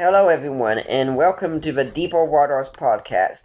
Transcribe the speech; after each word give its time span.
Hello, 0.00 0.28
everyone, 0.28 0.78
and 0.78 1.16
welcome 1.16 1.60
to 1.60 1.72
the 1.72 1.82
Deeper 1.82 2.24
Waters 2.24 2.68
podcast, 2.80 3.38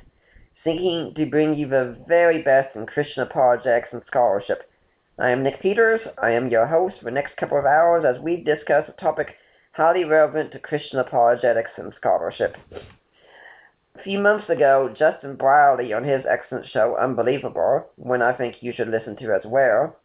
seeking 0.64 1.12
to 1.16 1.26
bring 1.26 1.56
you 1.56 1.68
the 1.68 1.98
very 2.08 2.44
best 2.44 2.76
in 2.76 2.86
Christian 2.86 3.24
apologetics 3.24 3.88
and 3.92 4.04
scholarship. 4.06 4.70
I 5.18 5.32
am 5.32 5.42
Nick 5.42 5.60
Peters. 5.64 6.02
I 6.22 6.30
am 6.30 6.52
your 6.52 6.68
host 6.68 6.94
for 7.00 7.06
the 7.06 7.12
next 7.12 7.38
couple 7.38 7.58
of 7.58 7.66
hours 7.66 8.06
as 8.06 8.22
we 8.22 8.44
discuss 8.44 8.88
a 8.88 9.02
topic 9.02 9.30
highly 9.72 10.04
relevant 10.04 10.52
to 10.52 10.60
Christian 10.60 11.00
apologetics 11.00 11.72
and 11.78 11.92
scholarship. 12.00 12.56
A 13.96 14.04
few 14.04 14.20
months 14.20 14.48
ago, 14.48 14.94
Justin 14.96 15.36
Brierley 15.36 15.92
on 15.92 16.04
his 16.04 16.24
excellent 16.30 16.68
show, 16.72 16.96
Unbelievable, 17.02 17.88
one 17.96 18.22
I 18.22 18.32
think 18.32 18.58
you 18.62 18.74
should 18.78 18.90
listen 18.90 19.16
to 19.16 19.34
as 19.34 19.42
well, 19.44 19.98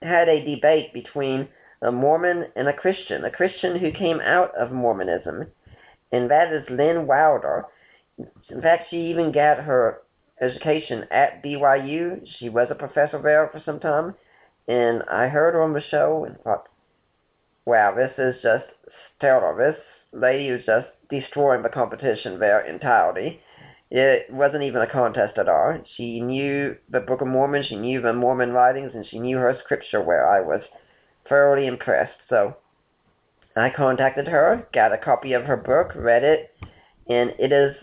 had 0.00 0.30
a 0.30 0.42
debate 0.42 0.94
between 0.94 1.48
a 1.82 1.90
Mormon 1.90 2.46
and 2.56 2.68
a 2.68 2.72
Christian, 2.72 3.24
a 3.24 3.30
Christian 3.30 3.78
who 3.78 3.92
came 3.92 4.20
out 4.20 4.54
of 4.56 4.72
Mormonism, 4.72 5.46
and 6.12 6.30
that 6.30 6.52
is 6.52 6.64
Lynn 6.70 7.06
Wilder. 7.06 7.64
In 8.50 8.62
fact, 8.62 8.88
she 8.90 8.96
even 8.96 9.32
got 9.32 9.64
her 9.64 10.02
education 10.40 11.04
at 11.10 11.42
BYU. 11.42 12.24
She 12.38 12.48
was 12.48 12.68
a 12.70 12.74
professor 12.74 13.20
there 13.22 13.48
for 13.52 13.62
some 13.64 13.80
time, 13.80 14.14
and 14.68 15.02
I 15.10 15.28
heard 15.28 15.54
her 15.54 15.62
on 15.62 15.72
the 15.72 15.82
show 15.90 16.24
and 16.24 16.38
thought, 16.40 16.68
wow, 17.64 17.94
this 17.94 18.12
is 18.18 18.40
just 18.42 18.64
stellar. 19.16 19.56
This 19.56 19.80
lady 20.12 20.48
is 20.48 20.64
just 20.66 20.88
destroying 21.10 21.62
the 21.62 21.68
competition 21.68 22.38
there 22.38 22.60
entirely. 22.60 23.40
It 23.90 24.32
wasn't 24.32 24.62
even 24.62 24.82
a 24.82 24.90
contest 24.90 25.36
at 25.38 25.48
all. 25.48 25.78
She 25.96 26.20
knew 26.20 26.76
the 26.88 27.00
Book 27.00 27.20
of 27.20 27.28
Mormon, 27.28 27.64
she 27.68 27.76
knew 27.76 28.00
the 28.00 28.12
Mormon 28.12 28.52
writings, 28.52 28.92
and 28.94 29.06
she 29.06 29.18
knew 29.18 29.36
her 29.36 29.56
scripture 29.64 30.02
where 30.02 30.26
I 30.26 30.40
was 30.40 30.62
thoroughly 31.32 31.66
impressed. 31.66 32.18
So 32.28 32.54
I 33.56 33.70
contacted 33.74 34.28
her, 34.28 34.68
got 34.74 34.92
a 34.92 34.98
copy 34.98 35.32
of 35.32 35.44
her 35.44 35.56
book, 35.56 35.92
read 35.96 36.22
it, 36.22 36.54
and 37.08 37.30
it 37.38 37.52
is 37.52 37.74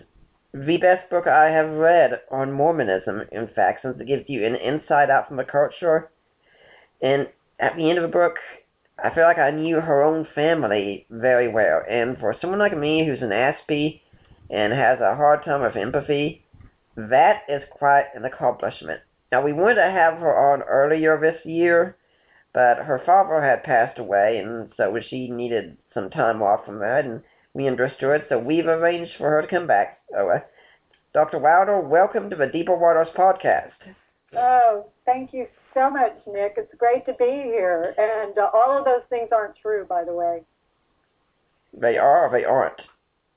the 0.53 0.77
best 0.77 1.09
book 1.09 1.25
I 1.25 1.49
have 1.49 1.69
read 1.69 2.21
on 2.31 2.51
Mormonism, 2.51 3.23
in 3.31 3.47
fact, 3.55 3.81
since 3.81 3.99
it 3.99 4.07
gives 4.07 4.25
you 4.27 4.45
an 4.45 4.55
insight 4.55 5.09
out 5.09 5.27
from 5.27 5.37
the 5.37 5.43
culture. 5.43 6.11
And 7.01 7.27
at 7.59 7.75
the 7.75 7.89
end 7.89 7.97
of 7.97 8.03
the 8.03 8.15
book, 8.15 8.35
I 9.03 9.13
feel 9.15 9.23
like 9.23 9.39
I 9.39 9.49
knew 9.49 9.77
her 9.77 10.03
own 10.03 10.27
family 10.35 11.07
very 11.09 11.47
well. 11.47 11.81
And 11.89 12.19
for 12.19 12.35
someone 12.39 12.59
like 12.59 12.77
me 12.77 13.03
who's 13.03 13.21
an 13.21 13.29
Aspie 13.29 14.01
and 14.51 14.73
has 14.73 14.99
a 14.99 15.15
hard 15.15 15.43
time 15.43 15.61
with 15.61 15.75
empathy, 15.75 16.43
that 16.95 17.43
is 17.49 17.63
quite 17.71 18.05
an 18.13 18.25
accomplishment. 18.25 19.01
Now, 19.31 19.43
we 19.43 19.53
wanted 19.53 19.75
to 19.75 19.89
have 19.89 20.19
her 20.19 20.53
on 20.53 20.61
earlier 20.63 21.19
this 21.19 21.43
year, 21.45 21.95
but 22.59 22.83
her 22.83 23.01
father 23.05 23.41
had 23.41 23.63
passed 23.63 23.97
away, 23.99 24.37
and 24.43 24.69
so 24.75 24.93
she 25.09 25.29
needed 25.29 25.77
some 25.93 26.09
time 26.09 26.41
off 26.41 26.65
from 26.65 26.79
that, 26.79 27.05
and 27.05 27.21
we 27.53 27.65
understood, 27.69 28.25
so 28.27 28.37
we've 28.37 28.65
arranged 28.65 29.13
for 29.17 29.29
her 29.29 29.41
to 29.41 29.47
come 29.47 29.65
back. 29.65 30.01
So, 30.11 30.29
uh, 30.29 30.39
Dr. 31.13 31.39
Wilder, 31.39 31.79
welcome 31.79 32.29
to 32.29 32.35
the 32.35 32.47
Deeper 32.47 32.75
Waters 32.75 33.07
podcast. 33.17 33.71
Oh, 34.35 34.87
thank 35.05 35.31
you 35.31 35.47
so 35.73 35.89
much, 35.89 36.11
Nick. 36.27 36.55
It's 36.57 36.73
great 36.77 37.05
to 37.05 37.13
be 37.13 37.31
here, 37.45 37.95
and 37.97 38.37
uh, 38.37 38.49
all 38.53 38.77
of 38.77 38.83
those 38.83 39.07
things 39.09 39.29
aren't 39.31 39.55
true, 39.61 39.85
by 39.87 40.03
the 40.03 40.13
way. 40.13 40.41
They 41.79 41.97
are, 41.97 42.29
they 42.29 42.43
aren't. 42.43 42.81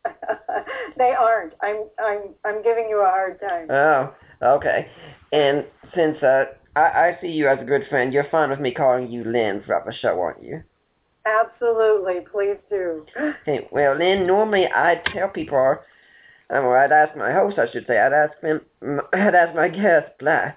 they 0.98 1.12
aren't. 1.18 1.54
I'm, 1.62 1.84
I'm, 1.98 2.22
I'm 2.44 2.62
giving 2.62 2.86
you 2.88 3.00
a 3.00 3.04
hard 3.04 3.40
time. 3.40 3.70
Oh, 3.70 4.14
okay. 4.42 4.88
And 5.32 5.64
since 5.94 6.22
uh, 6.22 6.44
I, 6.74 6.80
I 6.80 7.18
see 7.20 7.28
you 7.28 7.48
as 7.48 7.58
a 7.60 7.64
good 7.64 7.86
friend. 7.88 8.12
You're 8.12 8.28
fine 8.30 8.50
with 8.50 8.60
me 8.60 8.72
calling 8.72 9.10
you 9.10 9.24
Lynn 9.24 9.62
throughout 9.64 9.86
the 9.86 9.92
show, 9.92 10.20
aren't 10.20 10.42
you? 10.42 10.62
Absolutely, 11.24 12.20
please 12.30 12.58
do. 12.68 13.06
Hey, 13.44 13.68
well, 13.70 13.96
Lynn, 13.96 14.26
normally 14.26 14.66
I'd 14.66 15.04
tell 15.06 15.28
people, 15.28 15.76
um, 16.50 16.64
or 16.64 16.78
I'd 16.78 16.92
ask 16.92 17.16
my 17.16 17.32
host, 17.32 17.58
I 17.58 17.70
should 17.70 17.86
say, 17.86 17.98
I'd 17.98 18.12
ask 18.12 18.32
them, 18.40 18.60
I'd 19.12 19.34
ask 19.34 19.54
my 19.54 19.68
guest, 19.68 20.18
blah, 20.18 20.52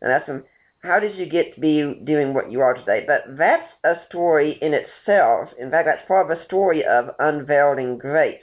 and 0.00 0.12
ask 0.12 0.26
them, 0.26 0.44
how 0.80 1.00
did 1.00 1.16
you 1.16 1.26
get 1.26 1.54
to 1.54 1.60
be 1.60 2.00
doing 2.04 2.32
what 2.32 2.52
you 2.52 2.60
are 2.60 2.74
today? 2.74 3.04
But 3.06 3.36
that's 3.36 3.68
a 3.84 3.94
story 4.08 4.58
in 4.62 4.72
itself. 4.72 5.48
In 5.58 5.70
fact, 5.70 5.86
that's 5.86 6.06
part 6.06 6.30
of 6.30 6.38
a 6.38 6.44
story 6.44 6.84
of 6.84 7.10
unveiling 7.18 7.98
grace. 7.98 8.38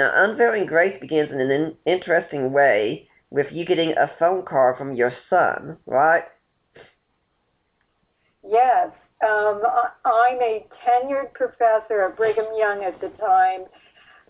Now, 0.00 0.12
unveiling 0.14 0.64
grace 0.64 0.98
begins 0.98 1.30
in 1.30 1.42
an 1.42 1.76
interesting 1.84 2.52
way 2.52 3.06
with 3.28 3.48
you 3.52 3.66
getting 3.66 3.90
a 3.90 4.10
phone 4.18 4.46
call 4.46 4.74
from 4.78 4.96
your 4.96 5.12
son, 5.28 5.76
right? 5.84 6.24
Yes. 8.42 8.88
Um, 9.22 9.60
I'm 10.06 10.40
a 10.40 10.64
tenured 10.88 11.34
professor 11.34 12.00
at 12.08 12.16
Brigham 12.16 12.46
Young 12.56 12.82
at 12.82 12.98
the 13.02 13.10
time. 13.18 13.66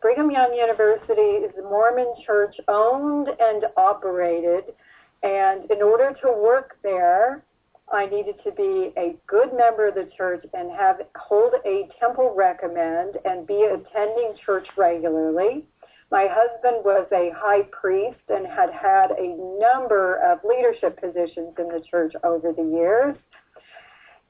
Brigham 0.02 0.32
Young 0.32 0.52
University 0.54 1.46
is 1.46 1.52
a 1.56 1.62
Mormon 1.62 2.14
church 2.26 2.56
owned 2.66 3.28
and 3.28 3.66
operated. 3.76 4.74
And 5.22 5.70
in 5.70 5.82
order 5.82 6.16
to 6.20 6.32
work 6.32 6.78
there, 6.82 7.44
I 7.92 8.06
needed 8.06 8.36
to 8.44 8.52
be 8.52 8.92
a 8.96 9.16
good 9.26 9.52
member 9.52 9.88
of 9.88 9.94
the 9.94 10.08
church 10.16 10.44
and 10.54 10.70
have 10.70 11.00
hold 11.16 11.54
a 11.64 11.88
temple 11.98 12.32
recommend 12.36 13.16
and 13.24 13.46
be 13.46 13.62
attending 13.64 14.34
church 14.44 14.68
regularly. 14.76 15.64
My 16.10 16.26
husband 16.30 16.84
was 16.84 17.06
a 17.12 17.30
high 17.36 17.62
priest 17.70 18.20
and 18.28 18.46
had 18.46 18.70
had 18.70 19.12
a 19.12 19.36
number 19.60 20.16
of 20.16 20.40
leadership 20.44 21.00
positions 21.00 21.54
in 21.58 21.68
the 21.68 21.82
church 21.88 22.12
over 22.24 22.52
the 22.52 22.62
years. 22.62 23.16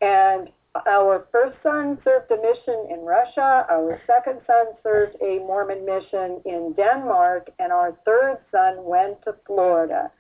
And 0.00 0.49
our 0.87 1.26
first 1.32 1.56
son 1.62 1.99
served 2.04 2.31
a 2.31 2.37
mission 2.37 2.87
in 2.91 3.00
Russia. 3.00 3.66
Our 3.70 4.00
second 4.06 4.41
son 4.47 4.66
served 4.82 5.16
a 5.20 5.38
Mormon 5.38 5.84
mission 5.84 6.41
in 6.44 6.75
Denmark. 6.76 7.50
And 7.59 7.72
our 7.72 7.99
third 8.04 8.38
son 8.50 8.84
went 8.84 9.22
to 9.25 9.34
Florida. 9.47 10.10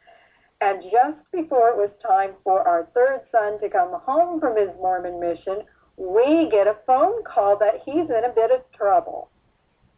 And 0.60 0.82
just 0.82 1.18
before 1.32 1.70
it 1.70 1.76
was 1.76 1.90
time 2.06 2.32
for 2.44 2.66
our 2.66 2.86
third 2.92 3.20
son 3.32 3.58
to 3.60 3.70
come 3.70 3.98
home 4.04 4.40
from 4.40 4.56
his 4.56 4.68
Mormon 4.76 5.18
mission, 5.18 5.62
we 5.96 6.48
get 6.50 6.66
a 6.66 6.76
phone 6.86 7.22
call 7.24 7.56
that 7.58 7.80
he's 7.84 8.10
in 8.10 8.24
a 8.24 8.34
bit 8.34 8.50
of 8.50 8.60
trouble. 8.76 9.30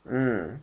Mm. 0.09 0.59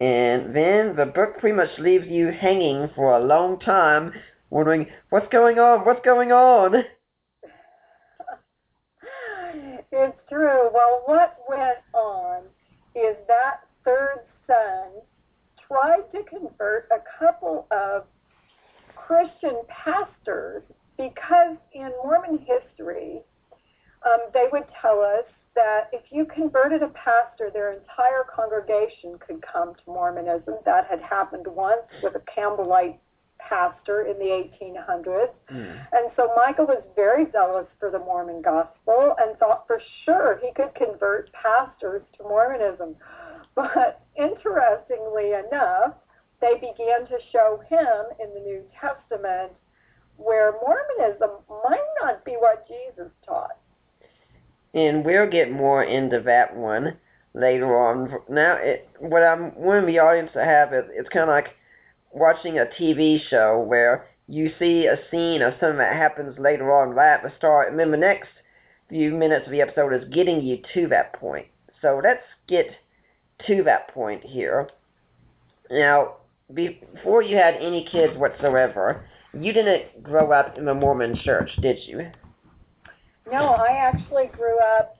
And 0.00 0.56
then 0.56 0.96
the 0.96 1.10
book 1.14 1.38
pretty 1.38 1.56
much 1.56 1.78
leaves 1.78 2.06
you 2.08 2.32
hanging 2.32 2.88
for 2.96 3.16
a 3.16 3.24
long 3.24 3.60
time, 3.60 4.12
wondering, 4.50 4.86
what's 5.10 5.28
going 5.30 5.58
on? 5.58 5.84
What's 5.84 6.04
going 6.04 6.32
on? 6.32 6.74
it's 9.92 10.18
true. 10.28 10.70
Well, 10.72 11.02
what 11.04 11.38
went 11.48 11.78
on 11.92 12.44
is 12.94 13.16
that 13.28 13.60
third 13.84 14.20
son 14.46 15.02
tried 15.68 16.02
to 16.12 16.22
convert 16.24 16.88
a 16.90 16.98
couple 17.18 17.66
of 17.70 18.04
Christian 19.06 19.62
pastors 19.68 20.62
because 20.96 21.56
in 21.72 21.90
Mormon 22.04 22.38
history, 22.38 23.20
um, 24.04 24.20
they 24.32 24.46
would 24.52 24.64
tell 24.80 25.00
us 25.00 25.24
that 25.54 25.90
if 25.92 26.02
you 26.10 26.24
converted 26.26 26.82
a 26.82 26.88
pastor, 26.88 27.50
their 27.52 27.72
entire 27.72 28.24
congregation 28.34 29.18
could 29.18 29.42
come 29.42 29.74
to 29.74 29.82
Mormonism. 29.86 30.54
That 30.64 30.86
had 30.88 31.00
happened 31.00 31.46
once 31.46 31.82
with 32.02 32.14
a 32.14 32.22
Campbellite 32.40 32.98
pastor 33.38 34.02
in 34.02 34.18
the 34.18 34.48
1800s. 34.64 35.30
Mm. 35.52 35.86
And 35.92 36.10
so 36.16 36.32
Micah 36.36 36.64
was 36.64 36.82
very 36.94 37.26
zealous 37.32 37.66
for 37.78 37.90
the 37.90 37.98
Mormon 37.98 38.40
gospel 38.40 39.14
and 39.18 39.36
thought 39.38 39.66
for 39.66 39.80
sure 40.04 40.40
he 40.42 40.52
could 40.54 40.74
convert 40.74 41.30
pastors 41.32 42.02
to 42.16 42.22
Mormonism. 42.22 42.96
But 43.54 44.00
interestingly 44.16 45.32
enough, 45.32 45.92
they 46.42 46.54
began 46.54 47.08
to 47.08 47.18
show 47.32 47.62
him 47.70 48.12
in 48.20 48.34
the 48.34 48.40
New 48.40 48.62
Testament 48.78 49.52
where 50.18 50.52
Mormonism 50.60 51.30
might 51.64 51.88
not 52.02 52.22
be 52.26 52.32
what 52.32 52.68
Jesus 52.68 53.10
taught 53.24 53.56
and 54.74 55.04
we'll 55.04 55.28
get 55.28 55.50
more 55.50 55.84
into 55.84 56.20
that 56.20 56.56
one 56.56 56.96
later 57.34 57.76
on. 57.76 58.18
Now, 58.28 58.56
it, 58.56 58.88
what 58.98 59.22
I'm 59.22 59.54
wanting 59.54 59.86
the 59.86 59.98
audience 59.98 60.30
to 60.34 60.44
have 60.44 60.72
is 60.72 60.84
it's 60.90 61.08
kind 61.08 61.24
of 61.24 61.28
like 61.28 61.54
watching 62.10 62.58
a 62.58 62.66
TV 62.80 63.20
show 63.28 63.60
where 63.66 64.06
you 64.28 64.50
see 64.58 64.86
a 64.86 64.98
scene 65.10 65.42
of 65.42 65.54
something 65.60 65.78
that 65.78 65.96
happens 65.96 66.38
later 66.38 66.72
on 66.72 66.90
right 66.90 67.14
at 67.14 67.22
the 67.22 67.32
start, 67.36 67.70
and 67.70 67.78
then 67.78 67.90
the 67.90 67.96
next 67.96 68.28
few 68.88 69.12
minutes 69.12 69.46
of 69.46 69.52
the 69.52 69.60
episode 69.60 69.92
is 69.92 70.08
getting 70.12 70.42
you 70.42 70.58
to 70.74 70.86
that 70.88 71.12
point. 71.14 71.46
So 71.80 72.00
let's 72.02 72.22
get 72.46 72.66
to 73.46 73.62
that 73.64 73.92
point 73.92 74.22
here. 74.22 74.70
Now, 75.70 76.16
before 76.54 77.22
you 77.22 77.36
had 77.36 77.54
any 77.54 77.86
kids 77.90 78.16
whatsoever, 78.16 79.04
you 79.32 79.52
didn't 79.52 80.02
grow 80.02 80.32
up 80.32 80.58
in 80.58 80.64
the 80.64 80.74
Mormon 80.74 81.18
church, 81.24 81.50
did 81.60 81.78
you? 81.86 82.10
No, 83.30 83.46
I 83.46 83.70
actually 83.70 84.26
grew 84.26 84.58
up 84.78 84.98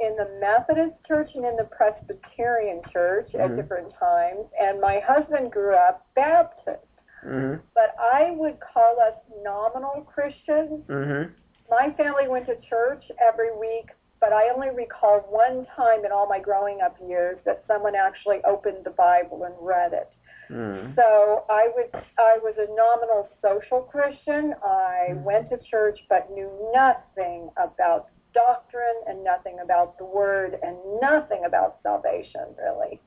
in 0.00 0.16
the 0.16 0.28
Methodist 0.40 0.96
church 1.06 1.30
and 1.34 1.44
in 1.44 1.56
the 1.56 1.64
Presbyterian 1.64 2.82
church 2.92 3.30
mm-hmm. 3.32 3.52
at 3.52 3.56
different 3.56 3.92
times, 3.98 4.46
and 4.60 4.80
my 4.80 5.00
husband 5.06 5.52
grew 5.52 5.74
up 5.74 6.06
Baptist. 6.14 6.84
Mm-hmm. 7.26 7.60
But 7.74 7.94
I 8.00 8.32
would 8.32 8.58
call 8.60 8.96
us 9.06 9.14
nominal 9.42 10.06
Christians. 10.12 10.84
Mm-hmm. 10.88 11.32
My 11.70 11.92
family 11.96 12.28
went 12.28 12.46
to 12.46 12.56
church 12.68 13.04
every 13.20 13.56
week 13.58 13.90
but 14.20 14.32
I 14.32 14.50
only 14.54 14.68
recall 14.74 15.20
one 15.30 15.66
time 15.76 16.04
in 16.04 16.12
all 16.12 16.26
my 16.28 16.40
growing 16.40 16.80
up 16.84 16.96
years 17.06 17.38
that 17.44 17.64
someone 17.66 17.94
actually 17.94 18.38
opened 18.44 18.84
the 18.84 18.90
Bible 18.90 19.44
and 19.44 19.54
read 19.60 19.92
it. 19.92 20.10
Mm. 20.50 20.94
So 20.94 21.44
I 21.50 21.68
was 21.76 21.88
I 22.18 22.38
was 22.42 22.54
a 22.58 22.68
nominal 22.74 23.28
social 23.42 23.82
Christian. 23.82 24.54
I 24.64 25.10
Mm. 25.10 25.22
went 25.22 25.50
to 25.50 25.58
church 25.70 25.98
but 26.08 26.30
knew 26.30 26.50
nothing 26.74 27.50
about 27.56 28.08
doctrine 28.34 29.02
and 29.06 29.22
nothing 29.24 29.58
about 29.60 29.98
the 29.98 30.04
word 30.04 30.58
and 30.62 30.76
nothing 31.00 31.44
about 31.44 31.76
salvation 31.82 32.54
really. 32.56 33.00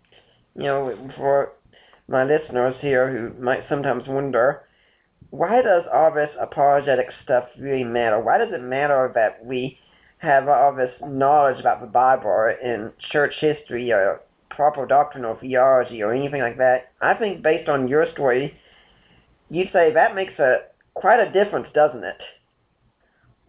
You 0.56 0.64
know, 0.64 1.12
for 1.18 1.54
my 2.08 2.24
listeners 2.24 2.76
here 2.82 3.10
who 3.10 3.42
might 3.42 3.68
sometimes 3.70 4.08
wonder, 4.08 4.64
why 5.30 5.62
does 5.62 5.84
all 5.94 6.12
this 6.14 6.30
apologetic 6.40 7.08
stuff 7.24 7.46
really 7.58 7.84
matter? 7.86 8.20
Why 8.20 8.38
does 8.38 8.52
it 8.52 8.62
matter 8.62 9.12
that 9.16 9.44
we 9.46 9.78
have 10.18 10.48
all 10.48 10.76
this 10.76 10.94
knowledge 11.02 11.60
about 11.60 11.82
the 11.82 11.88
Bible 11.88 12.28
or 12.28 12.52
in 12.52 12.92
church 13.12 13.34
history 13.40 13.92
or 13.92 14.22
proper 14.56 14.86
doctrinal 14.86 15.38
theology 15.40 16.02
or 16.02 16.14
anything 16.14 16.42
like 16.42 16.58
that? 16.58 16.92
I 17.02 17.14
think 17.16 17.42
based 17.42 17.70
on 17.70 17.88
your 17.88 18.06
story, 18.14 18.58
you 19.50 19.66
say 19.74 19.94
that 19.94 20.16
makes 20.16 20.38
a 20.40 20.64
quite 20.94 21.20
a 21.20 21.32
difference, 21.32 21.68
doesn't 21.74 22.04
it? 22.04 22.18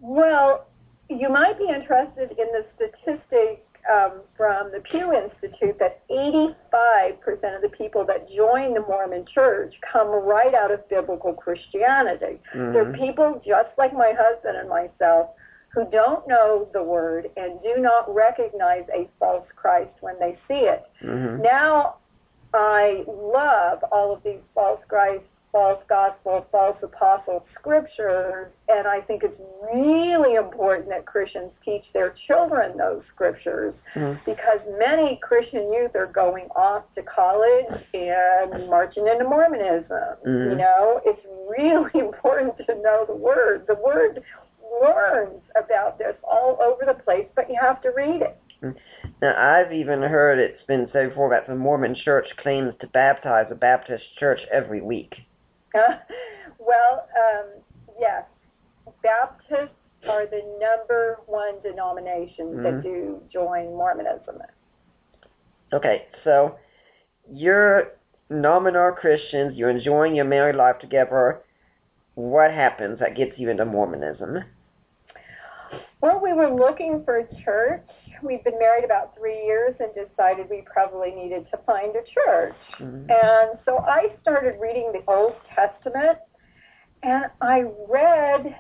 Well, 0.01 0.67
you 1.09 1.29
might 1.29 1.59
be 1.59 1.69
interested 1.69 2.31
in 2.31 2.47
the 2.53 2.65
statistic 2.75 3.65
um, 3.93 4.21
from 4.37 4.71
the 4.71 4.81
Pew 4.81 5.13
Institute 5.13 5.79
that 5.79 6.09
85% 6.09 6.55
of 7.57 7.63
the 7.63 7.71
people 7.77 8.05
that 8.07 8.29
join 8.31 8.75
the 8.75 8.81
Mormon 8.81 9.25
church 9.33 9.75
come 9.93 10.09
right 10.09 10.55
out 10.55 10.71
of 10.71 10.89
biblical 10.89 11.33
Christianity. 11.35 12.41
They're 12.53 12.85
Mhm. 12.85 12.95
people 12.95 13.43
just 13.45 13.77
like 13.79 13.93
my 13.93 14.13
husband 14.17 14.57
and 14.57 14.69
myself 14.69 15.31
who 15.75 15.85
don't 15.91 16.27
know 16.29 16.69
the 16.73 16.83
word 16.83 17.31
and 17.37 17.61
do 17.63 17.77
not 17.79 18.13
recognize 18.15 18.85
a 18.95 19.09
false 19.19 19.47
Christ 19.57 19.93
when 20.01 20.19
they 20.19 20.37
see 20.47 20.67
it. 20.67 20.85
Mhm. 21.03 21.41
Now, 21.41 21.97
I 22.55 23.05
love 23.07 23.83
all 23.91 24.13
of 24.13 24.23
these 24.23 24.43
false 24.55 24.81
Christ, 24.87 25.25
false 25.51 25.83
gospel, 25.89 26.47
false 26.51 26.77
apostle 26.83 27.45
scriptures, 27.55 28.49
and 28.69 28.87
I 28.87 29.01
think 29.03 29.23
it's 29.23 29.39
really 29.73 30.35
important 30.35 30.89
that 30.91 31.07
Christians 31.07 31.53
teach 31.65 31.85
their 31.93 32.11
children 32.27 32.77
those 32.77 33.03
scriptures 33.15 33.75
Mhm. 33.95 34.23
because 34.27 34.61
many 34.79 35.17
Christian 35.23 35.73
youth 35.73 35.95
are 35.97 36.07
going 36.07 36.49
off 36.57 36.83
to 36.95 37.03
college 37.03 37.67
and 37.95 38.69
marching 38.69 39.07
into 39.09 39.25
Mormonism. 39.25 40.17
Mhm. 40.25 40.51
You 40.51 40.55
know, 40.57 41.01
it's 41.05 41.25
really 41.49 41.91
important 42.01 42.57
to 42.67 42.75
know 42.77 43.05
the 43.07 43.15
word. 43.17 43.67
The 43.67 43.75
word 43.77 44.23
warns 44.81 45.43
about 45.57 45.99
this 45.99 46.15
all 46.23 46.59
over 46.63 46.85
the 46.87 47.03
place, 47.03 47.27
but 47.37 47.49
you 47.49 47.57
have 47.61 47.83
to 47.83 47.91
read 47.91 48.23
it. 48.23 48.39
Now, 49.21 49.35
I've 49.37 49.73
even 49.73 50.03
heard 50.03 50.39
it's 50.39 50.63
been 50.67 50.89
said 50.93 51.11
before 51.11 51.31
that 51.31 51.47
the 51.49 51.55
Mormon 51.55 51.97
Church 52.05 52.27
claims 52.39 52.75
to 52.81 52.87
baptize 52.89 53.47
a 53.51 53.55
Baptist 53.57 54.05
church 54.19 54.41
every 54.53 54.81
week. 54.81 55.13
well, 55.75 57.09
um, 57.17 57.47
yes, 57.99 58.25
Baptists 59.03 59.75
are 60.09 60.27
the 60.27 60.43
number 60.61 61.19
one 61.27 61.61
denomination 61.63 62.57
Mhm. 62.57 62.63
that 62.63 62.83
do 62.83 63.21
join 63.33 63.75
Mormonism. 63.75 64.41
Okay, 65.73 66.07
so 66.25 66.57
you're 67.33 67.93
nominal 68.31 68.93
Christians, 68.93 69.57
you're 69.57 69.71
enjoying 69.71 70.15
your 70.15 70.25
married 70.25 70.57
life 70.57 70.79
together. 70.79 71.41
What 72.15 72.51
happens 72.53 72.99
that 72.99 73.15
gets 73.17 73.39
you 73.39 73.49
into 73.51 73.65
Mormonism? 73.65 74.45
Well, 76.01 76.21
we 76.23 76.33
were 76.33 76.51
looking 76.51 77.05
for 77.05 77.19
a 77.19 77.43
church. 77.45 77.87
We'd 78.23 78.45
been 78.45 78.59
married 78.59 78.85
about 78.85 79.17
three 79.17 79.45
years 79.45 79.75
and 79.81 79.91
decided 79.95 80.49
we 80.51 80.63
probably 80.63 81.11
needed 81.13 81.47
to 81.51 81.57
find 81.59 81.95
a 81.97 82.03
church. 82.03 82.57
Mhm. 82.79 83.11
And 83.11 83.59
so 83.65 83.79
I 83.79 84.13
started 84.21 84.61
reading 84.61 84.93
the 84.93 85.03
Old 85.11 85.35
Testament, 85.55 86.19
and 87.03 87.31
I 87.41 87.63
read 87.89 88.57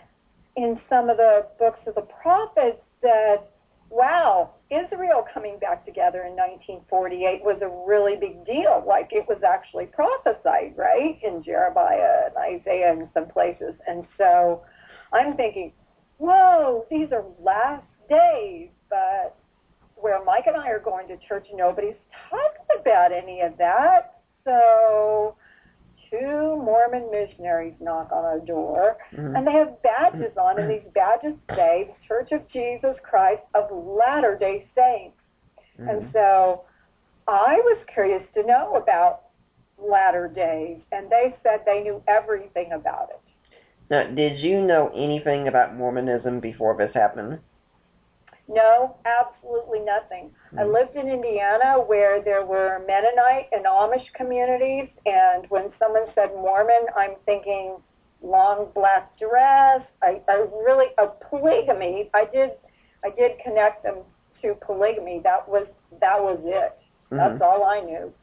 in 0.56 0.81
some 0.88 1.09
of 1.11 1.17
the 1.17 1.47
books 1.59 1.81
of 1.87 1.94
the 1.94 2.03
prophets 2.03 2.82
that, 3.03 3.50
wow, 3.88 4.50
Israel 4.70 5.26
coming 5.32 5.59
back 5.59 5.85
together 5.85 6.23
in 6.23 6.35
1948 6.35 7.44
was 7.44 7.61
a 7.62 7.69
really 7.69 8.17
big 8.17 8.44
deal. 8.44 8.82
Like 8.87 9.12
it 9.12 9.29
was 9.29 9.43
actually 9.43 9.87
prophesied, 9.87 10.76
right, 10.76 11.19
in 11.23 11.43
Jeremiah 11.43 12.26
and 12.26 12.37
Isaiah 12.37 12.93
and 12.93 13.09
some 13.14 13.26
places. 13.29 13.75
And 13.87 14.06
so 14.19 14.62
I'm 15.12 15.37
thinking, 15.37 15.73
whoa, 16.22 16.86
these 16.88 17.10
are 17.10 17.24
last 17.42 17.84
days, 18.08 18.70
but 18.88 19.34
where 19.96 20.22
Mike 20.24 20.44
and 20.46 20.56
I 20.56 20.69
are 20.69 20.78
going 20.78 21.08
to 21.08 21.16
church, 21.28 21.46
nobody's 21.52 21.96
talking 22.30 22.80
about 22.80 23.10
any 23.12 23.40
of 23.40 23.56
that. 23.58 24.20
So 24.44 25.34
two 26.10 26.56
Mormon 26.62 27.10
missionaries 27.10 27.74
knock 27.80 28.12
on 28.12 28.24
our 28.24 28.38
door, 28.38 28.98
Mhm. 29.12 29.36
and 29.36 29.46
they 29.46 29.52
have 29.52 29.82
badges 29.82 30.36
on, 30.36 30.58
and 30.58 30.70
these 30.70 30.84
badges 30.92 31.34
say 31.56 31.92
Church 32.06 32.30
of 32.32 32.46
Jesus 32.48 32.96
Christ 33.00 33.42
of 33.54 33.70
Latter 33.72 34.36
day 34.36 34.66
Saints. 34.75 35.18
And 35.78 36.02
Mhm. 36.02 36.12
so 36.12 36.64
I 37.26 37.54
was 37.60 37.78
curious 37.86 38.22
to 38.34 38.42
know 38.44 38.76
about 38.76 39.22
latter 39.78 40.28
days, 40.28 40.80
and 40.92 41.08
they 41.10 41.34
said 41.42 41.64
they 41.64 41.82
knew 41.82 42.02
everything 42.06 42.72
about 42.72 43.10
it. 43.10 43.20
Now, 43.92 44.04
did 44.04 44.38
you 44.40 44.62
know 44.62 44.90
anything 44.96 45.48
about 45.48 45.76
Mormonism 45.76 46.40
before 46.40 46.74
this 46.78 46.94
happened? 46.94 47.40
No, 48.48 48.96
absolutely 49.04 49.80
nothing. 49.80 50.30
I 50.56 50.64
Mhm. 50.64 50.72
lived 50.72 50.96
in 50.96 51.08
Indiana 51.10 51.78
where 51.78 52.22
there 52.22 52.44
were 52.46 52.80
Mennonite 52.86 53.48
and 53.52 53.66
Amish 53.66 54.10
communities, 54.14 54.88
and 55.04 55.44
when 55.50 55.74
someone 55.78 56.06
said 56.14 56.30
Mormon, 56.34 56.86
I'm 56.96 57.16
thinking 57.26 57.82
long 58.22 58.70
black 58.74 59.18
dress. 59.18 59.82
I, 60.02 60.22
I 60.26 60.36
really 60.64 60.86
a 60.96 61.08
polygamy. 61.28 62.08
I 62.14 62.24
did 62.32 62.52
I 63.04 63.10
did 63.10 63.38
connect 63.40 63.82
them 63.82 63.98
to 64.40 64.54
polygamy. 64.54 65.20
That 65.22 65.46
was 65.46 65.66
that 66.00 66.18
was 66.18 66.40
it. 66.44 66.78
That's 67.10 67.38
Mhm. 67.38 67.42
all 67.42 67.64
I 67.64 67.80
knew. 67.80 68.14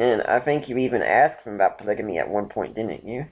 And 0.00 0.22
I 0.22 0.40
think 0.40 0.68
you 0.68 0.76
even 0.78 1.02
asked 1.02 1.44
them 1.44 1.54
about 1.54 1.78
polygamy 1.78 2.18
at 2.18 2.28
one 2.28 2.48
point, 2.48 2.74
didn't 2.74 3.04
you? 3.06 3.26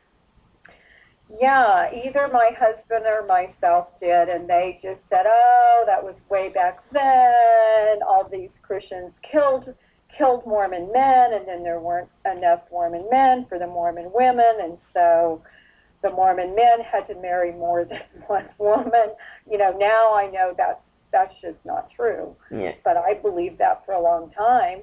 Yeah, 1.40 1.90
either 1.92 2.28
my 2.32 2.50
husband 2.58 3.04
or 3.04 3.26
myself 3.26 3.88
did, 4.00 4.28
and 4.28 4.48
they 4.48 4.78
just 4.82 5.00
said, 5.10 5.26
"Oh, 5.26 5.84
that 5.86 6.02
was 6.02 6.14
way 6.28 6.50
back 6.50 6.78
then. 6.92 8.02
All 8.06 8.28
these 8.30 8.50
Christians 8.62 9.12
killed 9.30 9.74
killed 10.16 10.46
Mormon 10.46 10.90
men, 10.92 11.34
and 11.34 11.46
then 11.46 11.62
there 11.62 11.80
weren't 11.80 12.08
enough 12.24 12.60
Mormon 12.70 13.06
men 13.10 13.44
for 13.48 13.58
the 13.58 13.66
Mormon 13.66 14.10
women, 14.14 14.54
and 14.62 14.78
so 14.94 15.42
the 16.02 16.10
Mormon 16.10 16.54
men 16.54 16.80
had 16.80 17.06
to 17.08 17.14
marry 17.20 17.52
more 17.52 17.84
than 17.90 18.02
one 18.28 18.48
woman." 18.58 19.14
You 19.50 19.58
know, 19.58 19.76
now 19.76 20.14
I 20.14 20.30
know 20.30 20.54
that's 20.56 20.80
that's 21.12 21.34
just 21.40 21.58
not 21.64 21.90
true, 21.90 22.36
Yeah. 22.50 22.74
but 22.84 22.96
I 22.96 23.14
believed 23.14 23.58
that 23.58 23.84
for 23.84 23.92
a 23.92 24.00
long 24.00 24.30
time. 24.30 24.82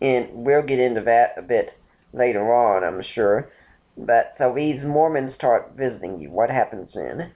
And 0.00 0.28
we'll 0.32 0.62
get 0.62 0.80
into 0.80 1.02
that 1.02 1.34
a 1.36 1.42
bit 1.42 1.72
later 2.12 2.52
on, 2.52 2.82
I'm 2.82 3.02
sure. 3.02 3.50
But 3.96 4.34
so 4.38 4.52
these 4.54 4.82
Mormons 4.82 5.34
start 5.34 5.72
visiting 5.76 6.20
you. 6.20 6.30
What 6.30 6.50
happens 6.50 6.88
then? 6.94 7.32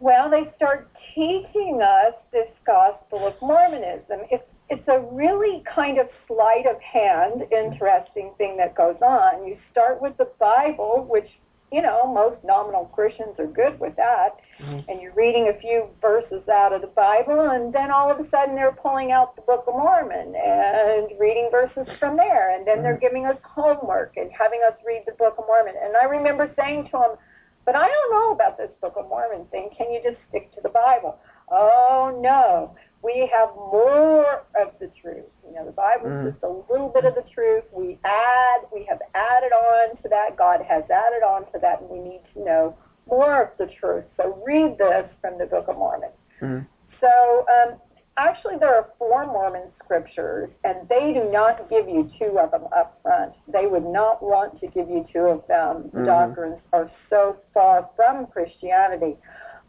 Well, 0.00 0.30
they 0.30 0.52
start 0.56 0.90
teaching 1.14 1.80
us 1.82 2.14
this 2.32 2.48
gospel 2.64 3.26
of 3.26 3.34
Mormonism. 3.40 4.20
It's 4.30 4.44
it's 4.70 4.86
a 4.86 5.00
really 5.00 5.62
kind 5.74 5.98
of 5.98 6.08
sleight 6.26 6.66
of 6.66 6.78
hand, 6.82 7.42
interesting 7.50 8.32
thing 8.36 8.58
that 8.58 8.74
goes 8.74 8.96
on. 9.00 9.46
You 9.46 9.56
start 9.70 10.02
with 10.02 10.16
the 10.18 10.28
Bible, 10.38 11.06
which 11.08 11.28
you 11.70 11.82
know 11.82 12.06
most 12.06 12.42
nominal 12.44 12.86
Christians 12.86 13.38
are 13.38 13.46
good 13.46 13.78
with 13.78 13.94
that, 13.96 14.36
Mhm. 14.60 14.84
and 14.88 15.00
you're 15.00 15.12
reading 15.12 15.48
a 15.48 15.52
few 15.54 15.88
verses 16.00 16.48
out 16.48 16.72
of 16.72 16.80
the 16.80 16.88
Bible, 16.88 17.50
and 17.50 17.72
then 17.72 17.90
all 17.90 18.10
of 18.10 18.18
a 18.18 18.28
sudden 18.30 18.54
they're 18.54 18.72
pulling 18.72 19.12
out 19.12 19.36
the 19.36 19.42
Book 19.42 19.64
of 19.66 19.74
Mormon 19.74 20.34
and 20.34 21.12
reading 21.18 21.48
verses 21.50 21.88
from 21.98 22.16
there, 22.16 22.50
and 22.50 22.66
then 22.66 22.82
they're 22.82 22.96
giving 22.96 23.26
us 23.26 23.36
homework 23.42 24.16
and 24.16 24.32
having 24.32 24.62
us 24.62 24.74
read 24.84 25.04
the 25.06 25.12
Book 25.12 25.36
of 25.38 25.46
Mormon. 25.46 25.76
And 25.76 25.96
I 25.96 26.04
remember 26.04 26.50
saying 26.56 26.86
to 26.86 26.92
them, 26.92 27.18
but 27.64 27.76
I 27.76 27.86
don't 27.86 28.10
know 28.10 28.30
about 28.32 28.56
this 28.56 28.70
Book 28.80 28.96
of 28.96 29.08
Mormon 29.08 29.44
thing. 29.46 29.70
Can 29.76 29.90
you 29.92 30.00
just 30.02 30.16
stick 30.28 30.50
to 30.54 30.60
the 30.62 30.70
Bible? 30.70 31.18
Oh 31.50 32.18
no, 32.20 32.74
we 33.02 33.30
have 33.32 33.54
more 33.54 34.42
of 34.60 34.72
the 34.80 34.88
truth. 35.00 35.24
You 35.46 35.54
know, 35.54 35.64
the 35.64 35.72
Bible's 35.72 36.12
Mhm. 36.12 36.32
just 36.32 36.42
a 36.42 36.48
little 36.48 36.88
bit 36.88 37.04
of 37.04 37.14
the 37.14 37.22
truth. 37.22 37.64
We 37.72 37.98
add, 38.04 38.60
we 38.72 38.84
have 38.84 39.00
added 39.14 39.52
on 39.52 39.96
to 39.98 40.08
that. 40.08 40.36
God 40.36 40.62
has 40.62 40.88
added 40.90 41.22
on 41.22 41.46
to 41.52 41.58
that, 41.60 41.80
and 41.80 41.90
we 41.90 42.00
need 42.00 42.22
to 42.34 42.40
know 42.44 42.74
more 43.06 43.42
of 43.42 43.56
the 43.56 43.66
truth. 43.66 44.04
So 44.16 44.38
read 44.44 44.76
this 44.78 45.06
from 45.20 45.38
the 45.38 45.46
Book 45.46 45.68
of 45.68 45.76
Mormon. 45.78 46.10
Mhm. 46.40 46.66
So 47.00 47.46
um, 47.48 47.80
actually, 48.16 48.56
there 48.56 48.74
are 48.74 48.88
four 48.98 49.24
Mormon 49.26 49.72
scriptures, 49.82 50.50
and 50.64 50.88
they 50.88 51.12
do 51.12 51.24
not 51.30 51.68
give 51.70 51.88
you 51.88 52.10
two 52.18 52.38
of 52.38 52.50
them 52.50 52.66
up 52.72 52.98
front. 53.02 53.34
They 53.46 53.66
would 53.66 53.86
not 53.86 54.20
want 54.22 54.58
to 54.60 54.66
give 54.66 54.90
you 54.90 55.06
two 55.12 55.26
of 55.28 55.46
them. 55.46 55.90
The 55.94 56.00
Mhm. 56.00 56.06
doctrines 56.06 56.60
are 56.72 56.90
so 57.08 57.36
far 57.54 57.88
from 57.94 58.26
Christianity. 58.26 59.16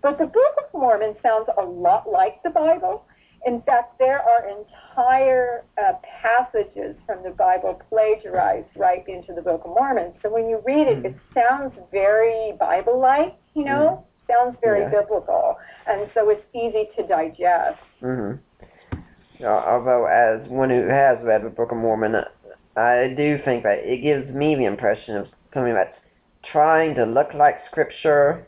But 0.01 0.17
the 0.17 0.25
Book 0.25 0.55
of 0.57 0.73
Mormon 0.79 1.15
sounds 1.21 1.49
a 1.57 1.63
lot 1.63 2.09
like 2.09 2.41
the 2.43 2.49
Bible. 2.49 3.03
In 3.45 3.61
fact, 3.61 3.97
there 3.99 4.21
are 4.21 4.47
entire 4.49 5.63
uh, 5.77 5.93
passages 6.21 6.95
from 7.05 7.23
the 7.23 7.31
Bible 7.31 7.81
plagiarized 7.89 8.67
right 8.75 9.03
into 9.07 9.33
the 9.33 9.41
Book 9.41 9.61
of 9.63 9.71
Mormon. 9.71 10.13
So 10.21 10.29
when 10.29 10.49
you 10.49 10.61
read 10.65 10.87
it, 10.87 11.05
it 11.05 11.15
sounds 11.33 11.73
very 11.91 12.53
Bible-like, 12.59 13.35
you 13.55 13.63
know, 13.63 14.05
sounds 14.29 14.57
very 14.61 14.81
Yeah. 14.81 14.89
biblical, 14.89 15.57
and 15.87 16.09
so 16.13 16.29
it's 16.29 16.43
easy 16.53 16.89
to 16.97 17.07
digest. 17.07 17.79
hmm 17.99 18.33
although, 19.41 20.05
as 20.05 20.45
one 20.49 20.69
who 20.69 20.85
has 20.89 21.17
read 21.23 21.43
the 21.43 21.49
Book 21.49 21.71
of 21.71 21.77
Mormon, 21.77 22.13
I 22.75 23.13
do 23.15 23.37
think 23.45 23.63
that 23.63 23.79
it 23.79 24.01
gives 24.01 24.29
me 24.33 24.55
the 24.55 24.65
impression 24.65 25.15
of 25.15 25.27
something 25.53 25.73
that's 25.73 25.97
trying 26.51 26.93
to 26.95 27.05
look 27.05 27.33
like 27.33 27.55
Scripture, 27.71 28.45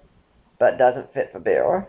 but 0.60 0.78
doesn't 0.78 1.14
fit 1.14 1.32
the 1.34 1.40
bill. 1.40 1.88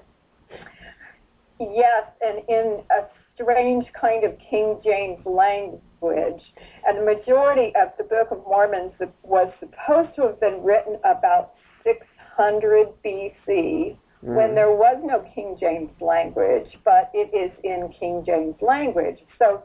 Yes, 1.72 2.04
and 2.20 2.42
in 2.48 2.82
a 2.90 3.04
strange 3.34 3.86
kind 3.98 4.24
of 4.24 4.36
King 4.38 4.80
James 4.84 5.24
language. 5.24 6.42
And 6.86 6.98
the 6.98 7.04
majority 7.04 7.72
of 7.76 7.92
the 7.96 8.04
Book 8.04 8.30
of 8.30 8.44
Mormon 8.46 8.92
was 9.22 9.48
supposed 9.60 10.14
to 10.16 10.22
have 10.22 10.40
been 10.40 10.62
written 10.62 10.98
about 11.04 11.52
600 11.84 12.88
BC 13.04 13.96
when 14.20 14.50
Mhm. 14.50 14.54
there 14.54 14.70
was 14.70 14.98
no 15.02 15.20
King 15.34 15.56
James 15.58 15.90
language, 16.00 16.78
but 16.84 17.10
it 17.12 17.32
is 17.34 17.50
in 17.62 17.88
King 17.90 18.24
James 18.24 18.60
language. 18.62 19.24
So, 19.38 19.62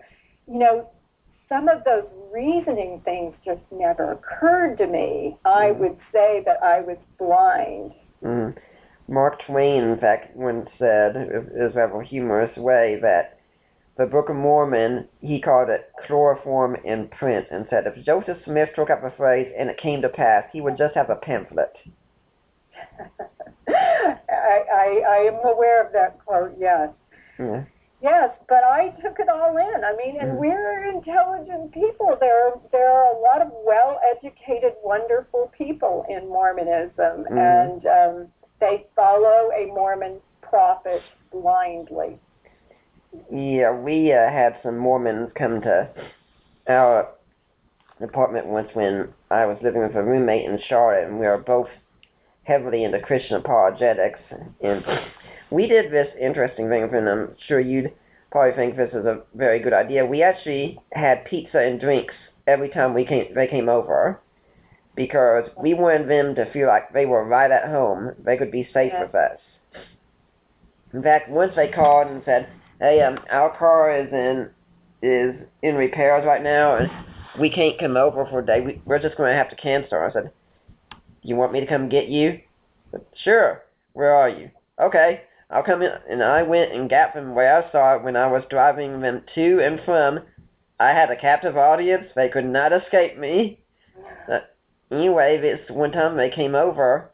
you 0.48 0.60
know, 0.60 0.88
some 1.50 1.70
of 1.70 1.84
those 1.84 2.06
reasoning 2.32 3.00
things 3.02 3.36
just 3.46 3.62
never 3.72 4.12
occurred 4.12 4.78
to 4.80 4.88
me. 4.88 5.38
I 5.46 5.72
Mhm. 5.72 5.78
would 5.78 5.98
say 6.12 6.42
that 6.42 6.62
I 6.64 6.82
was 6.82 6.98
blind. 7.18 7.94
Mm. 8.24 8.56
Mark 9.08 9.40
Twain, 9.46 9.84
in 9.84 9.98
fact, 10.00 10.36
once 10.36 10.70
said, 10.78 11.16
in 11.16 11.62
a 11.62 11.70
rather 11.70 12.02
humorous 12.02 12.56
way, 12.58 13.00
that 13.02 13.40
the 13.98 14.06
Book 14.06 14.30
of 14.30 14.36
Mormon, 14.36 15.08
he 15.22 15.42
called 15.42 15.70
it 15.70 15.92
chloroform 16.06 16.76
in 16.84 17.08
print, 17.08 17.48
and 17.50 17.66
said 17.70 17.88
if 17.88 18.06
Joseph 18.06 18.38
Smith 18.46 18.70
took 18.76 18.90
up 18.90 19.04
a 19.04 19.12
phrase 19.18 19.52
and 19.58 19.70
it 19.70 19.80
came 19.82 20.02
to 20.02 20.10
pass, 20.10 20.44
he 20.52 20.62
would 20.62 20.78
just 20.78 20.94
have 20.96 21.10
a 21.10 21.16
pamphlet. 21.16 21.74
I, 23.68 24.14
I, 24.30 25.02
I 25.08 25.18
am 25.28 25.36
aware 25.46 25.86
of 25.86 25.92
that 25.94 26.20
quote, 26.26 26.56
yes. 26.60 26.90
Yeah. 27.40 27.64
Yes, 28.00 28.30
but 28.48 28.64
I 28.64 28.90
took 29.02 29.18
it 29.20 29.28
all 29.28 29.58
in. 29.58 29.84
I 29.84 29.96
mean, 29.96 30.18
and 30.22 30.34
Mhm. 30.34 30.38
we're 30.38 30.86
intelligent 30.92 31.72
people. 31.72 32.16
There, 32.20 32.54
there 32.72 32.88
are 32.88 33.12
a 33.12 33.18
lot 33.20 33.42
of 33.42 33.52
well-educated, 33.66 34.74
wonderful 34.84 35.52
people 35.58 36.06
in 36.08 36.28
Mormonism, 36.30 37.26
Mhm. 37.26 37.38
and 37.40 37.86
um, 37.88 38.28
they 38.60 38.86
follow 38.96 39.52
a 39.52 39.68
Mormon 39.68 40.20
prophet 40.42 41.02
blindly. 41.32 42.20
Yeah, 43.32 43.74
we 43.74 44.14
uh, 44.14 44.30
had 44.30 44.58
some 44.64 44.78
Mormons 44.78 45.32
come 45.38 45.62
to 45.62 45.90
our 46.68 47.10
apartment 48.02 48.48
once 48.48 48.70
when 48.74 49.10
I 49.32 49.46
was 49.46 49.58
living 49.64 49.82
with 49.82 49.96
a 49.96 50.04
roommate 50.04 50.46
in 50.46 50.60
Charlotte, 50.68 51.08
and 51.08 51.20
we 51.20 51.26
were 51.26 51.38
both 51.38 51.68
heavily 52.44 52.84
into 52.84 53.00
Christian 53.00 53.38
apologetics. 53.38 54.20
And 54.62 54.84
we 55.50 55.68
did 55.68 55.92
this 55.92 56.08
interesting 56.20 56.70
thing, 56.70 56.84
and 56.84 57.10
I'm 57.10 57.36
sure 57.48 57.60
you'd 57.60 57.92
probably 58.32 58.56
think 58.56 58.76
this 58.76 58.94
is 58.94 59.06
a 59.06 59.22
very 59.36 59.60
good 59.60 59.74
idea. 59.74 60.06
We 60.06 60.22
actually 60.22 60.80
had 60.92 61.26
pizza 61.26 61.60
and 61.60 61.80
drinks 61.80 62.14
every 62.46 62.70
time 62.70 62.94
we 62.94 63.06
came 63.06 63.34
they 63.36 63.48
came 63.48 63.68
over 63.68 64.22
because 64.98 65.46
we 65.56 65.74
wanted 65.76 66.10
them 66.10 66.36
to 66.36 66.52
feel 66.52 66.68
like 66.68 66.92
they 66.92 67.06
were 67.06 67.24
right 67.24 67.52
at 67.52 67.70
home. 67.70 68.14
They 68.26 68.36
could 68.36 68.52
be 68.52 68.68
safe 68.74 68.92
Yeah. 68.92 69.04
with 69.04 69.16
us. 69.16 69.40
In 70.92 71.04
fact, 71.04 71.30
once 71.30 71.56
they 71.56 71.68
called 71.68 72.08
and 72.08 72.24
said, 72.26 72.48
"Hey, 72.80 73.02
um, 73.02 73.20
our 73.30 73.56
car 73.56 73.96
is 73.96 74.12
in 74.12 74.50
is 75.04 75.36
in 75.62 75.76
repairs 75.76 76.26
right 76.26 76.42
now, 76.42 76.76
and 76.76 76.90
we 77.40 77.50
can't 77.50 77.78
come 77.80 77.96
over 77.96 78.26
for 78.26 78.40
a 78.40 78.46
day. 78.46 78.60
We, 78.62 78.82
we're 78.86 79.00
just 79.00 79.16
going 79.16 79.30
to 79.30 79.38
have 79.38 79.50
to 79.50 79.56
cancel." 79.56 80.00
I 80.00 80.12
said, 80.12 80.32
"You 81.22 81.36
want 81.36 81.54
me 81.54 81.60
to 81.60 81.68
come 81.68 81.88
get 81.90 82.08
you?" 82.08 82.42
Said, 82.92 83.06
"Sure. 83.16 83.64
Where 83.94 84.16
are 84.16 84.30
you?" 84.30 84.50
"Okay, 84.80 85.22
I'll 85.52 85.64
come 85.64 85.84
in." 85.84 85.92
And 86.10 86.24
I 86.24 86.42
went 86.42 86.72
and 86.74 86.90
got 86.90 87.14
them 87.14 87.36
where 87.36 87.56
I 87.56 87.72
saw 87.72 87.96
it 87.96 88.04
when 88.04 88.16
I 88.16 88.28
was 88.28 88.44
driving 88.50 89.02
them 89.02 89.24
to 89.36 89.60
and 89.62 89.80
from. 89.82 90.22
I 90.80 90.90
had 90.90 91.12
a 91.12 91.16
captive 91.16 91.58
audience. 91.58 92.08
They 92.16 92.30
could 92.30 92.46
not 92.46 92.74
escape 92.74 93.18
me. 93.18 93.60
Anyway, 94.92 95.40
this 95.42 95.60
one 95.70 95.92
time 95.92 96.16
they 96.16 96.30
came 96.30 96.56
over, 96.56 97.12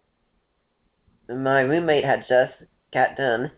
my 1.28 1.62
roommate 1.62 2.06
had 2.06 2.26
just 2.28 2.54
got 2.94 3.18
done 3.18 3.52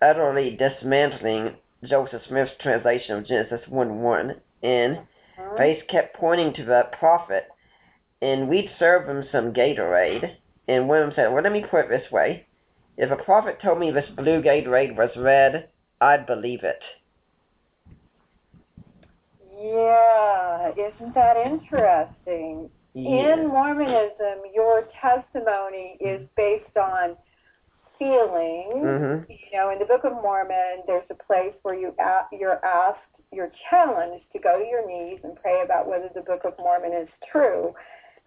utterly 0.00 0.56
dismantling 0.56 1.56
Joseph 1.84 2.22
Smith's 2.28 2.52
translation 2.60 3.16
of 3.16 3.26
Genesis 3.26 3.66
1 3.68 4.00
1, 4.00 4.34
and 4.62 4.98
uh-huh. 4.98 5.54
they 5.58 5.82
kept 5.88 6.16
pointing 6.16 6.54
to 6.54 6.64
the 6.64 6.82
prophet, 6.98 7.48
and 8.22 8.48
we'd 8.48 8.70
serve 8.78 9.06
them 9.06 9.24
some 9.30 9.52
Gatorade, 9.52 10.36
and 10.68 10.88
one 10.88 11.02
of 11.02 11.08
them 11.08 11.14
said, 11.16 11.32
Well, 11.32 11.42
let 11.42 11.52
me 11.52 11.64
put 11.68 11.86
it 11.86 11.88
this 11.88 12.10
way. 12.10 12.46
If 12.96 13.10
a 13.10 13.22
prophet 13.22 13.58
told 13.62 13.78
me 13.78 13.90
this 13.90 14.08
blue 14.16 14.42
Gatorade 14.42 14.96
was 14.96 15.10
red, 15.16 15.68
I'd 16.00 16.26
believe 16.26 16.60
it. 16.62 16.82
Yeah, 19.58 20.70
isn't 20.70 21.14
that 21.14 21.36
interesting? 21.36 22.70
In 22.96 23.48
Mormonism, 23.48 24.40
your 24.54 24.88
testimony 25.02 25.98
is 26.00 26.26
based 26.34 26.76
on 26.76 27.16
feelings. 27.98 28.72
hmm 28.72 29.32
You 29.32 29.50
know, 29.52 29.68
in 29.68 29.78
the 29.78 29.84
Book 29.84 30.04
of 30.04 30.12
Mormon, 30.12 30.82
there's 30.86 31.04
a 31.10 31.14
place 31.14 31.52
where 31.62 31.74
you 31.74 31.94
a- 31.98 32.26
you're 32.32 32.64
asked, 32.64 33.00
you're 33.32 33.52
challenged 33.68 34.24
to 34.32 34.38
go 34.38 34.58
to 34.58 34.64
your 34.64 34.86
knees 34.86 35.20
and 35.24 35.36
pray 35.36 35.60
about 35.60 35.86
whether 35.86 36.08
the 36.08 36.22
Book 36.22 36.44
of 36.44 36.58
Mormon 36.58 36.94
is 36.94 37.08
true, 37.30 37.74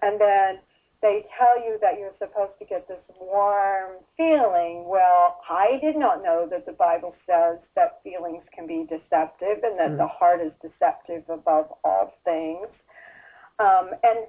and 0.03 0.21
then 0.21 0.59
they 1.01 1.25
tell 1.37 1.57
you 1.57 1.79
that 1.79 1.97
you're 1.97 2.13
supposed 2.19 2.57
to 2.59 2.65
get 2.65 2.87
this 2.87 3.01
warm 3.19 4.03
feeling. 4.17 4.87
Well, 4.87 5.41
I 5.49 5.77
did 5.81 5.95
not 5.95 6.21
know 6.21 6.45
that 6.45 6.65
the 6.67 6.73
Bible 6.73 7.15
says 7.25 7.57
that 7.75 8.03
feelings 8.03 8.43
can 8.51 8.67
be 8.67 8.83
deceptive 8.83 9.63
and 9.63 9.79
that 9.79 9.91
Mm. 9.91 9.97
the 9.97 10.07
heart 10.07 10.41
is 10.41 10.51
deceptive 10.61 11.27
above 11.29 11.73
all 11.83 12.13
things. 12.23 12.67
Um, 13.59 13.93
and 14.03 14.27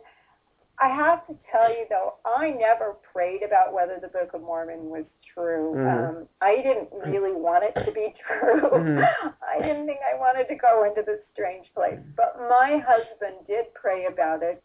I 0.80 0.88
have 0.88 1.26
to 1.26 1.36
tell 1.52 1.70
you 1.70 1.84
though, 1.90 2.14
I 2.24 2.50
never 2.50 2.96
prayed 3.12 3.42
about 3.42 3.72
whether 3.72 3.98
the 4.00 4.08
Book 4.08 4.30
of 4.32 4.40
Mormon 4.42 4.88
was 4.88 5.04
true. 5.34 5.74
Mhm. 5.74 6.08
Um, 6.08 6.28
I 6.40 6.56
didn't 6.56 6.88
really 7.04 7.32
want 7.32 7.64
it 7.64 7.74
to 7.84 7.92
be 7.92 8.14
true. 8.26 8.70
Mhm. 8.70 9.34
I 9.42 9.60
didn't 9.60 9.86
think 9.86 10.00
I 10.02 10.16
wanted 10.16 10.48
to 10.48 10.54
go 10.54 10.84
into 10.84 11.02
this 11.02 11.20
strange 11.32 11.72
place. 11.74 12.00
But 12.16 12.38
my 12.48 12.78
husband 12.78 13.46
did 13.46 13.72
pray 13.74 14.06
about 14.06 14.42
it. 14.42 14.62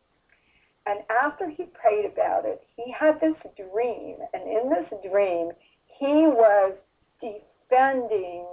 And 0.88 1.04
after 1.10 1.50
he 1.50 1.66
prayed 1.66 2.06
about 2.06 2.46
it, 2.46 2.64
he 2.76 2.92
had 2.92 3.20
this 3.20 3.36
dream. 3.58 4.18
And 4.34 4.44
in 4.48 4.70
this 4.70 4.88
dream, 5.12 5.52
he 6.00 6.28
was 6.28 6.74
defending 7.20 8.46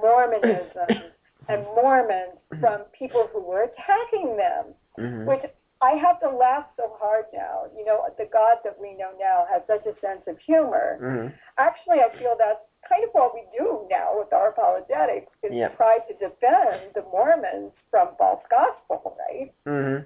Mormonism 0.00 1.12
and 1.48 1.62
Mormons 1.74 2.38
from 2.60 2.82
people 2.98 3.28
who 3.32 3.40
were 3.40 3.62
attacking 3.62 4.36
them 4.36 4.74
hmm 4.96 5.26
which 5.26 5.44
I 5.80 5.92
have 5.92 6.18
to 6.20 6.30
laugh 6.30 6.66
so 6.76 6.96
hard 6.98 7.26
now. 7.32 7.66
You 7.76 7.84
know, 7.84 8.02
the 8.18 8.28
God 8.32 8.58
that 8.64 8.78
we 8.80 8.94
know 8.94 9.10
now 9.18 9.46
has 9.50 9.62
such 9.66 9.86
a 9.86 9.94
sense 10.00 10.22
of 10.26 10.36
humor. 10.44 10.98
hmm 11.00 11.34
Actually, 11.58 11.98
I 12.00 12.10
feel 12.18 12.34
that's 12.38 12.60
kind 12.88 13.04
of 13.04 13.10
what 13.12 13.34
we 13.34 13.42
do 13.56 13.86
now 13.90 14.12
with 14.18 14.32
our 14.32 14.48
apologetics 14.50 15.30
is 15.42 15.52
Yeah. 15.52 15.68
try 15.68 15.98
to 15.98 16.14
defend 16.14 16.94
the 16.94 17.02
Mormons 17.12 17.72
from 17.90 18.14
false 18.16 18.42
gospel, 18.50 19.16
right? 19.28 19.52
hmm 19.66 20.04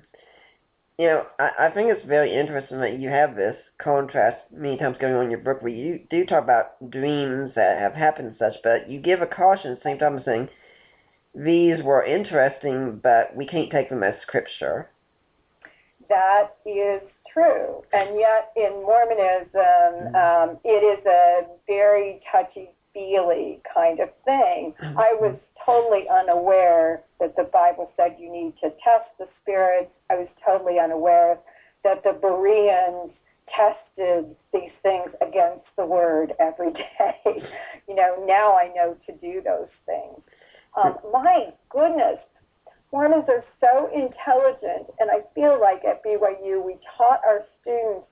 You 0.98 1.06
know, 1.06 1.26
I, 1.38 1.66
I 1.66 1.70
think 1.70 1.90
it's 1.90 2.04
very 2.06 2.34
interesting 2.34 2.80
that 2.80 2.98
you 2.98 3.08
have 3.08 3.34
this 3.34 3.56
contrast 3.78 4.38
many 4.50 4.76
times 4.76 4.96
going 4.98 5.14
on 5.14 5.24
in 5.24 5.30
your 5.30 5.40
book 5.40 5.62
where 5.62 5.72
you 5.72 6.00
do 6.10 6.24
talk 6.26 6.42
about 6.44 6.90
dreams 6.90 7.52
that 7.54 7.78
have 7.78 7.94
happened 7.94 8.28
and 8.28 8.36
such, 8.38 8.56
but 8.62 8.90
you 8.90 9.00
give 9.00 9.22
a 9.22 9.26
caution 9.26 9.72
at 9.72 9.78
the 9.82 9.88
same 9.88 9.98
time 9.98 10.22
saying 10.24 10.48
these 11.34 11.82
were 11.82 12.04
interesting, 12.04 13.00
but 13.02 13.34
we 13.34 13.46
can't 13.46 13.70
take 13.70 13.88
them 13.88 14.02
as 14.02 14.14
scripture. 14.22 14.90
That 16.12 16.56
is 16.66 17.00
true. 17.32 17.82
And 17.94 18.18
yet 18.20 18.52
in 18.54 18.82
Mormonism, 18.82 20.14
um, 20.14 20.58
it 20.62 20.84
is 20.84 21.06
a 21.06 21.46
very 21.66 22.20
touchy-feely 22.30 23.62
kind 23.74 23.98
of 23.98 24.10
thing. 24.26 24.74
I 24.82 25.16
was 25.18 25.36
totally 25.64 26.04
unaware 26.12 27.00
that 27.18 27.34
the 27.36 27.44
Bible 27.44 27.90
said 27.96 28.16
you 28.18 28.30
need 28.30 28.52
to 28.62 28.68
test 28.84 29.08
the 29.18 29.26
spirits. 29.40 29.90
I 30.10 30.16
was 30.16 30.28
totally 30.44 30.78
unaware 30.78 31.38
that 31.82 32.04
the 32.04 32.12
Bereans 32.12 33.10
tested 33.48 34.36
these 34.52 34.76
things 34.82 35.08
against 35.26 35.64
the 35.78 35.86
word 35.86 36.34
every 36.38 36.72
day. 36.72 37.16
you 37.88 37.94
know, 37.94 38.22
now 38.26 38.54
I 38.54 38.70
know 38.76 38.98
to 39.06 39.12
do 39.16 39.40
those 39.42 39.72
things. 39.86 40.20
Um, 40.76 40.98
my 41.10 41.48
goodness, 41.70 42.18
Mormons 42.92 43.24
are 43.28 43.44
so 43.60 43.88
intelligent, 43.88 44.92
and 45.00 45.10
I 45.10 45.20
feel 45.34 45.58
like 45.60 45.84
at 45.84 46.04
BYU 46.04 46.64
we 46.64 46.76
taught 46.96 47.20
our 47.26 47.40
students 47.60 48.06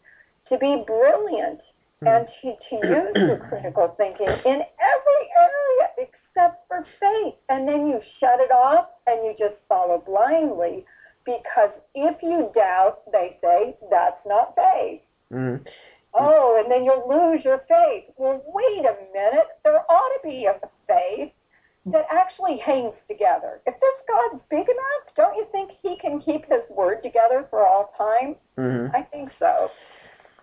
to 0.48 0.58
be 0.58 0.82
brilliant 0.86 1.60
and 2.02 2.26
to, 2.40 2.52
to 2.70 2.76
use 2.76 3.12
your 3.14 3.36
critical 3.48 3.94
thinking 3.98 4.26
in 4.26 4.60
every 4.64 5.24
area 5.36 6.08
except 6.08 6.66
for 6.66 6.86
faith. 6.98 7.34
And 7.48 7.68
then 7.68 7.86
you 7.86 8.00
shut 8.18 8.40
it 8.40 8.50
off 8.50 8.88
and 9.06 9.24
you 9.24 9.34
just 9.38 9.60
follow 9.68 10.02
blindly 10.06 10.84
because 11.26 11.70
if 11.94 12.16
you 12.22 12.50
doubt, 12.54 13.00
they 13.12 13.36
say, 13.42 13.76
that's 13.90 14.20
not 14.26 14.56
faith. 14.56 15.02
Mm-hmm. 15.32 15.62
Oh, 16.14 16.60
and 16.60 16.72
then 16.72 16.84
you'll 16.84 17.06
lose 17.06 17.44
your 17.44 17.58
faith. 17.68 18.10
Well, 18.16 18.42
wait 18.46 18.84
a 18.84 18.96
minute. 19.12 19.46
There 19.62 19.78
ought 19.78 20.20
to 20.22 20.28
be 20.28 20.46
a 20.46 20.58
faith 20.88 21.32
that 21.86 22.04
actually 22.10 22.58
hangs 22.58 22.94
together. 23.08 23.60
If 23.66 23.74
this 23.74 23.94
God's 24.06 24.42
big 24.50 24.66
enough, 24.68 25.14
don't 25.16 25.34
you 25.34 25.46
think 25.50 25.72
He 25.82 25.96
can 26.00 26.20
keep 26.20 26.42
His 26.42 26.62
word 26.68 27.02
together 27.02 27.46
for 27.48 27.66
all 27.66 27.92
time? 27.96 28.36
Mm-hmm. 28.58 28.94
I 28.94 29.02
think 29.02 29.30
so. 29.38 29.68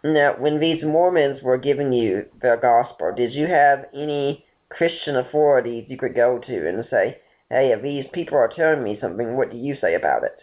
Now, 0.04 0.36
when 0.38 0.60
these 0.60 0.84
Mormons 0.84 1.42
were 1.44 1.58
giving 1.58 1.92
you 1.92 2.26
their 2.42 2.58
gospel, 2.58 3.14
did 3.16 3.34
you 3.34 3.48
have 3.48 3.86
any 3.94 4.46
Christian 4.70 5.18
authorities 5.18 5.86
you 5.88 5.98
could 5.98 6.16
go 6.16 6.40
to 6.40 6.70
and 6.70 6.86
say, 6.90 7.18
hey, 7.50 7.72
if 7.76 7.82
these 7.82 8.06
people 8.14 8.38
are 8.38 8.52
telling 8.54 8.84
me 8.84 8.98
something, 9.02 9.36
what 9.36 9.52
do 9.52 9.58
you 9.58 9.76
say 9.82 9.96
about 9.96 10.24
it? 10.24 10.40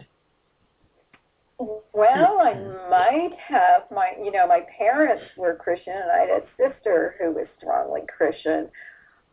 Well, 1.57 2.39
I 2.41 2.53
might 2.89 3.37
have 3.47 3.83
my, 3.89 4.11
you 4.21 4.31
know, 4.31 4.45
my 4.47 4.61
parents 4.77 5.23
were 5.37 5.55
Christian, 5.55 5.93
and 5.93 6.11
I 6.11 6.19
had 6.19 6.29
a 6.29 6.43
sister 6.57 7.15
who 7.19 7.31
was 7.31 7.47
strongly 7.57 8.01
Christian, 8.15 8.69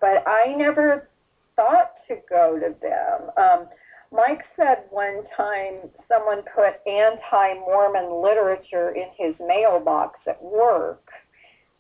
but 0.00 0.26
I 0.26 0.54
never 0.56 1.08
thought 1.56 1.92
to 2.08 2.16
go 2.28 2.58
to 2.58 2.74
them. 2.80 3.30
Um, 3.36 3.68
Mike 4.10 4.42
said 4.56 4.84
one 4.90 5.22
time 5.36 5.88
someone 6.06 6.42
put 6.54 6.80
anti-Mormon 6.86 8.22
literature 8.22 8.90
in 8.90 9.08
his 9.16 9.34
mailbox 9.40 10.20
at 10.26 10.42
work, 10.42 11.08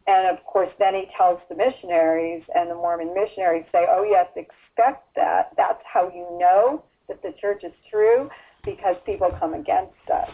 and 0.06 0.36
of 0.36 0.44
course, 0.44 0.70
then 0.78 0.94
he 0.94 1.04
tells 1.16 1.40
the 1.48 1.54
missionaries, 1.54 2.42
and 2.54 2.70
the 2.70 2.74
Mormon 2.74 3.14
missionaries 3.14 3.66
say, 3.70 3.86
"Oh 3.88 4.02
yes, 4.02 4.26
expect 4.34 5.14
that. 5.14 5.52
That's 5.56 5.82
how 5.84 6.08
you 6.08 6.26
know 6.38 6.82
that 7.08 7.22
the 7.22 7.32
church 7.40 7.62
is 7.64 7.72
true." 7.90 8.30
because 8.64 8.96
people 9.04 9.30
come 9.38 9.54
against 9.54 9.92
us. 10.12 10.30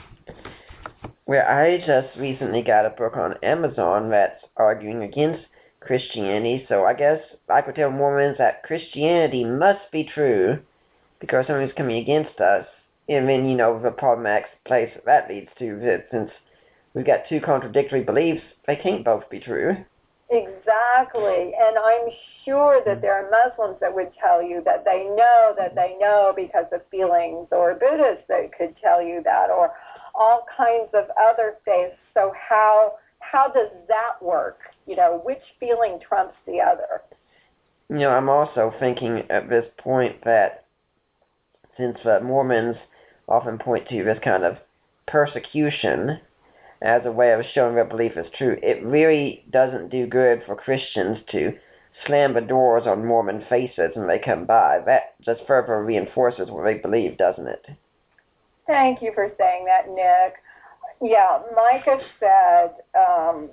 Well, 1.26 1.46
I 1.46 1.78
just 1.86 2.16
recently 2.18 2.62
got 2.62 2.86
a 2.86 2.90
book 2.90 3.16
on 3.16 3.34
Amazon 3.42 4.10
that's 4.10 4.42
arguing 4.56 5.02
against 5.02 5.44
Christianity, 5.80 6.66
so 6.68 6.84
I 6.84 6.94
guess 6.94 7.20
I 7.48 7.62
could 7.62 7.74
tell 7.74 7.90
Mormons 7.90 8.38
that 8.38 8.62
Christianity 8.62 9.44
must 9.44 9.90
be 9.92 10.04
true 10.04 10.58
because 11.20 11.46
somebody's 11.46 11.74
coming 11.76 11.98
against 11.98 12.40
us. 12.40 12.66
And 13.08 13.28
then, 13.28 13.48
you 13.48 13.56
know, 13.56 13.80
the 13.82 13.90
problematic 13.90 14.46
place 14.66 14.90
that 15.06 15.30
leads 15.30 15.48
to, 15.58 15.78
that 15.80 16.08
since 16.10 16.30
we've 16.92 17.06
got 17.06 17.20
two 17.28 17.40
contradictory 17.40 18.02
beliefs, 18.02 18.42
they 18.66 18.76
can't 18.76 19.04
both 19.04 19.28
be 19.30 19.40
true. 19.40 19.76
Exactly. 20.30 21.54
And 21.56 21.78
I'm 21.78 22.08
sure 22.44 22.82
that 22.84 22.96
mm-hmm. 22.96 23.00
there 23.00 23.14
are 23.14 23.30
Muslims 23.30 23.78
that 23.80 23.94
would 23.94 24.10
tell 24.22 24.42
you 24.42 24.62
that 24.66 24.84
they 24.84 25.04
know 25.16 25.54
that 25.56 25.74
they 25.74 25.96
know 25.98 26.34
because 26.36 26.66
of 26.70 26.82
feelings, 26.90 27.48
or 27.50 27.74
Buddhists 27.74 28.24
that 28.28 28.50
could 28.56 28.74
tell 28.82 29.02
you 29.02 29.22
that, 29.24 29.48
or 29.48 29.72
all 30.14 30.44
kinds 30.54 30.90
of 30.92 31.04
other 31.16 31.56
faiths. 31.64 31.96
So 32.12 32.32
how 32.36 32.94
how 33.30 33.48
does 33.48 33.70
that 33.88 34.22
work? 34.22 34.58
You 34.86 34.96
know, 34.96 35.20
which 35.24 35.42
feeling 35.60 35.98
trumps 36.06 36.34
the 36.46 36.60
other? 36.60 37.02
You 37.90 38.00
know, 38.00 38.10
I'm 38.10 38.28
also 38.28 38.72
thinking 38.78 39.22
at 39.30 39.48
this 39.48 39.64
point 39.78 40.24
that 40.24 40.64
since 41.76 41.98
uh, 42.04 42.20
Mormons 42.22 42.76
often 43.28 43.58
point 43.58 43.88
to 43.88 44.04
this 44.04 44.18
kind 44.22 44.44
of 44.44 44.56
persecution 45.06 46.20
as 46.82 47.02
a 47.04 47.12
way 47.12 47.32
of 47.32 47.44
showing 47.54 47.74
their 47.74 47.84
belief 47.84 48.12
is 48.16 48.26
true, 48.36 48.58
it 48.62 48.84
really 48.84 49.44
doesn't 49.50 49.90
do 49.90 50.06
good 50.06 50.42
for 50.46 50.54
Christians 50.54 51.18
to 51.32 51.52
slam 52.06 52.34
the 52.34 52.40
doors 52.40 52.84
on 52.86 53.04
Mormon 53.04 53.44
faces 53.48 53.90
when 53.94 54.06
they 54.06 54.18
come 54.18 54.44
by. 54.44 54.80
That 54.84 55.14
just 55.24 55.40
further 55.46 55.82
reinforces 55.82 56.50
what 56.50 56.64
they 56.64 56.74
believe, 56.74 57.18
doesn't 57.18 57.46
it? 57.46 57.66
Thank 58.66 59.02
you 59.02 59.12
for 59.14 59.32
saying 59.38 59.64
that, 59.64 59.88
Nick. 59.88 60.34
Yeah, 61.00 61.40
Micah 61.54 62.00
said, 62.18 62.74
um, 62.98 63.50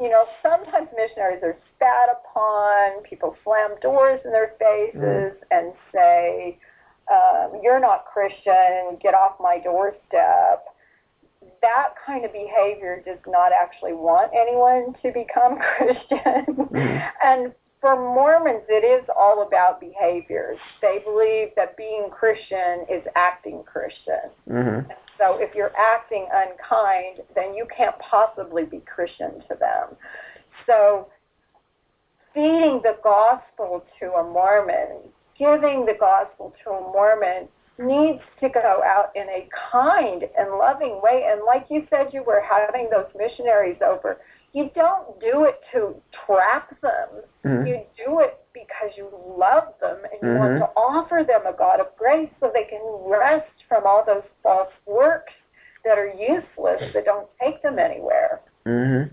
you 0.00 0.10
know, 0.10 0.24
sometimes 0.42 0.88
missionaries 0.96 1.42
are 1.42 1.56
spat 1.74 2.08
upon, 2.20 3.02
people 3.02 3.36
slam 3.44 3.70
doors 3.80 4.20
in 4.24 4.32
their 4.32 4.54
faces 4.58 5.00
mm. 5.00 5.34
and 5.50 5.72
say, 5.92 6.58
um, 7.10 7.60
you're 7.62 7.80
not 7.80 8.06
Christian, 8.12 8.98
get 9.02 9.14
off 9.14 9.36
my 9.40 9.58
doorstep 9.62 10.64
that 11.64 11.94
kind 12.04 12.24
of 12.24 12.32
behavior 12.32 13.02
does 13.04 13.18
not 13.26 13.52
actually 13.52 13.94
want 13.94 14.30
anyone 14.34 14.94
to 15.02 15.12
become 15.12 15.58
Christian. 15.76 16.44
Mm-hmm. 16.54 16.98
and 17.24 17.52
for 17.84 17.96
Mormons, 17.96 18.62
it 18.66 18.82
is 18.82 19.06
all 19.14 19.46
about 19.46 19.78
behaviors. 19.78 20.56
They 20.80 21.00
believe 21.04 21.48
that 21.54 21.76
being 21.76 22.08
Christian 22.10 22.86
is 22.90 23.02
acting 23.14 23.62
Christian. 23.62 24.32
Mm-hmm. 24.48 24.90
So 25.18 25.36
if 25.36 25.54
you're 25.54 25.76
acting 25.76 26.26
unkind, 26.32 27.20
then 27.34 27.54
you 27.54 27.66
can't 27.76 27.94
possibly 27.98 28.64
be 28.64 28.80
Christian 28.86 29.32
to 29.50 29.56
them. 29.60 29.98
So 30.66 31.08
feeding 32.32 32.80
the 32.82 32.96
gospel 33.04 33.84
to 34.00 34.06
a 34.12 34.24
Mormon, 34.32 35.00
giving 35.38 35.84
the 35.84 35.96
gospel 36.00 36.54
to 36.64 36.70
a 36.70 36.80
Mormon 36.80 37.48
needs 37.78 38.22
to 38.40 38.48
go 38.48 38.80
out 38.82 39.10
in 39.14 39.28
a 39.28 39.46
kind 39.70 40.22
and 40.38 40.56
loving 40.56 41.02
way. 41.02 41.28
And 41.30 41.42
like 41.46 41.66
you 41.68 41.86
said, 41.90 42.14
you 42.14 42.22
were 42.22 42.40
having 42.40 42.88
those 42.90 43.12
missionaries 43.14 43.76
over. 43.84 44.20
You 44.54 44.70
don't 44.74 45.20
do 45.20 45.44
it 45.44 45.60
to 45.72 45.96
trap 46.24 46.80
them. 46.80 47.24
Mm-hmm. 47.44 47.66
You 47.66 47.80
do 47.96 48.20
it 48.20 48.38
because 48.54 48.96
you 48.96 49.10
love 49.36 49.74
them 49.80 49.98
and 50.04 50.22
you 50.22 50.28
mm-hmm. 50.28 50.38
want 50.38 50.58
to 50.60 50.80
offer 50.80 51.24
them 51.26 51.44
a 51.52 51.56
God 51.56 51.80
of 51.80 51.86
grace 51.98 52.30
so 52.38 52.50
they 52.54 52.64
can 52.64 52.80
rest 53.04 53.50
from 53.68 53.82
all 53.84 54.04
those 54.06 54.22
false 54.44 54.72
works 54.86 55.32
that 55.84 55.98
are 55.98 56.06
useless 56.06 56.92
that 56.94 57.04
don't 57.04 57.28
take 57.42 57.60
them 57.62 57.78
anywhere. 57.80 58.40
Mhm. 58.64 59.10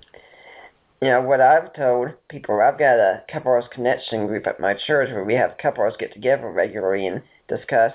You 1.01 1.09
know 1.09 1.21
what 1.21 1.41
I've 1.41 1.73
told 1.73 2.11
people. 2.29 2.61
I've 2.61 2.77
got 2.77 2.99
a 2.99 3.23
couples 3.27 3.65
connection 3.73 4.27
group 4.27 4.45
at 4.45 4.59
my 4.59 4.75
church 4.75 5.09
where 5.11 5.23
we 5.23 5.33
have 5.33 5.57
couples 5.57 5.95
get 5.97 6.13
together 6.13 6.49
regularly 6.51 7.07
and 7.07 7.23
discuss 7.47 7.93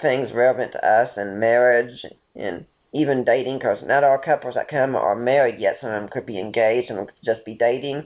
things 0.00 0.32
relevant 0.32 0.72
to 0.72 0.84
us 0.84 1.10
and 1.16 1.38
marriage 1.38 2.02
and 2.34 2.64
even 2.92 3.24
dating 3.24 3.58
because 3.58 3.78
not 3.84 4.04
all 4.04 4.18
couples 4.18 4.54
that 4.54 4.68
come 4.68 4.96
are 4.96 5.16
married 5.16 5.60
yet. 5.60 5.78
Some 5.80 5.90
of 5.90 6.00
them 6.00 6.10
could 6.10 6.26
be 6.26 6.40
engaged 6.40 6.90
and 6.90 7.10
just 7.24 7.44
be 7.44 7.54
dating. 7.54 8.04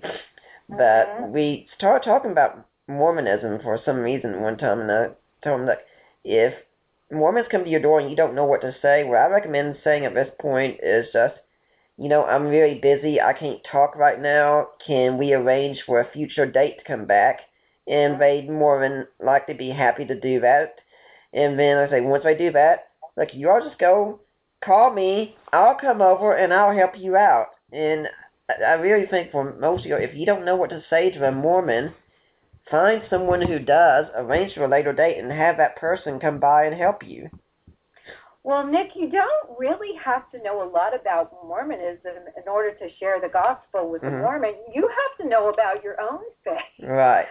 But 0.69 1.07
mm-hmm. 1.07 1.33
we 1.33 1.69
started 1.77 2.05
talking 2.05 2.31
about 2.31 2.67
Mormonism 2.89 3.61
for 3.63 3.81
some 3.85 3.99
reason 3.99 4.41
one 4.41 4.59
time, 4.59 4.81
and 4.81 4.91
I 4.91 5.07
told 5.43 5.61
them 5.61 5.67
that 5.67 5.87
if 6.25 6.55
Mormons 7.11 7.47
come 7.51 7.65
to 7.65 7.71
your 7.71 7.81
door 7.81 8.01
and 8.01 8.11
you 8.11 8.17
don't 8.17 8.35
know 8.35 8.45
what 8.45 8.61
to 8.63 8.75
say, 8.83 9.05
what 9.05 9.19
I 9.19 9.27
recommend 9.27 9.79
saying 9.85 10.05
at 10.05 10.15
this 10.15 10.31
point 10.41 10.81
is 10.83 11.07
just, 11.13 11.35
you 11.97 12.09
know, 12.09 12.25
I'm 12.25 12.51
very 12.51 12.79
busy. 12.81 13.21
I 13.21 13.33
can't 13.33 13.61
talk 13.71 13.97
right 13.97 14.21
now. 14.21 14.69
Can 14.87 15.17
we 15.17 15.33
arrange 15.33 15.83
for 15.87 16.01
a 16.01 16.11
future 16.11 16.47
date 16.47 16.79
to 16.79 16.85
come 16.85 17.07
back? 17.07 17.41
And 17.87 18.15
mm-hmm. 18.15 18.21
they'd 18.21 18.51
more 18.51 18.81
than 18.81 19.07
likely 19.25 19.55
be 19.55 19.71
happy 19.71 20.05
to 20.07 20.19
do 20.19 20.41
that. 20.41 20.77
And 21.33 21.59
then 21.59 21.79
I 21.79 21.89
say, 21.89 22.01
once 22.01 22.25
I 22.27 22.35
do 22.35 22.53
that, 22.53 22.89
like 23.17 23.35
you 23.35 23.51
all 23.51 23.61
just 23.61 23.79
go 23.79 24.21
call 24.65 24.93
me. 24.93 25.37
I'll 25.53 25.77
come 25.81 26.03
over 26.03 26.37
and 26.37 26.53
I'll 26.53 26.77
help 26.77 26.93
you 26.97 27.17
out. 27.17 27.49
And 27.73 28.07
I 28.49 28.73
really 28.73 29.07
think 29.07 29.31
for 29.31 29.55
most 29.59 29.81
of 29.81 29.87
you, 29.87 29.97
if 29.97 30.15
you 30.15 30.27
don't 30.27 30.45
know 30.45 30.57
what 30.57 30.71
to 30.71 30.83
say 30.91 31.11
to 31.11 31.29
a 31.29 31.33
Mormon, 31.33 31.95
find 32.71 33.03
someone 33.09 33.43
who 33.43 33.59
does, 33.59 34.07
arrange 34.17 34.55
for 34.55 34.65
a 34.65 34.69
later 34.69 34.93
date, 34.93 35.19
and 35.19 35.31
have 35.31 35.57
that 35.57 35.77
person 35.77 36.21
come 36.21 36.41
by 36.41 36.65
and 36.65 36.79
help 36.79 37.03
you. 37.03 37.29
Well, 38.43 38.67
Nick, 38.67 38.89
you 38.95 39.11
don't 39.11 39.59
really 39.59 39.97
have 40.05 40.31
to 40.33 40.43
know 40.43 40.63
a 40.63 40.69
lot 40.69 40.95
about 40.95 41.33
Mormonism 41.47 42.29
in 42.37 42.47
order 42.47 42.73
to 42.73 42.89
share 43.01 43.19
the 43.19 43.31
gospel 43.33 43.91
with 43.91 44.03
mm-hmm. 44.03 44.17
a 44.17 44.19
Mormon. 44.19 44.55
You 44.75 44.83
have 44.83 45.25
to 45.25 45.31
know 45.31 45.49
about 45.49 45.83
your 45.83 45.99
own 46.01 46.21
faith. 46.45 46.87
Right. 46.87 47.27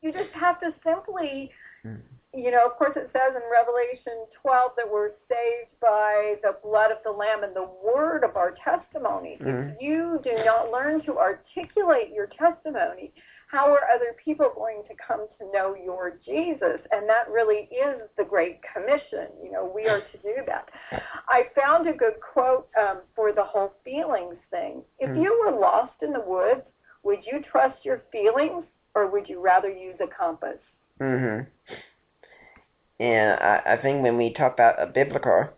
You 0.00 0.12
just 0.12 0.32
have 0.32 0.60
to 0.60 0.72
simply 0.82 1.50
mm 1.84 2.00
you 2.36 2.50
know, 2.50 2.66
of 2.66 2.76
course, 2.76 2.92
it 2.96 3.10
says 3.12 3.34
in 3.34 3.42
Revelation 3.50 4.26
12 4.42 4.72
that 4.76 4.90
we're 4.90 5.10
saved 5.28 5.70
by 5.80 6.36
the 6.42 6.56
blood 6.62 6.90
of 6.90 6.98
the 7.04 7.10
Lamb 7.10 7.44
and 7.44 7.54
the 7.54 7.68
word 7.84 8.24
of 8.24 8.36
our 8.36 8.54
testimony. 8.64 9.38
Mm-hmm. 9.40 9.70
If 9.70 9.76
you 9.80 10.20
do 10.24 10.44
not 10.44 10.70
learn 10.70 11.04
to 11.06 11.18
articulate 11.18 12.10
your 12.12 12.28
testimony, 12.38 13.12
how 13.46 13.70
are 13.70 13.86
other 13.94 14.16
people 14.24 14.50
going 14.54 14.82
to 14.88 14.94
come 15.06 15.26
to 15.38 15.52
know 15.52 15.76
your 15.76 16.18
Jesus? 16.24 16.80
And 16.90 17.08
that 17.08 17.30
really 17.30 17.68
is 17.70 18.02
the 18.18 18.24
Great 18.24 18.58
Commission. 18.74 19.28
You 19.42 19.52
know, 19.52 19.70
we 19.72 19.86
are 19.86 20.00
to 20.00 20.18
do 20.22 20.42
that. 20.46 20.68
I 21.28 21.44
found 21.54 21.88
a 21.88 21.92
good 21.92 22.14
quote 22.20 22.68
um, 22.80 23.02
for 23.14 23.32
the 23.32 23.44
whole 23.44 23.74
feelings 23.84 24.36
thing. 24.50 24.82
If 24.98 25.10
mm-hmm. 25.10 25.22
you 25.22 25.44
were 25.44 25.58
lost 25.58 25.94
in 26.02 26.12
the 26.12 26.24
woods, 26.26 26.62
would 27.04 27.20
you 27.30 27.42
trust 27.50 27.78
your 27.84 28.02
feelings 28.10 28.64
or 28.94 29.08
would 29.08 29.28
you 29.28 29.40
rather 29.40 29.68
use 29.68 29.96
a 30.02 30.08
compass? 30.08 30.58
Mm-hmm. 31.00 31.44
And 33.00 33.32
I, 33.40 33.60
I 33.66 33.76
think 33.82 34.02
when 34.02 34.16
we 34.16 34.32
talk 34.32 34.54
about 34.54 34.80
a 34.80 34.86
biblical 34.86 35.48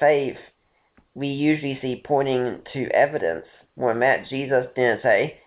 faith, 0.00 0.36
we 1.14 1.28
usually 1.28 1.78
see 1.80 2.02
pointing 2.04 2.60
to 2.72 2.86
evidence. 2.90 3.44
When 3.74 3.98
Matt 3.98 4.28
Jesus 4.28 4.66
didn't 4.74 5.02
say, 5.02 5.38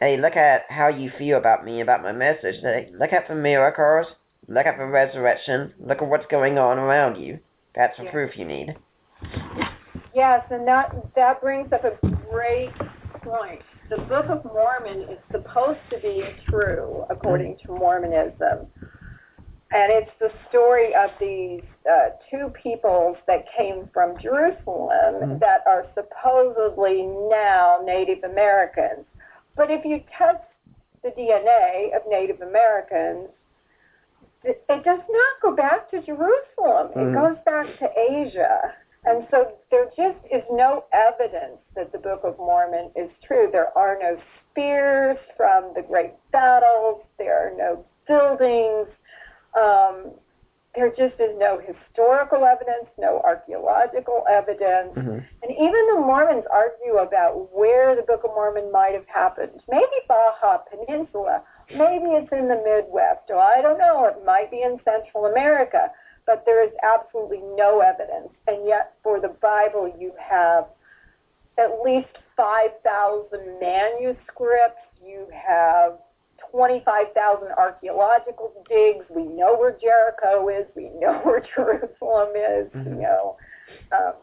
hey, 0.00 0.16
look 0.20 0.34
at 0.36 0.62
how 0.68 0.88
you 0.88 1.12
feel 1.16 1.38
about 1.38 1.64
me, 1.64 1.80
about 1.80 2.02
my 2.02 2.12
message. 2.12 2.56
Hey, 2.60 2.90
look 2.98 3.12
at 3.12 3.28
the 3.28 3.34
miracles. 3.34 4.06
Look 4.48 4.66
at 4.66 4.76
the 4.76 4.86
resurrection. 4.86 5.72
Look 5.78 6.02
at 6.02 6.08
what's 6.08 6.26
going 6.26 6.58
on 6.58 6.78
around 6.78 7.22
you. 7.22 7.38
That's 7.76 7.96
the 7.96 8.04
Yeah. 8.04 8.10
proof 8.10 8.36
you 8.36 8.44
need. 8.44 8.76
Yes, 10.14 10.44
and 10.50 10.66
that 10.66 10.94
that 11.14 11.40
brings 11.40 11.72
up 11.72 11.84
a 11.84 11.96
great 12.30 12.72
point. 13.22 13.62
The 13.88 13.98
Book 13.98 14.26
of 14.28 14.44
Mormon 14.44 15.02
is 15.08 15.18
supposed 15.30 15.78
to 15.90 15.98
be 15.98 16.24
true 16.48 17.06
according 17.08 17.56
to 17.58 17.72
Mormonism. 17.72 18.66
And 19.74 19.90
it's 19.92 20.10
the 20.18 20.30
story 20.48 20.94
of 20.94 21.10
these 21.18 21.62
uh, 21.90 22.10
two 22.30 22.52
peoples 22.62 23.16
that 23.26 23.44
came 23.56 23.88
from 23.92 24.18
Jerusalem 24.18 25.14
Mhm. 25.14 25.40
that 25.40 25.66
are 25.66 25.86
supposedly 25.94 27.02
now 27.06 27.80
Native 27.82 28.22
Americans. 28.24 29.06
But 29.56 29.70
if 29.70 29.84
you 29.84 30.00
test 30.16 30.44
the 31.02 31.10
DNA 31.10 31.92
of 31.96 32.06
Native 32.06 32.42
Americans, 32.42 33.30
it, 34.44 34.62
it 34.68 34.84
does 34.84 35.00
not 35.08 35.40
go 35.40 35.52
back 35.52 35.90
to 35.90 36.00
Jerusalem. 36.00 36.92
It 36.92 36.98
Mhm. 36.98 37.14
goes 37.14 37.38
back 37.44 37.66
to 37.78 37.90
Asia. 37.98 38.74
And 39.04 39.26
so 39.30 39.52
there 39.70 39.86
just 39.96 40.18
is 40.30 40.44
no 40.50 40.84
evidence 40.92 41.58
that 41.74 41.90
the 41.90 41.98
Book 41.98 42.22
of 42.22 42.38
Mormon 42.38 42.92
is 42.94 43.10
true. 43.22 43.48
There 43.50 43.76
are 43.76 43.96
no 43.98 44.16
spears 44.50 45.18
from 45.36 45.72
the 45.74 45.82
great 45.82 46.12
battles. 46.30 47.02
There 47.18 47.36
are 47.46 47.50
no 47.50 47.84
buildings. 48.06 48.88
Um, 49.58 50.12
there 50.74 50.88
just 50.88 51.20
is 51.20 51.36
no 51.36 51.60
historical 51.60 52.44
evidence, 52.46 52.88
no 52.98 53.20
archaeological 53.24 54.24
evidence. 54.30 54.94
hmm 54.94 55.20
And 55.42 55.50
even 55.50 55.86
the 55.92 56.00
Mormons 56.00 56.44
argue 56.50 56.96
about 56.96 57.52
where 57.52 57.94
the 57.94 58.02
Book 58.02 58.22
of 58.24 58.30
Mormon 58.30 58.72
might 58.72 58.94
have 58.94 59.06
happened. 59.06 59.60
Maybe 59.68 59.98
Baja 60.08 60.58
Peninsula. 60.70 61.42
Maybe 61.70 62.08
it's 62.16 62.32
in 62.32 62.48
the 62.48 62.60
Midwest. 62.64 63.28
Or 63.28 63.38
I 63.38 63.60
don't 63.60 63.78
know. 63.78 64.06
It 64.06 64.24
might 64.24 64.50
be 64.50 64.62
in 64.62 64.80
Central 64.84 65.26
America. 65.26 65.90
But 66.24 66.44
there 66.46 66.64
is 66.64 66.72
absolutely 66.82 67.42
no 67.56 67.80
evidence. 67.80 68.30
And 68.46 68.66
yet, 68.66 68.94
for 69.02 69.20
the 69.20 69.28
Bible, 69.28 69.92
you 69.98 70.12
have 70.18 70.66
at 71.58 71.82
least 71.84 72.16
5,000 72.36 73.60
manuscripts. 73.60 74.80
You 75.04 75.26
have 75.34 75.98
25,000 76.50 77.48
archaeological 77.56 78.52
digs. 78.68 79.04
We 79.10 79.24
know 79.24 79.56
where 79.56 79.76
Jericho 79.80 80.48
is. 80.48 80.66
We 80.74 80.90
know 80.98 81.20
where 81.22 81.42
Jerusalem 81.54 82.30
is. 82.36 82.72
Mhm. 82.72 82.96
You 82.96 83.02
know, 83.02 83.36
um, 83.92 84.14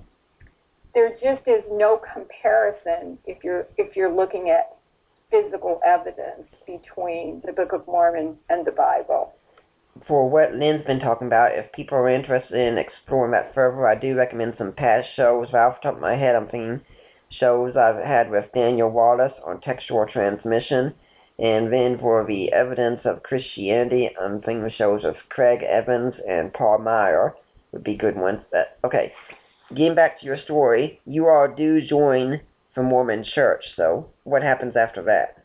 there 0.93 1.09
just 1.21 1.47
is 1.47 1.63
no 1.71 2.01
comparison 2.13 3.17
if 3.25 3.43
you're 3.43 3.67
if 3.77 3.95
you're 3.95 4.11
looking 4.13 4.49
at 4.49 4.75
physical 5.31 5.79
evidence 5.85 6.47
between 6.65 7.41
the 7.45 7.53
Book 7.53 7.71
of 7.73 7.85
Mormon 7.85 8.37
and 8.49 8.65
the 8.65 8.71
Bible. 8.71 9.33
For 10.07 10.27
what 10.29 10.53
Lynn's 10.55 10.85
been 10.85 10.99
talking 10.99 11.27
about, 11.27 11.51
if 11.53 11.71
people 11.73 11.97
are 11.97 12.09
interested 12.09 12.57
in 12.57 12.77
exploring 12.77 13.31
that 13.31 13.53
further, 13.53 13.87
I 13.87 13.95
do 13.95 14.15
recommend 14.15 14.55
some 14.57 14.71
past 14.71 15.07
shows. 15.15 15.53
Off 15.53 15.75
the 15.81 15.89
top 15.89 15.95
of 15.95 16.01
my 16.01 16.15
head, 16.15 16.35
I'm 16.35 16.47
thinking 16.47 16.81
shows 17.39 17.75
I've 17.75 18.03
had 18.03 18.31
with 18.31 18.45
Daniel 18.53 18.89
Wallace 18.89 19.33
on 19.45 19.61
textual 19.61 20.05
transmission. 20.11 20.93
And 21.41 21.71
then 21.71 21.97
for 21.99 22.25
the 22.25 22.51
evidence 22.51 22.99
of 23.05 23.23
Christianity, 23.23 24.09
I'm 24.21 24.41
thinking 24.41 24.63
the 24.63 24.71
shows 24.71 25.05
of 25.05 25.15
Craig 25.29 25.59
Evans 25.63 26.13
and 26.27 26.53
Paul 26.53 26.79
Maier 26.79 27.33
would 27.71 27.83
be 27.83 27.95
good 27.95 28.17
ones. 28.17 28.39
That 28.51 28.77
okay. 28.83 29.13
Getting 29.69 29.95
back 29.95 30.19
to 30.19 30.25
your 30.25 30.37
story, 30.43 30.99
you 31.05 31.27
all 31.27 31.47
do 31.55 31.79
join 31.79 32.41
the 32.75 32.81
Mormon 32.83 33.23
Church. 33.35 33.63
So 33.75 34.09
what 34.23 34.41
happens 34.41 34.75
after 34.75 35.03
that? 35.03 35.43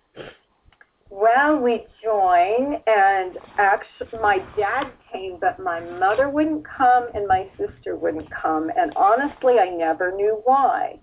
Well, 1.11 1.61
we 1.61 1.87
join, 2.03 2.81
and 2.89 3.39
actually, 3.57 4.19
my 4.21 4.39
dad 4.57 4.91
came, 5.13 5.39
but 5.41 5.61
my 5.61 5.79
mother 5.79 6.29
wouldn't 6.29 6.67
come, 6.67 7.07
and 7.15 7.29
my 7.29 7.47
sister 7.57 7.95
wouldn't 7.95 8.29
come, 8.33 8.69
and 8.77 8.93
honestly, 8.97 9.61
I 9.61 9.71
never 9.71 10.11
knew 10.11 10.41
why. 10.45 10.99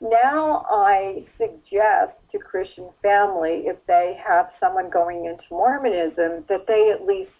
Now 0.00 0.64
I 0.70 1.26
suggest 1.36 2.12
to 2.32 2.38
Christian 2.38 2.88
family 3.02 3.64
if 3.66 3.76
they 3.86 4.18
have 4.26 4.50
someone 4.58 4.88
going 4.88 5.26
into 5.26 5.44
Mormonism 5.50 6.44
that 6.48 6.66
they 6.66 6.90
at 6.90 7.06
least 7.06 7.30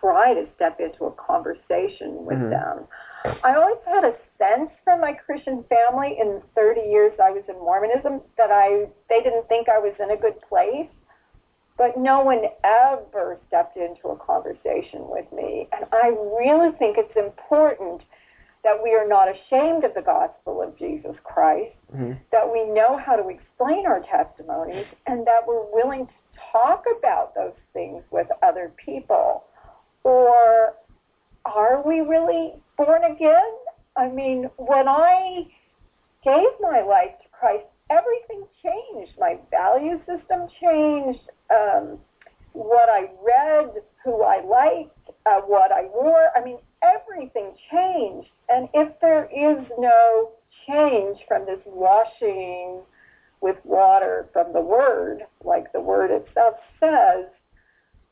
try 0.00 0.34
to 0.34 0.46
step 0.54 0.78
into 0.78 1.06
a 1.06 1.10
conversation 1.12 2.24
with 2.24 2.38
Mhm. 2.38 2.50
them. 2.50 2.88
I 3.42 3.54
always 3.56 3.82
had 3.84 4.04
a 4.04 4.14
sense 4.38 4.70
from 4.84 5.00
my 5.00 5.14
Christian 5.14 5.64
family 5.64 6.16
in 6.18 6.40
30 6.54 6.82
years 6.82 7.18
I 7.18 7.30
was 7.30 7.48
in 7.48 7.58
Mormonism 7.58 8.22
that 8.36 8.52
I 8.52 8.88
they 9.08 9.20
didn't 9.22 9.48
think 9.48 9.68
I 9.68 9.78
was 9.78 9.98
in 9.98 10.10
a 10.10 10.16
good 10.16 10.40
place, 10.42 10.88
but 11.76 11.96
no 11.96 12.20
one 12.20 12.48
ever 12.62 13.36
stepped 13.48 13.76
into 13.76 14.08
a 14.08 14.16
conversation 14.16 15.08
with 15.08 15.30
me. 15.32 15.68
And 15.72 15.86
I 15.92 16.08
really 16.38 16.70
think 16.72 16.98
it's 16.98 17.16
important 17.16 18.02
that 18.66 18.82
we 18.82 18.90
are 18.98 19.06
not 19.06 19.28
ashamed 19.28 19.84
of 19.84 19.94
the 19.94 20.02
gospel 20.02 20.60
of 20.60 20.76
Jesus 20.76 21.14
Christ 21.22 21.72
hmm 21.94 22.12
that 22.32 22.46
we 22.52 22.62
know 22.78 22.98
how 22.98 23.14
to 23.14 23.28
explain 23.28 23.86
our 23.86 24.02
testimonies 24.16 24.86
and 25.06 25.26
that 25.26 25.40
we're 25.46 25.64
willing 25.72 26.06
to 26.06 26.12
talk 26.52 26.84
about 26.98 27.34
those 27.34 27.54
things 27.72 28.02
with 28.10 28.26
other 28.42 28.72
people. 28.84 29.44
Or 30.02 30.74
are 31.44 31.82
we 31.86 32.00
really 32.00 32.54
born 32.76 33.04
again? 33.04 33.52
I 33.96 34.08
mean, 34.08 34.50
when 34.56 34.88
I 34.88 35.46
gave 36.24 36.52
my 36.60 36.82
life 36.82 37.14
to 37.22 37.28
Christ, 37.38 37.66
everything 37.90 38.44
changed. 38.62 39.12
My 39.18 39.38
value 39.50 39.98
system 40.00 40.48
changed. 40.60 41.20
Um, 41.50 41.98
what 42.52 42.88
I 42.88 43.02
read, 43.22 43.70
who 44.04 44.22
I 44.22 44.42
liked, 44.44 45.10
uh, 45.26 45.40
what 45.46 45.70
I 45.72 45.84
wore. 45.94 46.28
I 46.36 46.44
mean, 46.44 46.58
everything 46.86 47.52
changed. 47.70 48.28
And 48.48 48.68
if 48.74 48.88
there 49.00 49.24
is 49.24 49.66
no 49.78 50.30
change 50.66 51.18
from 51.28 51.46
this 51.46 51.60
washing 51.66 52.80
with 53.40 53.56
water 53.64 54.28
from 54.32 54.52
the 54.52 54.60
Word, 54.60 55.22
like 55.44 55.72
the 55.72 55.80
Word 55.80 56.10
itself 56.10 56.54
says, 56.80 57.26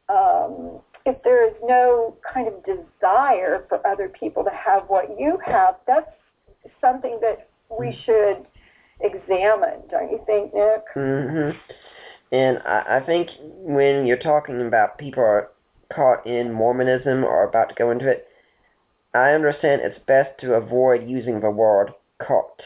um, 0.09 0.81
if 1.07 1.23
there 1.23 1.49
is 1.49 1.55
no 1.65 2.17
kind 2.33 2.49
of 2.49 2.55
desire 2.65 3.65
for 3.69 3.87
other 3.87 4.09
people 4.09 4.45
to 4.45 4.51
have 4.51 4.85
what 4.89 5.19
you 5.19 5.39
have, 5.45 5.77
that's 5.87 6.11
something 6.81 7.19
that 7.21 7.49
we 7.71 7.99
should 8.05 8.47
examine, 9.01 9.81
don't 9.91 10.11
you 10.11 10.21
think, 10.27 10.55
Nick? 10.55 10.85
Mm-hmm. 10.95 11.59
And 12.33 12.59
I, 12.67 12.99
I 12.99 13.01
think 13.01 13.31
when 13.41 14.07
you're 14.07 14.17
talking 14.17 14.67
about 14.67 14.99
people 14.99 15.23
are 15.23 15.51
caught 15.95 16.27
in 16.27 16.53
Mormonism 16.53 17.25
or 17.25 17.45
about 17.45 17.69
to 17.69 17.75
go 17.75 17.91
into 17.91 18.09
it, 18.09 18.29
I 19.15 19.31
understand 19.31 19.83
it's 19.83 19.99
best 20.07 20.39
to 20.41 20.55
avoid 20.55 21.09
using 21.09 21.41
the 21.41 21.51
word 21.51 21.93
caught. 22.21 22.63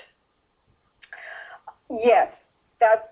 Yes, 1.91 2.33
that's 2.81 3.07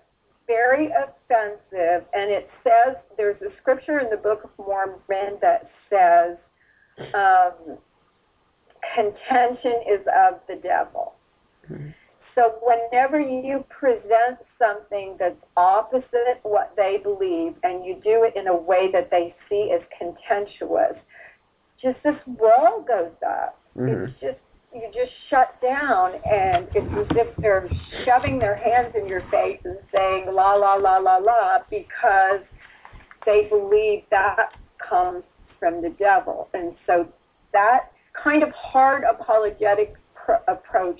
very 0.47 0.87
offensive, 0.87 2.05
and 2.13 2.31
it 2.31 2.49
says 2.63 2.95
there's 3.17 3.41
a 3.41 3.49
scripture 3.61 3.99
in 3.99 4.09
the 4.09 4.17
Book 4.17 4.43
of 4.43 4.65
Mormon 4.65 5.37
that 5.41 5.69
says 5.89 6.37
um, 7.13 7.77
contention 8.95 9.83
is 9.89 10.01
of 10.07 10.39
the 10.47 10.55
devil. 10.55 11.13
Mhm. 11.69 11.93
So 12.33 12.53
whenever 12.61 13.19
you 13.19 13.65
present 13.67 14.37
something 14.59 15.17
that's 15.17 15.43
opposite 15.57 16.39
what 16.43 16.75
they 16.75 16.97
believe, 16.97 17.55
and 17.63 17.83
you 17.83 17.95
do 17.95 18.23
it 18.23 18.35
in 18.35 18.47
a 18.47 18.55
way 18.55 18.91
that 18.91 19.09
they 19.09 19.35
see 19.49 19.71
as 19.71 19.81
contentious, 19.97 20.97
just 21.81 22.01
this 22.03 22.15
wall 22.25 22.81
goes 22.87 23.11
up. 23.25 23.59
Mhm. 23.75 24.09
It's 24.09 24.19
just 24.19 24.39
you 24.73 24.89
just 24.93 25.11
shut 25.29 25.59
down 25.61 26.13
and 26.29 26.67
it's 26.75 27.11
as 27.11 27.17
if 27.17 27.35
they're 27.37 27.67
shoving 28.03 28.37
their 28.37 28.55
hands 28.55 28.93
in 28.95 29.07
your 29.07 29.21
face 29.31 29.59
and 29.63 29.77
saying 29.95 30.31
la 30.31 30.53
la 30.55 30.75
la 30.75 30.97
la 30.97 31.15
la 31.17 31.59
because 31.69 32.41
they 33.25 33.45
believe 33.49 34.03
that 34.09 34.53
comes 34.77 35.23
from 35.57 35.81
the 35.81 35.89
devil 35.91 36.49
and 36.53 36.75
so 36.85 37.07
that 37.53 37.91
kind 38.13 38.43
of 38.43 38.51
hard 38.51 39.03
apologetic 39.09 39.95
pr- 40.13 40.33
approach 40.47 40.99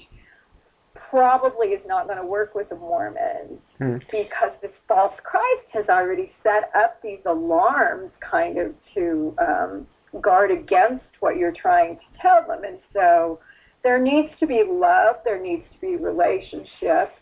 probably 0.94 1.68
is 1.70 1.82
not 1.88 2.06
going 2.08 2.18
to 2.18 2.26
work 2.26 2.56
with 2.56 2.70
the 2.70 2.76
mormons 2.76 3.60
Hmm. 3.78 3.98
because 4.10 4.52
this 4.62 4.72
false 4.88 5.14
christ 5.24 5.68
has 5.74 5.88
already 5.90 6.32
set 6.42 6.72
up 6.74 7.02
these 7.02 7.20
alarms 7.26 8.12
kind 8.22 8.58
of 8.58 8.74
to 8.96 9.36
um, 9.40 9.88
guard 10.22 10.52
against 10.52 11.06
what 11.20 11.38
you're 11.38 11.54
trying 11.54 11.96
to 11.98 12.22
tell 12.22 12.46
them 12.48 12.64
and 12.64 12.80
so 12.94 13.40
there 13.84 14.00
needs 14.00 14.30
to 14.40 14.48
be 14.48 14.64
love, 14.68 15.16
there 15.24 15.42
needs 15.42 15.64
to 15.74 15.80
be 15.80 15.96
relationship. 15.96 17.14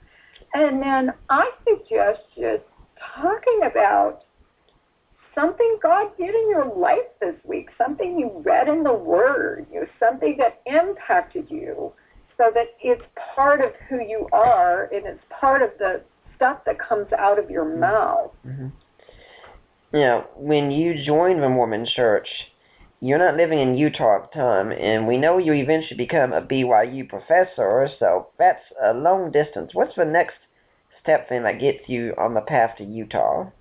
And 0.53 0.81
then 0.81 1.13
I 1.29 1.51
suggest 1.63 2.21
just 2.35 2.63
talking 3.15 3.59
about 3.69 4.23
something 5.35 5.77
God 5.83 6.09
did 6.17 6.33
in 6.33 6.49
your 6.49 6.65
life 6.65 7.05
this 7.21 7.35
week, 7.43 7.69
something 7.77 8.17
you 8.17 8.41
read 8.43 8.67
in 8.67 8.83
the 8.83 8.93
Word, 8.93 9.67
you 9.71 9.81
know, 9.81 9.87
something 9.99 10.37
that 10.39 10.61
impacted 10.65 11.51
you, 11.51 11.91
so 12.37 12.51
that 12.53 12.67
it's 12.81 13.03
part 13.35 13.61
of 13.61 13.71
who 13.87 13.97
you 13.97 14.27
are 14.31 14.89
and 14.93 15.05
it's 15.05 15.21
part 15.29 15.61
of 15.61 15.69
the 15.77 16.01
stuff 16.35 16.59
that 16.65 16.77
comes 16.79 17.07
out 17.17 17.37
of 17.37 17.49
your 17.49 17.77
mouth. 17.77 18.31
Mm-hmm. 18.45 18.69
Now, 19.93 20.25
when 20.35 20.71
you 20.71 21.05
join 21.05 21.41
the 21.41 21.47
Mormon 21.47 21.85
Church, 21.95 22.27
you're 23.05 23.19
not 23.19 23.37
living 23.37 23.59
in 23.59 23.77
Utah 23.77 24.15
at 24.15 24.31
the 24.31 24.39
time, 24.39 24.71
and 24.71 25.07
we 25.07 25.17
know 25.17 25.37
you 25.37 25.53
eventually 25.53 25.95
become 25.95 26.33
a 26.33 26.41
BYU 26.41 27.07
professor, 27.07 27.87
so 27.99 28.29
that's 28.39 28.63
a 28.83 28.93
long 28.93 29.31
distance. 29.31 29.71
What's 29.73 29.95
the 29.95 30.05
next 30.05 30.33
step 31.03 31.29
then 31.29 31.43
that 31.43 31.59
gets 31.59 31.87
you 31.87 32.15
on 32.17 32.33
the 32.33 32.41
path 32.41 32.77
to 32.79 32.83
Utah? 32.83 33.51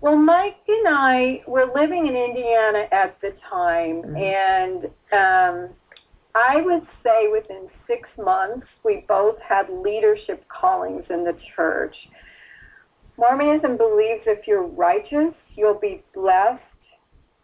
Well, 0.00 0.16
Mike 0.16 0.56
and 0.66 0.88
I 0.88 1.42
were 1.46 1.70
living 1.74 2.06
in 2.06 2.16
Indiana 2.16 2.88
at 2.92 3.20
the 3.20 3.34
time, 3.50 4.02
mm-hmm. 4.02 4.16
and 4.16 4.84
um, 5.12 5.74
I 6.34 6.62
would 6.62 6.86
say 7.02 7.28
within 7.30 7.68
six 7.86 8.08
months, 8.16 8.66
we 8.86 9.04
both 9.06 9.36
had 9.46 9.68
leadership 9.68 10.46
callings 10.48 11.04
in 11.10 11.24
the 11.24 11.36
church. 11.54 11.94
Mormonism 13.18 13.76
believes 13.76 14.22
if 14.26 14.46
you're 14.46 14.66
righteous, 14.66 15.34
you'll 15.56 15.78
be 15.78 16.02
blessed 16.14 16.62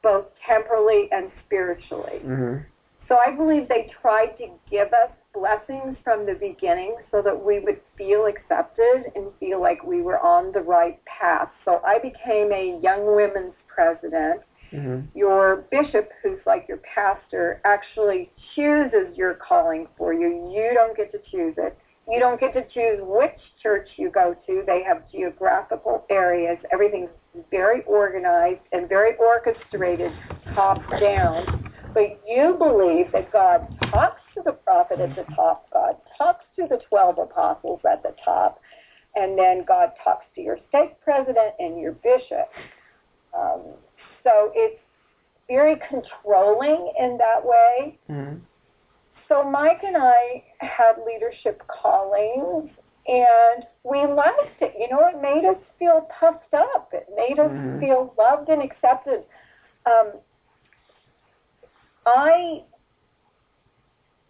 both 0.02 0.26
temporally 0.46 1.08
and 1.12 1.30
spiritually. 1.44 2.20
Mm-hmm. 2.24 2.62
So 3.08 3.18
I 3.26 3.34
believe 3.34 3.68
they 3.68 3.90
tried 4.00 4.36
to 4.38 4.46
give 4.70 4.88
us 4.88 5.10
blessings 5.34 5.96
from 6.04 6.26
the 6.26 6.34
beginning 6.34 6.96
so 7.10 7.22
that 7.22 7.44
we 7.44 7.58
would 7.60 7.80
feel 7.98 8.26
accepted 8.26 9.12
and 9.14 9.26
feel 9.40 9.60
like 9.60 9.82
we 9.84 10.00
were 10.00 10.20
on 10.20 10.52
the 10.52 10.60
right 10.60 11.00
path. 11.06 11.50
So 11.64 11.80
I 11.84 11.98
became 11.98 12.52
a 12.52 12.78
young 12.82 13.14
women's 13.14 13.54
president. 13.66 14.42
Mm-hmm. 14.72 15.18
Your 15.18 15.64
bishop, 15.72 16.10
who's 16.22 16.38
like 16.46 16.66
your 16.68 16.80
pastor, 16.94 17.60
actually 17.64 18.30
chooses 18.54 19.16
your 19.16 19.34
calling 19.34 19.88
for 19.98 20.14
you. 20.14 20.48
You 20.54 20.70
don't 20.74 20.96
get 20.96 21.10
to 21.10 21.18
choose 21.32 21.54
it. 21.58 21.76
You 22.11 22.18
don't 22.18 22.40
get 22.40 22.53
to 22.55 22.62
choose 22.62 22.99
which 23.03 23.38
church 23.62 23.88
you 23.96 24.11
go 24.11 24.35
to. 24.46 24.62
They 24.66 24.83
have 24.83 25.11
geographical 25.12 26.05
areas. 26.11 26.59
Everything's 26.73 27.11
very 27.51 27.83
organized 27.85 28.62
and 28.73 28.88
very 28.88 29.14
orchestrated, 29.16 30.12
top 30.55 30.83
down. 30.99 31.73
But 31.94 32.20
you 32.27 32.57
believe 32.59 33.12
that 33.12 33.33
God 33.33 33.66
talks 33.90 34.20
to 34.35 34.42
the 34.44 34.53
prophet 34.53 35.01
at 35.01 35.14
the 35.14 35.25
top, 35.35 35.70
God 35.73 35.96
talks 36.18 36.44
to 36.57 36.66
the 36.68 36.79
12 36.88 37.18
apostles 37.18 37.81
at 37.90 38.03
the 38.03 38.14
top, 38.25 38.61
and 39.14 39.38
then 39.38 39.64
God 39.66 39.90
talks 40.03 40.25
to 40.35 40.40
your 40.40 40.59
stake 40.68 41.01
president 41.03 41.55
and 41.59 41.81
your 41.81 41.92
bishop. 41.92 42.49
Um, 43.37 43.62
so 44.25 44.53
it's 44.55 44.81
very 45.49 45.77
controlling 45.88 46.92
in 46.99 47.18
that 47.18 47.44
way. 47.44 47.99
Mm-hmm. 48.09 48.37
So 49.30 49.48
Mike 49.48 49.82
and 49.84 49.96
I 49.96 50.42
had 50.58 50.94
leadership 51.06 51.62
callings 51.68 52.68
and 53.06 53.64
we 53.84 54.00
liked 54.00 54.60
it. 54.60 54.74
You 54.76 54.88
know, 54.90 55.06
it 55.06 55.22
made 55.22 55.48
us 55.48 55.56
feel 55.78 56.08
puffed 56.18 56.52
up. 56.52 56.90
It 56.92 57.06
made 57.16 57.38
us 57.38 57.50
mm-hmm. 57.50 57.78
feel 57.78 58.12
loved 58.18 58.48
and 58.48 58.60
accepted. 58.60 59.22
Um, 59.86 60.14
I, 62.06 62.62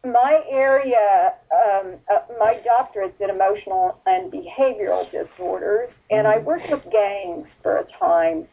my 0.05 0.43
area, 0.51 1.33
um, 1.51 1.95
uh, 2.13 2.21
my 2.39 2.61
doctorate's 2.63 3.17
in 3.21 3.31
emotional 3.31 4.01
and 4.05 4.31
behavioral 4.31 5.11
disorders, 5.11 5.89
and 6.11 6.27
I 6.27 6.37
mm-hmm. 6.37 6.47
worked 6.47 6.71
with 6.71 6.83
gangs 6.93 7.47
for 7.63 7.79
a 7.79 7.85
time. 7.99 8.47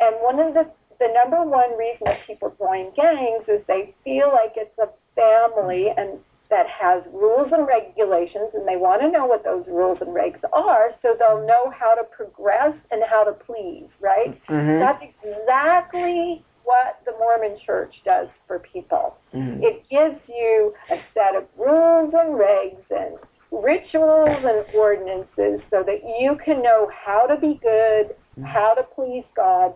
And 0.00 0.14
one 0.20 0.38
of 0.38 0.54
the 0.54 0.70
the 0.98 1.08
number 1.14 1.42
one 1.44 1.78
reason 1.78 2.02
that 2.06 2.26
people 2.26 2.54
join 2.58 2.92
gangs 2.96 3.44
is 3.46 3.62
they 3.68 3.94
feel 4.02 4.32
like 4.32 4.54
it's 4.56 4.76
a 4.78 4.88
family 5.18 5.88
and 5.96 6.18
that 6.50 6.66
has 6.66 7.02
rules 7.12 7.50
and 7.52 7.66
regulations 7.66 8.50
and 8.54 8.66
they 8.66 8.76
want 8.76 9.02
to 9.02 9.10
know 9.10 9.26
what 9.26 9.44
those 9.44 9.64
rules 9.66 9.98
and 10.00 10.10
regs 10.10 10.40
are 10.52 10.90
so 11.02 11.14
they'll 11.18 11.46
know 11.46 11.70
how 11.70 11.94
to 11.94 12.04
progress 12.04 12.74
and 12.90 13.02
how 13.08 13.24
to 13.24 13.32
please, 13.32 13.88
right? 14.00 14.32
Mm-hmm. 14.48 14.80
That's 14.80 15.02
exactly 15.02 16.42
what 16.64 17.00
the 17.04 17.12
Mormon 17.18 17.58
church 17.64 17.94
does 18.04 18.28
for 18.46 18.58
people. 18.58 19.16
Mm-hmm. 19.34 19.62
It 19.62 19.84
gives 19.90 20.20
you 20.28 20.74
a 20.90 20.96
set 21.12 21.34
of 21.36 21.44
rules 21.56 22.14
and 22.14 22.38
regs 22.38 22.84
and 22.90 23.18
rituals 23.50 24.44
and 24.44 24.64
ordinances 24.74 25.60
so 25.70 25.82
that 25.82 26.00
you 26.20 26.36
can 26.44 26.62
know 26.62 26.90
how 26.92 27.26
to 27.26 27.40
be 27.40 27.58
good, 27.62 28.14
mm-hmm. 28.38 28.44
how 28.44 28.74
to 28.74 28.82
please 28.94 29.24
God, 29.34 29.74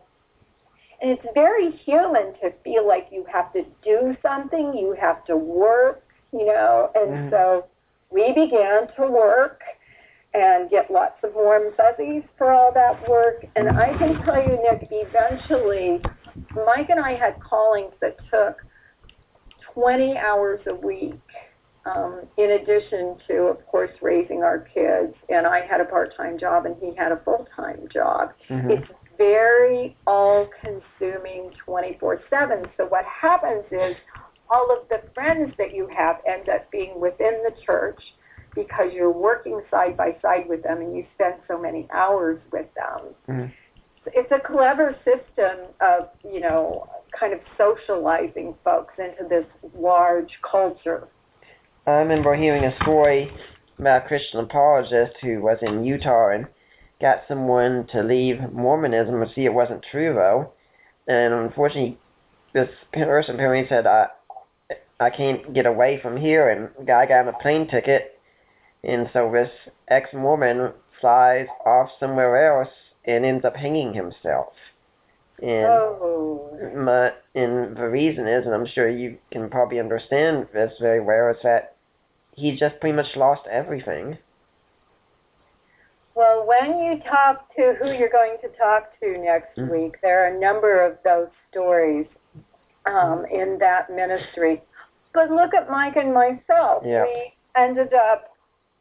it's 1.02 1.26
very 1.34 1.72
human 1.84 2.32
to 2.40 2.52
feel 2.62 2.86
like 2.86 3.08
you 3.10 3.26
have 3.32 3.52
to 3.52 3.64
do 3.82 4.16
something, 4.22 4.72
you 4.74 4.96
have 5.00 5.24
to 5.26 5.36
work, 5.36 6.04
you 6.32 6.46
know. 6.46 6.90
And 6.94 7.30
so 7.30 7.66
we 8.10 8.28
began 8.28 8.86
to 8.96 9.10
work 9.10 9.60
and 10.34 10.70
get 10.70 10.90
lots 10.90 11.16
of 11.24 11.34
warm 11.34 11.72
fuzzies 11.76 12.22
for 12.38 12.52
all 12.52 12.72
that 12.72 13.06
work. 13.08 13.44
And 13.56 13.68
I 13.68 13.96
can 13.98 14.22
tell 14.24 14.40
you, 14.40 14.58
Nick, 14.62 14.88
eventually, 14.90 16.00
Mike 16.54 16.88
and 16.88 17.00
I 17.00 17.14
had 17.14 17.40
callings 17.40 17.92
that 18.00 18.16
took 18.30 18.56
20 19.74 20.16
hours 20.16 20.60
a 20.66 20.74
week. 20.74 21.14
Um, 21.84 22.20
in 22.38 22.52
addition 22.52 23.16
to, 23.26 23.48
of 23.48 23.66
course, 23.66 23.90
raising 24.00 24.44
our 24.44 24.60
kids, 24.60 25.16
and 25.28 25.48
I 25.48 25.66
had 25.66 25.80
a 25.80 25.84
part-time 25.84 26.38
job 26.38 26.64
and 26.64 26.76
he 26.80 26.94
had 26.96 27.10
a 27.10 27.20
full-time 27.24 27.88
job. 27.92 28.34
Mm-hmm. 28.48 28.70
It's 28.70 28.88
very 29.18 29.96
all 30.06 30.48
consuming 30.60 31.52
24 31.64 32.20
7. 32.28 32.64
So 32.76 32.86
what 32.86 33.04
happens 33.04 33.64
is 33.70 33.96
all 34.50 34.68
of 34.70 34.88
the 34.88 35.02
friends 35.14 35.52
that 35.58 35.74
you 35.74 35.88
have 35.96 36.16
end 36.26 36.48
up 36.48 36.70
being 36.70 37.00
within 37.00 37.42
the 37.44 37.52
church 37.64 38.00
because 38.54 38.92
you're 38.92 39.10
working 39.10 39.62
side 39.70 39.96
by 39.96 40.16
side 40.20 40.48
with 40.48 40.62
them 40.62 40.82
and 40.82 40.94
you 40.94 41.06
spend 41.14 41.34
so 41.48 41.58
many 41.58 41.88
hours 41.92 42.38
with 42.52 42.66
them. 42.74 43.14
Mm-hmm. 43.28 43.52
It's 44.06 44.32
a 44.32 44.46
clever 44.46 44.96
system 45.04 45.68
of, 45.80 46.08
you 46.24 46.40
know, 46.40 46.88
kind 47.18 47.32
of 47.32 47.40
socializing 47.56 48.54
folks 48.64 48.94
into 48.98 49.28
this 49.28 49.46
large 49.74 50.30
culture. 50.48 51.06
I 51.86 51.92
remember 51.92 52.34
hearing 52.34 52.64
a 52.64 52.76
story 52.82 53.30
about 53.78 54.04
a 54.04 54.08
Christian 54.08 54.40
apologist 54.40 55.16
who 55.22 55.40
was 55.40 55.58
in 55.62 55.84
Utah 55.84 56.30
and 56.30 56.46
got 57.02 57.24
someone 57.28 57.86
to 57.92 58.02
leave 58.02 58.40
Mormonism 58.52 59.16
or 59.16 59.26
see 59.34 59.44
it 59.44 59.52
wasn't 59.52 59.84
true 59.90 60.14
though. 60.14 60.52
And 61.06 61.34
unfortunately, 61.34 61.98
this 62.54 62.70
person 62.92 63.34
apparently 63.34 63.68
said, 63.68 63.86
I, 63.86 64.06
I 65.00 65.10
can't 65.10 65.52
get 65.52 65.66
away 65.66 65.98
from 66.00 66.16
here. 66.16 66.48
And 66.48 66.86
guy 66.86 67.06
got 67.06 67.22
him 67.22 67.34
a 67.34 67.42
plane 67.42 67.68
ticket. 67.68 68.20
And 68.84 69.10
so 69.12 69.30
this 69.32 69.50
ex-Mormon 69.88 70.72
flies 71.00 71.46
off 71.66 71.90
somewhere 71.98 72.60
else 72.60 72.72
and 73.04 73.24
ends 73.24 73.44
up 73.44 73.56
hanging 73.56 73.92
himself. 73.92 74.52
And 75.42 75.66
oh. 75.66 76.56
my, 76.76 77.10
and 77.34 77.76
the 77.76 77.88
reason 77.88 78.28
is, 78.28 78.46
and 78.46 78.54
I'm 78.54 78.66
sure 78.66 78.88
you 78.88 79.18
can 79.32 79.50
probably 79.50 79.80
understand 79.80 80.46
this 80.52 80.72
very 80.80 81.00
well, 81.00 81.30
is 81.30 81.42
that 81.42 81.74
he 82.36 82.56
just 82.56 82.78
pretty 82.80 82.94
much 82.94 83.16
lost 83.16 83.42
everything. 83.50 84.18
Well, 86.14 86.46
when 86.46 86.78
you 86.78 87.00
talk 87.08 87.54
to 87.56 87.74
who 87.80 87.92
you're 87.92 88.10
going 88.10 88.36
to 88.42 88.48
talk 88.58 88.98
to 89.00 89.18
next 89.18 89.56
mm-hmm. 89.56 89.72
week, 89.72 89.96
there 90.02 90.24
are 90.24 90.36
a 90.36 90.40
number 90.40 90.84
of 90.84 90.98
those 91.04 91.28
stories 91.50 92.06
um, 92.86 93.24
in 93.32 93.58
that 93.60 93.90
ministry. 93.90 94.60
But 95.14 95.30
look 95.30 95.54
at 95.54 95.70
Mike 95.70 95.96
and 95.96 96.12
myself. 96.12 96.82
Yeah. 96.84 97.04
We 97.04 97.32
ended 97.56 97.92
up 97.94 98.36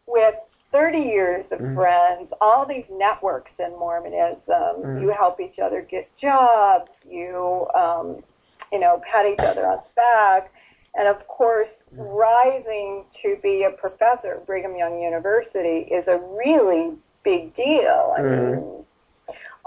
with 0.08 0.36
30 0.72 0.98
years 0.98 1.46
of 1.52 1.60
mm-hmm. 1.60 1.76
friends, 1.76 2.32
all 2.42 2.66
these 2.68 2.86
networks 2.92 3.52
in 3.60 3.72
Mormonism. 3.72 4.42
Mm-hmm. 4.48 5.02
You 5.02 5.14
help 5.18 5.40
each 5.40 5.60
other 5.64 5.86
get 5.90 6.10
jobs. 6.20 6.90
You, 7.10 7.68
um, 7.76 8.24
you 8.72 8.80
know, 8.80 9.02
pat 9.10 9.26
each 9.26 9.40
other 9.40 9.66
on 9.68 9.78
the 9.78 9.96
back. 9.96 10.52
And 10.96 11.08
of 11.08 11.26
course, 11.28 11.70
mm-hmm. 11.94 12.04
rising 12.04 13.06
to 13.24 13.36
be 13.42 13.66
a 13.68 13.78
professor 13.78 14.36
at 14.36 14.46
Brigham 14.46 14.76
Young 14.76 15.02
University 15.02 15.88
is 15.92 16.06
a 16.08 16.18
really 16.18 16.98
big 17.24 17.56
deal. 17.56 18.16
I 18.18 18.22
mm-hmm. 18.22 18.52
mean, 18.56 18.86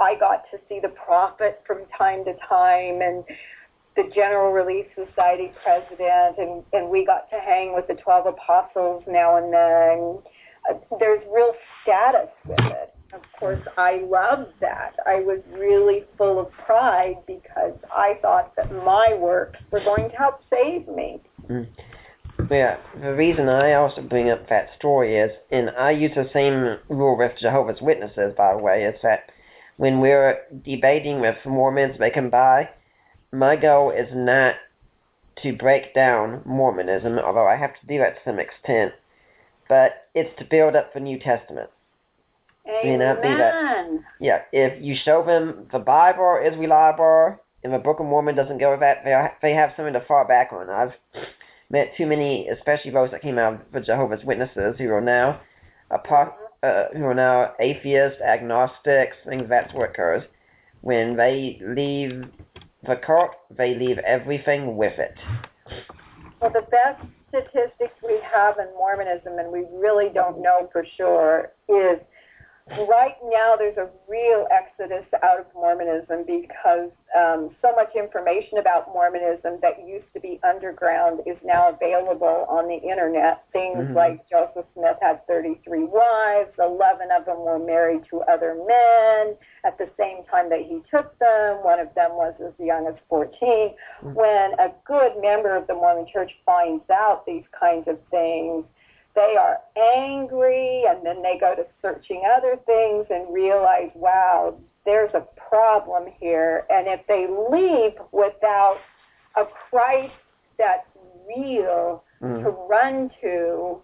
I 0.00 0.14
got 0.18 0.44
to 0.50 0.58
see 0.68 0.80
the 0.80 0.88
prophet 0.88 1.62
from 1.66 1.78
time 1.96 2.24
to 2.24 2.34
time 2.48 3.00
and 3.00 3.24
the 3.96 4.10
General 4.14 4.52
Relief 4.52 4.86
Society 4.94 5.52
president, 5.62 6.38
and, 6.38 6.64
and 6.72 6.90
we 6.90 7.06
got 7.06 7.30
to 7.30 7.38
hang 7.38 7.74
with 7.74 7.86
the 7.86 7.94
12 7.94 8.26
apostles 8.26 9.04
now 9.06 9.36
and 9.36 9.52
then. 9.52 10.18
Uh, 10.68 10.96
there's 10.98 11.22
real 11.32 11.52
status 11.82 12.30
with 12.44 12.58
it. 12.60 12.94
Of 13.12 13.20
course, 13.38 13.62
I 13.78 14.00
loved 14.04 14.52
that. 14.60 14.96
I 15.06 15.20
was 15.20 15.40
really 15.52 16.04
full 16.18 16.40
of 16.40 16.50
pride 16.52 17.18
because 17.26 17.74
I 17.92 18.18
thought 18.20 18.56
that 18.56 18.72
my 18.72 19.16
works 19.16 19.60
were 19.70 19.80
going 19.80 20.10
to 20.10 20.16
help 20.16 20.40
save 20.50 20.88
me. 20.88 21.20
Mm. 21.48 21.68
Yeah, 22.50 22.78
the 23.00 23.14
reason 23.14 23.48
I 23.48 23.74
also 23.74 24.02
bring 24.02 24.30
up 24.30 24.48
that 24.48 24.70
story 24.76 25.16
is, 25.16 25.30
and 25.50 25.70
I 25.70 25.90
use 25.90 26.12
the 26.14 26.28
same 26.32 26.78
rule 26.88 27.16
with 27.16 27.38
Jehovah's 27.40 27.80
Witnesses, 27.80 28.34
by 28.36 28.52
the 28.52 28.58
way, 28.58 28.84
is 28.84 29.00
that 29.02 29.30
when 29.76 30.00
we're 30.00 30.38
debating 30.64 31.20
with 31.20 31.36
Mormons 31.44 31.98
they 31.98 32.10
can 32.10 32.30
buy, 32.30 32.68
my 33.32 33.56
goal 33.56 33.90
is 33.90 34.08
not 34.12 34.54
to 35.42 35.52
break 35.52 35.94
down 35.94 36.42
Mormonism, 36.44 37.18
although 37.18 37.46
I 37.46 37.56
have 37.56 37.72
to 37.80 37.86
do 37.86 37.98
that 37.98 38.16
to 38.16 38.20
some 38.24 38.38
extent, 38.38 38.92
but 39.68 40.08
it's 40.14 40.36
to 40.38 40.44
build 40.44 40.76
up 40.76 40.94
the 40.94 41.00
New 41.00 41.18
Testament. 41.18 41.70
You 42.82 42.96
know, 42.96 43.14
be 43.16 43.28
that- 43.28 43.54
Amen. 43.54 44.06
Yeah, 44.20 44.42
if 44.52 44.82
you 44.82 44.94
show 44.96 45.22
them 45.22 45.68
the 45.72 45.78
Bible 45.78 46.40
is 46.42 46.56
reliable 46.56 47.38
and 47.62 47.72
the 47.72 47.78
Book 47.78 48.00
of 48.00 48.06
Mormon 48.06 48.36
doesn't 48.36 48.58
go 48.58 48.70
with 48.70 48.80
that, 48.80 49.04
they 49.04 49.14
they 49.42 49.54
have 49.54 49.72
something 49.76 49.92
to 49.94 50.00
fall 50.00 50.24
back 50.24 50.52
on. 50.52 50.70
I've 50.70 50.94
met 51.74 51.92
too 51.96 52.06
many, 52.06 52.48
especially 52.48 52.92
those 52.92 53.10
that 53.10 53.20
came 53.20 53.36
out 53.36 53.54
of 53.54 53.60
the 53.72 53.80
Jehovah's 53.80 54.24
Witnesses, 54.24 54.76
who 54.78 54.90
are 54.90 55.00
now 55.00 55.40
apo- 55.90 56.32
uh, 56.62 56.84
who 56.94 57.04
are 57.04 57.14
now 57.14 57.52
atheists, 57.60 58.20
agnostics, 58.22 59.16
things 59.28 59.48
that 59.50 59.70
sort 59.72 59.90
occurs. 59.90 60.22
When 60.80 61.16
they 61.16 61.60
leave 61.60 62.24
the 62.86 62.96
cult, 63.04 63.32
they 63.50 63.74
leave 63.74 63.98
everything 63.98 64.76
with 64.76 64.98
it. 64.98 65.16
Well, 66.40 66.52
the 66.52 66.66
best 66.70 67.04
statistics 67.28 67.96
we 68.06 68.18
have 68.34 68.58
in 68.58 68.72
Mormonism, 68.76 69.38
and 69.38 69.50
we 69.50 69.64
really 69.72 70.10
don't 70.14 70.40
know 70.40 70.68
for 70.72 70.86
sure, 70.96 71.52
is 71.68 71.98
right 72.70 73.16
now 73.28 73.56
there's 73.58 73.76
a 73.76 73.88
real 74.08 74.46
exodus 74.50 75.04
out 75.22 75.40
of 75.40 75.46
Mormonism 75.54 76.24
because 76.26 76.90
um, 77.14 77.54
so 77.60 77.72
much 77.76 77.94
information 77.94 78.56
about 78.58 78.88
Mormonism 78.88 79.58
that 79.60 79.86
used 79.86 80.06
to 80.14 80.20
be 80.20 80.40
underground 80.42 81.20
is 81.26 81.36
now 81.44 81.68
available 81.68 82.46
on 82.48 82.66
the 82.66 82.76
internet. 82.76 83.44
Things 83.52 83.84
Mhm. 83.88 83.94
like 83.94 84.28
Joseph 84.30 84.64
Smith 84.72 84.96
had 85.02 85.26
33 85.26 85.84
wives, 85.84 86.58
11 86.58 87.10
of 87.10 87.26
them 87.26 87.44
were 87.44 87.58
married 87.58 88.04
to 88.06 88.22
other 88.22 88.54
men 88.54 89.36
at 89.64 89.76
the 89.76 89.88
same 89.98 90.24
time 90.24 90.48
that 90.48 90.60
he 90.60 90.80
took 90.90 91.16
them. 91.18 91.62
One 91.62 91.78
of 91.80 91.92
them 91.94 92.16
was 92.16 92.34
as 92.40 92.58
young 92.58 92.86
as 92.86 92.96
14. 93.10 93.74
Mhm. 94.02 94.14
When 94.14 94.54
a 94.58 94.72
good 94.84 95.18
member 95.18 95.54
of 95.54 95.66
the 95.66 95.74
Mormon 95.74 96.06
church 96.06 96.32
finds 96.46 96.88
out 96.88 97.26
these 97.26 97.46
kinds 97.48 97.88
of 97.88 98.00
things, 98.10 98.64
they 99.14 99.36
are 99.38 99.60
angry 99.76 100.84
and 100.88 101.04
then 101.04 101.22
they 101.22 101.38
go 101.38 101.54
to 101.54 101.64
searching 101.80 102.22
other 102.36 102.56
things 102.66 103.06
and 103.10 103.32
realize, 103.32 103.90
wow, 103.94 104.58
there's 104.84 105.14
a 105.14 105.26
problem 105.48 106.04
here. 106.20 106.66
And 106.68 106.86
if 106.88 107.06
they 107.06 107.26
leave 107.28 107.92
without 108.12 108.78
a 109.36 109.44
Christ 109.70 110.12
that's 110.58 110.86
real 111.26 112.02
to 112.22 112.26
Mm. 112.26 112.68
run 112.68 113.10
to, 113.20 113.82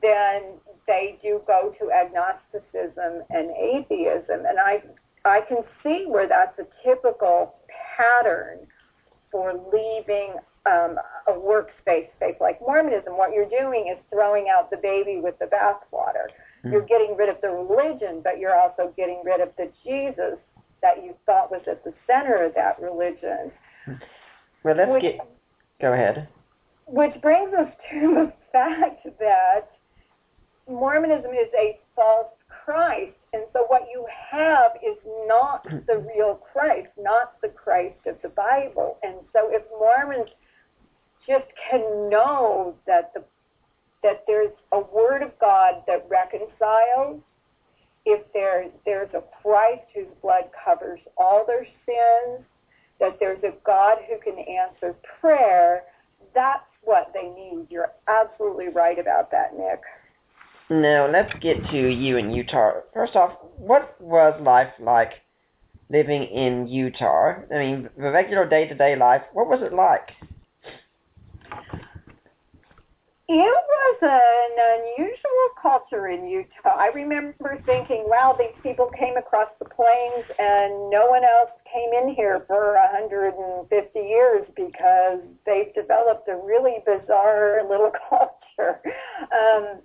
then 0.00 0.42
they 0.86 1.18
do 1.22 1.42
go 1.46 1.74
to 1.78 1.90
agnosticism 1.90 3.22
and 3.30 3.50
atheism. 3.50 4.46
And 4.46 4.58
I, 4.58 4.82
I 5.24 5.40
can 5.42 5.64
see 5.82 6.04
where 6.06 6.26
that's 6.28 6.58
a 6.58 6.66
typical 6.84 7.54
pattern 7.96 8.66
for 9.30 9.52
leaving 9.72 10.34
um, 10.66 10.96
a 11.26 11.32
workspace 11.32 12.08
space 12.16 12.36
like 12.40 12.60
Mormonism. 12.60 13.16
What 13.16 13.32
you're 13.32 13.48
doing 13.48 13.92
is 13.92 13.98
throwing 14.10 14.46
out 14.48 14.70
the 14.70 14.76
baby 14.76 15.20
with 15.22 15.38
the 15.38 15.46
bathwater. 15.46 16.30
Mm. 16.64 16.72
You're 16.72 16.86
getting 16.86 17.16
rid 17.16 17.28
of 17.28 17.40
the 17.40 17.48
religion, 17.48 18.20
but 18.22 18.38
you're 18.38 18.58
also 18.58 18.92
getting 18.96 19.22
rid 19.24 19.40
of 19.40 19.50
the 19.56 19.70
Jesus 19.84 20.38
that 20.82 21.02
you 21.04 21.14
thought 21.26 21.50
was 21.50 21.62
at 21.70 21.84
the 21.84 21.92
center 22.06 22.44
of 22.44 22.54
that 22.54 22.80
religion. 22.80 23.50
Well, 24.64 24.76
let's 24.76 24.90
Which- 24.90 25.02
get. 25.02 25.20
Go 25.80 25.92
ahead. 25.92 26.28
Which 26.86 27.20
brings 27.20 27.52
us 27.54 27.68
to 27.90 28.00
the 28.14 28.32
fact 28.52 29.06
that 29.18 29.70
Mormonism 30.68 31.32
is 31.32 31.48
a 31.58 31.78
false 31.96 32.28
Christ. 32.64 33.16
And 33.32 33.42
so 33.52 33.64
what 33.68 33.82
you 33.92 34.06
have 34.30 34.72
is 34.76 34.96
not 35.26 35.64
the 35.86 35.98
real 36.14 36.40
Christ, 36.52 36.88
not 36.98 37.40
the 37.40 37.48
Christ 37.48 37.98
of 38.06 38.16
the 38.22 38.28
Bible. 38.28 38.98
And 39.02 39.16
so 39.32 39.48
if 39.50 39.62
Mormons 39.78 40.30
just 41.26 41.46
can 41.70 41.80
know 42.08 42.74
that 42.86 43.12
the 43.14 43.22
that 44.02 44.24
there's 44.26 44.50
a 44.72 44.80
word 44.80 45.22
of 45.22 45.30
God 45.40 45.82
that 45.86 46.04
reconciles, 46.10 47.20
if 48.04 48.20
there's 48.32 48.70
there's 48.84 49.12
a 49.14 49.22
Christ 49.40 49.84
whose 49.94 50.08
blood 50.20 50.44
covers 50.64 51.00
all 51.16 51.44
their 51.46 51.66
sins, 51.86 52.44
that 52.98 53.18
there's 53.20 53.42
a 53.44 53.52
God 53.64 53.98
who 54.08 54.18
can 54.18 54.38
answer 54.44 54.96
prayer, 55.20 55.82
that's 56.34 56.64
what 56.82 57.12
they 57.14 57.28
need. 57.28 57.66
You're 57.70 57.92
absolutely 58.08 58.68
right 58.68 58.98
about 58.98 59.30
that, 59.30 59.56
Nick. 59.56 59.80
Now 60.68 61.08
let's 61.10 61.32
get 61.40 61.64
to 61.70 61.88
you 61.88 62.16
in 62.16 62.32
Utah. 62.32 62.80
First 62.92 63.14
off, 63.14 63.32
what 63.56 64.00
was 64.00 64.34
life 64.42 64.72
like 64.80 65.12
living 65.90 66.24
in 66.24 66.66
Utah? 66.66 67.34
I 67.54 67.58
mean, 67.58 67.90
the 67.96 68.10
regular 68.10 68.48
day-to-day 68.48 68.96
life. 68.96 69.22
What 69.32 69.48
was 69.48 69.60
it 69.62 69.74
like? 69.74 70.10
It 73.28 73.34
was 73.38 73.98
an 74.02 74.98
unusual 74.98 75.48
culture 75.60 76.08
in 76.08 76.26
Utah. 76.26 76.74
I 76.76 76.90
remember 76.92 77.62
thinking, 77.64 78.04
wow, 78.06 78.34
these 78.36 78.54
people 78.62 78.90
came 78.98 79.16
across 79.16 79.48
the 79.60 79.64
plains 79.64 80.26
and 80.38 80.90
no 80.90 81.06
one 81.06 81.22
else 81.22 81.50
came 81.72 81.94
in 82.02 82.14
here 82.14 82.44
for 82.48 82.74
150 82.74 83.98
years 83.98 84.46
because 84.56 85.20
they've 85.46 85.72
developed 85.72 86.28
a 86.28 86.36
really 86.36 86.82
bizarre 86.84 87.62
little 87.70 87.92
culture. 88.10 88.82
Um, 89.30 89.78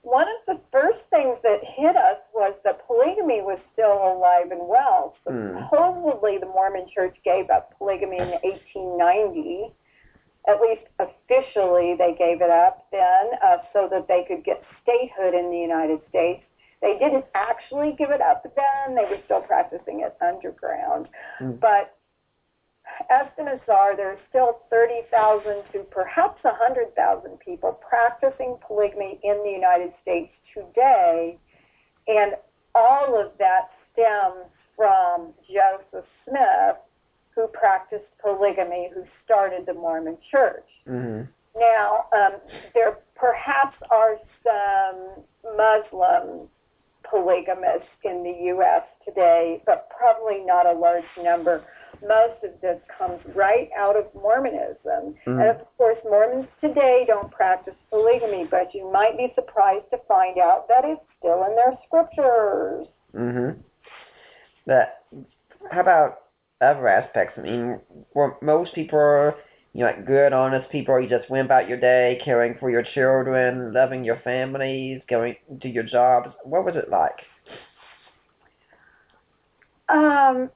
one 0.00 0.26
of 0.26 0.56
the 0.56 0.60
first 0.72 0.98
things 1.10 1.38
that 1.44 1.60
hit 1.76 1.94
us 1.94 2.18
was 2.34 2.54
that 2.64 2.84
polygamy 2.86 3.42
was 3.42 3.60
still 3.72 4.00
alive 4.00 4.50
and 4.50 4.66
well. 4.66 5.14
Hmm. 5.28 5.60
Supposedly, 5.62 6.38
the 6.38 6.46
Mormon 6.46 6.86
Church 6.92 7.16
gave 7.22 7.50
up 7.50 7.76
polygamy 7.78 8.16
in 8.16 8.32
1890 8.42 9.70
at 10.48 10.60
least 10.60 10.82
officially 10.98 11.94
they 11.96 12.14
gave 12.18 12.42
it 12.42 12.50
up 12.50 12.86
then 12.90 13.38
uh, 13.44 13.58
so 13.72 13.88
that 13.90 14.08
they 14.08 14.24
could 14.26 14.44
get 14.44 14.62
statehood 14.82 15.34
in 15.34 15.50
the 15.50 15.58
United 15.58 16.00
States. 16.08 16.42
They 16.80 16.98
didn't 16.98 17.26
actually 17.34 17.94
give 17.96 18.10
it 18.10 18.20
up 18.20 18.42
then. 18.42 18.96
They 18.96 19.06
were 19.08 19.22
still 19.24 19.40
practicing 19.40 20.00
it 20.00 20.16
underground. 20.20 21.06
Mm. 21.40 21.60
But 21.60 21.94
estimates 23.08 23.62
are 23.68 23.96
there's 23.96 24.18
still 24.28 24.62
30,000 24.70 25.62
to 25.72 25.86
perhaps 25.90 26.42
100,000 26.42 27.38
people 27.38 27.78
practicing 27.88 28.58
polygamy 28.66 29.20
in 29.22 29.38
the 29.44 29.50
United 29.50 29.92
States 30.02 30.32
today. 30.52 31.38
And 32.08 32.34
all 32.74 33.14
of 33.20 33.30
that 33.38 33.70
stems 33.92 34.50
from 34.76 35.32
Joseph 35.46 36.08
Smith, 36.26 36.76
who 37.34 37.46
practiced 37.48 38.04
polygamy, 38.20 38.90
who 38.94 39.04
started 39.24 39.66
the 39.66 39.74
Mormon 39.74 40.18
Church. 40.30 40.68
hmm 40.86 41.22
Now, 41.56 42.06
um, 42.12 42.40
there 42.74 42.98
perhaps 43.14 43.76
are 43.90 44.16
some 44.42 45.24
Muslim 45.56 46.48
polygamists 47.08 47.88
in 48.04 48.22
the 48.22 48.34
U.S. 48.54 48.82
today, 49.04 49.62
but 49.66 49.88
probably 49.90 50.40
not 50.44 50.64
a 50.66 50.72
large 50.72 51.04
number. 51.22 51.62
Most 52.00 52.42
of 52.42 52.58
this 52.62 52.80
comes 52.98 53.20
right 53.34 53.68
out 53.76 53.96
of 53.96 54.06
Mormonism. 54.14 55.14
Mhm. 55.26 55.40
And 55.40 55.60
of 55.60 55.60
course, 55.76 55.98
Mormons 56.04 56.48
today 56.60 57.04
don't 57.06 57.30
practice 57.30 57.74
polygamy, 57.90 58.44
but 58.50 58.74
you 58.74 58.90
might 58.90 59.16
be 59.16 59.30
surprised 59.34 59.88
to 59.90 59.98
find 60.08 60.38
out 60.38 60.66
that 60.68 60.84
it's 60.84 61.02
still 61.18 61.44
in 61.44 61.54
their 61.54 61.76
scriptures. 61.86 62.88
hmm 63.12 63.50
That. 64.66 65.02
How 65.70 65.80
about 65.80 66.21
other 66.62 66.88
aspects? 66.88 67.34
I 67.36 67.42
mean, 67.42 67.80
most 68.40 68.74
people, 68.74 69.34
you 69.72 69.80
know, 69.80 69.86
like 69.86 70.06
good, 70.06 70.32
honest 70.32 70.70
people? 70.70 71.00
You 71.00 71.08
just 71.08 71.28
went 71.30 71.46
about 71.46 71.68
your 71.68 71.78
day, 71.78 72.20
caring 72.24 72.56
for 72.58 72.70
your 72.70 72.82
children, 72.94 73.72
loving 73.72 74.04
your 74.04 74.20
families, 74.24 75.00
going 75.08 75.36
to 75.60 75.68
your 75.68 75.84
jobs. 75.84 76.30
What 76.44 76.64
was 76.64 76.76
it 76.76 76.90
like? 76.90 77.18
Um, 79.88 80.50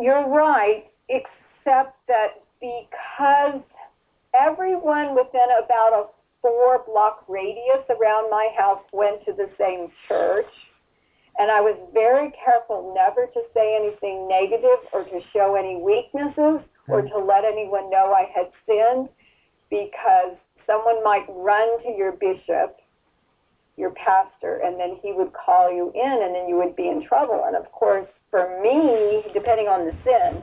you're 0.00 0.28
right, 0.28 0.84
except 1.08 1.96
that 2.08 2.42
because 2.60 3.60
everyone 4.34 5.14
within 5.14 5.48
about 5.64 5.92
a 5.92 6.06
four 6.42 6.84
block 6.86 7.24
radius 7.28 7.84
around 7.88 8.30
my 8.30 8.48
house 8.58 8.82
went 8.92 9.24
to 9.24 9.32
the 9.32 9.48
same 9.58 9.90
church, 10.08 10.50
and 11.38 11.50
I 11.50 11.60
was 11.60 11.76
very 11.92 12.32
careful 12.44 12.94
never 12.94 13.26
to 13.26 13.40
say 13.52 13.76
anything 13.76 14.28
negative 14.28 14.80
or 14.92 15.04
to 15.04 15.20
show 15.32 15.56
any 15.56 15.76
weaknesses 15.76 16.62
or 16.88 17.02
hmm. 17.02 17.08
to 17.08 17.18
let 17.18 17.44
anyone 17.44 17.90
know 17.90 18.12
I 18.12 18.30
had 18.34 18.50
sinned 18.66 19.08
because 19.70 20.36
someone 20.66 21.02
might 21.02 21.26
run 21.28 21.82
to 21.82 21.90
your 21.90 22.12
bishop 22.12 22.78
your 23.76 23.90
pastor, 23.90 24.60
and 24.64 24.78
then 24.78 24.98
he 25.02 25.12
would 25.12 25.32
call 25.32 25.72
you 25.72 25.90
in, 25.94 26.22
and 26.22 26.34
then 26.34 26.48
you 26.48 26.56
would 26.56 26.76
be 26.76 26.88
in 26.88 27.04
trouble. 27.06 27.42
And 27.46 27.56
of 27.56 27.70
course, 27.72 28.06
for 28.30 28.60
me, 28.62 29.22
depending 29.32 29.66
on 29.66 29.86
the 29.86 29.94
sin, 30.04 30.42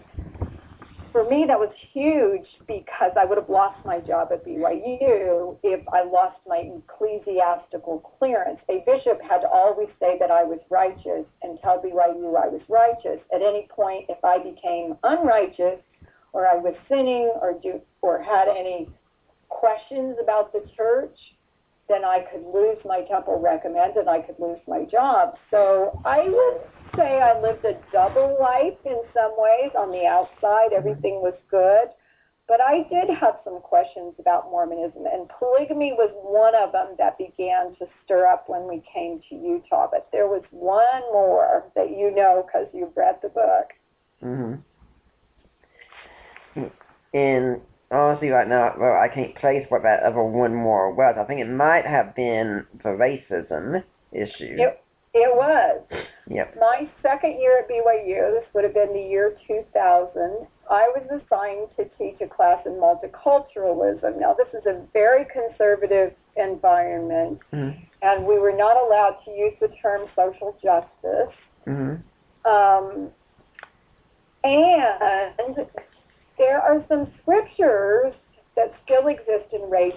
for 1.11 1.29
me 1.29 1.45
that 1.47 1.59
was 1.59 1.71
huge 1.93 2.47
because 2.67 3.11
I 3.19 3.25
would 3.25 3.37
have 3.37 3.49
lost 3.49 3.85
my 3.85 3.99
job 3.99 4.29
at 4.31 4.45
BYU 4.45 5.57
if 5.63 5.87
I 5.89 6.03
lost 6.03 6.37
my 6.47 6.63
ecclesiastical 6.71 7.99
clearance. 8.17 8.59
A 8.69 8.83
bishop 8.85 9.21
had 9.21 9.39
to 9.39 9.49
always 9.49 9.89
say 9.99 10.17
that 10.19 10.31
I 10.31 10.43
was 10.43 10.59
righteous 10.69 11.25
and 11.43 11.59
tell 11.61 11.81
BYU 11.81 12.35
I 12.41 12.47
was 12.47 12.61
righteous. 12.69 13.19
At 13.33 13.41
any 13.41 13.67
point, 13.69 14.05
if 14.09 14.23
I 14.23 14.37
became 14.37 14.97
unrighteous 15.03 15.79
or 16.33 16.47
I 16.47 16.55
was 16.55 16.73
sinning 16.87 17.33
or 17.41 17.59
do 17.61 17.81
or 18.01 18.21
had 18.21 18.47
any 18.47 18.89
questions 19.49 20.15
about 20.21 20.53
the 20.53 20.63
church, 20.77 21.17
then 21.89 22.05
I 22.05 22.25
could 22.31 22.43
lose 22.45 22.77
my 22.85 23.01
temple 23.09 23.39
recommend 23.39 23.97
and 23.97 24.09
I 24.09 24.21
could 24.21 24.39
lose 24.39 24.59
my 24.67 24.85
job. 24.85 25.37
So 25.49 25.99
I 26.05 26.23
would 26.23 26.61
say 26.95 27.19
I 27.21 27.39
lived 27.41 27.65
a 27.65 27.77
double 27.91 28.37
life 28.39 28.77
in 28.85 29.01
some 29.13 29.33
ways. 29.37 29.71
On 29.77 29.91
the 29.91 30.05
outside, 30.05 30.73
everything 30.73 31.21
was 31.21 31.35
good. 31.49 31.89
But 32.47 32.59
I 32.59 32.83
did 32.89 33.09
have 33.21 33.37
some 33.45 33.61
questions 33.61 34.15
about 34.19 34.51
Mormonism, 34.51 35.05
and 35.05 35.29
polygamy 35.39 35.93
was 35.93 36.11
one 36.21 36.53
of 36.53 36.73
them 36.73 36.95
that 36.97 37.17
began 37.17 37.75
to 37.79 37.87
stir 38.03 38.27
up 38.27 38.49
when 38.49 38.67
we 38.67 38.83
came 38.93 39.21
to 39.29 39.35
Utah. 39.35 39.87
But 39.89 40.09
there 40.11 40.27
was 40.27 40.43
one 40.51 41.01
more 41.13 41.63
that 41.75 41.91
you 41.91 42.13
know 42.13 42.45
because 42.45 42.67
you've 42.73 42.97
read 42.97 43.19
the 43.21 43.29
book. 43.29 43.71
Mm-hmm. 44.21 44.55
And 47.13 47.61
honestly, 47.91 48.29
right 48.29 48.47
now, 48.47 48.73
well, 48.79 48.93
I 48.93 49.07
can't 49.13 49.35
place 49.35 49.65
what 49.69 49.83
that 49.83 50.03
other 50.03 50.23
one 50.23 50.55
more 50.55 50.93
was. 50.93 51.15
I 51.19 51.23
think 51.25 51.41
it 51.41 51.49
might 51.49 51.85
have 51.85 52.15
been 52.15 52.65
the 52.83 52.89
racism 52.89 53.83
issue. 54.11 54.55
It, 54.57 54.81
it 55.13 55.35
was. 55.35 55.81
Yep. 56.27 56.55
My 56.61 56.87
second 57.01 57.41
year 57.41 57.59
at 57.59 57.67
BYU, 57.67 58.31
this 58.39 58.45
would 58.53 58.63
have 58.63 58.73
been 58.73 58.93
the 58.93 59.01
year 59.01 59.35
2000, 59.45 60.47
I 60.69 60.89
was 60.95 61.03
assigned 61.09 61.67
to 61.75 61.83
teach 61.97 62.21
a 62.21 62.27
class 62.33 62.65
in 62.65 62.73
multiculturalism. 62.73 64.17
Now, 64.17 64.33
this 64.33 64.47
is 64.53 64.65
a 64.65 64.79
very 64.93 65.25
conservative 65.25 66.13
environment, 66.37 67.41
Mhm. 67.51 67.75
and 68.01 68.25
we 68.25 68.39
were 68.39 68.53
not 68.53 68.77
allowed 68.77 69.17
to 69.25 69.31
use 69.31 69.53
the 69.59 69.67
term 69.81 70.07
social 70.15 70.55
justice. 70.63 71.35
hmm 71.65 71.95
Um, 72.45 73.11
and 74.45 75.67
there 76.37 76.59
are 76.61 76.83
some 76.87 77.11
scriptures 77.21 78.13
that 78.55 78.73
still 78.83 79.07
exist 79.07 79.53
in 79.53 79.69
race 79.69 79.93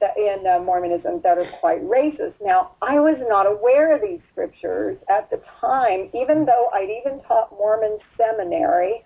that 0.00 0.16
in 0.16 0.46
uh, 0.46 0.58
Mormonism 0.64 1.20
that 1.22 1.36
are 1.38 1.50
quite 1.60 1.82
racist. 1.84 2.34
Now, 2.42 2.72
I 2.80 2.98
was 2.98 3.16
not 3.28 3.46
aware 3.46 3.94
of 3.94 4.00
these 4.00 4.20
scriptures 4.32 4.96
at 5.10 5.28
the 5.30 5.40
time, 5.60 6.08
even 6.14 6.46
though 6.46 6.68
I'd 6.72 6.88
even 6.88 7.20
taught 7.24 7.52
Mormon 7.52 7.98
seminary. 8.16 9.02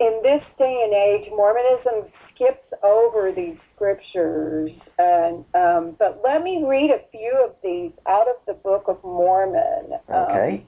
In 0.00 0.20
this 0.22 0.42
day 0.58 0.80
and 0.84 0.94
age, 0.94 1.30
Mormonism 1.30 2.10
skips 2.34 2.64
over 2.82 3.30
these 3.30 3.56
scriptures, 3.74 4.70
and 4.98 5.44
um, 5.54 5.94
but 5.98 6.20
let 6.24 6.42
me 6.42 6.64
read 6.66 6.90
a 6.90 7.06
few 7.12 7.44
of 7.44 7.54
these 7.62 7.92
out 8.08 8.26
of 8.26 8.36
the 8.46 8.54
Book 8.54 8.84
of 8.88 9.02
Mormon. 9.04 9.92
Um, 10.08 10.16
Okay. 10.16 10.66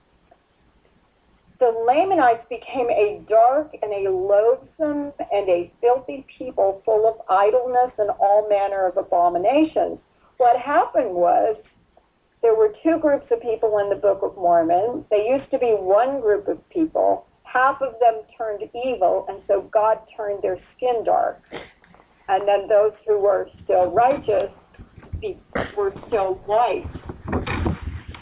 The 1.64 1.70
Lamanites 1.70 2.44
became 2.50 2.90
a 2.90 3.24
dark 3.26 3.74
and 3.80 3.90
a 3.90 4.10
loathsome 4.10 5.14
and 5.32 5.48
a 5.48 5.72
filthy 5.80 6.26
people 6.36 6.82
full 6.84 7.08
of 7.08 7.22
idleness 7.30 7.90
and 7.96 8.10
all 8.20 8.46
manner 8.50 8.86
of 8.86 8.98
abominations. 8.98 9.98
What 10.36 10.60
happened 10.60 11.14
was 11.14 11.56
there 12.42 12.54
were 12.54 12.74
two 12.82 12.98
groups 12.98 13.24
of 13.30 13.40
people 13.40 13.78
in 13.78 13.88
the 13.88 13.96
Book 13.96 14.20
of 14.22 14.36
Mormon. 14.36 15.06
They 15.10 15.26
used 15.26 15.50
to 15.52 15.58
be 15.58 15.68
one 15.68 16.20
group 16.20 16.48
of 16.48 16.58
people. 16.68 17.24
Half 17.44 17.80
of 17.80 17.94
them 17.98 18.20
turned 18.36 18.68
evil, 18.84 19.24
and 19.30 19.40
so 19.48 19.62
God 19.72 20.00
turned 20.14 20.42
their 20.42 20.58
skin 20.76 21.02
dark. 21.02 21.40
And 22.28 22.46
then 22.46 22.68
those 22.68 22.92
who 23.06 23.18
were 23.18 23.48
still 23.64 23.90
righteous 23.90 24.50
were 25.78 25.94
still 26.08 26.34
white. 26.44 26.84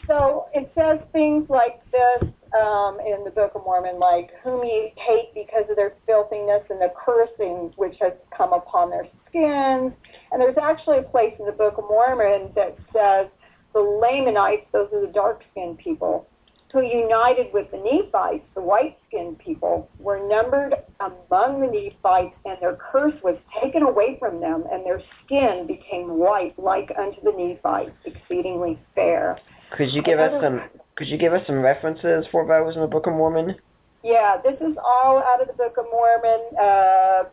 So 0.07 0.47
it 0.55 0.70
says 0.76 1.01
things 1.11 1.51
like 1.51 1.80
this 1.90 2.32
um, 2.61 2.99
in 3.01 3.25
the 3.25 3.31
Book 3.31 3.53
of 3.55 3.63
Mormon, 3.65 3.99
like 3.99 4.31
whom 4.43 4.63
ye 4.65 4.93
hate 4.97 5.33
because 5.35 5.69
of 5.71 5.77
their 5.77 5.95
filthiness 6.07 6.63
and 6.71 6.81
the 6.81 6.93
cursing 6.97 7.73
which 7.77 7.97
has 8.01 8.13
come 8.37 8.53
upon 8.53 8.91
their 8.91 9.09
skins. 9.29 9.93
And 10.31 10.41
there's 10.41 10.59
actually 10.61 10.99
a 10.99 11.03
place 11.03 11.35
in 11.39 11.47
the 11.47 11.53
Book 11.53 11.79
of 11.79 11.85
Mormon 11.85 12.53
that 12.55 12.77
says 12.93 13.29
the 13.73 13.81
Lamanites, 13.81 14.67
those 14.73 14.89
are 14.93 15.01
the 15.07 15.13
dark-skinned 15.13 15.79
people, 15.79 16.29
who 16.73 16.83
united 16.83 17.47
with 17.53 17.71
the 17.71 17.79
Nephites, 17.79 18.45
the 18.55 18.61
white-skinned 18.61 19.39
people, 19.39 19.91
were 19.99 20.27
numbered 20.27 20.75
among 21.01 21.61
the 21.61 21.67
Nephites, 21.67 22.35
and 22.45 22.57
their 22.61 22.77
curse 22.77 23.15
was 23.23 23.37
taken 23.63 23.83
away 23.83 24.17
from 24.19 24.41
them, 24.41 24.65
and 24.71 24.85
their 24.85 25.03
skin 25.25 25.67
became 25.67 26.19
white 26.19 26.59
like 26.59 26.91
unto 26.99 27.21
the 27.23 27.33
Nephites, 27.33 27.97
exceedingly 28.05 28.79
fair. 28.95 29.39
Could 29.77 29.93
you 29.93 30.03
give 30.03 30.19
us 30.19 30.33
some? 30.43 30.63
Could 31.03 31.11
you 31.11 31.19
give 31.19 31.33
us 31.33 31.45
some 31.49 31.57
references 31.57 32.27
for 32.31 32.47
those 32.47 32.77
in 32.77 32.81
the 32.81 32.87
Book 32.87 33.09
of 33.09 33.15
Mormon? 33.15 33.57
Yeah, 34.05 34.37
this 34.41 34.55
is 34.61 34.77
all 34.77 35.19
out 35.19 35.41
of 35.41 35.49
the 35.49 35.53
Book 35.55 35.75
of 35.77 35.87
Mormon. 35.91 36.41
Uh, 36.57 37.25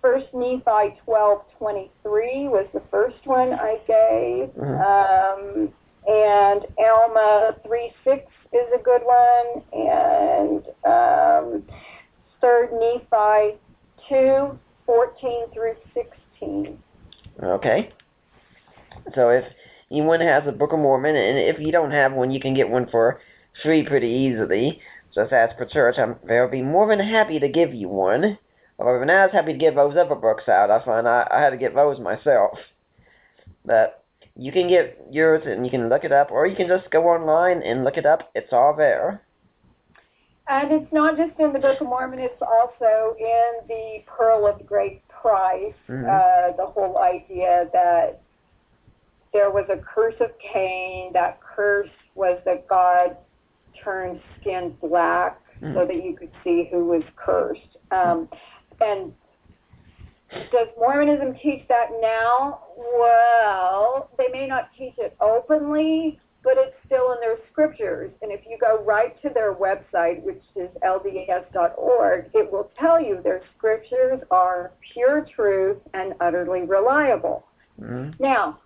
First 0.00 0.28
Nephi 0.32 0.98
twelve 1.04 1.42
twenty 1.58 1.90
three 2.02 2.48
was 2.48 2.66
the 2.72 2.80
first 2.90 3.18
one 3.26 3.52
I 3.52 3.78
gave, 3.86 4.48
Mhm. 4.56 4.80
um, 4.80 5.72
and 6.08 6.66
Alma 6.78 7.56
three 7.66 7.92
six 8.04 8.24
is 8.54 8.72
a 8.74 8.78
good 8.78 9.02
one, 9.04 9.62
and 9.74 10.66
um, 10.86 11.62
Third 12.40 12.72
Nephi 12.72 13.58
two 14.08 14.58
fourteen 14.86 15.46
through 15.52 15.76
sixteen. 15.92 16.82
Okay. 17.42 17.90
So 19.14 19.28
if 19.28 19.44
anyone 19.90 20.20
has 20.20 20.44
a 20.46 20.52
Book 20.52 20.72
of 20.72 20.78
Mormon, 20.78 21.16
and 21.16 21.38
if 21.38 21.58
you 21.58 21.72
don't 21.72 21.90
have 21.90 22.12
one, 22.12 22.30
you 22.30 22.40
can 22.40 22.54
get 22.54 22.68
one 22.68 22.86
for 22.90 23.20
free 23.62 23.82
pretty 23.84 24.08
easily. 24.08 24.80
Just 25.14 25.32
ask 25.32 25.56
for 25.56 25.66
church. 25.66 25.96
I'm, 25.98 26.16
they'll 26.26 26.48
be 26.48 26.62
more 26.62 26.88
than 26.88 27.04
happy 27.04 27.38
to 27.40 27.48
give 27.48 27.74
you 27.74 27.88
one. 27.88 28.38
Although 28.78 29.00
when 29.00 29.10
I 29.10 29.24
was 29.26 29.32
happy 29.32 29.52
to 29.52 29.58
give 29.58 29.74
those 29.74 29.96
other 29.96 30.14
books 30.14 30.48
out, 30.48 30.70
I 30.70 30.84
find 30.84 31.08
I, 31.08 31.26
I 31.30 31.40
had 31.40 31.50
to 31.50 31.56
get 31.56 31.74
those 31.74 31.98
myself. 31.98 32.58
But 33.64 34.04
you 34.36 34.52
can 34.52 34.68
get 34.68 34.98
yours 35.10 35.42
and 35.44 35.64
you 35.64 35.70
can 35.70 35.88
look 35.88 36.04
it 36.04 36.12
up, 36.12 36.30
or 36.30 36.46
you 36.46 36.56
can 36.56 36.68
just 36.68 36.90
go 36.90 37.08
online 37.08 37.62
and 37.62 37.84
look 37.84 37.96
it 37.96 38.06
up. 38.06 38.30
It's 38.34 38.52
all 38.52 38.74
there. 38.76 39.22
And 40.48 40.72
it's 40.72 40.92
not 40.92 41.16
just 41.16 41.38
in 41.38 41.52
the 41.52 41.58
Book 41.58 41.80
of 41.80 41.86
Mormon, 41.86 42.18
it's 42.18 42.40
also 42.40 43.14
in 43.18 43.68
the 43.68 44.02
Pearl 44.06 44.46
of 44.46 44.64
Great 44.66 45.06
Price, 45.08 45.74
Mhm. 45.88 46.08
uh, 46.08 46.56
the 46.56 46.66
whole 46.66 46.98
idea 46.98 47.68
that 47.72 48.20
there 49.32 49.50
was 49.50 49.66
a 49.68 49.76
curse 49.76 50.14
of 50.20 50.30
Cain. 50.52 51.12
That 51.12 51.40
curse 51.42 51.90
was 52.14 52.40
that 52.44 52.66
God 52.68 53.16
turned 53.82 54.20
skin 54.40 54.76
black 54.80 55.40
so 55.60 55.66
Mhm. 55.66 55.86
that 55.88 56.02
you 56.02 56.16
could 56.16 56.32
see 56.42 56.64
who 56.64 56.86
was 56.86 57.02
cursed. 57.16 57.76
Um, 57.90 58.28
and 58.80 59.14
does 60.50 60.68
Mormonism 60.78 61.34
teach 61.34 61.66
that 61.68 61.90
now? 62.00 62.60
Well, 62.76 64.10
they 64.16 64.28
may 64.28 64.46
not 64.46 64.70
teach 64.76 64.98
it 64.98 65.14
openly, 65.20 66.18
but 66.42 66.56
it's 66.56 66.74
still 66.86 67.12
in 67.12 67.20
their 67.20 67.36
scriptures. 67.50 68.10
And 68.22 68.32
if 68.32 68.46
you 68.46 68.56
go 68.58 68.82
right 68.84 69.20
to 69.22 69.28
their 69.28 69.54
website, 69.54 70.22
which 70.22 70.42
is 70.56 70.70
lds.org, 70.82 72.30
it 72.32 72.50
will 72.50 72.70
tell 72.78 73.00
you 73.00 73.20
their 73.22 73.42
scriptures 73.56 74.20
are 74.30 74.72
pure 74.92 75.22
truth 75.22 75.78
and 75.94 76.14
utterly 76.20 76.62
reliable. 76.62 77.44
Mhm. 77.80 78.18
Now, 78.18 78.58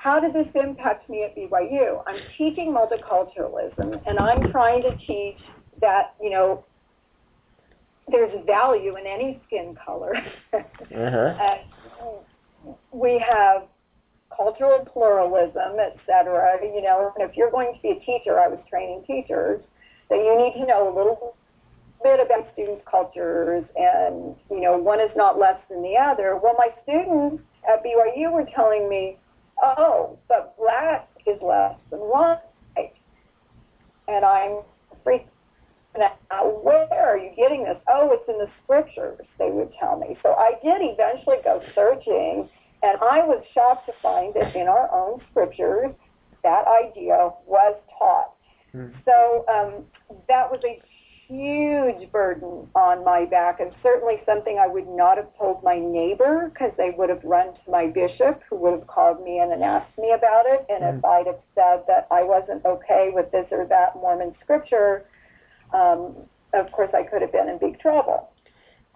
how 0.00 0.18
did 0.18 0.32
this 0.32 0.48
impact 0.54 1.10
me 1.10 1.24
at 1.24 1.36
BYU? 1.36 2.02
I'm 2.06 2.16
teaching 2.38 2.74
multiculturalism, 2.74 4.00
and 4.06 4.18
I'm 4.18 4.50
trying 4.50 4.82
to 4.82 4.96
teach 5.06 5.38
that, 5.82 6.14
you 6.22 6.30
know, 6.30 6.64
there's 8.10 8.32
value 8.46 8.96
in 8.96 9.06
any 9.06 9.40
skin 9.46 9.76
color. 9.84 10.14
Uh-huh. 10.52 11.56
Uh, 12.60 12.74
we 12.92 13.24
have 13.26 13.62
cultural 14.36 14.84
pluralism, 14.92 15.80
et 15.80 15.96
cetera. 16.04 16.58
You 16.62 16.82
know, 16.82 17.10
and 17.16 17.28
if 17.28 17.34
you're 17.34 17.50
going 17.50 17.72
to 17.74 17.80
be 17.80 17.88
a 17.88 18.00
teacher, 18.00 18.38
I 18.38 18.48
was 18.48 18.58
training 18.68 19.04
teachers, 19.06 19.62
that 20.10 20.16
you 20.16 20.36
need 20.36 20.60
to 20.60 20.66
know 20.66 20.88
a 20.88 20.92
little 20.94 21.36
bit 22.02 22.20
about 22.20 22.52
students' 22.52 22.84
cultures, 22.90 23.64
and 23.76 24.36
you 24.50 24.60
know, 24.60 24.76
one 24.76 25.00
is 25.00 25.10
not 25.16 25.38
less 25.38 25.56
than 25.70 25.80
the 25.80 25.96
other. 25.96 26.36
Well, 26.36 26.54
my 26.58 26.68
students 26.82 27.42
at 27.66 27.82
BYU 27.82 28.30
were 28.30 28.46
telling 28.54 28.88
me, 28.88 29.16
"Oh, 29.62 30.18
but 30.28 30.56
black 30.58 31.08
is 31.26 31.40
less 31.42 31.76
than 31.90 32.00
white," 32.00 32.40
and 34.08 34.24
I'm 34.24 34.62
freaking 35.04 35.26
out. 36.30 36.64
Where 36.64 36.88
are 36.92 37.18
you 37.18 37.30
getting 37.36 37.64
this? 37.64 37.76
Oh, 37.88 38.10
it's 38.12 38.28
in 38.28 38.38
the 38.38 38.48
scriptures. 38.64 39.26
They 39.38 39.50
would 39.50 39.72
tell 39.78 39.98
me. 39.98 40.16
So 40.22 40.34
I 40.34 40.52
did 40.62 40.80
eventually 40.80 41.38
go 41.44 41.62
searching, 41.74 42.48
and 42.82 42.98
I 43.00 43.24
was 43.26 43.42
shocked 43.54 43.86
to 43.86 43.92
find 44.02 44.34
that 44.34 44.54
in 44.54 44.68
our 44.68 44.90
own 44.92 45.20
scriptures, 45.30 45.92
that 46.42 46.64
idea 46.66 47.30
was 47.46 47.76
taught. 47.98 48.34
Hmm. 48.72 48.88
So 49.04 49.44
um, 49.48 49.84
that 50.28 50.50
was 50.50 50.60
a 50.64 50.80
huge 51.30 52.10
burden 52.10 52.66
on 52.74 53.04
my 53.04 53.24
back, 53.24 53.60
and 53.60 53.70
certainly 53.82 54.16
something 54.26 54.58
I 54.58 54.66
would 54.66 54.88
not 54.88 55.16
have 55.16 55.28
told 55.38 55.62
my 55.62 55.78
neighbor 55.78 56.50
because 56.52 56.72
they 56.76 56.90
would 56.96 57.08
have 57.08 57.22
run 57.22 57.54
to 57.54 57.70
my 57.70 57.86
bishop, 57.86 58.42
who 58.50 58.56
would 58.56 58.72
have 58.72 58.86
called 58.88 59.22
me 59.22 59.40
in 59.40 59.52
and 59.52 59.62
asked 59.62 59.96
me 59.96 60.12
about 60.12 60.44
it. 60.46 60.66
And 60.68 60.98
if 60.98 61.04
I'd 61.04 61.26
have 61.26 61.38
said 61.54 61.84
that 61.86 62.08
I 62.10 62.24
wasn't 62.24 62.64
okay 62.64 63.10
with 63.12 63.30
this 63.30 63.46
or 63.52 63.64
that 63.66 63.94
Mormon 63.94 64.34
scripture, 64.42 65.04
um, 65.72 66.16
of 66.52 66.70
course 66.72 66.90
I 66.92 67.04
could 67.04 67.22
have 67.22 67.32
been 67.32 67.48
in 67.48 67.58
big 67.58 67.78
trouble. 67.78 68.30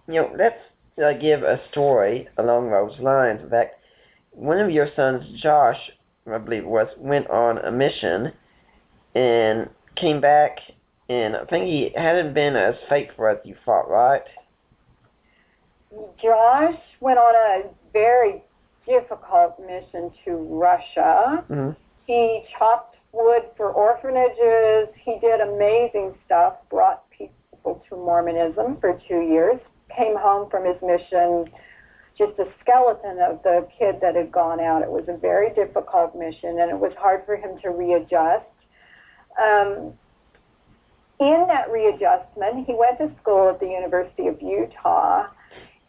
You 0.07 0.15
know, 0.15 0.31
let's 0.37 0.59
uh, 1.03 1.13
give 1.13 1.43
a 1.43 1.61
story 1.71 2.27
along 2.37 2.69
those 2.69 2.99
lines. 2.99 3.41
In 3.41 3.49
fact, 3.49 3.79
one 4.31 4.59
of 4.59 4.69
your 4.69 4.89
sons, 4.95 5.23
Josh, 5.41 5.79
I 6.29 6.37
believe 6.37 6.63
it 6.63 6.67
was, 6.67 6.87
went 6.97 7.29
on 7.29 7.59
a 7.59 7.71
mission 7.71 8.33
and 9.15 9.69
came 9.95 10.19
back, 10.19 10.57
and 11.09 11.35
I 11.35 11.45
think 11.45 11.65
he 11.65 11.91
hadn't 11.95 12.33
been 12.33 12.55
as 12.55 12.75
faithful 12.89 13.27
as 13.27 13.37
you 13.43 13.55
thought, 13.65 13.89
right? 13.89 14.23
Josh 16.21 16.79
went 16.99 17.19
on 17.19 17.63
a 17.63 17.69
very 17.93 18.43
difficult 18.85 19.59
mission 19.59 20.11
to 20.25 20.31
Russia. 20.31 21.43
Mm-hmm. 21.49 21.71
He 22.07 22.43
chopped 22.57 22.97
wood 23.11 23.43
for 23.55 23.71
orphanages. 23.71 24.93
He 25.03 25.17
did 25.21 25.41
amazing 25.41 26.15
stuff, 26.25 26.55
brought 26.69 27.09
people 27.11 27.83
to 27.89 27.95
Mormonism 27.95 28.77
for 28.79 28.99
two 29.07 29.21
years, 29.21 29.59
came 29.95 30.15
home 30.17 30.49
from 30.49 30.65
his 30.65 30.75
mission 30.81 31.49
just 32.17 32.39
a 32.39 32.45
skeleton 32.61 33.19
of 33.19 33.43
the 33.43 33.67
kid 33.77 33.95
that 34.01 34.15
had 34.15 34.31
gone 34.31 34.59
out. 34.59 34.81
It 34.81 34.89
was 34.89 35.03
a 35.07 35.17
very 35.17 35.53
difficult 35.53 36.15
mission, 36.15 36.59
and 36.59 36.71
it 36.71 36.77
was 36.77 36.93
hard 36.97 37.25
for 37.25 37.35
him 37.35 37.59
to 37.61 37.69
readjust. 37.69 38.45
Um, 39.35 39.93
in 41.19 41.45
that 41.47 41.71
readjustment, 41.71 42.65
he 42.65 42.73
went 42.73 42.97
to 42.99 43.11
school 43.21 43.49
at 43.49 43.59
the 43.59 43.67
University 43.67 44.27
of 44.27 44.41
Utah, 44.41 45.27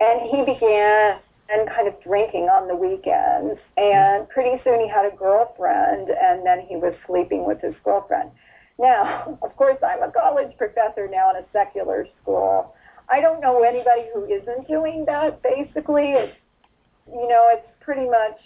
and 0.00 0.20
he 0.30 0.44
began 0.44 1.18
and 1.48 1.68
kind 1.68 1.86
of 1.86 1.94
drinking 2.02 2.48
on 2.50 2.66
the 2.66 2.74
weekends. 2.74 3.60
And 3.76 4.28
pretty 4.28 4.60
soon 4.64 4.80
he 4.80 4.88
had 4.88 5.06
a 5.06 5.14
girlfriend, 5.16 6.10
and 6.10 6.44
then 6.44 6.66
he 6.68 6.76
was 6.76 6.94
sleeping 7.06 7.46
with 7.46 7.60
his 7.60 7.74
girlfriend. 7.84 8.30
Now, 8.78 9.38
of 9.42 9.54
course, 9.56 9.78
I'm 9.82 10.02
a 10.02 10.10
college 10.10 10.56
professor 10.58 11.08
now 11.08 11.30
in 11.30 11.36
a 11.36 11.46
secular 11.52 12.06
school. 12.22 12.74
I 13.08 13.20
don't 13.20 13.40
know 13.40 13.62
anybody 13.62 14.06
who 14.12 14.24
isn't 14.24 14.66
doing 14.66 15.04
that. 15.06 15.40
Basically, 15.42 16.10
it's 16.10 16.36
you 17.08 17.28
know, 17.28 17.48
it's 17.52 17.66
pretty 17.80 18.08
much 18.08 18.38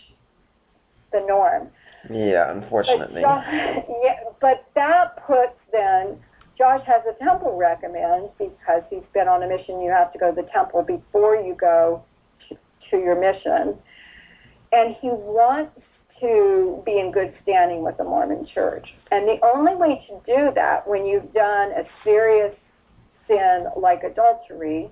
the 1.13 1.21
norm. 1.27 1.69
Yeah, 2.11 2.51
unfortunately. 2.51 3.23
But 3.23 3.29
Josh, 3.29 3.47
uh, 3.49 3.93
yeah, 4.05 4.17
but 4.41 4.67
that 4.75 5.27
puts 5.27 5.57
then 5.73 6.19
Josh 6.61 6.85
has 6.87 7.01
a 7.09 7.25
temple 7.25 7.57
recommend 7.57 8.29
because 8.37 8.83
he's 8.91 9.09
been 9.15 9.29
on 9.29 9.43
a 9.43 9.49
mission. 9.49 9.81
You 9.81 9.91
have 9.91 10.13
to 10.13 10.19
go 10.19 10.29
to 10.29 10.43
the 10.43 10.47
temple 10.53 10.83
before 10.83 11.35
you 11.37 11.57
go 11.59 12.05
to, 12.51 12.57
to 12.91 12.97
your 12.99 13.19
mission, 13.19 13.79
and 14.71 14.95
he 15.01 15.09
wants 15.09 15.73
to 16.21 16.83
be 16.85 16.99
in 16.99 17.13
good 17.13 17.33
standing 17.43 17.83
with 17.83 17.97
the 17.97 18.05
Mormon 18.05 18.47
Church. 18.53 18.87
And 19.11 19.27
the 19.27 19.39
only 19.43 19.75
way 19.75 20.05
to 20.11 20.21
do 20.27 20.51
that 20.55 20.87
when 20.87 21.07
you've 21.07 21.33
done 21.33 21.71
a 21.71 21.85
serious 22.05 22.55
sin 23.27 23.65
like 23.75 24.03
adultery, 24.03 24.91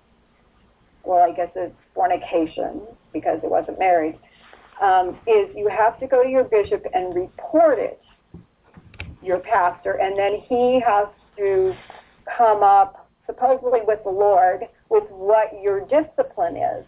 well, 1.05 1.19
I 1.19 1.37
guess 1.37 1.51
it's 1.55 1.77
fornication 1.95 2.81
because 3.13 3.41
it 3.45 3.51
wasn't 3.51 3.79
married, 3.79 4.19
um, 4.81 5.19
is 5.27 5.55
you 5.55 5.69
have 5.69 6.01
to 6.01 6.07
go 6.07 6.23
to 6.23 6.31
your 6.31 6.45
bishop 6.45 6.87
and 6.95 7.15
report 7.15 7.79
it, 7.79 8.01
your 9.23 9.41
pastor, 9.41 10.01
and 10.01 10.19
then 10.19 10.41
he 10.49 10.81
has 10.81 11.09
to 11.39 11.75
come 12.37 12.63
up, 12.63 13.09
supposedly 13.27 13.81
with 13.87 14.03
the 14.05 14.11
Lord, 14.11 14.65
with 14.91 15.05
what 15.11 15.53
your 15.63 15.81
discipline 15.81 16.57
is. 16.57 16.85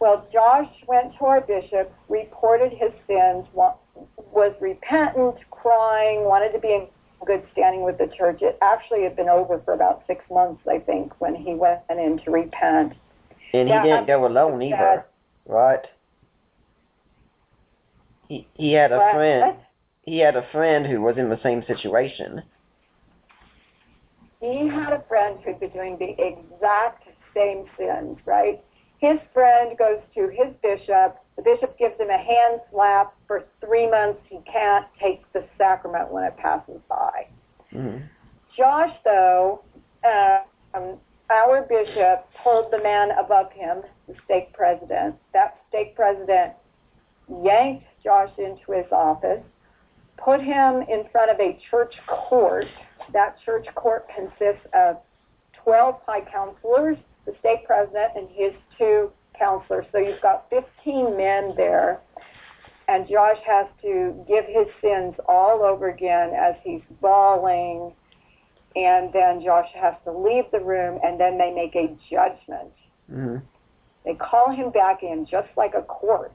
Well, 0.00 0.26
Josh 0.32 0.68
went 0.88 1.16
to 1.18 1.24
our 1.26 1.40
bishop, 1.40 1.94
reported 2.08 2.72
his 2.72 2.90
sins, 3.06 3.46
was 3.54 4.52
repentant, 4.60 5.36
crying, 5.50 6.24
wanted 6.24 6.52
to 6.52 6.58
be 6.58 6.68
in 6.68 6.88
good 7.24 7.44
standing 7.52 7.82
with 7.82 7.98
the 7.98 8.08
church. 8.08 8.42
It 8.42 8.58
actually 8.62 9.04
had 9.04 9.14
been 9.14 9.28
over 9.28 9.60
for 9.64 9.74
about 9.74 10.02
six 10.08 10.24
months, 10.28 10.62
I 10.68 10.78
think, 10.78 11.12
when 11.20 11.36
he 11.36 11.54
went 11.54 11.80
in 11.88 12.20
to 12.24 12.30
repent. 12.30 12.94
And 13.54 13.68
he 13.68 13.74
didn't 13.74 14.06
go 14.06 14.26
alone 14.26 14.60
either, 14.62 15.06
right? 15.46 15.84
He 18.28 18.48
he 18.54 18.72
had 18.72 18.92
a 18.92 19.12
friend. 19.12 19.56
He 20.04 20.18
had 20.18 20.36
a 20.36 20.46
friend 20.50 20.86
who 20.86 21.00
was 21.00 21.16
in 21.16 21.28
the 21.28 21.38
same 21.42 21.62
situation. 21.66 22.42
He 24.42 24.68
had 24.68 24.92
a 24.92 25.04
friend 25.06 25.38
who'd 25.44 25.60
been 25.60 25.70
doing 25.70 25.96
the 25.98 26.16
exact 26.18 27.04
same 27.32 27.64
sins, 27.78 28.18
right? 28.26 28.60
His 28.98 29.18
friend 29.32 29.78
goes 29.78 30.00
to 30.16 30.28
his 30.28 30.52
bishop. 30.62 31.16
The 31.36 31.42
bishop 31.42 31.78
gives 31.78 31.98
him 31.98 32.10
a 32.10 32.18
hand 32.18 32.60
slap. 32.72 33.14
For 33.28 33.44
three 33.64 33.88
months, 33.88 34.20
he 34.28 34.40
can't 34.50 34.86
take 35.00 35.32
the 35.32 35.44
sacrament 35.56 36.10
when 36.10 36.24
it 36.24 36.36
passes 36.36 36.80
by. 36.88 37.26
hmm 37.70 37.98
Josh, 38.56 38.94
though, 39.04 39.62
uh, 40.04 40.38
um, 40.74 40.98
our 41.30 41.62
bishop 41.62 42.28
told 42.42 42.70
the 42.72 42.82
man 42.82 43.12
above 43.12 43.50
him, 43.52 43.82
the 44.08 44.14
stake 44.24 44.52
president, 44.52 45.14
that 45.32 45.56
stake 45.68 45.94
president 45.94 46.52
yanked 47.28 47.86
Josh 48.04 48.32
into 48.38 48.72
his 48.72 48.90
office, 48.92 49.42
put 50.18 50.40
him 50.40 50.82
in 50.82 51.04
front 51.10 51.30
of 51.30 51.40
a 51.40 51.58
church 51.70 51.94
court. 52.06 52.66
That 53.12 53.36
church 53.44 53.66
court 53.74 54.06
consists 54.14 54.66
of 54.74 54.96
12 55.64 56.00
high 56.06 56.24
counselors, 56.30 56.96
the 57.26 57.34
stake 57.40 57.66
president, 57.66 58.12
and 58.16 58.28
his 58.30 58.52
two 58.78 59.10
counselors. 59.38 59.86
So 59.92 59.98
you've 59.98 60.20
got 60.20 60.48
15 60.50 61.16
men 61.16 61.54
there. 61.56 62.00
And 62.88 63.08
Josh 63.08 63.38
has 63.46 63.66
to 63.82 64.24
give 64.28 64.44
his 64.46 64.66
sins 64.80 65.14
all 65.28 65.62
over 65.62 65.88
again 65.88 66.32
as 66.34 66.54
he's 66.64 66.82
bawling 67.00 67.94
and 68.74 69.12
then 69.12 69.42
Josh 69.42 69.68
has 69.74 69.94
to 70.04 70.12
leave 70.12 70.44
the 70.50 70.60
room, 70.60 70.98
and 71.02 71.20
then 71.20 71.38
they 71.38 71.50
make 71.50 71.74
a 71.74 71.96
judgment. 72.10 72.72
hmm 73.10 73.36
They 74.04 74.14
call 74.14 74.50
him 74.50 74.70
back 74.70 75.02
in 75.02 75.26
just 75.30 75.48
like 75.56 75.74
a 75.74 75.82
court, 75.82 76.32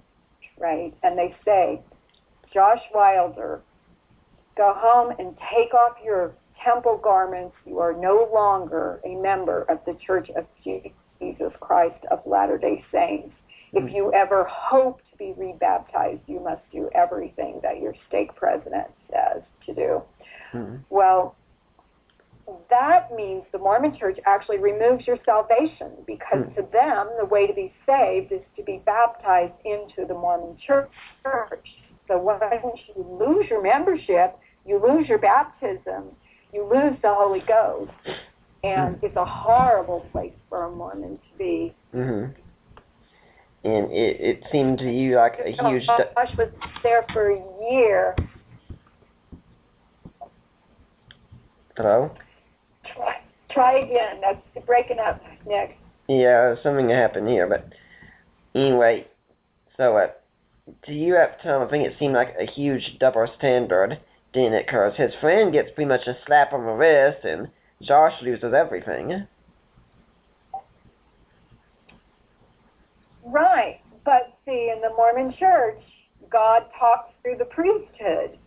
right? 0.57 0.93
And 1.03 1.17
they 1.17 1.35
say, 1.43 1.81
Josh 2.53 2.81
Wilder, 2.93 3.61
go 4.55 4.73
home 4.75 5.13
and 5.17 5.35
take 5.53 5.73
off 5.73 5.97
your 6.03 6.33
temple 6.63 6.99
garments. 7.03 7.55
You 7.65 7.79
are 7.79 7.93
no 7.93 8.29
longer 8.33 8.99
a 9.05 9.15
member 9.15 9.63
of 9.63 9.79
the 9.85 9.97
Church 10.05 10.29
of 10.35 10.45
Jesus 10.63 11.53
Christ 11.59 12.03
of 12.11 12.19
Latter 12.25 12.57
day 12.57 12.83
Saints. 12.91 13.35
If 13.73 13.93
you 13.93 14.11
ever 14.13 14.45
hope 14.49 15.01
to 15.11 15.17
be 15.17 15.33
rebaptized, 15.37 16.21
you 16.27 16.39
must 16.39 16.61
do 16.71 16.89
everything 16.95 17.59
that 17.63 17.79
your 17.81 17.93
stake 18.07 18.33
president 18.35 18.87
says 19.11 19.43
to 19.65 19.73
do. 19.73 20.01
hmm 20.51 20.75
Well, 20.89 21.35
that 22.69 23.11
means 23.13 23.43
the 23.51 23.57
Mormon 23.59 23.97
church 23.97 24.17
actually 24.25 24.57
removes 24.59 25.05
your 25.05 25.17
salvation 25.25 25.91
because 26.05 26.45
Hmm. 26.45 26.53
to 26.55 26.61
them, 26.71 27.09
the 27.19 27.25
way 27.25 27.45
to 27.45 27.53
be 27.53 27.73
saved 27.85 28.31
is 28.31 28.41
to 28.55 28.63
be 28.63 28.81
baptized 28.85 29.53
into 29.65 30.05
the 30.05 30.13
Mormon 30.13 30.57
church. 30.57 30.91
So 32.07 32.17
once 32.17 32.79
you 32.95 33.03
lose 33.03 33.49
your 33.49 33.61
membership, 33.61 34.39
you 34.65 34.79
lose 34.79 35.09
your 35.09 35.17
baptism, 35.17 36.15
you 36.53 36.63
lose 36.63 36.97
the 37.01 37.13
Holy 37.13 37.41
Ghost. 37.47 37.91
And 38.63 38.97
it's 39.03 39.15
a 39.15 39.25
horrible 39.25 40.05
place 40.11 40.33
for 40.49 40.65
a 40.65 40.71
Mormon 40.71 41.17
to 41.17 41.37
be. 41.37 41.75
hmm 41.91 42.25
And 43.63 43.91
it 43.91 44.19
it 44.19 44.43
seemed 44.51 44.79
to 44.79 44.91
you 44.91 45.15
like 45.17 45.39
a 45.39 45.49
huge. 45.51 45.85
du- 45.85 46.09
Josh 46.15 46.35
was 46.37 46.49
there 46.83 47.05
for 47.13 47.29
a 47.31 47.71
year. 47.71 48.15
Hello. 51.77 52.11
Try, 52.95 53.21
try 53.51 53.79
again. 53.79 54.21
That's 54.21 54.65
breaking 54.65 54.97
up 54.97 55.21
next. 55.45 55.75
Yeah, 56.07 56.55
something 56.63 56.89
happened 56.89 57.27
here, 57.27 57.47
but 57.47 57.67
anyway, 58.55 59.05
so 59.75 59.97
uh, 59.97 60.07
to 60.85 60.93
you 60.93 61.15
at 61.17 61.37
the 61.37 61.43
time, 61.43 61.61
I 61.61 61.69
think 61.69 61.85
it 61.85 61.95
seemed 61.99 62.15
like 62.15 62.33
a 62.39 62.49
huge 62.49 62.97
double 62.99 63.27
standard, 63.37 63.99
didn't 64.33 64.53
it? 64.53 64.65
Because 64.65 64.95
his 64.95 65.13
friend 65.19 65.51
gets 65.51 65.69
pretty 65.71 65.87
much 65.87 66.07
a 66.07 66.17
slap 66.25 66.53
on 66.53 66.65
the 66.65 66.71
wrist, 66.71 67.23
and 67.23 67.49
Josh 67.81 68.13
loses 68.21 68.53
everything. 68.53 69.27
Right. 73.25 73.81
But 74.05 74.37
see, 74.45 74.71
in 74.73 74.81
the 74.81 74.89
Mormon 74.95 75.33
church, 75.37 75.81
God 76.29 76.63
talks 76.79 77.11
through 77.21 77.37
the 77.37 77.45
priesthood. 77.45 78.37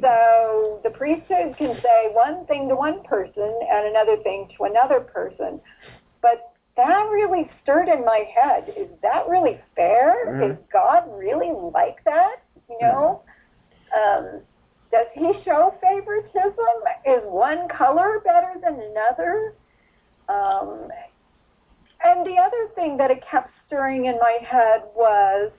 So 0.00 0.80
the 0.84 0.90
priesthood 0.90 1.56
can 1.58 1.74
say 1.82 2.12
one 2.12 2.46
thing 2.46 2.68
to 2.68 2.76
one 2.76 3.02
person 3.02 3.42
and 3.42 3.88
another 3.88 4.16
thing 4.22 4.48
to 4.56 4.64
another 4.64 5.00
person. 5.00 5.60
But 6.22 6.52
that 6.76 7.08
really 7.10 7.50
stirred 7.62 7.88
in 7.88 8.04
my 8.04 8.24
head. 8.32 8.72
Is 8.76 8.88
that 9.02 9.28
really 9.28 9.60
fair? 9.74 10.14
Mhm. 10.26 10.52
Is 10.52 10.58
God 10.72 11.02
really 11.18 11.50
like 11.50 12.04
that? 12.04 12.36
You 12.70 12.78
know? 12.80 13.22
Um, 13.92 14.42
does 14.90 15.06
he 15.14 15.32
show 15.44 15.74
favoritism? 15.82 16.54
Is 17.06 17.22
one 17.24 17.68
color 17.68 18.20
better 18.24 18.54
than 18.62 18.74
another? 18.74 19.54
Um, 20.28 20.88
and 22.04 22.24
the 22.26 22.36
other 22.38 22.68
thing 22.74 22.96
that 22.98 23.10
it 23.10 23.22
kept 23.30 23.50
stirring 23.66 24.06
in 24.06 24.18
my 24.18 24.38
head 24.46 24.82
was 24.94 25.50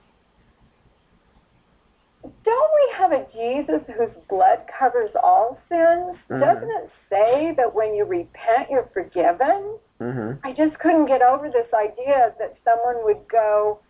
don't 2.44 2.70
we 2.74 2.94
have 2.96 3.12
a 3.12 3.26
Jesus 3.32 3.82
whose 3.96 4.10
blood 4.28 4.60
covers 4.78 5.10
all 5.22 5.58
sins? 5.68 6.18
Mhm. 6.28 6.40
Doesn't 6.40 6.70
it 6.70 6.90
say 7.08 7.52
that 7.52 7.74
when 7.74 7.94
you 7.94 8.04
repent, 8.04 8.70
you're 8.70 8.88
forgiven? 8.92 9.78
hmm 9.98 10.32
I 10.44 10.52
just 10.52 10.78
couldn't 10.78 11.06
get 11.06 11.20
over 11.22 11.50
this 11.50 11.72
idea 11.74 12.34
that 12.38 12.56
someone 12.64 13.04
would 13.04 13.28
go 13.28 13.80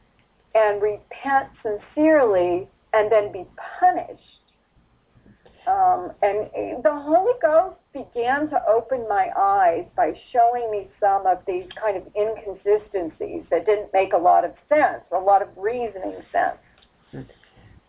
and 0.55 0.83
repent 0.83 1.49
sincerely 1.63 2.69
and 2.93 3.11
then 3.11 3.31
be 3.33 3.47
punished. 3.79 4.40
Um, 5.67 6.13
and 6.23 6.83
the 6.83 6.93
Holy 6.93 7.33
Ghost 7.43 7.77
began 7.93 8.49
to 8.49 8.59
open 8.67 9.07
my 9.09 9.29
eyes 9.37 9.85
by 9.97 10.13
showing 10.33 10.71
me 10.71 10.89
some 10.99 11.27
of 11.27 11.39
these 11.47 11.67
kind 11.81 11.97
of 11.97 12.05
inconsistencies 12.17 13.45
that 13.51 13.67
didn't 13.67 13.93
make 13.93 14.13
a 14.13 14.19
lot 14.19 14.45
of 14.45 14.53
sense, 14.69 15.03
a 15.13 15.19
lot 15.19 15.43
of 15.43 15.49
reasoning 15.57 16.17
sense. 16.33 17.27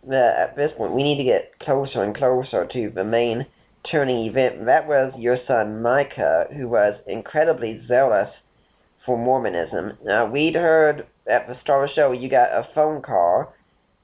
The, 0.07 0.33
at 0.37 0.55
this 0.55 0.71
point, 0.77 0.93
we 0.93 1.03
need 1.03 1.17
to 1.17 1.23
get 1.23 1.57
closer 1.59 2.03
and 2.03 2.15
closer 2.15 2.65
to 2.65 2.89
the 2.93 3.03
main 3.03 3.45
turning 3.89 4.25
event. 4.25 4.65
That 4.65 4.87
was 4.87 5.13
your 5.17 5.37
son 5.47 5.81
Micah, 5.81 6.47
who 6.55 6.67
was 6.67 6.99
incredibly 7.07 7.81
zealous 7.87 8.29
for 9.05 9.17
Mormonism. 9.17 9.97
Now, 10.03 10.25
we'd 10.29 10.55
heard 10.55 11.07
at 11.27 11.47
the 11.47 11.59
start 11.61 11.85
of 11.85 11.89
the 11.89 11.95
show 11.95 12.11
you 12.11 12.29
got 12.29 12.49
a 12.49 12.67
phone 12.75 13.01
call 13.01 13.53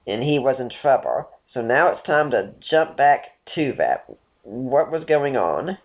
and 0.06 0.24
he 0.24 0.40
was 0.40 0.56
in 0.60 0.72
trouble. 0.82 1.30
So 1.58 1.64
now 1.64 1.88
it's 1.88 2.06
time 2.06 2.30
to 2.30 2.54
jump 2.70 2.98
back 2.98 3.22
to 3.56 3.74
that. 3.80 4.06
What 4.44 4.92
was 4.92 5.04
going 5.06 5.38
on? 5.38 5.76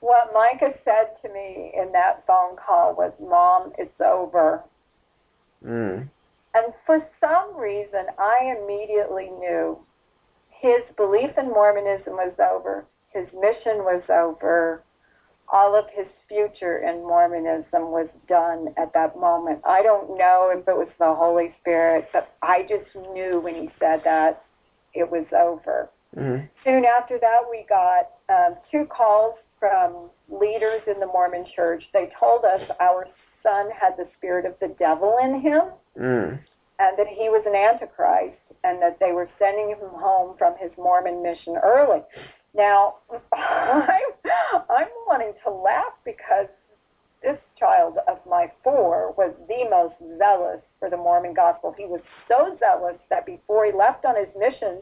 What 0.00 0.32
Micah 0.32 0.72
said 0.82 1.20
to 1.20 1.28
me 1.34 1.72
in 1.78 1.92
that 1.92 2.24
phone 2.26 2.56
call 2.56 2.94
was, 2.96 3.12
Mom, 3.20 3.74
it's 3.76 4.00
over. 4.00 4.64
Mm. 5.62 6.08
And 6.54 6.72
for 6.86 7.06
some 7.20 7.54
reason, 7.54 8.06
I 8.18 8.56
immediately 8.58 9.28
knew 9.38 9.78
his 10.48 10.80
belief 10.96 11.36
in 11.36 11.50
Mormonism 11.50 12.14
was 12.14 12.32
over, 12.40 12.86
his 13.12 13.26
mission 13.34 13.84
was 13.84 14.02
over, 14.08 14.82
all 15.52 15.78
of 15.78 15.84
his 15.92 16.06
future 16.28 16.78
in 16.78 17.06
Mormonism 17.06 17.90
was 17.90 18.08
done 18.28 18.68
at 18.76 18.92
that 18.94 19.18
moment. 19.18 19.60
I 19.64 19.82
don't 19.82 20.16
know 20.18 20.50
if 20.52 20.66
it 20.66 20.76
was 20.76 20.88
the 20.98 21.14
Holy 21.14 21.54
Spirit, 21.60 22.08
but 22.12 22.34
I 22.42 22.62
just 22.62 22.94
knew 23.12 23.40
when 23.40 23.54
he 23.54 23.70
said 23.78 24.02
that 24.04 24.42
it 24.94 25.10
was 25.10 25.26
over. 25.32 25.88
Mm-hmm. 26.16 26.46
Soon 26.64 26.84
after 26.84 27.18
that, 27.18 27.40
we 27.50 27.64
got 27.68 28.10
um, 28.28 28.56
two 28.70 28.86
calls 28.86 29.34
from 29.60 30.10
leaders 30.28 30.82
in 30.86 30.98
the 31.00 31.06
Mormon 31.06 31.46
church. 31.54 31.84
They 31.92 32.10
told 32.18 32.44
us 32.44 32.60
our 32.80 33.06
son 33.42 33.68
had 33.78 33.96
the 33.96 34.08
spirit 34.18 34.44
of 34.46 34.54
the 34.60 34.74
devil 34.78 35.16
in 35.22 35.40
him 35.40 35.62
Mm. 35.98 36.38
and 36.78 36.98
that 36.98 37.06
he 37.08 37.30
was 37.30 37.42
an 37.46 37.54
antichrist 37.54 38.36
and 38.64 38.82
that 38.82 38.98
they 39.00 39.12
were 39.12 39.28
sending 39.38 39.70
him 39.70 39.78
home 39.80 40.36
from 40.36 40.54
his 40.58 40.70
Mormon 40.76 41.22
mission 41.22 41.56
early. 41.56 42.02
Now, 42.56 42.94
I'm, 43.32 44.00
I'm 44.70 44.88
wanting 45.06 45.34
to 45.44 45.50
laugh 45.50 45.92
because 46.04 46.46
this 47.22 47.38
child 47.58 47.98
of 48.08 48.18
my 48.28 48.50
four 48.62 49.12
was 49.16 49.34
the 49.48 49.68
most 49.70 49.94
zealous 50.18 50.60
for 50.78 50.88
the 50.88 50.96
Mormon 50.96 51.34
gospel. 51.34 51.74
He 51.76 51.84
was 51.84 52.00
so 52.28 52.56
zealous 52.58 52.96
that 53.10 53.26
before 53.26 53.66
he 53.66 53.72
left 53.72 54.04
on 54.04 54.16
his 54.16 54.28
mission, 54.38 54.80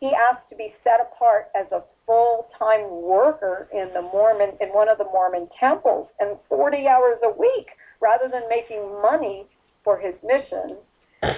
he 0.00 0.12
asked 0.30 0.48
to 0.50 0.56
be 0.56 0.74
set 0.82 1.00
apart 1.00 1.50
as 1.58 1.66
a 1.72 1.82
full-time 2.04 2.90
worker 3.02 3.68
in 3.72 3.90
the 3.94 4.02
Mormon 4.02 4.50
in 4.60 4.68
one 4.68 4.88
of 4.88 4.98
the 4.98 5.04
Mormon 5.04 5.48
temples 5.58 6.08
and 6.20 6.36
40 6.48 6.86
hours 6.86 7.18
a 7.24 7.30
week 7.38 7.68
rather 8.00 8.28
than 8.28 8.42
making 8.50 8.82
money 9.00 9.46
for 9.82 9.98
his 9.98 10.14
mission 10.22 10.76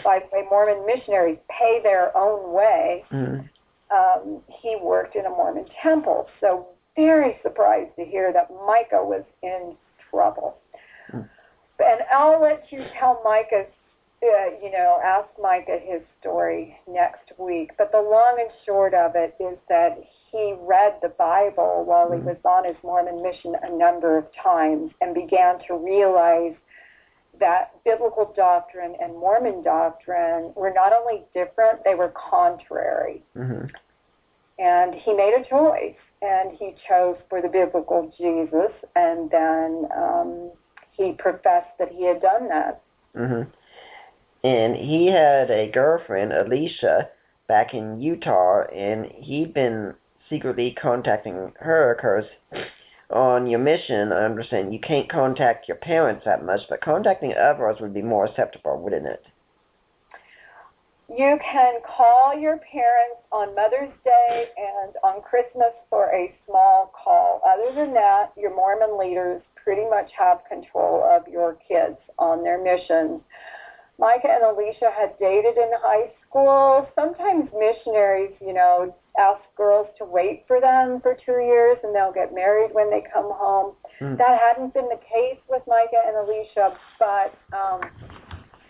by 0.03 0.19
the 0.19 0.27
way 0.33 0.45
Mormon 0.51 0.85
missionaries 0.85 1.39
pay 1.49 1.81
their 1.83 2.17
own 2.17 2.53
way 2.53 3.05
Mm. 3.13 3.49
Um, 3.95 4.43
he 4.63 4.77
worked 4.81 5.17
in 5.17 5.27
a 5.27 5.31
Mormon 5.31 5.67
temple. 5.83 6.29
So 6.41 6.67
very 6.97 7.37
surprised 7.43 7.95
to 7.97 8.05
hear 8.05 8.33
that 8.33 8.51
Micah 8.67 9.05
was 9.05 9.25
in 9.43 9.77
trouble. 10.11 10.57
Hmm. 11.11 11.23
And 11.79 12.01
I'll 12.13 12.41
let 12.41 12.65
you 12.71 12.85
tell 12.99 13.21
Micah, 13.23 13.67
uh, 14.23 14.27
you 14.63 14.71
know, 14.71 14.99
ask 15.05 15.29
Micah 15.41 15.79
his 15.83 16.01
story 16.21 16.77
next 16.89 17.33
week. 17.39 17.73
But 17.77 17.93
the 17.93 18.01
long 18.01 18.37
and 18.41 18.51
short 18.65 18.95
of 18.95 19.13
it 19.15 19.35
is 19.39 19.59
that 19.69 19.99
he 20.33 20.55
read 20.61 20.95
the 21.03 21.11
Bible 21.11 21.85
while 21.85 22.11
he 22.11 22.19
Hmm. 22.19 22.27
was 22.27 22.39
on 22.45 22.65
his 22.65 22.77
Mormon 22.83 23.23
mission 23.23 23.55
a 23.63 23.71
number 23.71 24.17
of 24.17 24.25
times 24.43 24.91
and 25.01 25.15
began 25.15 25.59
to 25.69 25.75
realize 25.77 26.55
that 27.41 27.73
biblical 27.85 28.33
doctrine 28.37 28.95
and 29.01 29.15
Mormon 29.15 29.63
doctrine 29.63 30.53
were 30.55 30.73
not 30.75 30.93
only 30.93 31.25
different, 31.35 31.85
they 31.85 31.95
were 31.95 32.13
contrary. 32.31 33.23
Mm-hmm. 33.37 33.67
And 34.59 34.95
he 34.95 35.13
made 35.13 35.35
a 35.39 35.45
choice, 35.49 35.97
and 36.23 36.57
he 36.59 36.75
chose 36.89 37.17
for 37.29 37.43
the 37.43 37.49
biblical 37.49 38.13
Jesus, 38.17 38.73
and 38.95 39.31
then 39.31 39.87
um, 39.97 40.51
he 40.93 41.13
professed 41.13 41.77
that 41.79 41.91
he 41.93 42.07
had 42.07 42.23
done 42.23 42.49
that. 42.49 42.83
Mm-hmm. 43.15 43.51
And 44.45 44.77
he 44.77 45.07
had 45.07 45.51
a 45.51 45.71
girlfriend, 45.71 46.33
Alicia, 46.33 47.09
back 47.49 47.75
in 47.75 48.01
Utah, 48.01 48.63
and 48.75 49.07
he'd 49.07 49.53
been 49.53 49.95
secretly 50.31 50.77
contacting 50.81 51.53
her 51.61 51.97
because 51.97 52.25
on 53.11 53.47
your 53.47 53.61
mission, 53.61 54.13
I 54.13 54.25
understand 54.25 54.73
you 54.73 54.81
can't 54.81 55.09
contact 55.11 55.69
your 55.69 55.77
parents 55.77 56.25
that 56.25 56.45
much, 56.45 56.61
but 56.69 56.81
contacting 56.81 57.35
others 57.35 57.77
would 57.81 57.95
be 57.95 58.03
more 58.03 58.27
acceptable, 58.27 58.81
wouldn't 58.83 59.07
it? 59.07 59.23
You 61.09 61.39
can 61.41 61.81
call 61.87 62.37
your 62.37 62.59
parents 62.59 63.23
on 63.31 63.55
Mother's 63.55 63.95
Day 64.05 64.49
and 64.57 64.95
on 65.05 65.23
Christmas 65.23 65.73
for 65.89 66.13
a 66.13 66.35
small 66.47 66.93
call. 66.93 67.41
Other 67.47 67.73
than 67.77 67.95
that, 67.95 68.33
your 68.37 68.55
Mormon 68.55 68.99
leaders 68.99 69.41
pretty 69.63 69.89
much 69.89 70.11
have 70.19 70.39
control 70.49 71.05
of 71.05 71.29
your 71.29 71.59
kids 71.69 71.97
on 72.19 72.43
their 72.43 72.61
missions. 72.61 73.21
Micah 73.99 74.29
and 74.29 74.45
Alicia 74.45 74.91
had 74.97 75.17
dated 75.19 75.57
in 75.57 75.71
high 75.81 76.11
school. 76.29 76.89
Sometimes 76.95 77.49
missionaries, 77.57 78.35
you 78.41 78.53
know, 78.53 78.95
ask 79.19 79.41
girls 79.57 79.87
to 79.99 80.05
wait 80.05 80.45
for 80.47 80.61
them 80.61 81.01
for 81.01 81.15
two 81.15 81.41
years 81.41 81.79
and 81.83 81.95
they'll 81.95 82.13
get 82.13 82.35
married 82.35 82.71
when 82.73 82.91
they 82.91 83.03
come 83.13 83.31
home. 83.33 83.75
Hmm. 83.99 84.17
That 84.17 84.39
hadn't 84.41 84.75
been 84.75 84.89
the 84.89 85.01
case 85.01 85.41
with 85.49 85.63
Micah 85.67 86.03
and 86.07 86.17
Alicia, 86.17 86.77
but 86.99 87.35
um, 87.57 87.81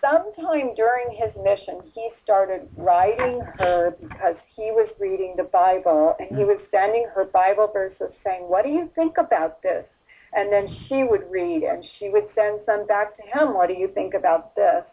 sometime 0.01 0.73
during 0.75 1.11
his 1.11 1.31
mission, 1.43 1.81
he 1.93 2.09
started 2.23 2.67
writing 2.77 3.41
her 3.59 3.95
because 3.99 4.35
he 4.55 4.71
was 4.71 4.89
reading 4.99 5.35
the 5.37 5.43
Bible 5.43 6.15
and 6.19 6.29
he 6.37 6.43
was 6.43 6.59
sending 6.71 7.07
her 7.13 7.25
Bible 7.25 7.69
verses 7.71 8.13
saying, 8.23 8.43
What 8.43 8.63
do 8.63 8.69
you 8.69 8.89
think 8.95 9.17
about 9.17 9.61
this? 9.61 9.85
And 10.33 10.51
then 10.51 10.67
she 10.87 11.03
would 11.03 11.23
read 11.31 11.63
and 11.63 11.83
she 11.97 12.09
would 12.09 12.27
send 12.35 12.59
some 12.65 12.85
back 12.87 13.17
to 13.17 13.23
him, 13.23 13.53
What 13.53 13.67
do 13.67 13.73
you 13.73 13.89
think 13.93 14.13
about 14.13 14.55
this? 14.55 14.83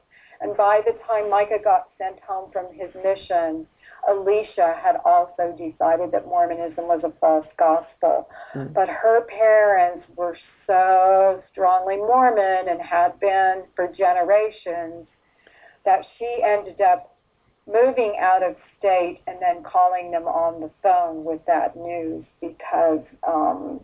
And 0.40 0.56
by 0.56 0.80
the 0.84 0.92
time 1.06 1.30
Micah 1.30 1.62
got 1.62 1.88
sent 1.96 2.20
home 2.20 2.50
from 2.52 2.66
his 2.72 2.90
mission, 3.02 3.66
Alicia 4.10 4.74
had 4.82 4.96
also 5.04 5.56
decided 5.56 6.12
that 6.12 6.26
Mormonism 6.26 6.86
was 6.86 7.00
a 7.04 7.12
false 7.20 7.46
gospel. 7.58 8.28
Mm. 8.54 8.72
But 8.72 8.88
her 8.88 9.22
parents 9.22 10.06
were 10.16 10.36
so 10.66 11.42
strongly 11.52 11.96
Mormon 11.96 12.68
and 12.68 12.80
had 12.80 13.18
been 13.20 13.64
for 13.74 13.88
generations 13.88 15.06
that 15.84 16.04
she 16.18 16.42
ended 16.44 16.80
up 16.80 17.16
moving 17.66 18.16
out 18.20 18.42
of 18.42 18.56
state 18.78 19.20
and 19.26 19.38
then 19.40 19.62
calling 19.62 20.10
them 20.10 20.24
on 20.24 20.60
the 20.60 20.70
phone 20.82 21.24
with 21.24 21.40
that 21.46 21.76
news 21.76 22.24
because 22.40 23.00
um, 23.26 23.80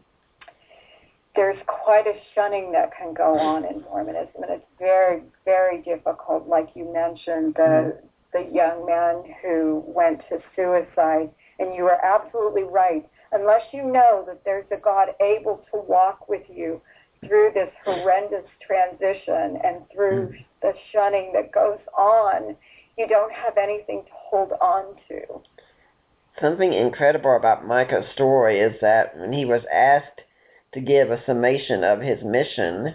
there's 1.34 1.58
quite 1.66 2.06
a 2.06 2.14
shunning 2.34 2.72
that 2.72 2.90
can 2.96 3.14
go 3.14 3.38
on 3.38 3.64
in 3.64 3.82
Mormonism, 3.82 4.42
and 4.42 4.50
it's 4.50 4.66
very, 4.78 5.22
very 5.44 5.80
difficult. 5.82 6.48
Like 6.48 6.68
you 6.74 6.92
mentioned, 6.92 7.54
the 7.54 7.98
the 8.32 8.48
young 8.52 8.86
man 8.86 9.34
who 9.42 9.82
went 9.86 10.20
to 10.28 10.38
suicide, 10.54 11.30
and 11.58 11.74
you 11.74 11.84
are 11.84 12.04
absolutely 12.04 12.62
right. 12.62 13.08
Unless 13.32 13.62
you 13.72 13.84
know 13.84 14.24
that 14.26 14.44
there's 14.44 14.66
a 14.72 14.76
God 14.76 15.08
able 15.20 15.64
to 15.72 15.80
walk 15.80 16.28
with 16.28 16.42
you 16.48 16.80
through 17.26 17.50
this 17.54 17.70
horrendous 17.84 18.46
transition 18.66 19.58
and 19.62 19.82
through 19.92 20.26
hmm. 20.26 20.34
the 20.62 20.72
shunning 20.92 21.32
that 21.34 21.52
goes 21.52 21.78
on, 21.96 22.56
you 22.96 23.06
don't 23.06 23.32
have 23.32 23.56
anything 23.56 24.02
to 24.04 24.12
hold 24.12 24.52
on 24.60 24.94
to. 25.08 25.40
Something 26.40 26.72
incredible 26.72 27.36
about 27.36 27.66
Micah's 27.66 28.06
story 28.14 28.60
is 28.60 28.80
that 28.80 29.16
when 29.16 29.32
he 29.32 29.44
was 29.44 29.62
asked 29.72 30.22
to 30.72 30.80
give 30.80 31.10
a 31.10 31.22
summation 31.26 31.84
of 31.84 32.00
his 32.00 32.22
mission 32.24 32.94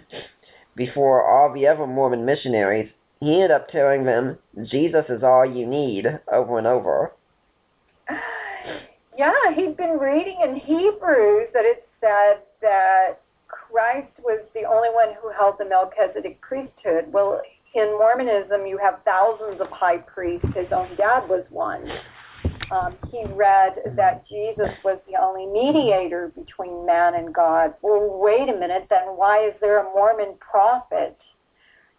before 0.76 1.24
all 1.24 1.54
the 1.54 1.68
other 1.68 1.86
Mormon 1.86 2.26
missionaries, 2.26 2.90
he 3.20 3.34
ended 3.34 3.52
up 3.52 3.70
telling 3.70 4.06
them, 4.06 4.38
Jesus 4.66 5.06
is 5.10 5.24
all 5.24 5.46
you 5.46 5.66
need, 5.66 6.06
over 6.32 6.58
and 6.58 6.68
over. 6.68 7.14
Yeah, 9.18 9.56
he'd 9.56 9.78
been 9.78 9.98
reading 9.98 10.40
in 10.44 10.56
Hebrews 10.56 11.48
that 11.54 11.64
it 11.64 11.88
said 12.02 12.44
that 12.60 13.22
Christ 13.48 14.12
was 14.20 14.44
the 14.54 14.66
only 14.66 14.90
one 14.90 15.16
who 15.22 15.32
held 15.32 15.56
the 15.58 15.64
Melchizedek 15.64 16.42
priesthood. 16.42 17.14
Well, 17.14 17.40
in 17.76 17.98
Mormonism, 17.98 18.66
you 18.66 18.78
have 18.78 19.00
thousands 19.06 19.62
of 19.62 19.68
high 19.70 20.00
priests. 20.00 20.48
His 20.54 20.68
own 20.72 20.96
dad 20.98 21.30
was 21.30 21.46
one. 21.50 21.90
Um, 22.72 22.98
he 23.12 23.24
read 23.34 23.96
that 23.96 24.28
Jesus 24.28 24.72
was 24.84 25.00
the 25.08 25.22
only 25.22 25.46
mediator 25.46 26.32
between 26.36 26.86
man 26.86 27.16
and 27.16 27.34
God. 27.34 27.74
Well, 27.82 28.20
wait 28.20 28.50
a 28.50 28.58
minute, 28.58 28.88
then 28.90 29.16
why 29.16 29.48
is 29.48 29.54
there 29.62 29.80
a 29.80 29.84
Mormon 29.94 30.36
prophet 30.40 31.18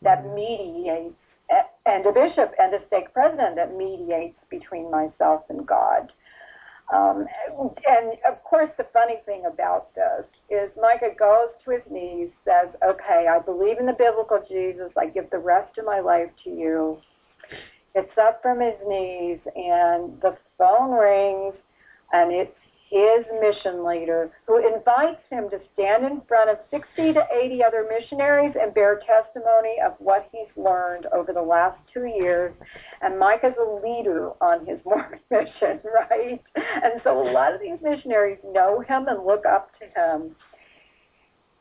that 0.02 0.26
mediates? 0.34 1.14
Uh, 1.50 1.62
and 1.86 2.04
a 2.04 2.12
bishop 2.12 2.52
and 2.58 2.74
a 2.74 2.84
stake 2.88 3.12
president 3.12 3.54
that 3.54 3.76
mediates 3.76 4.38
between 4.50 4.90
myself 4.90 5.42
and 5.48 5.64
God. 5.66 6.10
Um, 6.92 7.26
and 7.58 8.12
of 8.28 8.42
course, 8.44 8.70
the 8.76 8.86
funny 8.92 9.16
thing 9.26 9.44
about 9.46 9.94
this 9.94 10.24
is 10.50 10.70
Micah 10.80 11.14
goes 11.18 11.48
to 11.64 11.72
his 11.72 11.82
knees, 11.90 12.30
says, 12.44 12.74
Okay, 12.84 13.26
I 13.28 13.40
believe 13.40 13.78
in 13.78 13.86
the 13.86 13.92
biblical 13.92 14.40
Jesus. 14.48 14.90
I 14.96 15.06
give 15.06 15.28
the 15.30 15.38
rest 15.38 15.78
of 15.78 15.84
my 15.84 16.00
life 16.00 16.30
to 16.44 16.50
you. 16.50 16.98
Gets 17.94 18.16
up 18.20 18.40
from 18.42 18.60
his 18.60 18.74
knees, 18.86 19.38
and 19.56 20.20
the 20.20 20.36
phone 20.58 20.92
rings, 20.92 21.54
and 22.12 22.30
it's 22.30 22.56
his 22.88 23.26
mission 23.40 23.84
leader, 23.84 24.30
who 24.46 24.58
invites 24.58 25.20
him 25.28 25.50
to 25.50 25.58
stand 25.74 26.04
in 26.04 26.20
front 26.28 26.50
of 26.50 26.58
60 26.70 27.14
to 27.14 27.22
80 27.32 27.64
other 27.64 27.86
missionaries 27.90 28.54
and 28.60 28.72
bear 28.74 29.00
testimony 29.06 29.76
of 29.84 29.94
what 29.98 30.28
he's 30.30 30.50
learned 30.56 31.06
over 31.06 31.32
the 31.32 31.42
last 31.42 31.78
two 31.92 32.06
years. 32.06 32.54
And 33.02 33.18
Mike 33.18 33.42
is 33.42 33.54
a 33.58 33.86
leader 33.86 34.30
on 34.40 34.64
his 34.66 34.78
Mormon 34.84 35.18
mission, 35.30 35.80
right? 35.84 36.40
And 36.54 37.00
so 37.02 37.20
a 37.20 37.30
lot 37.30 37.54
of 37.54 37.60
these 37.60 37.78
missionaries 37.82 38.38
know 38.44 38.80
him 38.80 39.08
and 39.08 39.26
look 39.26 39.44
up 39.46 39.70
to 39.80 39.86
him. 39.86 40.36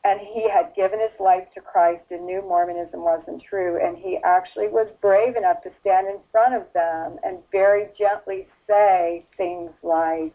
And 0.04 0.20
he 0.20 0.48
had 0.48 0.72
given 0.76 1.00
his 1.00 1.18
life 1.18 1.48
to 1.56 1.60
Christ 1.60 2.04
and 2.12 2.24
knew 2.24 2.40
Mormonism 2.40 3.02
wasn't 3.02 3.42
true. 3.42 3.84
And 3.84 3.98
he 3.98 4.20
actually 4.24 4.68
was 4.68 4.86
brave 5.02 5.34
enough 5.34 5.64
to 5.64 5.70
stand 5.80 6.06
in 6.06 6.18
front 6.30 6.54
of 6.54 6.62
them 6.72 7.18
and 7.24 7.38
very 7.50 7.88
gently 7.98 8.46
say 8.68 9.26
things 9.36 9.72
like, 9.82 10.32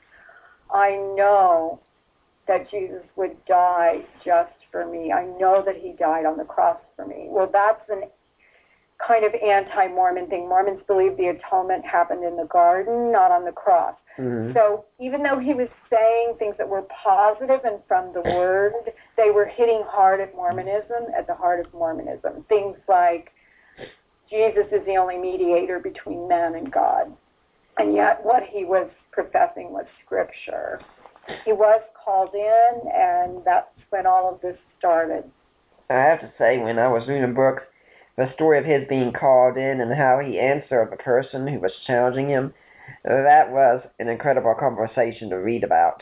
I 0.74 0.92
know 1.16 1.80
that 2.48 2.70
Jesus 2.72 3.04
would 3.16 3.36
die 3.46 4.04
just 4.26 4.54
for 4.72 4.86
me. 4.86 5.12
I 5.12 5.26
know 5.40 5.64
that 5.66 5.76
he 5.76 5.94
died 5.94 6.26
on 6.26 6.38
the 6.38 6.44
cross 6.44 6.78
for 6.96 7.06
me. 7.06 7.28
Well, 7.30 7.50
that's 7.52 7.88
an 7.90 8.04
kind 9.06 9.26
of 9.26 9.34
anti-Mormon 9.34 10.28
thing. 10.28 10.48
Mormons 10.48 10.82
believe 10.88 11.18
the 11.18 11.28
atonement 11.28 11.84
happened 11.86 12.24
in 12.24 12.36
the 12.36 12.46
garden, 12.46 13.12
not 13.12 13.32
on 13.32 13.46
the 13.46 13.52
cross. 13.52 13.96
Mm-hmm. 14.20 14.54
So 14.54 14.86
even 15.00 15.24
though 15.24 15.40
he 15.40 15.54
was 15.54 15.70
saying 15.90 16.36
things 16.38 16.56
that 16.58 16.68
were 16.68 16.84
positive 17.04 17.62
and 17.64 17.80
from 17.88 18.14
the 18.14 18.22
Word, 18.22 18.74
they 19.18 19.32
were 19.32 19.46
hitting 19.46 19.84
hard 19.88 20.22
at 20.22 20.36
Mormonism, 20.36 21.06
at 21.18 21.26
the 21.28 21.34
heart 21.34 21.66
of 21.66 21.74
Mormonism. 21.74 22.46
Things 22.48 22.78
like 22.88 23.32
Jesus 24.30 24.66
is 24.72 24.86
the 24.86 24.98
only 24.98 25.18
mediator 25.18 25.80
between 25.80 26.28
man 26.28 26.56
and 26.56 26.72
God. 26.72 27.12
And 27.78 27.96
yet 27.96 28.24
what 28.24 28.44
he 28.44 28.66
was 28.66 28.90
professing 29.12 29.74
with 29.74 29.88
Scripture. 30.06 30.80
He 31.46 31.54
was 31.54 31.82
called 32.04 32.34
in, 32.34 32.92
and 32.94 33.44
that's 33.46 33.70
when 33.90 34.06
all 34.06 34.34
of 34.34 34.42
this 34.42 34.58
started. 34.80 35.24
I 35.90 35.96
have 35.96 36.22
to 36.22 36.32
say, 36.38 36.58
when 36.58 36.80
I 36.80 36.88
was 36.88 37.08
reading 37.08 37.26
a 37.30 37.34
book, 37.34 37.64
the 38.18 38.32
story 38.34 38.58
of 38.58 38.66
his 38.66 38.88
being 38.88 39.14
called 39.14 39.58
in 39.58 39.82
and 39.82 39.94
how 39.94 40.20
he 40.20 40.40
answered 40.40 40.90
the 40.92 40.98
person 40.98 41.48
who 41.48 41.60
was 41.60 41.72
challenging 41.86 42.30
him, 42.30 42.54
that 43.04 43.52
was 43.52 43.84
an 44.00 44.08
incredible 44.08 44.56
conversation 44.60 45.30
to 45.30 45.36
read 45.38 45.64
about. 45.64 46.02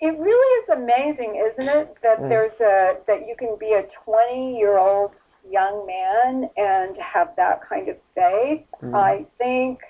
It 0.00 0.18
really 0.18 0.62
is 0.62 0.68
amazing, 0.70 1.36
isn't 1.36 1.68
it, 1.68 1.96
that 2.02 2.20
Mm. 2.20 2.28
there's 2.28 2.60
a 2.60 2.96
that 3.06 3.26
you 3.26 3.36
can 3.36 3.56
be 3.56 3.74
a 3.74 3.82
20 4.04 4.56
year 4.56 4.78
old 4.78 5.12
young 5.48 5.84
man 5.86 6.50
and 6.56 6.96
have 6.96 7.34
that 7.36 7.60
kind 7.62 7.88
of 7.88 7.96
faith. 8.14 8.66
Mhm. 8.82 8.94
I 8.94 9.26
think 9.36 9.80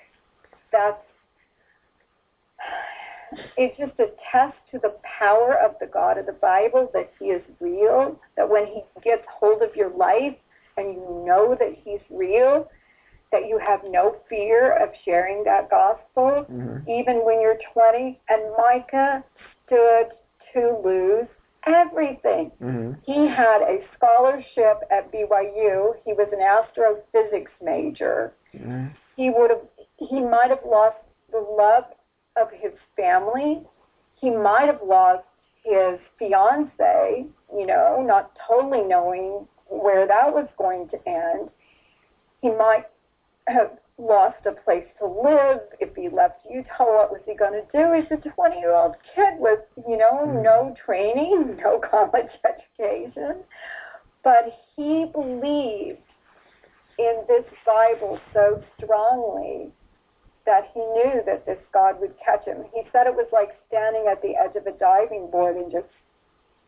that's 0.71 1.05
it's 3.57 3.77
just 3.77 3.99
a 3.99 4.07
test 4.31 4.57
to 4.71 4.79
the 4.79 4.93
power 5.19 5.57
of 5.57 5.75
the 5.79 5.87
God 5.87 6.17
of 6.17 6.25
the 6.25 6.33
Bible 6.33 6.89
that 6.93 7.11
He 7.19 7.25
is 7.25 7.41
real. 7.59 8.19
That 8.37 8.49
when 8.49 8.67
He 8.67 8.81
gets 9.03 9.23
hold 9.29 9.61
of 9.61 9.75
your 9.75 9.89
life 9.95 10.35
and 10.77 10.93
you 10.93 11.23
know 11.25 11.55
that 11.59 11.75
He's 11.83 12.01
real, 12.09 12.69
that 13.31 13.47
you 13.47 13.57
have 13.65 13.81
no 13.89 14.17
fear 14.29 14.75
of 14.83 14.89
sharing 15.05 15.43
that 15.45 15.69
gospel, 15.69 16.45
Mhm. 16.49 16.87
even 16.87 17.23
when 17.25 17.39
you're 17.41 17.59
20. 17.73 18.19
And 18.29 18.41
Micah 18.57 19.23
stood 19.65 20.11
to 20.53 20.77
lose 20.83 21.27
everything. 21.65 22.51
Mm-hmm. 22.61 22.93
He 23.05 23.27
had 23.27 23.61
a 23.61 23.81
scholarship 23.95 24.83
at 24.89 25.11
BYU. 25.11 25.95
He 26.03 26.13
was 26.13 26.27
an 26.33 26.41
astrophysics 26.41 27.51
major. 27.61 28.33
Mm-hmm. 28.53 28.87
He 29.15 29.29
would 29.29 29.49
have 29.51 29.61
he 29.97 30.19
might 30.19 30.49
have 30.49 30.65
lost 30.65 30.97
the 31.31 31.39
love 31.39 31.85
of 32.41 32.49
his 32.51 32.73
family. 32.95 33.61
He 34.19 34.29
might 34.29 34.65
have 34.67 34.81
lost 34.85 35.25
his 35.63 35.99
fiance, 36.17 37.25
you 37.53 37.65
know, 37.65 38.03
not 38.05 38.31
totally 38.47 38.83
knowing 38.83 39.47
where 39.67 40.07
that 40.07 40.33
was 40.33 40.47
going 40.57 40.89
to 40.89 40.97
end. 41.07 41.49
He 42.41 42.49
might 42.49 42.85
have 43.47 43.71
lost 43.97 44.37
a 44.45 44.51
place 44.51 44.85
to 44.99 45.05
live 45.05 45.59
if 45.79 45.95
he 45.95 46.09
left 46.09 46.39
Utah. 46.49 47.07
What 47.07 47.11
was 47.11 47.21
he 47.25 47.35
going 47.35 47.53
to 47.53 47.65
do? 47.71 47.93
He's 47.93 48.11
a 48.11 48.29
20 48.29 48.57
year 48.57 48.73
old 48.73 48.95
kid 49.15 49.37
with, 49.37 49.59
you 49.87 49.97
know, 49.97 50.25
mm-hmm. 50.25 50.43
no 50.43 50.75
training, 50.83 51.57
no 51.63 51.79
college 51.79 52.31
education. 52.45 53.43
But 54.23 54.57
he 54.75 55.05
believed 55.11 55.99
in 56.97 57.23
this 57.27 57.45
Bible 57.65 58.19
so 58.33 58.63
strongly 58.77 59.71
that 60.45 60.71
he 60.73 60.79
knew 60.79 61.21
that 61.25 61.45
this 61.45 61.59
God 61.73 61.99
would 61.99 62.13
catch 62.23 62.45
him. 62.45 62.57
He 62.73 62.81
said 62.91 63.07
it 63.07 63.15
was 63.15 63.27
like 63.31 63.49
standing 63.67 64.07
at 64.11 64.21
the 64.21 64.33
edge 64.35 64.55
of 64.55 64.65
a 64.67 64.77
diving 64.77 65.29
board 65.31 65.55
and 65.55 65.71
just, 65.71 65.87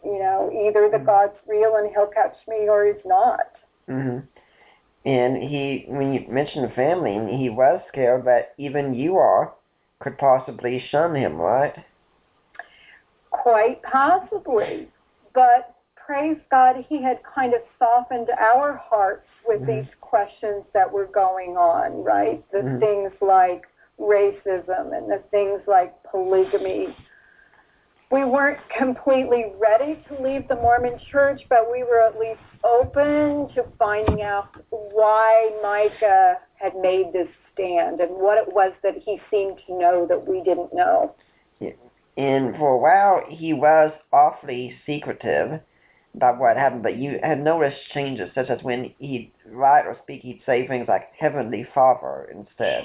you 0.03 0.19
know, 0.19 0.51
either 0.51 0.89
the 0.91 1.03
God's 1.03 1.33
real 1.47 1.75
and 1.77 1.89
he'll 1.89 2.07
catch 2.07 2.35
me 2.47 2.67
or 2.69 2.85
he's 2.85 3.03
not. 3.05 3.51
Mm-hmm. 3.89 4.19
And 5.05 5.37
he, 5.37 5.85
when 5.87 6.13
you 6.13 6.25
mentioned 6.29 6.69
the 6.69 6.75
family, 6.75 7.37
he 7.37 7.49
was 7.49 7.81
scared 7.89 8.25
that 8.25 8.53
even 8.57 8.93
you 8.93 9.17
are 9.17 9.53
could 9.99 10.17
possibly 10.17 10.83
shun 10.91 11.15
him, 11.15 11.35
right? 11.35 11.73
Quite 13.31 13.81
possibly. 13.83 14.87
But 15.33 15.72
praise 16.13 16.37
God, 16.51 16.75
he 16.87 17.01
had 17.01 17.17
kind 17.23 17.55
of 17.55 17.61
softened 17.79 18.29
our 18.39 18.77
hearts 18.77 19.27
with 19.47 19.61
Mhm. 19.61 19.65
these 19.65 19.95
questions 19.99 20.63
that 20.73 20.91
were 20.91 21.07
going 21.07 21.57
on, 21.57 22.03
right? 22.03 22.39
The 22.51 22.59
Mhm. 22.59 22.79
things 22.79 23.11
like 23.19 23.67
racism 23.99 24.95
and 24.95 25.09
the 25.09 25.17
things 25.31 25.67
like 25.67 25.91
polygamy. 26.03 26.95
We 28.11 28.25
weren't 28.25 28.59
completely 28.69 29.51
ready 29.57 29.95
to 30.07 30.21
leave 30.21 30.47
the 30.47 30.55
Mormon 30.57 30.99
church, 30.99 31.49
but 31.49 31.71
we 31.71 31.81
were 31.81 32.01
at 32.01 32.19
least 32.19 32.41
open 32.63 33.49
to 33.55 33.63
finding 33.79 34.21
out 34.21 34.49
why 34.69 35.51
Micah 35.63 36.39
had 36.57 36.75
made 36.75 37.11
this 37.11 37.29
stand 37.51 38.01
and 38.01 38.11
what 38.17 38.37
it 38.37 38.53
was 38.53 38.71
that 38.83 38.95
he 38.97 39.19
seemed 39.31 39.59
to 39.65 39.73
know 39.73 40.05
that 40.05 40.27
we 40.27 40.41
didn't 40.41 40.75
know. 40.75 41.15
And 42.17 42.55
for 42.57 42.73
a 42.73 42.77
while, 42.77 43.23
he 43.27 43.53
was 43.53 43.91
awfully 44.11 44.79
secretive 44.85 45.59
about 46.15 46.39
what 46.39 46.57
happened, 46.57 46.83
but 46.83 46.97
you 46.97 47.19
had 47.23 47.43
noticed 47.43 47.77
changes, 47.93 48.29
such 48.35 48.49
as 48.49 48.61
when 48.61 48.93
he'd 48.99 49.31
write 49.47 49.85
or 49.85 49.97
speak, 50.03 50.21
he'd 50.21 50.41
say 50.45 50.67
things 50.67 50.87
like 50.87 51.09
Heavenly 51.19 51.67
Father 51.73 52.29
instead. 52.33 52.83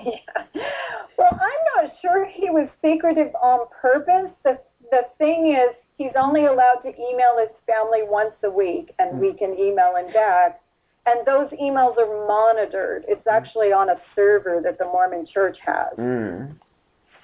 Yeah. 0.55 0.63
Well, 1.19 1.33
I'm 1.33 1.85
not 1.85 1.93
sure 2.01 2.27
he 2.33 2.49
was 2.49 2.69
secretive 2.81 3.35
on 3.43 3.67
purpose. 3.83 4.31
The 4.45 4.57
the 4.93 5.03
thing 5.19 5.53
is, 5.53 5.75
he's 5.97 6.13
only 6.17 6.47
allowed 6.47 6.81
to 6.85 6.89
email 6.91 7.37
his 7.41 7.51
family 7.67 8.01
once 8.03 8.35
a 8.45 8.51
week, 8.51 8.95
and 9.01 9.21
we 9.21 9.33
can 9.35 9.59
email 9.59 9.97
him 9.97 10.13
back. 10.13 10.61
And 11.07 11.27
those 11.27 11.51
emails 11.61 11.99
are 11.99 12.27
monitored. 12.29 13.05
It's 13.09 13.27
actually 13.27 13.73
on 13.73 13.89
a 13.91 13.97
server 14.15 14.61
that 14.63 14.79
the 14.79 14.85
Mormon 14.85 15.27
Church 15.27 15.57
has. 15.67 15.97
Mm. 15.99 16.55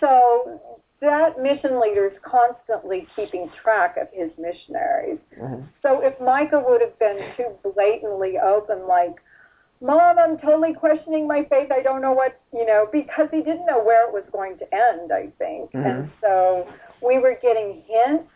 So 0.00 0.60
that 1.04 1.40
mission 1.40 1.80
leader 1.80 2.06
is 2.06 2.18
constantly 2.22 3.06
keeping 3.14 3.50
track 3.62 3.96
of 3.96 4.08
his 4.12 4.30
missionaries. 4.38 5.18
hmm 5.38 5.62
So 5.82 6.00
if 6.02 6.18
Micah 6.20 6.62
would 6.66 6.80
have 6.80 6.98
been 6.98 7.18
too 7.36 7.50
blatantly 7.62 8.38
open, 8.38 8.86
like, 8.88 9.16
Mom, 9.80 10.18
I'm 10.18 10.38
totally 10.38 10.72
questioning 10.72 11.26
my 11.28 11.44
faith. 11.50 11.70
I 11.70 11.82
don't 11.82 12.00
know 12.00 12.12
what, 12.12 12.40
you 12.52 12.64
know, 12.64 12.88
because 12.90 13.28
he 13.30 13.38
didn't 13.42 13.66
know 13.66 13.82
where 13.84 14.06
it 14.08 14.12
was 14.14 14.24
going 14.32 14.56
to 14.58 14.64
end, 14.74 15.12
I 15.12 15.28
think. 15.38 15.72
Mhm. 15.72 15.84
And 15.86 16.10
so 16.20 16.66
we 17.02 17.18
were 17.18 17.34
getting 17.42 17.82
hints. 17.86 18.30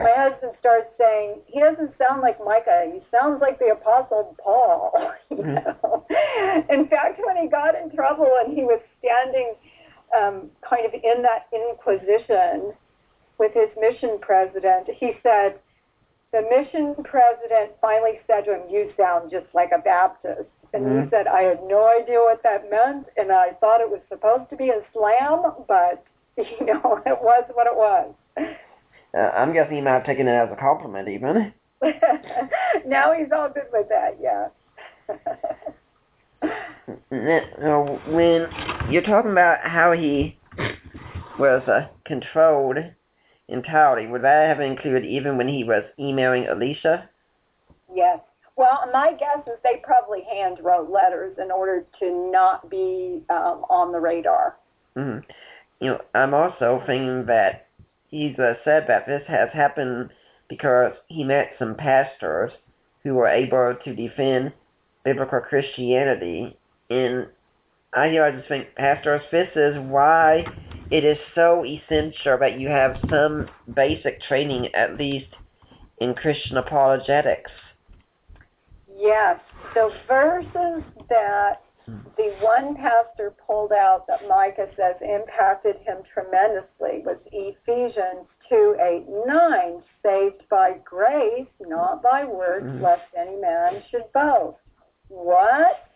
My 0.00 0.10
husband 0.16 0.52
starts 0.58 0.88
saying, 0.98 1.42
he 1.46 1.60
doesn't 1.60 1.96
sound 1.98 2.22
like 2.22 2.42
Micah. 2.44 2.90
He 2.92 3.00
sounds 3.10 3.40
like 3.40 3.58
the 3.58 3.70
Apostle 3.72 4.34
Paul. 4.42 5.12
you 5.30 5.36
Mhm. 5.36 5.54
know? 5.64 6.06
In 6.70 6.88
fact, 6.88 7.20
when 7.24 7.36
he 7.36 7.46
got 7.48 7.74
in 7.74 7.90
trouble 7.90 8.30
and 8.44 8.56
he 8.56 8.64
was 8.64 8.80
standing 8.98 9.54
um, 10.16 10.50
kind 10.68 10.86
of 10.86 10.94
in 10.94 11.22
that 11.22 11.46
inquisition 11.52 12.72
with 13.38 13.52
his 13.54 13.68
mission 13.78 14.18
president, 14.20 14.88
he 14.88 15.12
said, 15.22 15.58
the 16.32 16.42
mission 16.42 16.94
president 17.04 17.72
finally 17.80 18.20
said 18.26 18.44
to 18.46 18.54
him, 18.54 18.68
"You 18.70 18.92
sound 18.96 19.30
just 19.30 19.46
like 19.54 19.70
a 19.72 19.78
Baptist." 19.78 20.48
And 20.72 20.86
he 20.86 20.92
Mhm. 20.92 21.10
said, 21.10 21.26
"I 21.26 21.42
had 21.42 21.62
no 21.64 21.86
idea 21.86 22.20
what 22.20 22.42
that 22.42 22.70
meant, 22.70 23.08
and 23.18 23.30
I 23.30 23.50
thought 23.60 23.82
it 23.82 23.90
was 23.90 24.00
supposed 24.08 24.48
to 24.50 24.56
be 24.56 24.70
a 24.70 24.82
slam, 24.92 25.52
but 25.68 26.02
you 26.36 26.64
know, 26.64 27.02
it 27.06 27.20
was 27.22 27.44
what 27.52 27.66
it 27.66 27.76
was." 27.76 28.14
Uh, 29.14 29.30
I'm 29.36 29.52
guessing 29.52 29.76
he 29.76 29.82
might 29.82 29.92
have 29.92 30.06
taken 30.06 30.26
it 30.26 30.32
as 30.32 30.50
a 30.50 30.56
compliment, 30.56 31.08
even. 31.08 31.52
now 32.86 33.12
he's 33.12 33.30
all 33.30 33.50
good 33.50 33.68
with 33.72 33.88
that, 33.90 34.16
yeah. 34.20 34.48
When 36.86 38.48
you're 38.90 39.02
talking 39.02 39.30
about 39.30 39.58
how 39.62 39.92
he 39.92 40.36
was 41.38 41.62
uh, 41.68 41.88
controlled 42.04 42.78
entirely, 43.48 44.06
would 44.06 44.22
that 44.22 44.48
have 44.48 44.60
included 44.60 45.04
even 45.04 45.36
when 45.36 45.48
he 45.48 45.64
was 45.64 45.84
emailing 45.98 46.46
Alicia? 46.48 47.08
Yes. 47.94 48.20
Well, 48.56 48.80
my 48.92 49.12
guess 49.18 49.46
is 49.46 49.58
they 49.62 49.80
probably 49.82 50.22
hand 50.30 50.58
wrote 50.62 50.90
letters 50.90 51.36
in 51.42 51.50
order 51.50 51.86
to 52.00 52.30
not 52.30 52.68
be 52.68 53.22
um, 53.30 53.64
on 53.70 53.92
the 53.92 54.00
radar. 54.00 54.56
hmm 54.94 55.18
You 55.80 55.92
know, 55.92 56.00
I'm 56.14 56.34
also 56.34 56.82
thinking 56.86 57.26
that 57.26 57.66
he's 58.08 58.38
uh, 58.38 58.54
said 58.64 58.84
that 58.88 59.06
this 59.06 59.22
has 59.26 59.48
happened 59.52 60.10
because 60.48 60.92
he 61.08 61.24
met 61.24 61.52
some 61.58 61.74
pastors 61.76 62.52
who 63.02 63.14
were 63.14 63.28
able 63.28 63.74
to 63.84 63.94
defend 63.94 64.52
biblical 65.04 65.40
Christianity. 65.40 66.56
And 66.92 67.26
I, 67.94 68.06
you 68.06 68.18
know, 68.18 68.24
I 68.26 68.30
just 68.32 68.48
think, 68.48 68.74
pastors, 68.74 69.22
this 69.30 69.48
is 69.56 69.76
why 69.88 70.44
it 70.90 71.04
is 71.04 71.18
so 71.34 71.64
essential 71.64 72.38
that 72.38 72.58
you 72.58 72.68
have 72.68 72.96
some 73.08 73.48
basic 73.74 74.20
training, 74.22 74.68
at 74.74 74.98
least 74.98 75.28
in 75.98 76.14
Christian 76.14 76.58
apologetics. 76.58 77.50
Yes, 78.98 79.40
the 79.74 79.90
verses 80.06 80.84
that 81.08 81.62
the 82.16 82.34
one 82.40 82.76
pastor 82.76 83.32
pulled 83.46 83.72
out 83.72 84.06
that 84.06 84.28
Micah 84.28 84.68
says 84.76 84.96
impacted 85.00 85.76
him 85.86 85.98
tremendously 86.12 87.02
was 87.04 87.16
Ephesians 87.32 88.26
2 88.48 88.76
8 88.78 89.08
9, 89.26 89.82
saved 90.02 90.48
by 90.50 90.74
grace, 90.84 91.48
not 91.60 92.02
by 92.02 92.24
works, 92.24 92.66
Mhm. 92.66 92.82
lest 92.82 93.02
any 93.16 93.36
man 93.36 93.82
should 93.90 94.12
boast. 94.12 94.58
What? 95.08 95.88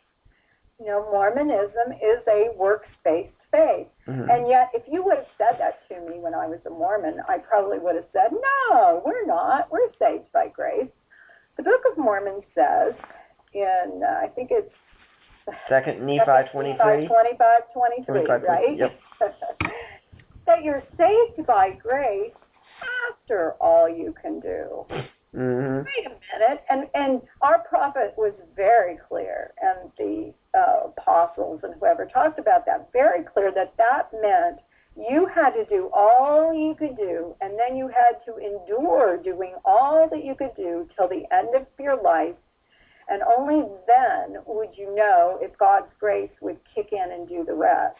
You 0.78 0.86
know, 0.86 1.10
Mormonism 1.10 1.92
is 1.92 2.20
a 2.28 2.52
works 2.56 2.88
based 3.04 3.32
faith. 3.50 3.88
Mhm. 4.06 4.28
And 4.30 4.48
yet, 4.48 4.70
if 4.74 4.82
you 4.86 5.02
would 5.02 5.16
have 5.16 5.26
said 5.38 5.58
that 5.58 5.86
to 5.88 6.00
me 6.00 6.18
when 6.18 6.34
I 6.34 6.46
was 6.46 6.58
a 6.66 6.70
Mormon, 6.70 7.22
I 7.28 7.38
probably 7.38 7.78
would 7.78 7.96
have 7.96 8.04
said, 8.12 8.32
no, 8.32 9.02
we're 9.04 9.24
not. 9.24 9.70
We're 9.70 9.90
saved 9.98 10.30
by 10.32 10.48
grace. 10.48 10.90
The 11.56 11.62
Book 11.62 11.82
of 11.90 11.96
Mormon 11.96 12.42
says 12.54 12.94
in, 13.54 14.02
uh, 14.04 14.20
I 14.22 14.28
think 14.28 14.50
it's 14.50 14.72
Second 15.68 16.04
Nephi 16.04 16.48
23. 16.50 17.06
25, 17.06 17.72
23, 17.72 18.04
25, 18.26 18.42
right? 18.42 18.76
yep. 18.76 19.00
that 20.46 20.62
you're 20.64 20.82
saved 20.98 21.46
by 21.46 21.70
grace 21.70 22.34
after 23.08 23.52
all 23.60 23.88
you 23.88 24.12
can 24.20 24.40
do. 24.40 24.84
Hmm 25.36 25.80
Wait 25.84 26.06
a 26.06 26.10
minute. 26.10 26.64
And, 26.70 26.88
and 26.94 27.22
our 27.42 27.60
prophet 27.68 28.14
was 28.16 28.32
very 28.56 28.98
clear, 29.08 29.52
and 29.60 29.92
the 29.98 30.34
uh, 30.58 30.88
apostles 30.88 31.60
and 31.62 31.74
whoever 31.78 32.06
talked 32.06 32.38
about 32.38 32.64
that, 32.66 32.90
very 32.92 33.22
clear 33.22 33.52
that 33.54 33.74
that 33.76 34.10
meant 34.22 34.60
you 34.96 35.28
had 35.34 35.50
to 35.50 35.66
do 35.66 35.90
all 35.94 36.54
you 36.54 36.74
could 36.78 36.96
do, 36.96 37.36
and 37.42 37.58
then 37.58 37.76
you 37.76 37.88
had 37.88 38.24
to 38.24 38.38
endure 38.38 39.18
doing 39.22 39.54
all 39.64 40.08
that 40.10 40.24
you 40.24 40.34
could 40.34 40.56
do 40.56 40.88
till 40.96 41.08
the 41.08 41.24
end 41.30 41.54
of 41.54 41.66
your 41.78 42.02
life 42.02 42.34
and 43.08 43.22
only 43.22 43.66
then 43.86 44.42
would 44.46 44.70
you 44.76 44.94
know 44.94 45.38
if 45.40 45.56
God's 45.58 45.92
grace 46.00 46.30
would 46.40 46.58
kick 46.74 46.88
in 46.92 47.12
and 47.12 47.28
do 47.28 47.44
the 47.44 47.54
rest. 47.54 47.96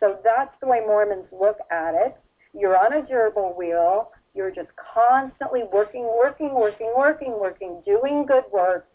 So 0.00 0.18
that's 0.24 0.54
the 0.60 0.66
way 0.68 0.80
Mormons 0.86 1.26
look 1.32 1.58
at 1.70 1.94
it. 1.94 2.16
You're 2.54 2.76
on 2.76 2.92
a 2.92 3.02
gerbil 3.02 3.56
wheel. 3.56 4.10
You're 4.36 4.50
just 4.50 4.68
constantly 4.76 5.62
working, 5.72 6.04
working, 6.04 6.54
working, 6.54 6.92
working, 6.94 7.32
working, 7.40 7.82
doing 7.84 8.26
good 8.26 8.44
works. 8.52 8.86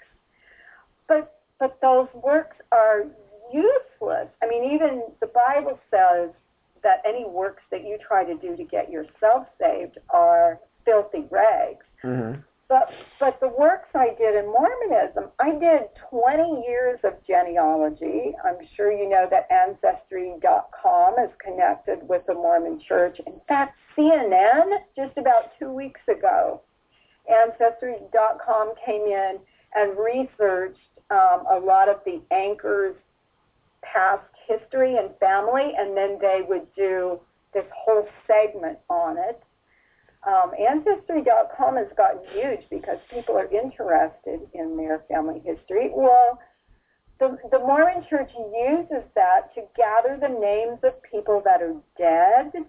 But 1.07 1.33
but 1.59 1.77
those 1.81 2.07
works 2.13 2.55
are 2.71 3.03
useless. 3.51 4.29
I 4.41 4.47
mean, 4.47 4.71
even 4.73 5.03
the 5.19 5.27
Bible 5.27 5.79
says 5.89 6.29
that 6.83 7.01
any 7.05 7.25
works 7.25 7.63
that 7.71 7.83
you 7.83 7.97
try 7.97 8.23
to 8.23 8.35
do 8.35 8.55
to 8.55 8.63
get 8.63 8.89
yourself 8.89 9.47
saved 9.59 9.97
are 10.09 10.59
filthy 10.85 11.25
rags. 11.29 11.85
hmm 12.01 12.33
But 12.71 12.89
but 13.19 13.37
the 13.41 13.49
works 13.49 13.89
I 13.93 14.15
did 14.17 14.33
in 14.33 14.45
Mormonism, 14.45 15.25
I 15.41 15.51
did 15.59 15.89
20 16.09 16.63
years 16.65 17.01
of 17.03 17.15
genealogy. 17.27 18.33
I'm 18.45 18.65
sure 18.77 18.93
you 18.93 19.09
know 19.09 19.27
that 19.29 19.51
Ancestry.com 19.51 21.15
is 21.19 21.31
connected 21.43 22.07
with 22.07 22.25
the 22.27 22.33
Mormon 22.33 22.79
Church. 22.87 23.19
In 23.27 23.41
fact, 23.45 23.77
CNN 23.97 24.79
just 24.95 25.17
about 25.17 25.51
two 25.59 25.69
weeks 25.69 25.99
ago, 26.07 26.61
Ancestry.com 27.27 28.73
came 28.85 29.01
in 29.01 29.39
and 29.75 29.97
researched 29.99 30.79
um, 31.09 31.43
a 31.51 31.59
lot 31.61 31.89
of 31.89 31.97
the 32.05 32.21
anchors' 32.31 32.95
past 33.83 34.23
history 34.47 34.95
and 34.95 35.09
family, 35.19 35.73
and 35.77 35.97
then 35.97 36.17
they 36.21 36.39
would 36.47 36.73
do 36.77 37.19
this 37.53 37.65
whole 37.75 38.07
segment 38.25 38.79
on 38.89 39.17
it. 39.17 39.43
Um, 40.23 40.51
Ancestry.com 40.53 41.77
has 41.77 41.87
gotten 41.97 42.21
huge 42.31 42.61
because 42.69 42.97
people 43.09 43.35
are 43.35 43.49
interested 43.51 44.39
in 44.53 44.77
their 44.77 45.03
family 45.09 45.41
history. 45.43 45.89
Well, 45.91 46.39
the, 47.19 47.37
the 47.49 47.59
Mormon 47.59 48.05
Church 48.09 48.29
uses 48.35 49.03
that 49.15 49.53
to 49.55 49.61
gather 49.75 50.17
the 50.19 50.29
names 50.29 50.79
of 50.83 50.93
people 51.03 51.41
that 51.45 51.61
are 51.61 51.75
dead, 51.97 52.65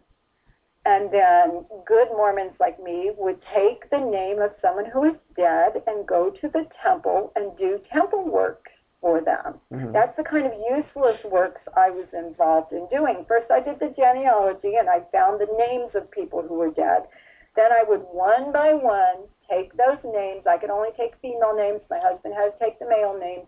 and 0.84 1.10
then 1.10 1.64
good 1.86 2.08
Mormons 2.16 2.54
like 2.58 2.82
me 2.82 3.12
would 3.16 3.38
take 3.54 3.88
the 3.90 4.00
name 4.00 4.40
of 4.40 4.52
someone 4.62 4.86
who 4.86 5.04
is 5.04 5.16
dead 5.36 5.82
and 5.86 6.06
go 6.06 6.30
to 6.30 6.48
the 6.48 6.66
temple 6.82 7.32
and 7.36 7.56
do 7.58 7.80
temple 7.92 8.24
work 8.24 8.68
for 9.00 9.20
them. 9.20 9.60
Mhm. 9.72 9.92
That's 9.92 10.16
the 10.16 10.24
kind 10.24 10.46
of 10.46 10.54
useless 10.54 11.22
works 11.24 11.60
I 11.76 11.90
was 11.90 12.06
involved 12.12 12.72
in 12.72 12.86
doing. 12.86 13.24
First, 13.26 13.50
I 13.50 13.60
did 13.60 13.78
the 13.78 13.88
genealogy 13.88 14.76
and 14.76 14.88
I 14.88 15.00
found 15.12 15.40
the 15.40 15.52
names 15.58 15.94
of 15.94 16.10
people 16.10 16.40
who 16.42 16.54
were 16.54 16.70
dead. 16.70 17.08
Then 17.54 17.70
I 17.70 17.84
would 17.86 18.00
one 18.12 18.52
by 18.52 18.74
one 18.74 19.28
take 19.48 19.76
those 19.76 20.00
names. 20.04 20.46
I 20.46 20.58
could 20.58 20.70
only 20.70 20.90
take 20.96 21.12
female 21.20 21.54
names. 21.54 21.80
My 21.90 22.00
husband 22.00 22.34
had 22.34 22.52
to 22.52 22.58
take 22.58 22.78
the 22.78 22.88
male 22.88 23.18
names. 23.18 23.46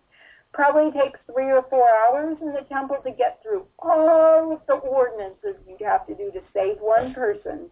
Probably 0.53 0.91
takes 0.91 1.19
three 1.25 1.51
or 1.51 1.63
four 1.69 1.89
hours 1.89 2.37
in 2.41 2.53
the 2.53 2.65
temple 2.69 2.97
to 3.03 3.11
get 3.11 3.41
through 3.41 3.65
all 3.79 4.53
of 4.53 4.61
the 4.67 4.75
ordinances 4.75 5.55
you'd 5.67 5.81
have 5.81 6.07
to 6.07 6.15
do 6.15 6.31
to 6.31 6.41
save 6.53 6.77
one 6.79 7.13
person. 7.13 7.69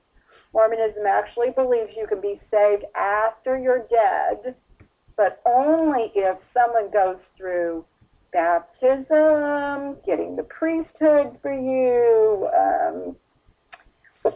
Mormonism 0.54 1.06
actually 1.08 1.52
believes 1.52 1.92
you 1.96 2.08
can 2.08 2.22
be 2.22 2.40
saved 2.52 2.84
after 2.96 3.58
you're 3.58 3.88
dead, 3.90 4.56
but 5.16 5.42
only 5.46 6.12
if 6.14 6.38
someone 6.54 6.92
goes 6.92 7.18
through 7.38 7.86
baptism, 8.32 9.98
getting 10.06 10.36
the 10.36 10.46
priesthood 10.50 11.38
for 11.42 11.54
you, 11.54 12.50
um, 12.54 13.16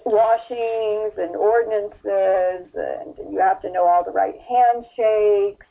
washings 0.06 1.14
and 1.18 1.36
ordinances, 1.36 2.70
and 2.76 3.16
you 3.32 3.40
have 3.40 3.62
to 3.62 3.72
know 3.72 3.86
all 3.86 4.04
the 4.04 4.12
right 4.12 4.36
handshakes. 4.48 5.66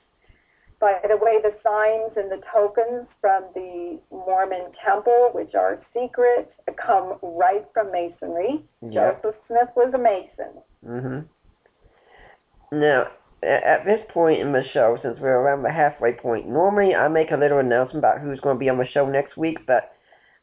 By 0.79 1.01
the 1.09 1.17
way, 1.17 1.39
the 1.43 1.55
signs 1.63 2.13
and 2.17 2.31
the 2.31 2.45
tokens 2.53 3.07
from 3.21 3.45
the 3.55 3.99
Mormon 4.11 4.73
temple, 4.85 5.31
which 5.33 5.55
are 5.55 5.81
secret, 5.95 6.53
come 6.77 7.19
right 7.23 7.65
from 7.73 7.91
Masonry. 7.91 8.63
Joseph 8.93 9.37
Smith 9.49 9.69
was 9.75 9.93
a 9.95 9.99
Mason. 9.99 10.63
hmm 10.85 12.77
Now, 12.79 13.07
at 13.43 13.85
this 13.87 14.01
point 14.13 14.41
in 14.41 14.53
the 14.53 14.65
show, 14.73 14.99
since 15.03 15.19
we're 15.21 15.39
around 15.39 15.63
the 15.63 15.73
halfway 15.73 16.13
point, 16.13 16.49
normally 16.49 16.95
I 16.95 17.09
make 17.09 17.31
a 17.31 17.37
little 17.37 17.59
announcement 17.59 18.05
about 18.05 18.21
who's 18.21 18.41
going 18.41 18.57
to 18.57 18.61
be 18.61 18.69
on 18.69 18.79
the 18.79 18.87
show 18.87 19.09
next 19.09 19.37
week, 19.37 19.59
but 19.67 19.96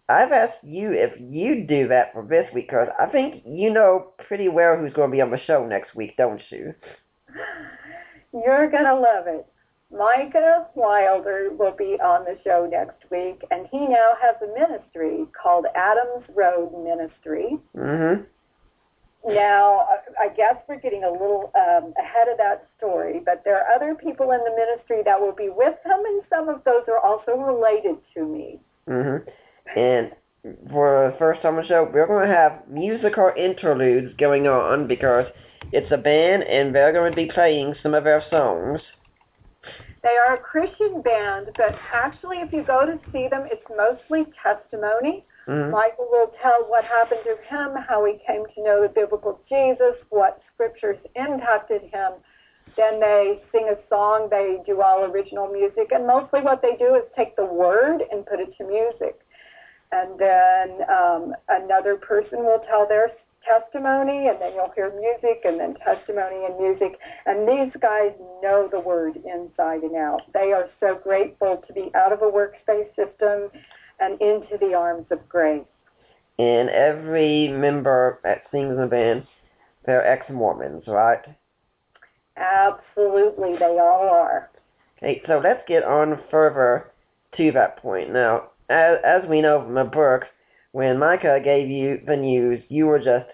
I've 0.10 0.32
asked 0.32 0.64
you 0.64 0.92
if 0.92 1.12
you'd 1.20 1.68
do 1.68 1.88
that 1.88 2.12
for 2.14 2.24
this 2.24 2.46
week, 2.54 2.68
because 2.68 2.90
I 3.00 3.06
think 3.06 3.44
you 3.46 3.72
know 3.72 4.14
pretty 4.28 4.50
well 4.50 4.78
who's 4.78 4.94
going 4.94 5.10
to 5.10 5.16
be 5.16 5.22
on 5.22 5.32
the 5.32 5.40
show 5.48 5.66
next 5.66 5.96
week, 5.96 6.18
don't 6.18 6.42
you? 6.50 6.74
You're 8.34 8.70
going 8.70 8.86
to 8.86 8.96
love 8.96 9.28
it. 9.28 9.46
Micah 9.92 10.68
Wilder 10.76 11.52
will 11.52 11.76
be 11.78 11.98
on 12.04 12.26
the 12.26 12.38
show 12.44 12.68
next 12.70 12.98
week, 13.12 13.44
and 13.52 13.68
he 13.72 13.78
now 13.78 14.12
has 14.20 14.36
a 14.42 14.48
ministry 14.60 15.26
called 15.42 15.66
Adams 15.76 16.26
Road 16.36 16.74
Ministry. 16.84 17.60
hmm 17.76 18.24
Now, 19.26 19.88
I- 20.20 20.30
guess 20.36 20.56
we're 20.68 20.80
getting 20.80 21.04
a 21.04 21.12
little 21.12 21.52
um, 21.56 21.94
ahead 21.98 22.28
of 22.32 22.38
that 22.40 22.68
story, 22.78 23.22
but 23.24 23.44
there 23.46 23.56
are 23.62 23.76
other 23.76 23.94
people 23.94 24.32
in 24.32 24.40
the 24.44 24.50
ministry 24.50 25.02
that 25.06 25.22
will 25.22 25.32
be 25.32 25.50
with 25.50 25.76
him, 25.86 26.00
and 26.06 26.24
some 26.28 26.50
of 26.50 26.64
those 26.64 26.84
are 26.88 26.98
also 27.00 27.38
related 27.38 27.98
to 28.16 28.26
me. 28.26 28.60
hmm 28.88 29.18
And 29.76 30.12
for 30.72 31.10
the 31.12 31.18
first 31.18 31.42
time 31.42 31.56
on 31.56 31.62
the 31.62 31.68
show, 31.68 31.90
we're 31.92 32.08
going 32.08 32.28
to 32.28 32.36
have 32.36 32.68
musical 32.68 33.32
interludes 33.38 34.16
going 34.18 34.48
on 34.48 34.88
because 34.88 35.26
it's 35.72 35.92
a 35.92 35.98
band 35.98 36.44
and 36.44 36.76
they're 36.76 36.94
going 36.94 37.12
to 37.12 37.16
be 37.16 37.32
playing 37.34 37.76
some 37.82 37.94
of 37.94 38.04
their 38.04 38.24
songs. 38.30 38.82
They 40.04 40.16
are 40.28 40.36
a 40.36 40.38
Christian 40.38 41.02
band, 41.02 41.48
but 41.56 41.76
actually, 41.94 42.38
if 42.38 42.52
you 42.52 42.64
go 42.64 42.86
to 42.86 43.00
see 43.14 43.28
them, 43.32 43.48
it's 43.50 43.64
mostly 43.72 44.26
testimony. 44.44 45.26
hmm 45.48 45.72
Micah 45.72 45.96
will 46.12 46.32
tell 46.42 46.68
what 46.68 46.84
happened 46.84 47.22
to 47.24 47.38
him, 47.48 47.76
how 47.88 48.04
he 48.06 48.20
came 48.28 48.44
to 48.54 48.64
know 48.64 48.82
the 48.84 48.90
biblical 48.94 49.40
Jesus, 49.48 49.96
what 50.10 50.42
scriptures 50.54 50.98
impacted 51.16 51.84
him. 51.84 52.20
Then 52.76 53.00
they 53.00 53.42
sing 53.52 53.72
a 53.72 53.78
song. 53.88 54.28
They 54.30 54.58
do 54.66 54.82
all 54.82 55.06
original 55.06 55.48
music, 55.48 55.92
and 55.92 56.06
mostly 56.06 56.42
what 56.42 56.62
they 56.62 56.76
do 56.78 56.96
is 56.96 57.04
take 57.16 57.36
the 57.38 57.46
word 57.46 58.04
and 58.12 58.26
put 58.26 58.42
it 58.42 58.52
to 58.58 58.68
music. 58.68 59.23
And 59.94 60.20
then 60.20 60.90
um, 60.90 61.36
another 61.50 61.98
person 61.98 62.40
will 62.40 62.62
tell 62.68 62.88
their 62.88 63.12
testimony, 63.48 64.28
and 64.28 64.42
then 64.42 64.54
you'll 64.56 64.72
hear 64.74 64.90
music, 64.90 65.42
and 65.46 65.60
then 65.60 65.76
testimony 65.86 66.46
and 66.46 66.58
music. 66.60 66.98
And 67.28 67.48
these 67.48 67.72
guys 67.80 68.12
know 68.42 68.68
the 68.72 68.80
word 68.80 69.18
inside 69.18 69.84
and 69.84 69.96
out. 69.96 70.22
They 70.34 70.52
are 70.52 70.68
so 70.80 71.00
grateful 71.04 71.64
to 71.68 71.74
be 71.74 71.92
out 71.94 72.12
of 72.12 72.24
a 72.24 72.30
works 72.30 72.58
based 72.66 72.96
system 72.96 73.52
and 74.00 74.20
into 74.20 74.58
the 74.60 74.74
arms 74.74 75.06
of 75.12 75.30
grace. 75.30 75.62
And 76.40 76.70
every 76.70 77.50
member 77.50 78.20
that 78.24 78.44
sings 78.52 78.72
in 78.72 78.82
the 78.82 78.88
band, 78.88 79.28
they're 79.86 80.06
ex-Mormons, 80.06 80.86
right? 80.88 81.22
Absolutely, 82.36 83.58
they 83.60 83.78
all 83.80 84.10
are. 84.10 84.50
Okay, 84.98 85.22
so 85.28 85.40
let's 85.44 85.62
get 85.68 85.84
on 85.84 86.20
further 86.32 86.90
to 87.38 87.52
that 87.52 87.78
point. 87.78 88.12
Now, 88.12 88.50
as, 88.70 88.98
as 89.04 89.22
we 89.30 89.42
know 89.42 89.64
from 89.64 89.76
the 89.76 89.84
book, 89.84 90.24
when 90.72 90.98
Micah 91.00 91.40
gave 91.44 91.70
you 91.70 92.00
the 92.06 92.16
news, 92.16 92.64
you 92.70 92.86
were 92.86 93.00
just 93.00 93.30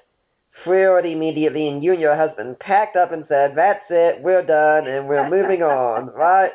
thrilled 0.64 1.06
immediately, 1.06 1.68
and 1.68 1.84
you 1.84 1.94
and 1.94 2.02
your 2.02 2.16
husband 2.16 2.60
packed 2.60 2.96
up 2.96 3.12
and 3.12 3.24
said, 3.28 3.54
"That's 3.56 3.84
it, 3.90 4.22
we're 4.22 4.46
done, 4.46 4.88
and 4.88 5.08
we're 5.08 5.30
moving 5.30 5.64
on." 5.64 6.12
Right? 6.20 6.52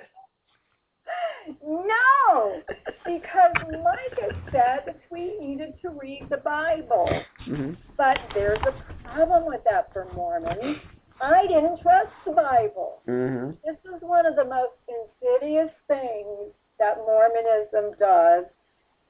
No, 1.63 2.63
because 3.05 3.53
Micah 3.71 4.35
said 4.51 4.85
that 4.87 5.01
we 5.11 5.39
needed 5.39 5.75
to 5.83 5.91
read 5.91 6.27
the 6.31 6.39
Bible. 6.39 7.09
Mm-hmm. 7.47 7.73
But 7.99 8.19
there's 8.35 8.61
a 8.67 9.09
problem 9.09 9.45
with 9.47 9.61
that 9.71 9.93
for 9.93 10.11
Mormons. 10.15 10.79
I 11.21 11.43
didn't 11.47 11.81
trust 11.83 12.13
the 12.25 12.33
Bible. 12.33 13.03
Mm-hmm. 13.07 13.51
This 13.65 13.77
is 13.95 14.01
one 14.01 14.27
of 14.27 14.37
the 14.37 14.45
most 14.45 14.77
insidious 14.89 15.71
things 15.87 16.53
that 16.79 16.97
Mormonism 16.99 17.99
does 17.99 18.45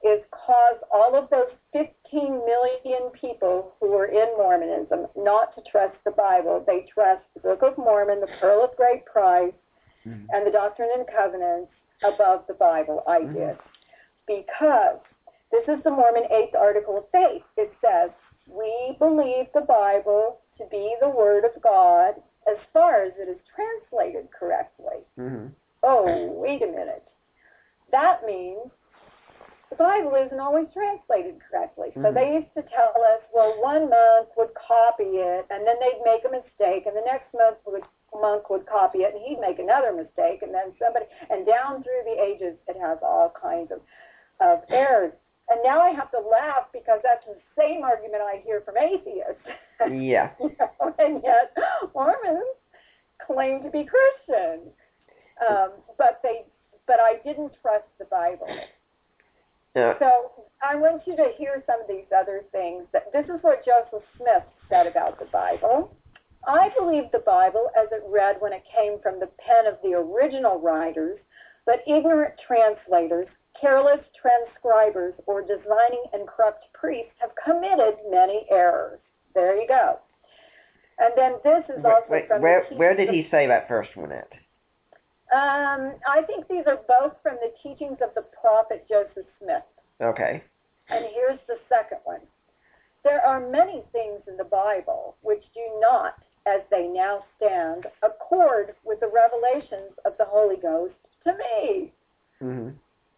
is 0.03 0.20
cause 0.30 0.76
all 0.92 1.14
of 1.14 1.30
those 1.30 1.51
15 1.72 2.45
million 2.45 3.11
people 3.12 3.72
who 3.80 3.95
are 3.95 4.07
in 4.07 4.28
Mormonism 4.36 5.07
not 5.16 5.55
to 5.55 5.62
trust 5.70 5.97
the 6.05 6.11
Bible. 6.11 6.62
They 6.66 6.86
trust 6.92 7.22
the 7.34 7.40
Book 7.40 7.62
of 7.62 7.78
Mormon, 7.78 8.20
the 8.20 8.28
Pearl 8.40 8.64
of 8.64 8.76
Great 8.76 9.05
Price, 9.07 9.55
Mhm. 10.07 10.26
and 10.32 10.47
the 10.47 10.51
Doctrine 10.51 10.90
and 10.92 11.07
Covenants 11.07 11.72
above 12.03 12.47
the 12.47 12.55
Bible. 12.55 13.03
I 13.07 13.20
Mhm. 13.20 13.32
did. 13.34 13.59
Because 14.26 15.01
this 15.51 15.66
is 15.68 15.82
the 15.84 15.90
Mormon 15.90 16.30
Eighth 16.30 16.55
Article 16.55 16.99
of 16.99 17.09
Faith. 17.09 17.45
It 17.57 17.72
says, 17.80 18.11
We 18.47 18.95
believe 18.99 19.51
the 19.55 19.62
Bible 19.62 20.38
to 20.59 20.66
be 20.66 20.95
the 21.01 21.09
Word 21.09 21.47
of 21.47 21.62
God 21.62 22.22
as 22.47 22.59
far 22.74 23.01
as 23.01 23.16
it 23.16 23.26
is 23.26 23.38
translated 23.55 24.30
correctly. 24.32 24.99
Mm-hmm. 25.18 25.47
Oh, 25.82 26.26
wait 26.26 26.62
a 26.62 26.66
minute. 26.66 27.05
That 27.90 28.24
means 28.26 28.70
the 29.70 29.76
Bible 29.76 30.14
isn't 30.14 30.38
always 30.38 30.66
translated 30.72 31.40
correctly. 31.50 31.92
So 31.94 32.00
Mhm. 32.10 32.14
they 32.14 32.32
used 32.34 32.54
to 32.54 32.62
tell 32.62 32.94
us, 33.02 33.22
well, 33.32 33.52
one 33.60 33.88
monk 33.88 34.36
would 34.36 34.54
copy 34.54 35.18
it, 35.18 35.46
and 35.50 35.66
then 35.66 35.78
they'd 35.80 36.02
make 36.04 36.24
a 36.24 36.28
mistake, 36.28 36.86
and 36.86 36.96
the 36.96 37.02
next 37.02 37.32
month 37.34 37.58
would, 37.66 37.84
monk 38.14 38.48
would 38.50 38.66
copy 38.66 39.02
it, 39.02 39.14
and 39.14 39.22
he'd 39.22 39.40
make 39.40 39.58
another 39.58 39.92
mistake, 39.92 40.42
and 40.42 40.54
then 40.54 40.74
somebody, 40.78 41.06
and 41.30 41.46
down 41.46 41.82
through 41.82 42.02
the 42.04 42.20
ages, 42.22 42.56
it 42.68 42.76
has 42.76 42.98
all 43.02 43.30
kinds 43.30 43.72
of, 43.72 43.80
of 44.40 44.62
errors. 44.70 45.12
And 45.48 45.62
now 45.62 45.80
I 45.80 45.90
have 45.90 46.10
to 46.12 46.20
laugh 46.20 46.70
because 46.72 47.00
that's 47.02 47.24
the 47.26 47.36
same 47.56 47.84
argument 47.84 48.22
I 48.22 48.36
hear 48.38 48.60
from 48.62 48.76
atheists. 48.78 49.42
Yeah. 49.90 50.30
You 50.38 50.56
know, 50.58 50.94
and 50.98 51.22
yet 51.22 51.56
Mormons 51.94 52.56
claim 53.18 53.62
to 53.62 53.70
be 53.70 53.84
Christian. 53.84 54.72
Um, 55.48 55.72
but 55.98 56.20
they, 56.22 56.44
but 56.86 57.00
I 57.00 57.16
didn't 57.24 57.52
trust 57.60 57.84
the 57.98 58.04
Bible. 58.06 58.46
Yeah. 59.74 59.98
So 59.98 60.44
I 60.62 60.76
want 60.76 61.02
you 61.06 61.16
to 61.16 61.30
hear 61.36 61.62
some 61.66 61.80
of 61.80 61.88
these 61.88 62.06
other 62.16 62.44
things. 62.52 62.86
That 62.92 63.12
this 63.12 63.26
is 63.26 63.42
what 63.42 63.64
Joseph 63.64 64.06
Smith 64.16 64.44
said 64.68 64.86
about 64.86 65.18
the 65.18 65.26
Bible. 65.26 65.94
I 66.46 66.70
believe 66.78 67.04
the 67.10 67.24
Bible 67.24 67.70
as 67.76 67.88
it 67.90 68.02
read 68.06 68.36
when 68.40 68.52
it 68.52 68.62
came 68.70 68.98
from 69.02 69.18
the 69.18 69.30
pen 69.38 69.66
of 69.66 69.78
the 69.82 69.94
original 69.94 70.60
writers, 70.60 71.18
but 71.66 71.80
ignorant 71.86 72.34
translators, 72.46 73.26
careless 73.58 74.00
transcribers, 74.20 75.14
or 75.26 75.40
designing 75.40 76.04
and 76.12 76.28
corrupt 76.28 76.64
priests 76.74 77.14
have 77.18 77.30
committed 77.42 77.96
many 78.10 78.46
errors. 78.50 79.00
There 79.34 79.56
you 79.56 79.66
go. 79.66 79.98
And 80.98 81.12
then 81.16 81.32
this 81.42 81.64
is 81.76 81.82
Wait, 81.82 81.92
also 81.92 82.06
wait, 82.08 82.28
from 82.28 82.42
where 82.42 82.64
where 82.76 82.94
did 82.94 83.08
he 83.08 83.26
say 83.30 83.46
that 83.48 83.66
first 83.66 83.96
one 83.96 84.12
at? 84.12 84.28
Um, 85.35 85.95
I 86.07 86.22
think 86.26 86.47
these 86.49 86.64
are 86.66 86.78
both 86.87 87.14
from 87.22 87.37
the 87.43 87.51
teachings 87.62 87.99
of 88.03 88.14
the 88.14 88.22
prophet 88.41 88.87
Joseph 88.89 89.26
Smith. 89.43 89.66
Okay. 90.01 90.43
And 90.89 91.05
here's 91.12 91.41
the 91.49 91.59
second 91.68 91.99
one. 92.05 92.20
There 93.03 93.20
are 93.20 93.41
many 93.41 93.82
things 93.93 94.22
in 94.28 94.37
the 94.37 94.45
Bible 94.45 95.16
which 95.22 95.43
do 95.55 95.61
not, 95.80 96.14
as 96.47 96.61
they 96.70 96.87
now 96.87 97.24
stand, 97.37 97.87
accord 98.03 98.74
with 98.85 99.01
the 99.01 99.11
revelations 99.11 99.93
of 100.07 100.12
the 100.18 100.24
Holy 100.24 100.57
Ghost 100.57 100.95
to 101.24 101.32
me. 101.32 101.93
Mm-hmm. 102.41 102.70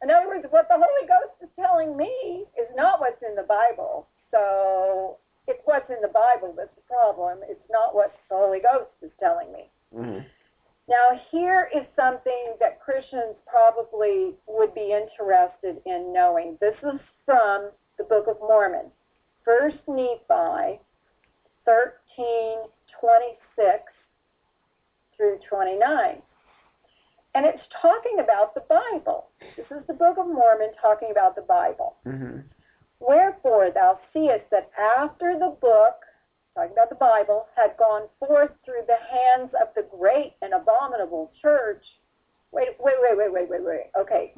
In 0.03 0.11
other 0.11 0.29
words, 0.29 0.47
what 0.51 0.69
the 0.69 0.75
Holy 0.75 1.07
Ghost 1.07 1.37
is 1.43 1.49
telling 1.59 1.97
me 1.97 2.45
is 2.57 2.69
not 2.75 3.01
what's 3.01 3.23
in 3.23 3.35
the 3.35 3.47
Bible. 3.47 4.07
So 4.31 5.19
it's 5.47 5.61
what's 5.65 5.89
in 5.91 6.01
the 6.03 6.09
Bible 6.09 6.55
that's 6.57 6.75
the 6.75 6.83
problem. 6.83 7.39
It's 7.49 7.69
not 7.71 7.95
what 7.95 8.15
the 8.31 8.37
Holy 8.37 8.61
Ghost 8.61 8.91
is 9.03 9.11
telling 9.21 9.53
me. 9.53 9.71
Mm-hmm. 9.95 10.27
Now, 10.89 11.21
here 11.33 11.69
is 11.75 11.85
something 11.97 12.55
that 12.61 12.81
Christians 12.81 13.35
probably 13.47 14.35
would 14.47 14.73
be 14.75 14.93
interested 14.93 15.83
in 15.85 16.13
knowing. 16.13 16.57
This 16.61 16.77
is 16.83 17.01
from 17.25 17.71
the 17.99 18.05
Book 18.05 18.27
of 18.29 18.39
Mormon, 18.41 18.93
First 19.45 19.79
Nephi 19.89 20.79
13, 21.65 22.71
26 23.01 23.93
through 25.17 25.39
29. 25.49 26.23
And 27.35 27.45
it's 27.45 27.63
talking 27.83 28.19
about 28.21 28.55
the 28.55 28.63
Bible. 28.69 29.27
This 29.57 29.67
is 29.71 29.85
the 29.89 29.93
Book 29.93 30.19
of 30.19 30.27
Mormon 30.27 30.71
talking 30.81 31.11
about 31.11 31.35
the 31.35 31.43
Bible. 31.43 31.97
Mm-hmm. 32.07 32.41
Wherefore 33.01 33.71
thou 33.75 33.99
seest 34.13 34.49
that 34.51 34.71
after 34.79 35.35
the 35.39 35.55
book, 35.61 36.06
talking 36.57 36.73
about 36.73 36.89
the 36.89 36.97
Bible, 36.97 37.47
had 37.55 37.77
gone 37.77 38.09
forth 38.19 38.51
through 38.65 38.89
the 38.89 38.97
hands 38.97 39.53
of 39.61 39.69
the 39.77 39.85
great 39.97 40.33
and 40.41 40.55
abominable 40.55 41.31
church. 41.41 41.85
Wait, 42.51 42.69
wait, 42.81 42.97
wait, 42.99 43.17
wait, 43.17 43.33
wait, 43.33 43.49
wait, 43.49 43.63
wait. 43.63 43.91
Okay. 43.97 44.33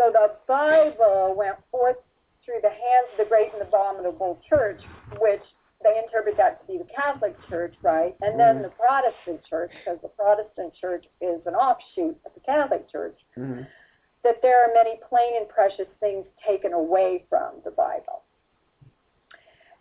So 0.00 0.10
the 0.10 0.32
Bible 0.48 1.34
went 1.36 1.56
forth 1.70 1.96
through 2.44 2.60
the 2.62 2.70
hands 2.70 3.08
of 3.12 3.18
the 3.18 3.28
great 3.28 3.52
and 3.52 3.60
abominable 3.60 4.40
church, 4.48 4.80
which 5.20 5.42
they 5.84 6.00
interpret 6.02 6.36
that 6.38 6.58
to 6.60 6.72
be 6.72 6.78
the 6.78 6.88
Catholic 6.90 7.36
Church, 7.50 7.74
right? 7.82 8.16
And 8.22 8.40
then 8.40 8.58
Mhm. 8.58 8.62
the 8.62 8.70
Protestant 8.70 9.44
Church, 9.44 9.70
because 9.78 10.00
the 10.00 10.08
Protestant 10.08 10.74
Church 10.74 11.06
is 11.20 11.46
an 11.46 11.54
offshoot 11.54 12.18
of 12.24 12.34
the 12.34 12.40
Catholic 12.40 12.88
Church 12.88 13.20
Mm-hmm. 13.36 13.62
that 14.22 14.40
there 14.42 14.64
are 14.64 14.72
many 14.74 14.96
plain 15.08 15.36
and 15.36 15.48
precious 15.48 15.88
things 16.00 16.26
taken 16.44 16.72
away 16.72 17.26
from 17.28 17.60
the 17.62 17.70
Bible. 17.70 18.22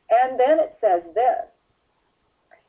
And 0.09 0.39
then 0.39 0.59
it 0.59 0.77
says 0.79 1.03
this 1.13 1.49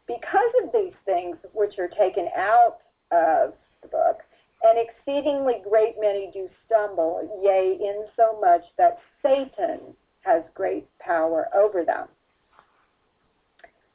because 0.09 0.53
of 0.65 0.73
these 0.73 0.95
things 1.05 1.37
which 1.53 1.79
are 1.79 1.89
taken 1.89 2.29
out 2.35 2.79
of 3.13 3.55
the 3.83 3.89
book, 3.89 4.23
an 4.65 4.77
exceedingly 4.77 5.63
great 5.69 5.95
many 6.01 6.31
do 6.33 6.49
stumble, 6.67 7.41
yea, 7.43 7.79
insomuch 7.79 8.65
that 8.77 8.99
Satan 9.23 9.95
has 10.23 10.43
great 10.55 10.89
power 10.99 11.49
over 11.55 11.85
them. 11.85 12.09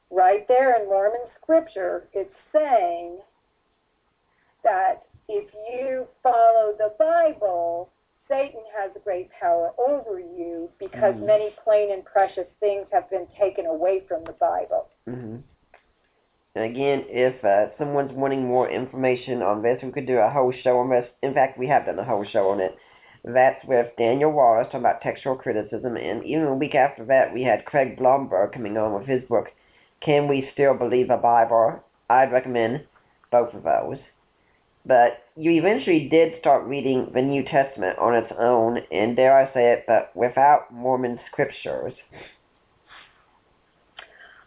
Right 0.09 0.47
there 0.47 0.79
in 0.79 0.87
Mormon 0.87 1.25
scripture, 1.41 2.07
it's 2.13 2.33
saying 2.53 3.19
that 4.63 5.03
if 5.27 5.51
you 5.53 6.07
follow 6.21 6.75
the 6.77 6.93
Bible, 6.99 7.89
Satan 8.27 8.61
has 8.73 8.91
great 9.03 9.29
power 9.31 9.73
over 9.77 10.19
you 10.19 10.71
because 10.79 11.15
Mhm. 11.15 11.25
many 11.25 11.49
plain 11.63 11.91
and 11.91 12.05
precious 12.05 12.47
things 12.59 12.87
have 12.91 13.09
been 13.09 13.27
taken 13.27 13.65
away 13.65 13.99
from 14.01 14.23
the 14.23 14.33
Bible. 14.33 14.87
Mm-hmm. 15.07 15.37
And 16.55 16.65
again, 16.65 17.05
if 17.07 17.43
uh, 17.43 17.75
someone's 17.79 18.11
wanting 18.13 18.45
more 18.45 18.69
information 18.69 19.41
on 19.41 19.63
this, 19.63 19.79
we 19.81 19.91
could 19.91 20.05
do 20.05 20.17
a 20.17 20.29
whole 20.29 20.53
show 20.63 20.77
on 20.79 20.89
this. 20.89 21.07
In 21.23 21.33
fact, 21.33 21.57
we 21.57 21.67
have 21.67 21.85
done 21.85 21.97
a 21.97 22.05
whole 22.05 22.25
show 22.31 22.49
on 22.49 22.59
it. 22.59 22.75
That's 23.25 23.65
with 23.65 23.87
Daniel 23.97 24.31
Wallace 24.31 24.67
talking 24.67 24.81
about 24.81 25.01
textual 25.01 25.35
criticism, 25.35 25.95
and 25.95 26.25
even 26.25 26.43
a 26.43 26.53
week 26.53 26.75
after 26.75 27.05
that, 27.05 27.33
we 27.33 27.41
had 27.41 27.65
Craig 27.65 27.97
Blomberg 27.97 28.51
coming 28.51 28.77
on 28.77 28.93
with 28.93 29.07
his 29.07 29.23
book, 29.29 29.47
Can 30.01 30.27
We 30.27 30.49
Still 30.53 30.73
Believe 30.73 31.07
the 31.07 31.15
Bible? 31.15 31.81
I'd 32.09 32.33
recommend 32.33 32.85
both 33.31 33.53
of 33.53 33.63
those. 33.63 33.97
But 34.85 35.23
you 35.37 35.51
eventually 35.51 36.09
did 36.09 36.33
start 36.39 36.67
reading 36.67 37.11
the 37.13 37.21
New 37.21 37.43
Testament 37.43 37.97
on 37.97 38.13
its 38.13 38.31
own, 38.37 38.79
and 38.91 39.15
dare 39.15 39.37
I 39.37 39.45
say 39.53 39.71
it, 39.71 39.85
but 39.87 40.11
without 40.15 40.71
Mormon 40.73 41.19
scriptures. 41.31 41.93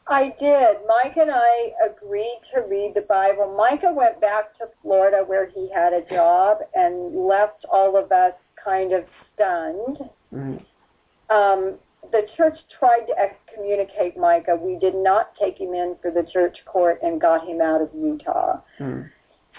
I 0.09 0.35
did. 0.39 0.77
Mike 0.87 1.17
and 1.17 1.31
I 1.33 1.73
agreed 1.85 2.41
to 2.55 2.63
read 2.63 2.93
the 2.95 3.01
Bible. 3.03 3.55
Micah 3.57 3.93
went 3.93 4.21
back 4.21 4.57
to 4.59 4.69
Florida 4.83 5.25
where 5.27 5.47
he 5.47 5.69
had 5.75 5.93
a 5.93 6.03
job 6.09 6.59
and 6.75 7.27
left 7.27 7.65
all 7.71 7.97
of 7.97 8.13
us 8.13 8.35
kind 8.63 8.93
of 8.93 9.05
stunned. 9.35 9.99
Mm-hmm. 10.33 11.35
Um, 11.35 11.75
the 12.13 12.23
church 12.37 12.57
tried 12.79 13.07
to 13.09 13.15
excommunicate 13.19 14.17
Micah. 14.17 14.57
We 14.57 14.79
did 14.79 14.95
not 14.95 15.33
take 15.41 15.59
him 15.59 15.75
in 15.75 15.97
for 16.01 16.13
the 16.13 16.25
church 16.33 16.59
court 16.67 17.01
and 17.03 17.21
got 17.21 17.47
him 17.47 17.61
out 17.61 17.83
of 17.83 17.91
Utah. 17.95 18.61
Mm. 18.79 19.11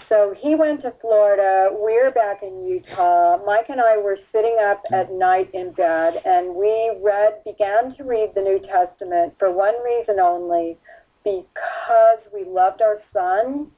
So 0.08 0.34
he 0.38 0.54
went 0.54 0.82
to 0.82 0.92
Florida. 1.02 1.68
We're 1.70 2.10
back 2.10 2.42
in 2.42 2.64
Utah. 2.66 3.38
Mike 3.44 3.66
and 3.68 3.80
I 3.80 3.98
were 3.98 4.18
sitting 4.32 4.56
up 4.62 4.82
at 4.90 5.12
night 5.12 5.50
in 5.52 5.72
bed, 5.72 6.22
and 6.24 6.54
we 6.54 6.96
read, 7.02 7.44
began 7.44 7.94
to 7.96 8.04
read 8.04 8.30
the 8.34 8.40
New 8.40 8.58
Testament 8.60 9.34
for 9.38 9.52
one 9.52 9.74
reason 9.84 10.18
only, 10.18 10.78
because 11.24 12.20
we 12.32 12.44
loved 12.44 12.80
our 12.80 13.02
son, 13.12 13.70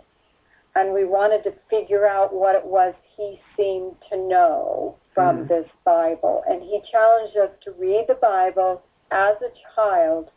and 0.77 0.93
we 0.95 1.05
wanted 1.05 1.43
to 1.43 1.53
figure 1.69 2.07
out 2.07 2.33
what 2.33 2.55
it 2.55 2.65
was 2.65 2.95
he 3.17 3.41
seemed 3.57 3.97
to 4.11 4.17
know 4.17 4.95
from 5.13 5.39
Mm. 5.39 5.49
this 5.49 5.69
Bible. 5.85 6.45
And 6.49 6.63
he 6.63 6.81
challenged 6.93 7.37
us 7.37 7.51
to 7.65 7.73
read 7.73 8.07
the 8.07 8.15
Bible 8.15 8.83
as 9.11 9.35
a 9.43 9.51
child 9.75 10.31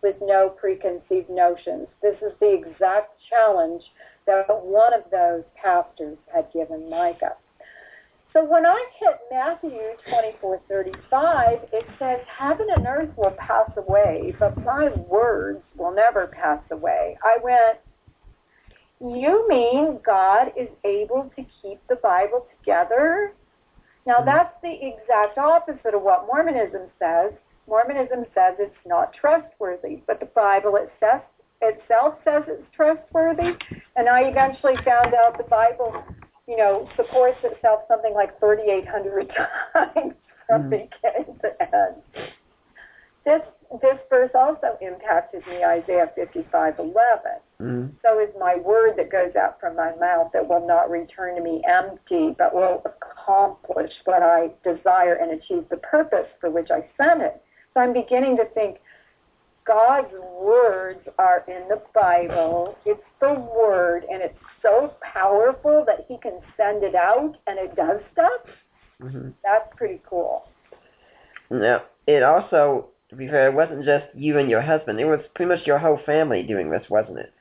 with 0.00 0.14
no 0.22 0.50
preconceived 0.50 1.28
notions. 1.28 1.88
This 2.00 2.16
is 2.22 2.32
the 2.38 2.52
exact 2.52 3.20
challenge 3.28 3.82
that 4.30 4.64
one 4.64 4.94
of 4.94 5.10
those 5.10 5.44
pastors 5.54 6.18
had 6.32 6.52
given 6.52 6.88
Micah. 6.88 7.36
So 8.32 8.44
when 8.44 8.64
I 8.64 8.86
hit 8.98 9.18
Matthew 9.30 9.96
24:35, 10.08 11.68
it 11.72 11.86
says, 11.98 12.20
"Heaven 12.26 12.68
and 12.70 12.86
earth 12.86 13.16
will 13.16 13.32
pass 13.32 13.76
away, 13.76 14.34
but 14.38 14.56
my 14.58 14.90
words 15.08 15.62
will 15.76 15.90
never 15.90 16.28
pass 16.28 16.62
away." 16.70 17.18
I 17.24 17.38
went, 17.38 17.80
"You 19.00 19.48
mean 19.48 19.98
God 19.98 20.52
is 20.54 20.68
able 20.84 21.30
to 21.36 21.42
keep 21.60 21.84
the 21.88 21.96
Bible 21.96 22.46
together?" 22.58 23.32
Now 24.06 24.18
mm-hmm. 24.18 24.26
that's 24.26 24.60
the 24.62 24.86
exact 24.86 25.36
opposite 25.36 25.94
of 25.94 26.02
what 26.02 26.26
Mormonism 26.26 26.88
says. 27.00 27.32
Mormonism 27.66 28.26
says 28.32 28.56
it's 28.60 28.86
not 28.86 29.12
trustworthy, 29.12 30.02
but 30.06 30.20
the 30.20 30.26
Bible 30.26 30.76
itself 30.76 31.22
itself 31.60 32.14
says 32.24 32.44
it's 32.48 32.66
trustworthy. 32.74 33.56
And 33.96 34.08
I 34.08 34.22
eventually 34.22 34.76
found 34.84 35.14
out 35.14 35.36
the 35.36 35.44
Bible, 35.44 36.02
you 36.48 36.56
know, 36.56 36.88
supports 36.96 37.38
itself 37.44 37.82
something 37.88 38.14
like 38.14 38.38
3,800 38.40 39.30
times 39.72 40.14
from 40.46 40.62
Mm. 40.64 40.70
beginning 40.70 41.38
to 41.42 41.62
end. 41.74 42.02
This 43.24 43.42
this 43.82 43.98
verse 44.08 44.30
also 44.34 44.76
impacted 44.80 45.46
me, 45.46 45.62
Isaiah 45.62 46.10
55:11. 46.16 47.40
Mm. 47.60 47.92
So 48.02 48.18
is 48.18 48.30
my 48.40 48.56
word 48.56 48.96
that 48.96 49.10
goes 49.10 49.36
out 49.36 49.60
from 49.60 49.76
my 49.76 49.94
mouth 49.96 50.32
that 50.32 50.48
will 50.48 50.66
not 50.66 50.90
return 50.90 51.36
to 51.36 51.40
me 51.40 51.62
empty, 51.68 52.34
but 52.36 52.52
will 52.52 52.82
accomplish 52.84 53.92
what 54.06 54.22
I 54.22 54.50
desire 54.64 55.14
and 55.14 55.30
achieve 55.32 55.68
the 55.68 55.76
purpose 55.76 56.26
for 56.40 56.50
which 56.50 56.70
I 56.72 56.84
sent 56.96 57.22
it. 57.22 57.40
So 57.74 57.80
I'm 57.80 57.92
beginning 57.92 58.36
to 58.38 58.46
think 58.46 58.80
God's 59.66 60.12
words 60.40 61.06
are 61.18 61.44
in 61.46 61.68
the 61.68 61.80
Bible. 61.94 62.76
It's 62.86 63.02
the 63.20 63.34
word, 63.34 64.04
and 64.10 64.22
it's 64.22 64.38
so 64.62 64.92
powerful 65.00 65.84
that 65.86 66.06
He 66.08 66.18
can 66.18 66.40
send 66.56 66.82
it 66.82 66.94
out 66.94 67.36
and 67.46 67.58
it 67.58 67.76
does 67.76 68.00
stuff. 68.12 68.40
hmm 69.00 69.30
That's 69.44 69.68
pretty 69.76 70.00
cool. 70.08 70.44
Now, 71.50 71.82
it 72.06 72.22
also, 72.22 72.88
to 73.08 73.16
be 73.16 73.26
fair, 73.26 73.48
it 73.48 73.54
wasn't 73.54 73.84
just 73.84 74.04
you 74.14 74.38
and 74.38 74.48
your 74.48 74.62
husband. 74.62 75.00
It 75.00 75.04
was 75.04 75.20
pretty 75.34 75.54
much 75.54 75.66
your 75.66 75.78
whole 75.78 76.00
family 76.06 76.42
doing 76.42 76.70
this, 76.70 76.84
wasn't 76.88 77.18
it? 77.18 77.32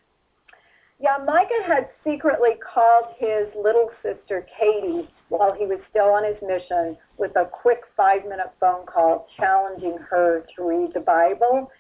Yeah, 1.02 1.18
Micah 1.26 1.64
had 1.66 1.88
secretly 2.04 2.56
called 2.74 3.16
his 3.18 3.48
little 3.56 3.90
sister 4.04 4.46
Katie 4.60 5.08
while 5.30 5.54
he 5.54 5.66
was 5.66 5.80
still 5.90 6.10
on 6.10 6.26
his 6.26 6.36
mission 6.46 6.98
with 7.18 7.32
a 7.38 7.46
quick 7.46 7.82
five 7.96 8.24
minute 8.24 8.52
phone 8.60 8.86
call 8.86 9.28
challenging 9.38 9.98
her 10.10 10.46
to 10.56 10.64
read 10.68 10.94
the 10.94 11.00
Bible 11.00 11.72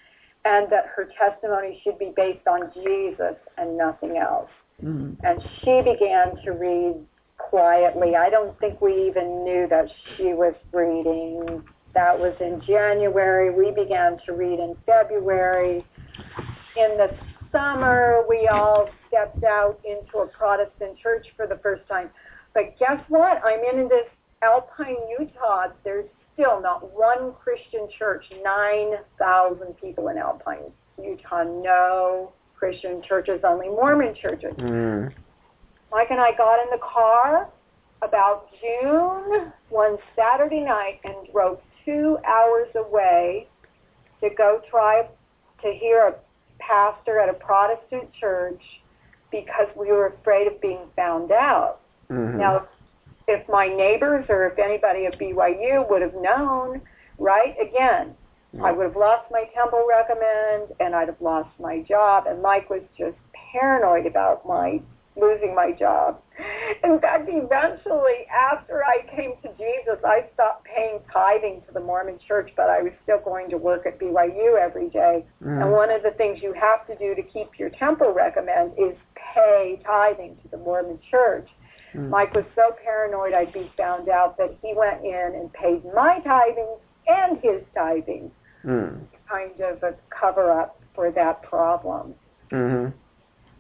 and 0.45 0.71
that 0.71 0.85
her 0.95 1.09
testimony 1.19 1.81
should 1.83 1.99
be 1.99 2.13
based 2.15 2.47
on 2.47 2.71
Jesus 2.73 3.35
and 3.57 3.77
nothing 3.77 4.17
else. 4.17 4.49
Mm. 4.83 5.17
And 5.23 5.41
she 5.59 5.81
began 5.83 6.35
to 6.45 6.51
read 6.51 6.95
quietly. 7.37 8.15
I 8.15 8.29
don't 8.29 8.57
think 8.59 8.79
we 8.81 9.07
even 9.07 9.43
knew 9.43 9.67
that 9.69 9.87
she 10.15 10.33
was 10.33 10.53
reading. 10.71 11.63
That 11.93 12.17
was 12.17 12.35
in 12.39 12.61
January. 12.65 13.51
We 13.51 13.71
began 13.71 14.17
to 14.25 14.33
read 14.33 14.59
in 14.59 14.75
February. 14.85 15.85
In 16.77 16.97
the 16.97 17.09
summer, 17.51 18.23
we 18.29 18.47
all 18.47 18.87
stepped 19.07 19.43
out 19.43 19.79
into 19.83 20.19
a 20.19 20.27
Protestant 20.27 20.97
church 20.99 21.27
for 21.35 21.47
the 21.47 21.57
first 21.57 21.87
time. 21.89 22.09
But 22.53 22.77
guess 22.79 23.01
what? 23.09 23.41
I'm 23.43 23.59
in 23.73 23.89
this 23.89 24.07
Alpine, 24.41 24.95
Utah. 25.19 25.67
There's 25.83 26.05
still 26.39 26.61
not 26.61 26.93
one 26.93 27.33
Christian 27.43 27.87
church. 27.97 28.23
9,000 28.43 29.73
people 29.81 30.07
in 30.07 30.17
Alpine, 30.17 30.71
Utah. 31.01 31.43
No 31.43 32.31
Christian 32.55 33.01
churches, 33.07 33.41
only 33.43 33.67
Mormon 33.67 34.15
churches. 34.21 34.53
Mm. 34.57 35.11
Mike 35.91 36.07
and 36.09 36.19
I 36.19 36.31
got 36.37 36.61
in 36.61 36.69
the 36.71 36.79
car 36.81 37.49
about 38.01 38.47
June 38.61 39.51
one 39.69 39.97
Saturday 40.15 40.61
night 40.61 40.99
and 41.03 41.15
drove 41.31 41.59
two 41.83 42.17
hours 42.25 42.67
away 42.75 43.47
to 44.21 44.29
go 44.37 44.61
try 44.69 45.07
to 45.63 45.73
hear 45.73 46.07
a 46.07 46.15
pastor 46.59 47.19
at 47.19 47.29
a 47.29 47.33
Protestant 47.33 48.09
church 48.19 48.61
because 49.31 49.67
we 49.75 49.87
were 49.87 50.07
afraid 50.07 50.47
of 50.47 50.61
being 50.61 50.81
found 50.95 51.31
out. 51.31 51.79
hmm 52.07 52.37
Now, 52.37 52.67
if 53.30 53.47
my 53.47 53.67
neighbors 53.67 54.25
or 54.30 54.47
if 54.47 54.59
anybody 54.59 55.05
at 55.05 55.17
BYU 55.19 55.88
would 55.89 56.01
have 56.01 56.15
known, 56.15 56.82
right, 57.17 57.55
again, 57.61 58.15
I 58.63 58.71
would 58.71 58.88
have 58.88 58.95
lost 58.95 59.30
my 59.32 59.45
temple 59.53 59.86
recommend 59.88 60.73
and 60.80 60.95
I'd 60.95 61.07
have 61.07 61.21
lost 61.21 61.49
my 61.59 61.82
job. 61.88 62.25
And 62.27 62.41
Mike 62.41 62.69
was 62.69 62.82
just 62.97 63.15
paranoid 63.53 64.07
about 64.07 64.45
my 64.47 64.82
losing 65.15 65.53
my 65.53 65.71
job. 65.71 66.21
In 66.84 66.99
fact, 66.99 67.27
eventually, 67.27 68.25
after 68.32 68.84
I 68.86 69.03
came 69.15 69.34
to 69.43 69.49
Jesus, 69.49 69.99
I 70.05 70.25
stopped 70.34 70.65
paying 70.65 70.99
tithing 71.11 71.61
to 71.67 71.73
the 71.73 71.80
Mormon 71.80 72.17
church, 72.25 72.51
but 72.55 72.69
I 72.69 72.82
was 72.82 72.93
still 73.03 73.19
going 73.19 73.49
to 73.49 73.57
work 73.57 73.86
at 73.86 73.99
BYU 73.99 74.57
every 74.57 74.89
day. 74.89 75.25
And 75.41 75.69
Mm. 75.69 75.71
one 75.75 75.91
of 75.91 76.01
the 76.03 76.11
things 76.11 76.41
you 76.41 76.53
have 76.53 76.88
to 76.88 76.95
do 76.95 77.15
to 77.15 77.21
keep 77.21 77.59
your 77.59 77.69
temple 77.69 78.13
recommend 78.13 78.73
is 78.77 78.95
pay 79.15 79.80
tithing 79.86 80.38
to 80.41 80.47
the 80.47 80.57
Mormon 80.57 80.99
church. 81.11 81.49
Mm. 81.93 82.09
Mike 82.09 82.33
was 82.33 82.45
so 82.55 82.75
paranoid 82.83 83.33
I'd 83.33 83.53
be 83.53 83.71
found 83.77 84.09
out 84.09 84.37
that 84.37 84.55
he 84.61 84.73
went 84.75 85.03
in 85.03 85.33
and 85.36 85.51
paid 85.53 85.83
my 85.93 86.20
tithing 86.20 86.75
and 87.07 87.37
his 87.39 87.61
tithing, 87.75 88.32
Mm. 88.66 88.99
kind 89.28 89.59
of 89.61 89.82
a 89.83 89.95
cover 90.09 90.51
up 90.51 90.79
for 90.93 91.11
that 91.11 91.41
problem. 91.43 92.13
hmm 92.51 92.87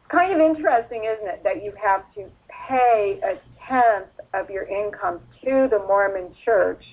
Kind 0.09 0.33
of 0.33 0.39
interesting, 0.39 1.03
isn't 1.05 1.27
it, 1.27 1.43
that 1.43 1.63
you 1.63 1.71
have 1.81 2.03
to 2.15 2.25
pay 2.67 3.19
a 3.23 3.37
tenth 3.67 4.07
of 4.33 4.49
your 4.49 4.63
income 4.63 5.19
to 5.43 5.67
the 5.69 5.79
Mormon 5.87 6.33
church. 6.43 6.83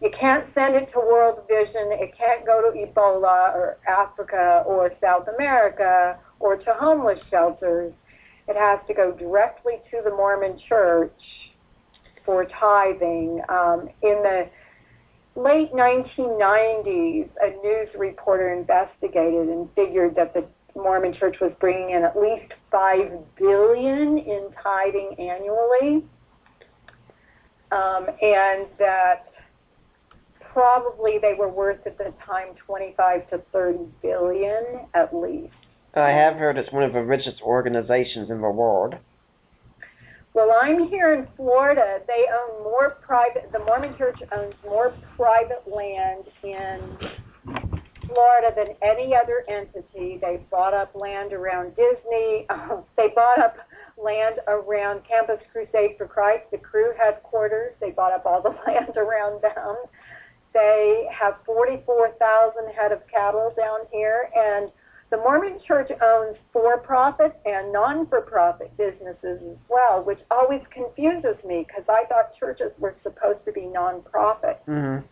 You 0.00 0.10
can't 0.10 0.44
send 0.54 0.74
it 0.74 0.90
to 0.92 0.98
World 0.98 1.40
Vision, 1.48 1.92
it 1.92 2.16
can't 2.16 2.44
go 2.44 2.60
to 2.60 2.76
Ebola 2.76 3.54
or 3.54 3.78
Africa 3.88 4.62
or 4.66 4.92
South 5.00 5.28
America 5.36 6.18
or 6.40 6.56
to 6.56 6.72
homeless 6.74 7.18
shelters. 7.30 7.92
It 8.48 8.56
has 8.56 8.80
to 8.88 8.94
go 8.94 9.12
directly 9.12 9.74
to 9.90 10.00
the 10.02 10.10
Mormon 10.10 10.58
church 10.68 11.12
for 12.24 12.44
tithing. 12.46 13.42
Um, 13.48 13.90
in 14.02 14.22
the 14.22 14.48
late 15.36 15.72
1990s, 15.72 17.28
a 17.42 17.50
news 17.62 17.88
reporter 17.96 18.52
investigated 18.52 19.48
and 19.48 19.68
figured 19.74 20.14
that 20.16 20.34
the 20.34 20.46
Mormon 20.74 21.12
church 21.12 21.36
was 21.40 21.52
bringing 21.60 21.90
in 21.90 22.04
at 22.04 22.18
least 22.18 22.52
5 22.70 23.36
billion 23.36 24.18
in 24.18 24.48
tithing 24.62 25.14
annually. 25.18 26.04
Um, 27.70 28.06
and 28.22 28.66
that 28.78 29.30
probably 30.40 31.18
they 31.18 31.34
were 31.34 31.48
worth 31.48 31.86
at 31.86 31.98
the 31.98 32.12
time 32.24 32.54
25 32.66 33.28
to 33.30 33.38
30 33.52 33.78
billion 34.02 34.86
at 34.94 35.14
least. 35.14 35.52
I 35.94 36.10
have 36.10 36.36
heard 36.36 36.58
it's 36.58 36.72
one 36.72 36.82
of 36.84 36.92
the 36.92 37.02
richest 37.02 37.40
organizations 37.42 38.30
in 38.30 38.40
the 38.40 38.50
world. 38.50 38.94
Well, 40.34 40.52
I'm 40.62 40.88
here 40.88 41.14
in 41.14 41.26
Florida. 41.36 42.00
They 42.06 42.26
own 42.30 42.62
more 42.62 42.90
private, 43.02 43.50
the 43.52 43.58
Mormon 43.60 43.96
church 43.96 44.18
owns 44.30 44.54
more 44.64 44.94
private 45.16 45.64
land 45.66 46.24
in 46.44 46.96
Florida 48.06 48.52
than 48.54 48.76
any 48.82 49.14
other 49.16 49.44
entity. 49.48 50.18
They 50.20 50.40
bought 50.50 50.74
up 50.74 50.94
land 50.94 51.32
around 51.32 51.74
Disney. 51.76 52.46
they 52.96 53.08
bought 53.14 53.38
up 53.38 53.56
land 54.02 54.36
around 54.46 55.02
Campus 55.08 55.40
Crusade 55.52 55.96
for 55.98 56.06
Christ, 56.06 56.44
the 56.52 56.58
Cru 56.58 56.92
headquarters. 56.96 57.74
They 57.80 57.90
bought 57.90 58.12
up 58.12 58.24
all 58.24 58.42
the 58.42 58.50
land 58.66 58.96
around 58.96 59.42
them. 59.42 59.76
They 60.54 61.08
have 61.12 61.36
44,000 61.44 62.72
head 62.74 62.92
of 62.92 63.00
cattle 63.08 63.52
down 63.56 63.80
here, 63.92 64.30
and 64.34 64.70
The 65.10 65.16
Mormon 65.16 65.58
Church 65.66 65.90
owns 66.02 66.36
for-profit 66.52 67.40
and 67.46 67.72
non-for-profit 67.72 68.76
businesses 68.76 69.40
as 69.42 69.56
well, 69.68 70.02
which 70.04 70.18
always 70.30 70.60
confuses 70.70 71.42
me 71.46 71.64
because 71.66 71.84
I 71.88 72.04
thought 72.08 72.36
churches 72.38 72.72
were 72.78 72.94
supposed 73.02 73.44
to 73.46 73.52
be 73.52 73.62
non-profit. 73.66 74.60
Mm-hmm. 74.68 75.06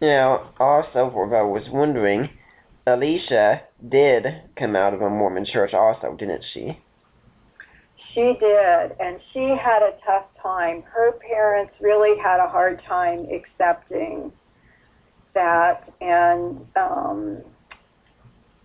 Now, 0.00 0.52
also, 0.58 1.06
what 1.06 1.32
I 1.32 1.42
was 1.42 1.62
wondering, 1.70 2.28
Alicia 2.88 3.62
did 3.88 4.26
come 4.56 4.74
out 4.74 4.92
of 4.92 5.02
a 5.02 5.08
Mormon 5.08 5.46
church 5.46 5.72
also, 5.72 6.16
didn't 6.18 6.44
she? 6.52 6.80
She 8.12 8.36
did, 8.40 8.92
and 8.98 9.20
she 9.32 9.54
had 9.56 9.82
a 9.82 9.92
tough 10.04 10.26
time. 10.42 10.82
Her 10.82 11.12
parents 11.12 11.72
really 11.80 12.20
had 12.20 12.40
a 12.44 12.48
hard 12.48 12.82
time 12.88 13.28
accepting 13.30 14.32
that, 15.34 15.92
and 16.00 16.66
um, 16.74 17.38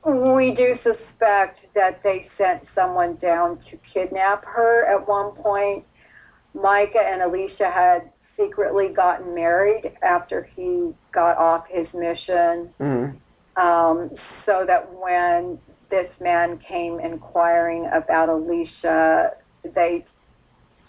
we 0.08 0.52
do 0.52 0.76
suspect 0.84 1.60
that 1.76 2.02
they 2.04 2.30
sent 2.38 2.64
someone 2.74 3.16
down 3.18 3.60
to 3.70 3.78
kidnap 3.94 4.46
her 4.46 4.86
at 4.86 5.08
one 5.08 5.32
point. 5.32 5.84
Micah 6.54 7.04
and 7.06 7.22
Alicia 7.22 7.70
had 7.70 8.12
secretly 8.38 8.90
gotten 8.96 9.36
married 9.36 9.92
after 10.04 10.50
he 10.56 10.92
got 11.14 11.38
off 11.38 11.66
his 11.70 11.88
mission, 11.94 12.70
Mm-hmm. 12.80 13.62
um, 13.62 14.10
so 14.46 14.64
that 14.68 14.88
when 14.94 15.58
this 15.90 16.10
man 16.22 16.60
came 16.68 17.00
inquiring 17.00 17.90
about 17.94 18.30
Alicia, 18.30 19.32
they 19.76 20.06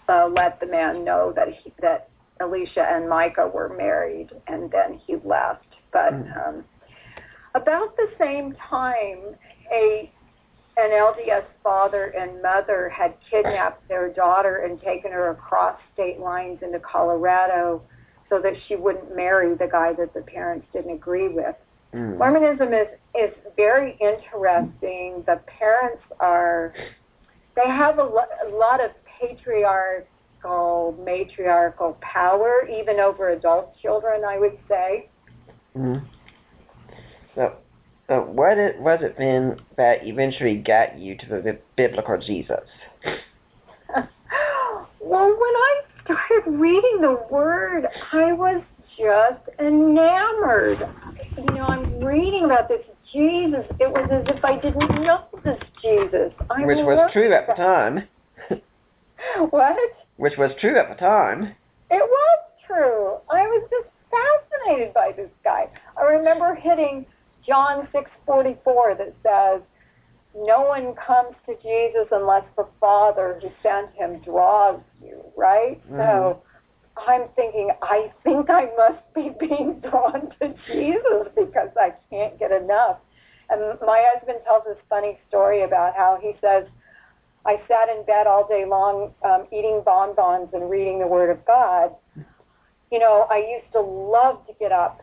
uh, 0.07 0.27
let 0.27 0.59
the 0.59 0.65
man 0.67 1.03
know 1.03 1.33
that 1.35 1.47
he, 1.63 1.73
that 1.81 2.09
Alicia 2.41 2.85
and 2.89 3.09
Micah 3.09 3.47
were 3.47 3.75
married, 3.77 4.29
and 4.47 4.71
then 4.71 4.99
he 5.05 5.15
left. 5.23 5.65
But 5.91 6.13
Mm. 6.13 6.47
um, 6.47 6.63
about 7.55 7.95
the 7.95 8.07
same 8.17 8.55
time, 8.69 9.35
a 9.71 10.11
an 10.77 10.91
LDS 10.91 11.43
father 11.61 12.13
and 12.17 12.41
mother 12.41 12.87
had 12.87 13.13
kidnapped 13.29 13.85
their 13.89 14.09
daughter 14.13 14.65
and 14.65 14.79
taken 14.81 15.11
her 15.11 15.31
across 15.31 15.77
state 15.93 16.19
lines 16.19 16.59
into 16.61 16.79
Colorado 16.79 17.81
so 18.29 18.39
that 18.41 18.53
she 18.67 18.75
wouldn't 18.75 19.13
marry 19.13 19.55
the 19.55 19.67
guy 19.67 19.91
that 19.93 20.13
the 20.13 20.21
parents 20.21 20.65
didn't 20.71 20.93
agree 20.93 21.27
with. 21.27 21.55
Mm-hmm. 21.93 22.17
Mormonism 22.17 22.73
is 22.73 22.87
is 23.15 23.35
very 23.57 23.97
interesting. 23.99 25.23
The 25.25 25.41
parents 25.47 26.03
are 26.19 26.73
they 27.55 27.67
have 27.67 27.97
a, 27.97 28.03
lo- 28.03 28.47
a 28.47 28.49
lot 28.55 28.79
of 28.83 28.91
patriarchal, 29.19 30.95
matriarchal 31.03 31.97
power, 31.99 32.69
even 32.69 32.99
over 32.99 33.29
adult 33.29 33.75
children. 33.81 34.23
I 34.23 34.39
would 34.39 34.57
say. 34.69 35.09
Mm-hmm. 35.75 36.05
So, 37.35 37.53
uh, 38.09 38.19
what 38.19 38.57
it 38.57 38.79
was 38.79 38.99
it 39.01 39.15
then 39.17 39.59
that 39.77 40.05
eventually 40.05 40.55
got 40.55 40.97
you 40.97 41.15
to 41.17 41.25
the 41.27 41.41
bi- 41.41 41.59
biblical 41.75 42.17
Jesus? 42.17 42.63
well, 43.95 45.27
when 45.27 45.55
I 45.55 45.81
started 46.03 46.51
reading 46.51 47.01
the 47.01 47.23
Word, 47.29 47.85
I 48.11 48.33
was 48.33 48.63
just 48.97 49.59
enamored. 49.59 50.79
You 51.37 51.53
know, 51.53 51.65
I'm 51.67 52.03
reading 52.03 52.45
about 52.45 52.67
this 52.67 52.81
Jesus. 53.13 53.65
It 53.79 53.89
was 53.89 54.09
as 54.11 54.35
if 54.35 54.43
I 54.43 54.59
didn't 54.59 55.01
know 55.03 55.25
this 55.43 55.59
Jesus. 55.81 56.33
I 56.49 56.65
Which 56.65 56.77
was 56.77 57.09
true 57.11 57.33
at 57.33 57.47
the 57.47 57.53
time. 57.53 58.07
What? 59.51 59.77
Which 60.17 60.37
was 60.37 60.51
true 60.59 60.79
at 60.79 60.89
the 60.89 60.95
time. 60.95 61.55
It 61.91 62.01
was 62.01 62.39
true. 62.65 63.17
I 63.29 63.41
was 63.43 63.69
just 63.69 63.89
fascinated 64.09 64.93
by 64.93 65.11
this 65.15 65.29
guy. 65.43 65.67
I 65.99 66.05
remember 66.05 66.55
hitting 66.55 67.05
John 67.49 67.87
6:44 67.91 68.95
that 68.95 69.13
says, 69.23 69.61
"No 70.35 70.61
one 70.61 70.93
comes 70.93 71.35
to 71.47 71.55
Jesus 71.55 72.07
unless 72.11 72.45
the 72.55 72.67
Father 72.79 73.39
who 73.41 73.49
sent 73.63 73.91
him 73.93 74.19
draws 74.19 74.79
you." 75.01 75.19
Right? 75.35 75.81
So 75.97 76.41
I'm 77.07 77.27
thinking, 77.35 77.71
I 77.81 78.11
think 78.23 78.49
I 78.49 78.65
must 78.77 79.13
be 79.13 79.29
being 79.39 79.79
drawn 79.79 80.31
to 80.41 80.53
Jesus 80.67 81.27
because 81.35 81.69
I 81.77 81.93
can't 82.09 82.37
get 82.37 82.51
enough. 82.51 82.97
And 83.49 83.79
my 83.81 84.03
husband 84.13 84.39
tells 84.45 84.63
this 84.65 84.77
funny 84.89 85.17
story 85.27 85.63
about 85.63 85.95
how 85.95 86.19
he 86.21 86.33
says, 86.41 86.65
I 87.45 87.59
sat 87.67 87.89
in 87.89 88.05
bed 88.05 88.27
all 88.27 88.47
day 88.47 88.65
long 88.65 89.11
um, 89.23 89.47
eating 89.51 89.81
bonbons 89.83 90.49
and 90.53 90.69
reading 90.69 90.99
the 90.99 91.07
Word 91.07 91.31
of 91.31 91.43
God. 91.45 91.95
You 92.91 92.99
know, 92.99 93.25
I 93.29 93.37
used 93.37 93.71
to 93.73 93.81
love 93.81 94.45
to 94.47 94.53
get 94.59 94.71
up 94.71 95.01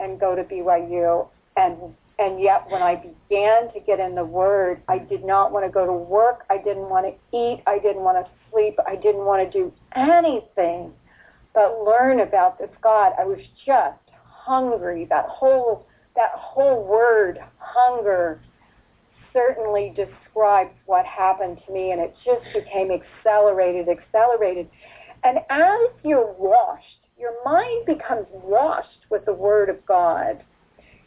and 0.00 0.18
go 0.18 0.34
to 0.34 0.42
BYU, 0.42 1.28
and 1.56 1.94
and 2.18 2.40
yet 2.40 2.70
when 2.70 2.80
I 2.80 2.94
began 2.94 3.72
to 3.72 3.80
get 3.84 3.98
in 3.98 4.14
the 4.14 4.24
Word, 4.24 4.80
I 4.88 4.98
did 4.98 5.24
not 5.24 5.50
want 5.50 5.66
to 5.66 5.70
go 5.70 5.84
to 5.84 5.92
work. 5.92 6.44
I 6.48 6.58
didn't 6.58 6.88
want 6.88 7.06
to 7.06 7.36
eat. 7.36 7.62
I 7.66 7.80
didn't 7.80 8.02
want 8.02 8.24
to 8.24 8.30
sleep. 8.50 8.78
I 8.86 8.94
didn't 8.94 9.24
want 9.24 9.50
to 9.50 9.58
do 9.58 9.72
anything 9.96 10.92
but 11.54 11.84
learn 11.84 12.20
about 12.20 12.58
this 12.58 12.70
God. 12.82 13.12
I 13.18 13.24
was 13.24 13.38
just 13.64 13.98
hungry. 14.28 15.06
That 15.08 15.26
whole 15.26 15.86
that 16.16 16.32
whole 16.34 16.84
word, 16.84 17.40
hunger, 17.58 18.40
certainly 19.32 19.92
describes 19.96 20.70
what 20.86 21.04
happened 21.06 21.58
to 21.66 21.72
me, 21.72 21.90
and 21.90 22.00
it 22.00 22.14
just 22.24 22.44
became 22.52 22.90
accelerated, 22.92 23.88
accelerated. 23.88 24.68
And 25.24 25.38
as 25.50 25.88
you're 26.04 26.32
washed, 26.38 26.98
your 27.18 27.32
mind 27.44 27.86
becomes 27.86 28.26
washed 28.30 29.06
with 29.10 29.24
the 29.24 29.32
Word 29.32 29.70
of 29.70 29.84
God. 29.86 30.42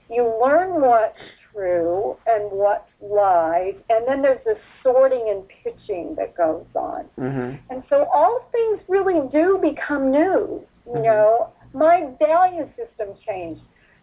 You 0.10 0.38
learn 0.42 0.82
what's 0.82 1.20
true 1.54 2.18
and 2.26 2.52
what's 2.52 2.90
lies, 3.02 3.76
and 3.90 4.08
then 4.08 4.22
there's 4.22 4.44
this 4.46 4.58
sorting 4.84 5.26
and 5.30 5.44
pitching 5.64 6.16
that 6.18 6.36
goes 6.36 6.66
on. 6.76 7.06
Mm-hmm. 7.20 7.56
And 7.70 7.84
so 7.90 8.08
all 8.14 8.48
things 8.52 8.80
really 8.88 9.28
do 9.32 9.60
become 9.62 10.12
new. 10.12 10.66
You 10.86 11.02
know, 11.02 11.52
my 11.74 12.10
value 12.20 12.70
system 12.78 13.16
changed. 13.28 13.62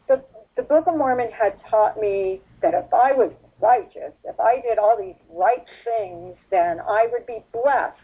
The 0.09 0.23
the 0.57 0.63
Book 0.63 0.87
of 0.87 0.97
Mormon 0.97 1.31
had 1.33 1.55
taught 1.69 2.01
me 2.01 2.41
that 2.63 2.75
if 2.75 2.93
I 2.93 3.13
was 3.13 3.33
righteous, 3.61 4.13
if 4.25 4.39
I 4.39 4.61
did 4.61 4.79
all 4.79 4.97
these 4.97 5.17
right 5.31 5.65
things, 5.85 6.37
then 6.51 6.81
I 6.81 7.09
would 7.11 7.27
be 7.27 7.43
blessed. 7.53 7.99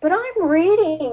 But 0.00 0.12
I'm 0.12 0.48
reading 0.48 1.12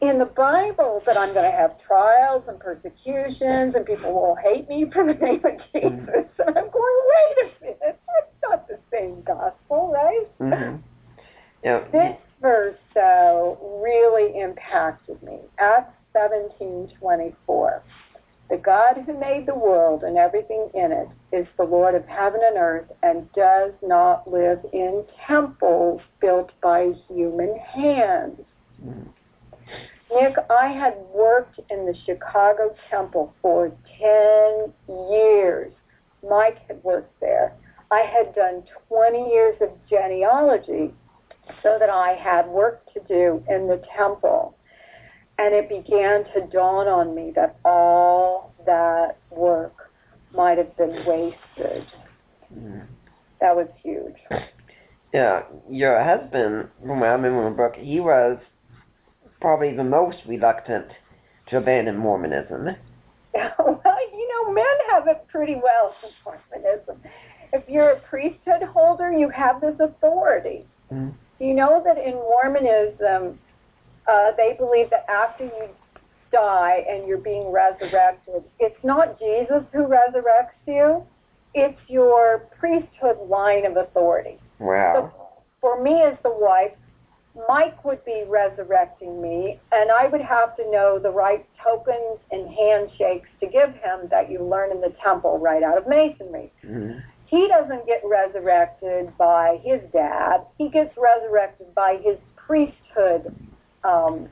in 0.00 0.18
the 0.18 0.24
Bible 0.24 1.02
that 1.06 1.16
I'm 1.16 1.34
going 1.34 1.50
to 1.50 1.56
have 1.56 1.80
trials 1.86 2.44
and 2.48 2.58
persecutions 2.58 3.74
and 3.74 3.84
people 3.84 4.12
will 4.12 4.36
hate 4.42 4.68
me 4.68 4.86
for 4.92 5.04
the 5.04 5.14
name 5.14 5.44
of 5.44 5.58
Jesus. 5.72 6.26
And 6.38 6.56
I'm 6.58 6.70
going, 6.70 7.00
wait 7.10 7.36
a 7.38 7.64
minute, 7.64 7.78
that's 7.82 8.32
not 8.48 8.68
the 8.68 8.78
same 8.92 9.22
gospel, 9.22 9.90
right? 9.92 10.26
Mm-hmm. 10.40 10.76
Yeah. 11.62 11.84
This 11.92 12.16
verse, 12.40 12.78
though, 12.94 13.82
really 13.84 14.40
impacted 14.40 15.22
me. 15.22 15.40
Acts 15.58 15.92
17:24. 16.16 17.82
The 18.48 18.56
God 18.56 19.02
who 19.04 19.12
made 19.20 19.44
the 19.46 19.54
world 19.54 20.02
and 20.02 20.16
everything 20.16 20.70
in 20.72 20.90
it 20.90 21.08
is 21.36 21.46
the 21.58 21.64
Lord 21.64 21.94
of 21.94 22.06
heaven 22.06 22.40
and 22.42 22.56
earth 22.56 22.90
and 23.02 23.30
does 23.34 23.72
not 23.82 24.26
live 24.30 24.60
in 24.72 25.04
temples 25.26 26.00
built 26.22 26.50
by 26.62 26.92
human 27.08 27.56
hands. 27.58 28.40
Mhm. 28.82 29.08
Nick, 30.14 30.36
I 30.50 30.68
had 30.68 30.96
worked 31.14 31.60
in 31.70 31.86
the 31.86 31.94
Chicago 32.04 32.74
temple 32.90 33.32
for 33.40 33.72
10 33.98 34.72
years. 35.10 35.72
Mike 36.28 36.58
had 36.66 36.82
worked 36.82 37.18
there. 37.20 37.52
I 37.90 38.00
had 38.00 38.34
done 38.34 38.62
20 38.88 39.30
years 39.30 39.56
of 39.60 39.70
genealogy 39.88 40.92
so 41.62 41.76
that 41.78 41.90
I 41.90 42.12
had 42.12 42.48
work 42.48 42.82
to 42.94 43.00
do 43.08 43.42
in 43.48 43.68
the 43.68 43.82
temple. 43.96 44.56
And 45.38 45.54
it 45.54 45.68
began 45.68 46.24
to 46.34 46.46
dawn 46.52 46.86
on 46.86 47.14
me 47.14 47.32
that 47.34 47.56
all 47.64 48.52
that 48.66 49.16
work 49.30 49.90
might 50.34 50.58
have 50.58 50.76
been 50.76 51.04
wasted. 51.06 51.86
That 53.40 53.56
was 53.56 53.68
huge. 53.82 54.16
Yeah, 55.12 55.42
your 55.68 56.02
husband, 56.04 56.68
what 56.80 57.02
I 57.02 57.12
remember 57.12 57.50
book, 57.50 57.74
he 57.76 58.00
was 58.00 58.38
probably 59.40 59.74
the 59.74 59.84
most 59.84 60.18
reluctant 60.26 60.86
to 61.48 61.58
abandon 61.58 61.96
Mormonism. 61.96 62.64
well, 63.34 63.80
you 64.12 64.28
know, 64.28 64.52
men 64.52 64.64
have 64.90 65.06
it 65.08 65.26
pretty 65.28 65.54
well 65.54 65.94
in 66.02 66.10
Mormonism. 66.24 67.00
If 67.52 67.68
you're 67.68 67.90
a 67.90 68.00
priesthood 68.00 68.62
holder, 68.62 69.12
you 69.12 69.28
have 69.30 69.60
this 69.60 69.78
authority. 69.80 70.64
Mhm. 70.92 71.12
Do 71.38 71.44
you 71.44 71.54
know 71.54 71.82
that 71.84 71.98
in 71.98 72.14
Mormonism, 72.14 73.38
uh, 74.06 74.32
they 74.36 74.54
believe 74.58 74.90
that 74.90 75.08
after 75.08 75.44
you 75.44 75.68
die 76.30 76.84
and 76.88 77.08
you're 77.08 77.18
being 77.18 77.50
resurrected, 77.50 78.44
it's 78.58 78.82
not 78.84 79.18
Jesus 79.18 79.64
who 79.72 79.86
resurrects 79.86 80.60
you, 80.66 81.04
it's 81.54 81.80
your 81.88 82.46
priesthood 82.58 83.18
line 83.28 83.66
of 83.66 83.76
authority. 83.76 84.38
Wow. 84.58 84.92
So 84.94 85.26
for 85.60 85.82
me 85.82 86.02
as 86.02 86.16
the 86.22 86.30
wife, 86.30 86.72
Mike 87.48 87.84
would 87.84 88.04
be 88.04 88.24
resurrecting 88.26 89.22
me, 89.22 89.58
and 89.72 89.90
I 89.90 90.06
would 90.06 90.20
have 90.20 90.56
to 90.56 90.70
know 90.70 90.98
the 90.98 91.10
right 91.10 91.46
tokens 91.62 92.18
and 92.30 92.48
handshakes 92.48 93.28
to 93.40 93.46
give 93.46 93.72
him 93.74 94.08
that 94.10 94.30
you 94.30 94.42
learn 94.42 94.72
in 94.72 94.80
the 94.80 94.92
temple 95.02 95.38
right 95.38 95.62
out 95.62 95.78
of 95.78 95.86
masonry. 95.86 96.52
Mhm. 96.64 97.02
he 97.26 97.46
doesn't 97.46 97.86
get 97.86 98.02
resurrected 98.04 99.16
by 99.16 99.58
his 99.62 99.80
dad. 99.92 100.44
He 100.58 100.68
gets 100.68 100.96
resurrected 100.96 101.72
by 101.76 101.98
his 101.98 102.18
priesthood 102.34 103.32
um, 103.84 104.28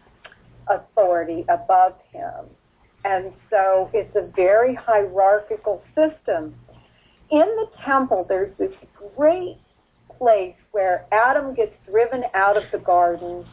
authority 0.66 1.44
above 1.48 1.94
him. 2.12 2.50
And 3.04 3.32
so 3.50 3.88
it's 3.94 4.16
a 4.16 4.22
very 4.22 4.74
hierarchical 4.74 5.80
system. 5.94 6.58
In 7.30 7.46
the 7.46 7.68
temple, 7.84 8.24
there's 8.28 8.52
this 8.58 8.72
great 9.16 9.58
place 10.18 10.56
where 10.72 11.06
Adam 11.12 11.54
gets 11.54 11.74
driven 11.86 12.24
out 12.34 12.56
of 12.56 12.64
the 12.72 12.78
garden 12.78 13.46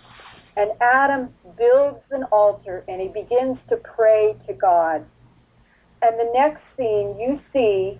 and 0.57 0.71
Adam 0.81 1.29
builds 1.57 2.01
an 2.11 2.23
altar 2.31 2.83
and 2.87 3.01
he 3.01 3.07
begins 3.07 3.57
to 3.69 3.77
pray 3.77 4.35
to 4.47 4.53
God. 4.53 5.05
And 6.01 6.19
the 6.19 6.31
next 6.33 6.61
scene, 6.77 7.17
you 7.19 7.39
see 7.51 7.99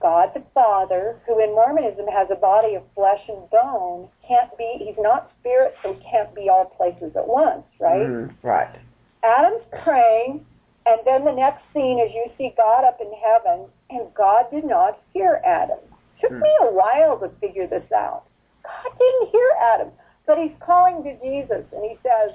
God 0.00 0.30
the 0.34 0.42
Father, 0.52 1.16
who 1.26 1.42
in 1.42 1.54
Mormonism 1.54 2.06
has 2.06 2.28
a 2.30 2.36
body 2.36 2.74
of 2.74 2.82
flesh 2.94 3.20
and 3.28 3.48
bone, 3.50 4.08
can't 4.26 4.56
be, 4.58 4.84
he's 4.84 4.98
not 4.98 5.32
spirit, 5.40 5.74
so 5.82 5.94
he 5.94 6.00
can't 6.10 6.34
be 6.34 6.48
all 6.50 6.66
places 6.66 7.16
at 7.16 7.26
once, 7.26 7.64
right? 7.80 8.06
Mm, 8.06 8.34
right. 8.42 8.74
Adam's 9.24 9.64
praying, 9.82 10.44
and 10.84 11.00
then 11.06 11.24
the 11.24 11.32
next 11.32 11.62
scene 11.72 11.98
is 11.98 12.12
you 12.12 12.26
see 12.36 12.52
God 12.56 12.84
up 12.84 13.00
in 13.00 13.10
heaven, 13.16 13.66
and 13.88 14.12
God 14.14 14.44
did 14.50 14.64
not 14.64 15.00
hear 15.14 15.40
Adam. 15.44 15.80
Took 16.28 16.40
me 16.40 16.50
a 16.62 16.72
while 16.72 17.18
to 17.18 17.28
figure 17.40 17.66
this 17.66 17.84
out. 17.92 18.24
God 18.62 18.98
didn't 18.98 19.30
hear 19.30 19.50
Adam, 19.74 19.88
but 20.26 20.38
he's 20.38 20.56
calling 20.60 21.02
to 21.04 21.12
Jesus, 21.20 21.64
and 21.72 21.84
he 21.84 21.98
says, 22.02 22.34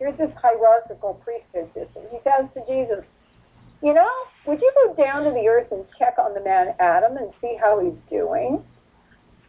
here's 0.00 0.18
this 0.18 0.32
hierarchical 0.40 1.14
priesthood 1.22 1.70
system. 1.74 2.02
He 2.10 2.18
says 2.24 2.50
to 2.54 2.60
Jesus, 2.66 3.04
you 3.82 3.94
know, 3.94 4.10
would 4.46 4.60
you 4.60 4.72
go 4.86 4.94
down 4.94 5.24
to 5.24 5.30
the 5.30 5.46
earth 5.46 5.70
and 5.70 5.84
check 5.96 6.18
on 6.18 6.34
the 6.34 6.42
man 6.42 6.74
Adam 6.80 7.16
and 7.16 7.30
see 7.40 7.56
how 7.60 7.78
he's 7.78 7.94
doing? 8.10 8.64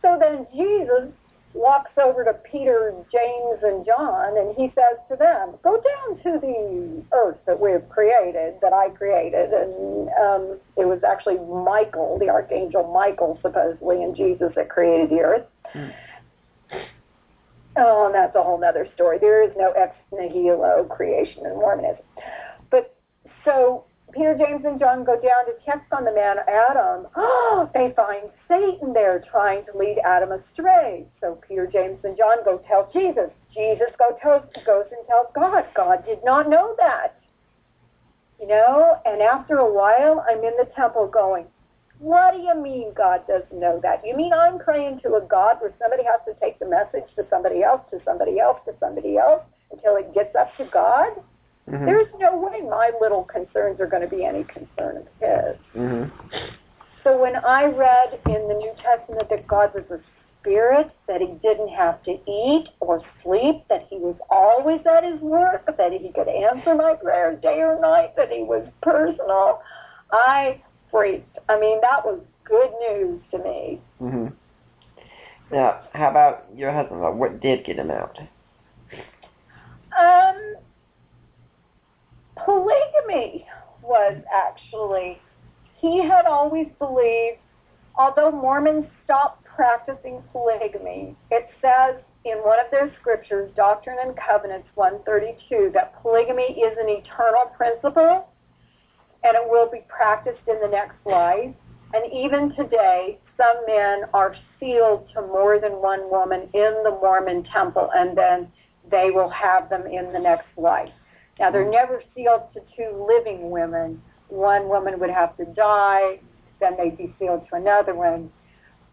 So 0.01 0.17
then 0.19 0.45
Jesus 0.53 1.09
walks 1.53 1.91
over 1.97 2.23
to 2.23 2.33
Peter, 2.33 2.93
James, 3.11 3.59
and 3.63 3.85
John, 3.85 4.37
and 4.37 4.55
he 4.55 4.71
says 4.75 4.99
to 5.09 5.15
them, 5.15 5.55
Go 5.63 5.81
down 5.81 6.17
to 6.23 6.39
the 6.39 7.03
earth 7.13 7.37
that 7.45 7.59
we 7.59 7.71
have 7.71 7.87
created, 7.89 8.55
that 8.61 8.73
I 8.73 8.89
created. 8.89 9.51
And 9.51 10.09
um, 10.09 10.59
it 10.77 10.85
was 10.85 11.01
actually 11.03 11.37
Michael, 11.37 12.17
the 12.19 12.29
archangel 12.29 12.91
Michael, 12.93 13.39
supposedly, 13.41 14.03
and 14.03 14.15
Jesus 14.15 14.53
that 14.55 14.69
created 14.69 15.09
the 15.09 15.19
earth. 15.19 15.45
Mm. 15.73 15.93
Oh, 17.77 18.05
and 18.05 18.15
that's 18.15 18.35
a 18.35 18.43
whole 18.43 18.61
other 18.63 18.87
story. 18.93 19.17
There 19.19 19.43
is 19.43 19.51
no 19.57 19.71
ex 19.71 19.95
nihilo 20.11 20.85
creation 20.89 21.45
in 21.45 21.53
Mormonism. 21.53 22.03
But 22.69 22.97
so 23.45 23.85
Peter, 24.11 24.35
James, 24.37 24.65
and 24.65 24.79
John 24.79 25.03
go 25.03 25.15
down 25.15 25.45
to 25.47 25.53
check 25.65 25.85
on 25.91 26.05
the 26.05 26.13
man 26.13 26.37
Adam. 26.47 27.07
Oh, 27.15 27.69
they 27.73 27.93
find 27.95 28.29
Satan 28.47 28.93
there 28.93 29.23
trying 29.31 29.65
to 29.65 29.77
lead 29.77 29.97
Adam 30.05 30.31
astray. 30.31 31.05
So 31.21 31.39
Peter, 31.47 31.67
James, 31.71 31.99
and 32.03 32.17
John 32.17 32.43
go 32.43 32.61
tell 32.67 32.89
Jesus. 32.93 33.31
Jesus 33.53 33.89
go 33.97 34.17
tells, 34.21 34.43
goes 34.65 34.85
and 34.91 35.07
tells 35.07 35.27
God. 35.33 35.65
God 35.75 36.05
did 36.05 36.19
not 36.23 36.49
know 36.49 36.75
that. 36.79 37.19
You 38.39 38.47
know, 38.47 38.97
and 39.05 39.21
after 39.21 39.57
a 39.57 39.71
while, 39.71 40.25
I'm 40.27 40.39
in 40.39 40.57
the 40.57 40.67
temple 40.75 41.07
going, 41.07 41.45
what 41.99 42.33
do 42.33 42.39
you 42.39 42.55
mean 42.59 42.91
God 42.97 43.21
doesn't 43.27 43.53
know 43.53 43.79
that? 43.83 44.01
You 44.03 44.17
mean 44.17 44.33
I'm 44.33 44.57
praying 44.57 45.01
to 45.03 45.15
a 45.15 45.21
God 45.21 45.57
where 45.61 45.71
somebody 45.79 46.01
has 46.03 46.19
to 46.25 46.33
take 46.41 46.57
the 46.57 46.65
message 46.65 47.05
to 47.15 47.25
somebody 47.29 47.61
else, 47.61 47.81
to 47.91 48.01
somebody 48.03 48.39
else, 48.39 48.57
to 48.65 48.73
somebody 48.79 49.17
else 49.17 49.43
until 49.71 49.95
it 49.97 50.11
gets 50.13 50.35
up 50.35 50.49
to 50.57 50.65
God? 50.73 51.21
Mhm. 51.71 51.85
There's 51.85 52.07
no 52.19 52.37
way 52.37 52.61
my 52.61 52.91
little 52.99 53.23
concerns 53.23 53.79
are 53.79 53.87
going 53.87 54.01
to 54.01 54.07
be 54.13 54.25
any 54.25 54.43
concern 54.43 54.97
of 54.97 55.07
his. 55.19 55.57
Mhm. 55.73 56.11
So 57.03 57.17
when 57.17 57.37
I 57.37 57.65
read 57.65 58.19
in 58.27 58.47
the 58.47 58.53
New 58.55 58.73
Testament 58.77 59.29
that 59.29 59.47
God 59.47 59.73
was 59.73 59.89
a 59.89 59.99
spirit, 60.39 60.91
that 61.07 61.21
he 61.21 61.27
didn't 61.41 61.69
have 61.69 62.03
to 62.03 62.19
eat 62.29 62.67
or 62.79 63.01
sleep, 63.23 63.65
that 63.69 63.83
he 63.83 63.97
was 63.97 64.15
always 64.29 64.85
at 64.85 65.03
his 65.03 65.19
work, 65.21 65.65
that 65.77 65.93
he 65.93 66.11
could 66.11 66.27
answer 66.27 66.75
my 66.75 66.95
prayers 66.95 67.41
day 67.41 67.61
or 67.61 67.79
night, 67.79 68.15
that 68.17 68.31
he 68.31 68.43
was 68.43 68.67
personal, 68.81 69.61
I 70.11 70.61
freaked. 70.89 71.37
I 71.47 71.57
mean, 71.57 71.79
that 71.81 72.05
was 72.05 72.19
good 72.43 72.71
news 72.89 73.21
to 73.31 73.37
me. 73.39 73.81
Mhm. 74.01 74.33
Now, 75.51 75.79
how 75.93 76.09
about 76.09 76.45
your 76.53 76.71
husband? 76.71 77.01
What 77.19 77.39
did 77.39 77.63
get 77.63 77.77
him 77.77 77.91
out? 77.91 78.17
Um, 79.97 80.55
polygamy 83.11 83.45
was 83.81 84.21
actually, 84.33 85.19
he 85.79 86.01
had 86.01 86.25
always 86.25 86.67
believed, 86.79 87.39
although 87.95 88.31
Mormons 88.31 88.85
stopped 89.03 89.43
practicing 89.43 90.21
polygamy, 90.31 91.15
it 91.29 91.49
says 91.61 92.01
in 92.23 92.37
one 92.37 92.59
of 92.63 92.71
their 92.71 92.93
scriptures, 92.99 93.51
Doctrine 93.55 93.97
and 94.01 94.15
Covenants 94.15 94.67
132, 94.75 95.71
that 95.73 95.99
polygamy 96.01 96.43
is 96.61 96.77
an 96.79 96.89
eternal 96.89 97.45
principle 97.57 98.27
and 99.23 99.35
it 99.35 99.49
will 99.49 99.69
be 99.69 99.81
practiced 99.87 100.47
in 100.47 100.59
the 100.61 100.67
next 100.67 100.95
life. 101.05 101.53
And 101.93 102.11
even 102.11 102.55
today, 102.55 103.19
some 103.37 103.65
men 103.67 104.03
are 104.13 104.35
sealed 104.59 105.09
to 105.13 105.21
more 105.21 105.59
than 105.59 105.73
one 105.73 106.09
woman 106.09 106.49
in 106.53 106.81
the 106.83 106.97
Mormon 107.01 107.43
temple, 107.53 107.89
and 107.93 108.17
then 108.17 108.51
they 108.89 109.11
will 109.11 109.29
have 109.29 109.69
them 109.69 109.85
in 109.85 110.11
the 110.11 110.19
next 110.19 110.47
life. 110.57 110.89
Now, 111.39 111.51
they're 111.51 111.63
mm-hmm. 111.63 111.71
never 111.71 112.03
sealed 112.15 112.43
to 112.53 112.61
two 112.75 113.07
living 113.07 113.49
women. 113.49 114.01
One 114.27 114.69
woman 114.69 114.99
would 114.99 115.09
have 115.09 115.35
to 115.37 115.45
die, 115.45 116.19
then 116.59 116.77
they'd 116.77 116.97
be 116.97 117.13
sealed 117.19 117.47
to 117.49 117.55
another 117.55 117.95
one. 117.95 118.31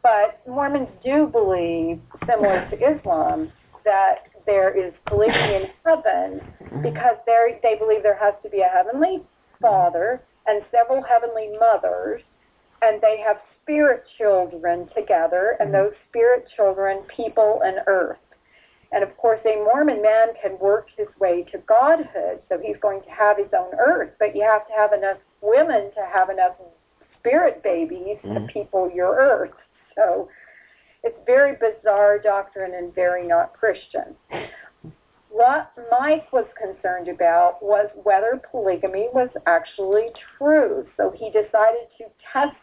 But 0.02 0.40
Mormons 0.46 0.88
do 1.04 1.26
believe, 1.26 2.00
similar 2.26 2.68
to 2.70 2.76
Islam, 2.76 3.52
that 3.84 4.28
there 4.46 4.70
is 4.70 4.92
polygamy 5.06 5.54
in 5.56 5.66
heaven 5.84 6.40
mm-hmm. 6.62 6.82
because 6.82 7.16
they 7.26 7.58
they 7.62 7.76
believe 7.78 8.02
there 8.02 8.18
has 8.18 8.34
to 8.42 8.48
be 8.48 8.60
a 8.60 8.68
heavenly 8.68 9.22
father 9.60 10.22
and 10.46 10.64
several 10.70 11.02
heavenly 11.02 11.50
mothers, 11.60 12.22
and 12.80 13.00
they 13.02 13.22
have 13.26 13.36
spirit 13.62 14.04
children 14.16 14.88
together, 14.96 15.56
and 15.60 15.72
mm-hmm. 15.72 15.84
those 15.84 15.92
spirit 16.08 16.48
children 16.56 17.02
people 17.14 17.60
and 17.64 17.80
earth. 17.86 18.18
And 18.90 19.04
of 19.04 19.14
course, 19.18 19.40
a 19.44 19.56
Mormon 19.56 20.00
man 20.00 20.28
can 20.40 20.58
work 20.58 20.88
his 20.96 21.08
way 21.18 21.44
to 21.52 21.58
godhood, 21.58 22.40
so 22.48 22.58
he's 22.58 22.76
going 22.78 23.02
to 23.02 23.10
have 23.10 23.36
his 23.36 23.52
own 23.52 23.74
earth, 23.78 24.12
but 24.18 24.34
you 24.34 24.42
have 24.42 24.66
to 24.66 24.72
have 24.72 24.92
enough 24.92 25.18
women 25.42 25.90
to 25.94 26.06
have 26.12 26.30
enough 26.30 26.56
spirit 27.18 27.62
babies 27.62 28.18
to 28.22 28.28
Mhm. 28.28 28.48
people 28.48 28.90
your 28.90 29.14
earth. 29.16 29.54
So 29.94 30.28
it's 31.02 31.18
very 31.26 31.54
bizarre 31.56 32.18
doctrine 32.18 32.74
and 32.74 32.94
very 32.94 33.26
not 33.26 33.52
Christian. 33.52 34.16
What 35.30 35.70
Mike 35.90 36.32
was 36.32 36.46
concerned 36.54 37.08
about 37.08 37.62
was 37.62 37.90
whether 38.02 38.40
polygamy 38.50 39.08
was 39.12 39.28
actually 39.46 40.10
true. 40.36 40.86
So 40.96 41.10
he 41.10 41.30
decided 41.30 41.86
to 41.98 42.04
test 42.32 42.56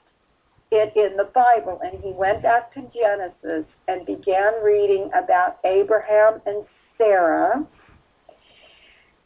it 0.71 0.93
in 0.95 1.17
the 1.17 1.29
Bible 1.33 1.79
and 1.83 2.01
he 2.03 2.11
went 2.11 2.41
back 2.41 2.73
to 2.73 2.81
Genesis 2.93 3.65
and 3.87 4.05
began 4.05 4.53
reading 4.63 5.09
about 5.13 5.59
Abraham 5.63 6.41
and 6.45 6.65
Sarah. 6.97 7.65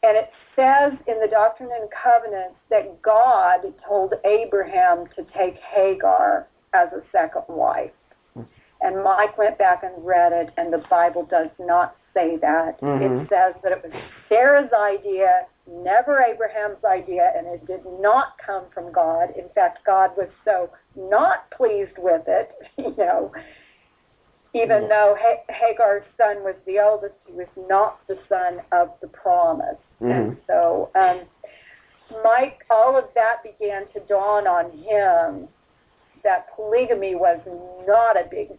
And 0.01 0.17
it 0.17 0.31
says 0.55 0.93
in 1.07 1.19
the 1.19 1.27
Doctrine 1.29 1.69
and 1.71 1.89
Covenants 1.91 2.57
that 2.69 3.01
God 3.01 3.73
told 3.87 4.13
Abraham 4.25 5.07
to 5.15 5.25
take 5.37 5.57
Hagar 5.57 6.47
as 6.73 6.89
a 6.93 7.01
second 7.11 7.43
wife. 7.47 7.91
And 8.81 9.03
Mike 9.03 9.37
went 9.37 9.57
back 9.57 9.83
and 9.83 9.93
read 10.05 10.31
it, 10.31 10.51
and 10.55 10.71
the 10.71 10.81
Bible 10.89 11.23
does 11.23 11.49
not 11.59 11.97
say 12.13 12.37
that. 12.37 12.79
Mhm. 12.79 13.23
It 13.23 13.29
says 13.29 13.55
that 13.61 13.73
it 13.73 13.83
was 13.83 13.91
Sarah's 14.29 14.71
idea, 14.71 15.45
never 15.69 16.21
Abraham's 16.21 16.83
idea, 16.83 17.31
and 17.35 17.47
it 17.47 17.65
did 17.67 17.85
not 17.99 18.33
come 18.45 18.65
from 18.73 18.91
God. 18.91 19.31
In 19.37 19.49
fact, 19.49 19.79
God 19.85 20.11
was 20.17 20.29
so 20.45 20.69
not 20.95 21.49
pleased 21.51 21.97
with 21.97 22.23
it, 22.27 22.51
you 22.77 22.93
know, 22.97 23.31
even 24.53 24.83
Yeah. 24.83 24.87
though 24.89 25.17
ha- 25.19 25.43
Hagar's 25.53 26.03
son 26.17 26.43
was 26.43 26.55
the 26.65 26.79
oldest, 26.79 27.13
he 27.27 27.33
was 27.33 27.47
not 27.67 28.05
the 28.07 28.17
son 28.27 28.61
of 28.71 28.91
the 29.01 29.07
promise. 29.07 29.77
And 30.01 30.37
Mhm. 30.37 30.37
so, 30.47 30.89
um, 30.95 31.21
Mike, 32.23 32.65
all 32.69 32.97
of 32.97 33.13
that 33.13 33.43
began 33.43 33.85
to 33.87 33.99
dawn 34.01 34.47
on 34.47 34.71
him 34.71 35.47
that 36.23 36.51
polygamy 36.55 37.15
was 37.15 37.39
not 37.85 38.17
a 38.17 38.23
big 38.25 38.57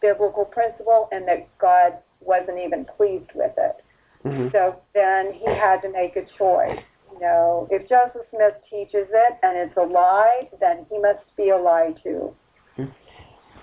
biblical 0.00 0.44
principle 0.44 1.08
and 1.12 1.26
that 1.26 1.46
God 1.58 1.98
wasn't 2.20 2.58
even 2.58 2.84
pleased 2.84 3.32
with 3.34 3.56
it. 3.58 3.83
Mhm. 4.24 4.52
So 4.52 4.76
then 4.94 5.32
he 5.32 5.46
had 5.46 5.82
to 5.82 5.90
make 5.90 6.16
a 6.16 6.24
choice. 6.38 6.78
You 7.12 7.20
know, 7.20 7.68
if 7.70 7.88
Joseph 7.88 8.26
Smith 8.30 8.54
teaches 8.68 9.06
it 9.12 9.36
and 9.42 9.56
it's 9.56 9.76
a 9.76 9.82
lie, 9.82 10.48
then 10.60 10.84
he 10.90 10.98
must 10.98 11.20
be 11.36 11.50
a 11.50 11.56
lie 11.56 11.94
too. 12.02 12.34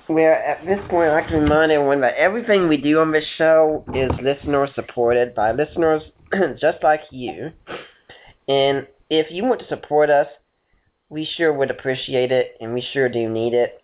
Well, 0.08 0.34
at 0.34 0.66
this 0.66 0.80
point, 0.90 1.12
I 1.12 1.22
can 1.22 1.44
remind 1.44 1.72
everyone 1.72 2.02
that 2.02 2.16
everything 2.16 2.68
we 2.68 2.78
do 2.78 3.00
on 3.00 3.12
this 3.12 3.28
show 3.38 3.86
is 3.94 4.10
listener 4.22 4.66
supported 4.74 5.36
by 5.36 5.52
listeners 5.52 6.02
just 6.60 6.82
like 6.84 7.04
you. 7.12 7.52
And 8.48 8.88
if 9.10 9.32
you 9.32 9.46
want 9.46 9.62
to 9.62 9.68
support 9.68 10.10
us, 10.10 10.28
we 11.10 11.26
sure 11.38 11.54
would 11.54 11.72
appreciate 11.72 12.32
it, 12.32 12.58
and 12.60 12.74
we 12.74 12.82
sure 12.82 13.08
do 13.10 13.30
need 13.30 13.54
it. 13.54 13.84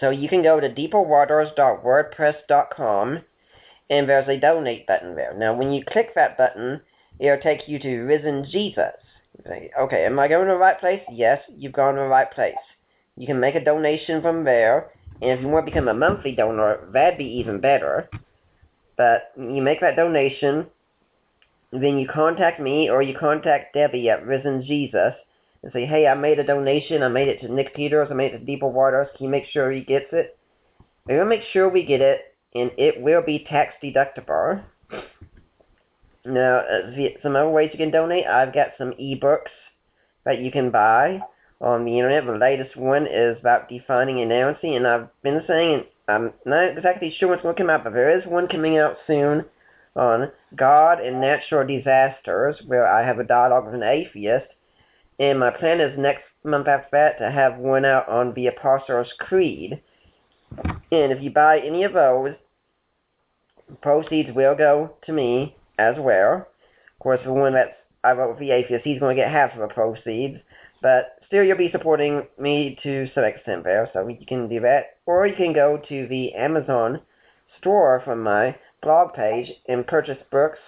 So 0.00 0.10
you 0.10 0.28
can 0.28 0.42
go 0.42 0.60
to 0.60 0.68
deeperwaters.wordpress.com 0.68 3.24
and 3.90 4.08
there's 4.08 4.28
a 4.28 4.38
donate 4.38 4.86
button 4.86 5.14
there. 5.14 5.34
Now, 5.36 5.54
when 5.54 5.72
you 5.72 5.84
click 5.84 6.14
that 6.14 6.36
button, 6.36 6.80
it'll 7.18 7.40
take 7.40 7.68
you 7.68 7.78
to 7.78 8.02
Risen 8.02 8.46
Jesus. 8.50 8.94
Okay, 9.80 10.04
am 10.04 10.18
I 10.18 10.28
going 10.28 10.46
to 10.46 10.54
the 10.54 10.58
right 10.58 10.78
place? 10.78 11.02
Yes, 11.12 11.40
you've 11.48 11.72
gone 11.72 11.94
to 11.94 12.00
the 12.00 12.06
right 12.06 12.30
place. 12.32 12.54
You 13.16 13.26
can 13.26 13.40
make 13.40 13.54
a 13.54 13.64
donation 13.64 14.20
from 14.22 14.44
there, 14.44 14.90
and 15.20 15.30
if 15.30 15.40
you 15.40 15.48
want 15.48 15.66
to 15.66 15.72
become 15.72 15.88
a 15.88 15.94
monthly 15.94 16.32
donor, 16.32 16.88
that'd 16.92 17.18
be 17.18 17.24
even 17.24 17.60
better. 17.60 18.08
But 18.96 19.32
you 19.36 19.62
make 19.62 19.80
that 19.80 19.96
donation, 19.96 20.66
then 21.72 21.98
you 21.98 22.08
contact 22.12 22.60
me 22.60 22.90
or 22.90 23.02
you 23.02 23.16
contact 23.18 23.74
Debbie 23.74 24.08
at 24.08 24.26
Risen 24.26 24.64
Jesus 24.66 25.14
and 25.62 25.72
say, 25.72 25.86
hey, 25.86 26.06
I 26.06 26.14
made 26.14 26.38
a 26.38 26.46
donation. 26.46 27.02
I 27.02 27.08
made 27.08 27.28
it 27.28 27.40
to 27.40 27.52
Nick 27.52 27.74
Peters. 27.74 28.08
I 28.10 28.14
made 28.14 28.34
it 28.34 28.38
to 28.38 28.44
Deeper 28.44 28.68
Waters. 28.68 29.08
Can 29.16 29.24
you 29.24 29.30
make 29.30 29.46
sure 29.52 29.70
he 29.70 29.80
gets 29.80 30.06
it? 30.12 30.36
We're 31.06 31.18
going 31.18 31.30
to 31.30 31.36
make 31.36 31.44
sure 31.52 31.68
we 31.68 31.84
get 31.84 32.00
it, 32.00 32.34
and 32.54 32.70
it 32.76 33.00
will 33.00 33.22
be 33.22 33.46
tax 33.48 33.74
deductible. 33.82 34.62
Now, 36.24 36.58
uh, 36.58 36.90
some 37.22 37.36
other 37.36 37.48
ways 37.48 37.70
you 37.72 37.78
can 37.78 37.90
donate, 37.90 38.26
I've 38.26 38.52
got 38.52 38.68
some 38.76 38.92
ebooks 39.00 39.52
that 40.24 40.40
you 40.40 40.50
can 40.50 40.70
buy 40.70 41.20
on 41.60 41.84
the 41.84 41.98
internet. 41.98 42.26
The 42.26 42.38
latest 42.38 42.76
one 42.76 43.06
is 43.06 43.38
about 43.40 43.68
defining 43.68 44.18
inerrancy, 44.18 44.74
and 44.74 44.86
I've 44.86 45.08
been 45.22 45.42
saying, 45.46 45.84
I'm 46.08 46.32
not 46.44 46.76
exactly 46.76 47.14
sure 47.18 47.28
what's 47.28 47.42
going 47.42 47.54
to 47.54 47.60
come 47.60 47.70
out, 47.70 47.84
but 47.84 47.92
there 47.92 48.18
is 48.18 48.26
one 48.26 48.48
coming 48.48 48.78
out 48.78 48.96
soon 49.06 49.44
on 49.96 50.30
God 50.56 51.00
and 51.00 51.20
natural 51.20 51.66
disasters, 51.66 52.56
where 52.66 52.86
I 52.86 53.06
have 53.06 53.18
a 53.18 53.24
dialogue 53.24 53.66
with 53.66 53.74
an 53.74 53.82
atheist. 53.82 54.46
And 55.18 55.40
my 55.40 55.50
plan 55.50 55.80
is 55.80 55.98
next 55.98 56.22
month 56.44 56.68
after 56.68 56.88
that 56.92 57.18
to 57.18 57.30
have 57.30 57.58
one 57.58 57.84
out 57.84 58.08
on 58.08 58.32
the 58.34 58.46
Apostles' 58.46 59.12
Creed. 59.18 59.80
And 60.90 61.12
if 61.12 61.22
you 61.22 61.30
buy 61.30 61.58
any 61.58 61.84
of 61.84 61.92
those, 61.92 62.34
proceeds 63.82 64.30
will 64.34 64.54
go 64.54 64.94
to 65.06 65.12
me 65.12 65.56
as 65.78 65.94
well. 65.98 66.36
Of 66.36 66.98
course, 67.00 67.20
the 67.24 67.32
one 67.32 67.52
that 67.54 67.78
I 68.02 68.12
wrote 68.12 68.30
with 68.30 68.38
the 68.38 68.52
atheist, 68.52 68.84
he's 68.84 69.00
going 69.00 69.16
to 69.16 69.22
get 69.22 69.30
half 69.30 69.52
of 69.52 69.60
the 69.60 69.72
proceeds. 69.72 70.38
But 70.80 71.18
still, 71.26 71.42
you'll 71.42 71.58
be 71.58 71.70
supporting 71.70 72.22
me 72.38 72.78
to 72.82 73.08
some 73.14 73.24
extent 73.24 73.64
there, 73.64 73.90
so 73.92 74.06
you 74.08 74.26
can 74.26 74.48
do 74.48 74.60
that. 74.60 74.96
Or 75.06 75.26
you 75.26 75.34
can 75.36 75.52
go 75.52 75.80
to 75.88 76.06
the 76.08 76.32
Amazon 76.34 77.00
store 77.58 78.00
from 78.04 78.22
my 78.22 78.56
blog 78.82 79.12
page 79.12 79.48
and 79.68 79.86
purchase 79.86 80.18
books 80.30 80.58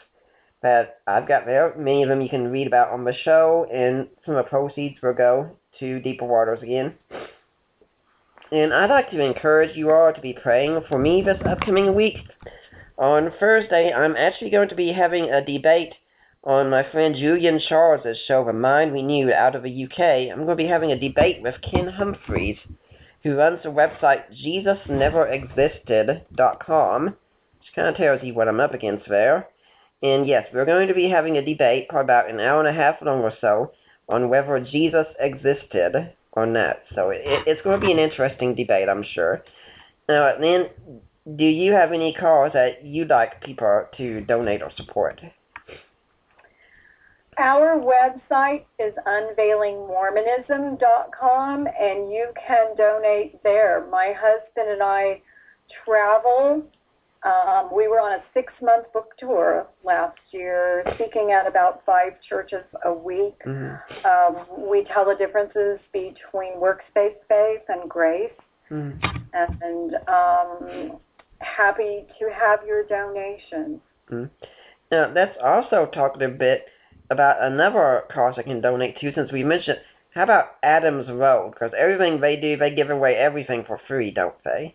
that 0.63 1.01
I've 1.07 1.29
got 1.29 1.47
there. 1.47 1.75
Many 1.79 2.03
of 2.03 2.09
them 2.09 2.21
you 2.21 2.29
can 2.29 2.49
read 2.49 2.67
about 2.67 2.91
on 2.91 3.05
the 3.05 3.15
show, 3.25 3.67
and 3.73 4.09
some 4.27 4.35
of 4.35 4.45
the 4.45 4.51
proceeds 4.51 5.01
will 5.03 5.15
go 5.15 5.51
to 5.79 6.01
Deeper 6.01 6.27
Waters 6.27 6.63
again. 6.63 6.95
And 8.53 8.75
I'd 8.75 8.91
like 8.91 9.11
to 9.11 9.21
encourage 9.21 9.77
you 9.77 9.91
all 9.91 10.13
to 10.13 10.21
be 10.21 10.33
praying 10.33 10.81
for 10.89 10.99
me 10.99 11.23
this 11.23 11.41
upcoming 11.47 11.95
week. 11.95 12.17
On 12.99 13.33
Thursday, 13.39 13.93
I'm 13.93 14.17
actually 14.17 14.51
going 14.51 14.69
to 14.69 14.75
be 14.75 14.91
having 14.93 15.31
a 15.31 15.45
debate 15.45 15.95
on 16.43 16.69
my 16.69 16.83
friend 16.91 17.15
Julian 17.15 17.61
Charles' 17.69 18.19
show, 18.27 18.45
The 18.45 18.53
Mind 18.53 18.93
Renewed, 18.93 19.33
out 19.33 19.55
of 19.55 19.63
the 19.63 19.85
UK. 19.85 20.01
I'm 20.31 20.45
going 20.45 20.49
to 20.49 20.57
be 20.57 20.67
having 20.67 20.91
a 20.93 20.99
debate 20.99 21.41
with 21.43 21.55
Ken 21.63 21.89
Humphreys, 21.89 22.59
who 23.23 23.37
runs 23.37 23.63
the 23.63 23.71
website 23.71 24.25
JesusNeverExisted.com 24.45 27.17
which 27.61 27.75
kind 27.75 27.89
of 27.89 27.97
tells 27.97 28.23
you 28.23 28.35
what 28.35 28.49
I'm 28.49 28.61
up 28.61 28.75
against 28.75 29.09
there. 29.09 29.49
And 30.03 30.27
yes, 30.27 30.47
we're 30.53 30.65
going 30.65 30.89
to 30.89 30.95
be 30.95 31.11
having 31.11 31.37
a 31.37 31.45
debate, 31.45 31.89
probably 31.89 32.05
about 32.05 32.31
an 32.31 32.41
hour 32.41 32.59
and 32.59 32.69
a 32.69 32.81
half 32.81 32.97
long 33.03 33.21
or 33.21 33.35
so, 33.41 33.73
on 34.09 34.31
whether 34.31 34.59
Jesus 34.61 35.07
existed 35.21 36.15
or 36.33 36.47
not. 36.47 36.77
So 36.95 37.11
it, 37.11 37.21
it's 37.47 37.61
going 37.63 37.79
to 37.81 37.87
be 37.87 37.93
an 37.93 37.99
interesting 37.99 38.55
debate, 38.55 38.89
I'm 38.89 39.05
sure. 39.15 39.43
Uh, 40.09 40.13
now, 40.13 40.33
then, 40.41 40.71
do 41.37 41.45
you 41.45 41.73
have 41.73 41.93
any 41.93 42.15
cause 42.15 42.53
that 42.55 42.83
you'd 42.85 43.09
like 43.09 43.43
people 43.43 43.87
to 43.97 44.21
donate 44.23 44.63
or 44.63 44.71
support? 44.77 45.21
Our 47.39 47.81
website 47.81 48.65
is 48.79 48.93
unveilingmormonism.com, 49.07 51.67
and 51.67 52.13
you 52.13 52.33
can 52.47 52.77
donate 52.77 53.43
there. 53.43 53.87
My 53.91 54.13
husband 54.15 54.71
and 54.71 54.83
I 54.83 55.23
travel 55.85 56.63
um, 57.23 57.69
we 57.75 57.87
were 57.87 58.01
on 58.01 58.19
a 58.19 58.23
six 58.33 58.53
month 58.63 58.91
book 58.93 59.13
tour 59.19 59.67
last 59.85 60.19
year, 60.31 60.83
speaking 60.95 61.33
at 61.39 61.47
about 61.47 61.83
five 61.85 62.13
churches 62.27 62.65
a 62.85 62.93
week. 62.93 63.37
Mm-hmm. 63.47 64.07
Um, 64.07 64.71
we 64.71 64.87
tell 64.93 65.05
the 65.05 65.17
differences 65.19 65.79
between 65.93 66.59
works 66.59 66.85
based 66.95 67.19
faith 67.29 67.63
and 67.69 67.91
grace. 67.91 68.31
Mm-hmm. 68.71 69.07
And 69.33 69.95
um, 70.09 70.99
happy 71.41 72.07
to 72.19 72.31
have 72.33 72.61
your 72.67 72.85
donations. 72.85 73.81
Mm-hmm. 74.11 74.25
Now, 74.91 75.13
let's 75.15 75.37
also 75.45 75.91
talk 75.93 76.17
a 76.21 76.29
bit 76.29 76.65
about 77.11 77.43
another 77.43 78.05
cause 78.13 78.35
I 78.39 78.43
can 78.43 78.61
donate 78.61 78.99
to 79.01 79.13
since 79.15 79.31
we 79.31 79.45
mentioned. 79.45 79.79
How 80.15 80.25
about 80.25 80.57
Adams 80.63 81.09
Road? 81.09 81.53
Because 81.53 81.73
everything 81.79 82.21
they 82.21 82.37
do, 82.37 82.57
they 82.57 82.75
give 82.75 82.91
away 82.91 83.15
everything 83.15 83.65
for 83.67 83.81
free, 83.87 84.11
don't 84.11 84.35
they? 84.45 84.75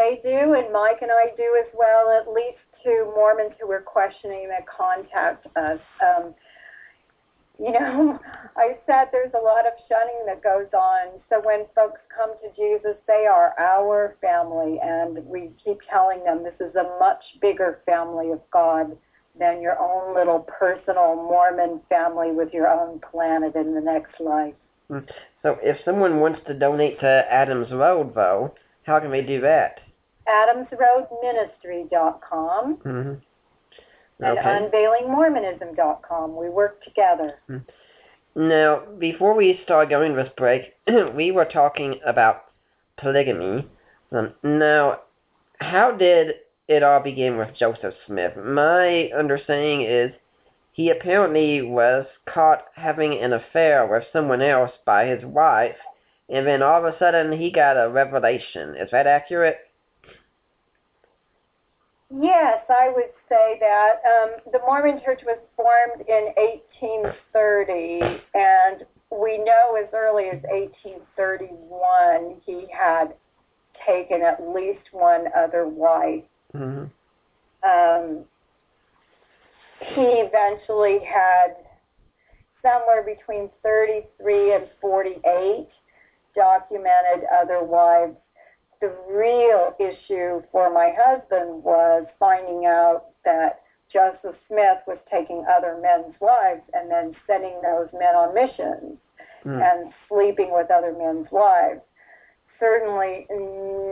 They 0.00 0.18
do, 0.22 0.54
and 0.54 0.72
Mike 0.72 1.02
and 1.02 1.10
I 1.10 1.36
do 1.36 1.60
as 1.60 1.68
well, 1.76 2.08
at 2.08 2.32
least 2.32 2.64
to 2.84 3.12
Mormons 3.14 3.52
who 3.60 3.70
are 3.70 3.82
questioning 3.82 4.48
that 4.48 4.64
contact 4.66 5.46
us. 5.56 5.80
Um, 6.00 6.34
you 7.58 7.70
know, 7.72 8.18
I 8.56 8.78
said 8.86 9.08
there's 9.12 9.34
a 9.34 9.44
lot 9.44 9.66
of 9.66 9.74
shunning 9.90 10.24
that 10.24 10.42
goes 10.42 10.72
on. 10.72 11.20
So 11.28 11.42
when 11.44 11.66
folks 11.74 12.00
come 12.16 12.32
to 12.40 12.48
Jesus, 12.56 12.96
they 13.06 13.26
are 13.30 13.52
our 13.58 14.16
family, 14.22 14.80
and 14.82 15.22
we 15.26 15.50
keep 15.62 15.76
telling 15.90 16.24
them 16.24 16.44
this 16.44 16.66
is 16.66 16.74
a 16.76 16.96
much 16.98 17.22
bigger 17.42 17.80
family 17.84 18.30
of 18.30 18.40
God 18.50 18.96
than 19.38 19.60
your 19.60 19.78
own 19.78 20.14
little 20.14 20.40
personal 20.40 21.14
Mormon 21.14 21.78
family 21.90 22.32
with 22.32 22.54
your 22.54 22.68
own 22.68 23.00
planet 23.10 23.54
in 23.54 23.74
the 23.74 23.82
next 23.82 24.18
life. 24.18 24.54
Hmm. 24.88 25.00
So 25.42 25.58
if 25.62 25.76
someone 25.84 26.20
wants 26.20 26.40
to 26.46 26.54
donate 26.54 27.00
to 27.00 27.24
Adams 27.30 27.70
Road, 27.70 28.14
though, 28.14 28.54
how 28.84 28.98
can 28.98 29.10
we 29.10 29.20
do 29.20 29.42
that? 29.42 29.80
AdamsRoadMinistry.com 30.30 32.76
mm-hmm. 32.76 33.14
okay. 34.24 34.40
and 34.44 34.72
UnveilingMormonism.com. 34.72 36.36
We 36.36 36.48
work 36.48 36.82
together. 36.84 37.34
Mm-hmm. 37.48 38.48
Now, 38.48 38.82
before 38.98 39.34
we 39.34 39.60
start 39.64 39.90
going 39.90 40.14
this 40.14 40.30
break, 40.36 40.74
we 41.14 41.32
were 41.32 41.44
talking 41.44 42.00
about 42.06 42.44
polygamy. 42.96 43.68
Um, 44.12 44.32
now, 44.42 45.00
how 45.60 45.92
did 45.92 46.36
it 46.68 46.82
all 46.82 47.00
begin 47.00 47.36
with 47.36 47.54
Joseph 47.58 47.94
Smith? 48.06 48.34
My 48.36 49.10
understanding 49.18 49.82
is 49.82 50.12
he 50.72 50.90
apparently 50.90 51.62
was 51.62 52.06
caught 52.32 52.66
having 52.76 53.20
an 53.20 53.32
affair 53.32 53.84
with 53.86 54.04
someone 54.12 54.42
else 54.42 54.70
by 54.86 55.06
his 55.06 55.24
wife 55.24 55.74
and 56.30 56.46
then 56.46 56.62
all 56.62 56.78
of 56.78 56.84
a 56.84 56.96
sudden 56.98 57.32
he 57.32 57.50
got 57.50 57.76
a 57.76 57.90
revelation. 57.90 58.76
Is 58.80 58.88
that 58.92 59.06
accurate? 59.06 59.58
Yes, 62.12 62.64
I 62.68 62.90
would 62.94 63.12
say 63.28 63.56
that. 63.60 64.00
Um, 64.04 64.52
the 64.52 64.58
Mormon 64.66 65.00
Church 65.04 65.20
was 65.24 65.38
formed 65.56 66.08
in 66.08 66.32
1830, 66.82 68.20
and 68.34 68.84
we 69.10 69.38
know 69.38 69.76
as 69.80 69.88
early 69.94 70.24
as 70.24 70.42
1831 70.42 72.40
he 72.44 72.66
had 72.72 73.14
taken 73.86 74.22
at 74.22 74.42
least 74.54 74.92
one 74.92 75.26
other 75.36 75.68
wife. 75.68 76.24
Mm-hmm. 76.54 76.86
Um, 77.62 78.24
he 79.94 80.02
eventually 80.02 80.98
had 81.04 81.56
somewhere 82.62 83.02
between 83.02 83.50
33 83.62 84.54
and 84.54 84.68
48 84.80 85.68
documented 86.34 87.26
other 87.40 87.62
wives. 87.64 88.16
The 88.80 88.92
real 89.10 89.74
issue 89.78 90.42
for 90.50 90.72
my 90.72 90.92
husband 90.96 91.62
was 91.62 92.06
finding 92.18 92.66
out 92.66 93.06
that 93.24 93.62
Joseph 93.92 94.36
Smith 94.48 94.78
was 94.86 94.98
taking 95.10 95.44
other 95.50 95.78
men's 95.82 96.14
wives 96.20 96.62
and 96.72 96.90
then 96.90 97.14
sending 97.26 97.60
those 97.62 97.88
men 97.92 98.14
on 98.14 98.34
missions 98.34 98.98
mm. 99.44 99.60
and 99.60 99.92
sleeping 100.08 100.50
with 100.52 100.70
other 100.70 100.94
men's 100.96 101.26
wives. 101.30 101.80
Certainly 102.58 103.26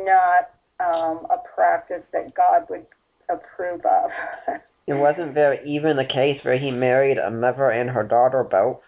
not 0.06 0.50
um, 0.80 1.26
a 1.30 1.38
practice 1.54 2.02
that 2.12 2.34
God 2.34 2.66
would 2.70 2.86
approve 3.28 3.84
of. 3.84 4.10
it 4.86 4.94
wasn't 4.94 5.34
there 5.34 5.62
even 5.64 5.98
a 5.98 6.06
case 6.06 6.40
where 6.44 6.58
he 6.58 6.70
married 6.70 7.18
a 7.18 7.30
mother 7.30 7.70
and 7.70 7.90
her 7.90 8.04
daughter 8.04 8.44
both? 8.44 8.80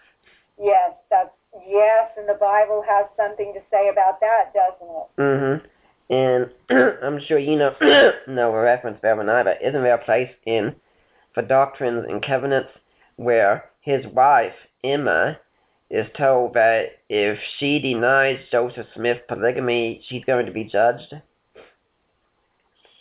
Yes, 0.57 0.93
that's 1.09 1.31
Yes, 1.67 2.11
and 2.17 2.27
the 2.29 2.39
Bible 2.39 2.83
has 2.87 3.07
something 3.17 3.53
to 3.53 3.59
say 3.69 3.89
about 3.89 4.19
that, 4.21 4.53
doesn't 4.53 4.95
it? 4.95 5.07
Mhm. 5.17 5.61
And 6.11 6.49
I'm 7.03 7.19
sure 7.25 7.39
you 7.39 7.55
know 7.57 7.73
know 8.27 8.53
a 8.53 8.61
reference 8.61 8.99
there, 9.01 9.15
but 9.15 9.57
isn't 9.65 9.81
there 9.81 9.95
a 9.95 10.05
place 10.05 10.29
in 10.45 10.75
for 11.33 11.41
doctrines 11.41 12.05
and 12.07 12.23
covenants 12.23 12.69
where 13.15 13.69
his 13.79 14.05
wife 14.07 14.53
Emma 14.83 15.37
is 15.89 16.05
told 16.17 16.53
that 16.53 16.87
if 17.09 17.39
she 17.57 17.79
denies 17.79 18.39
Joseph 18.51 18.87
Smith 18.93 19.19
polygamy, 19.27 20.03
she's 20.07 20.23
going 20.25 20.45
to 20.45 20.51
be 20.51 20.65
judged? 20.65 21.13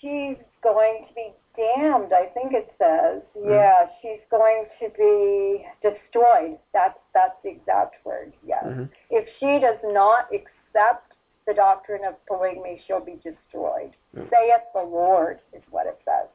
She's 0.00 0.36
going 0.62 1.06
to 1.08 1.14
be 1.14 1.30
damned, 1.56 2.12
I 2.12 2.26
think 2.32 2.52
it 2.52 2.72
says. 2.78 3.22
Mm. 3.36 3.50
Yeah, 3.50 3.86
she's 4.00 4.20
going 4.30 4.66
to 4.80 4.88
be 4.96 5.66
destroyed. 5.82 6.58
That's 6.72 6.98
that's 7.12 7.34
the 7.42 7.50
exact 7.50 7.96
word. 8.04 8.32
Yes. 8.46 8.64
Mhm. 8.64 8.88
If 9.10 9.26
she 9.40 9.58
does 9.60 9.78
not 9.92 10.28
accept 10.32 11.09
the 11.46 11.54
doctrine 11.54 12.04
of 12.04 12.14
polygamy, 12.26 12.82
she'll 12.86 13.04
be 13.04 13.18
destroyed. 13.24 13.92
Mm. 14.16 14.28
Saith 14.30 14.66
the 14.74 14.82
Lord 14.82 15.40
is 15.52 15.62
what 15.70 15.86
it 15.86 15.98
says. 16.04 16.28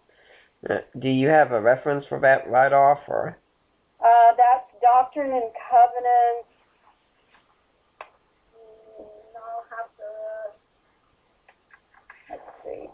Uh, 0.69 0.99
do 0.99 1.09
you 1.09 1.27
have 1.27 1.51
a 1.51 1.61
reference 1.61 2.05
for 2.07 2.19
that 2.19 2.49
right 2.49 2.73
off, 2.73 2.99
or? 3.07 3.37
Uh, 4.03 4.35
that's 4.37 4.65
Doctrine 4.81 5.31
and 5.31 5.51
Covenants. 5.69 6.49
Mm, 8.99 9.05
I'll 9.37 9.65
have 9.69 9.89
to. 9.97 10.09
Let's 12.29 12.41
see. 12.63 12.89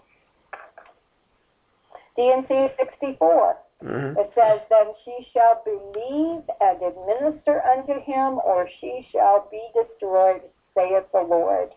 D&C 2.17 2.67
64. 2.77 3.57
Mhm. 3.83 4.17
It 4.17 4.31
says, 4.35 4.61
Then 4.69 4.93
she 5.03 5.27
shall 5.33 5.61
believe 5.63 6.43
and 6.59 6.81
administer 6.81 7.63
unto 7.65 7.99
him, 8.01 8.39
or 8.43 8.69
she 8.79 9.07
shall 9.11 9.47
be 9.49 9.61
destroyed, 9.73 10.41
saith 10.75 11.11
the 11.11 11.21
Lord. 11.21 11.71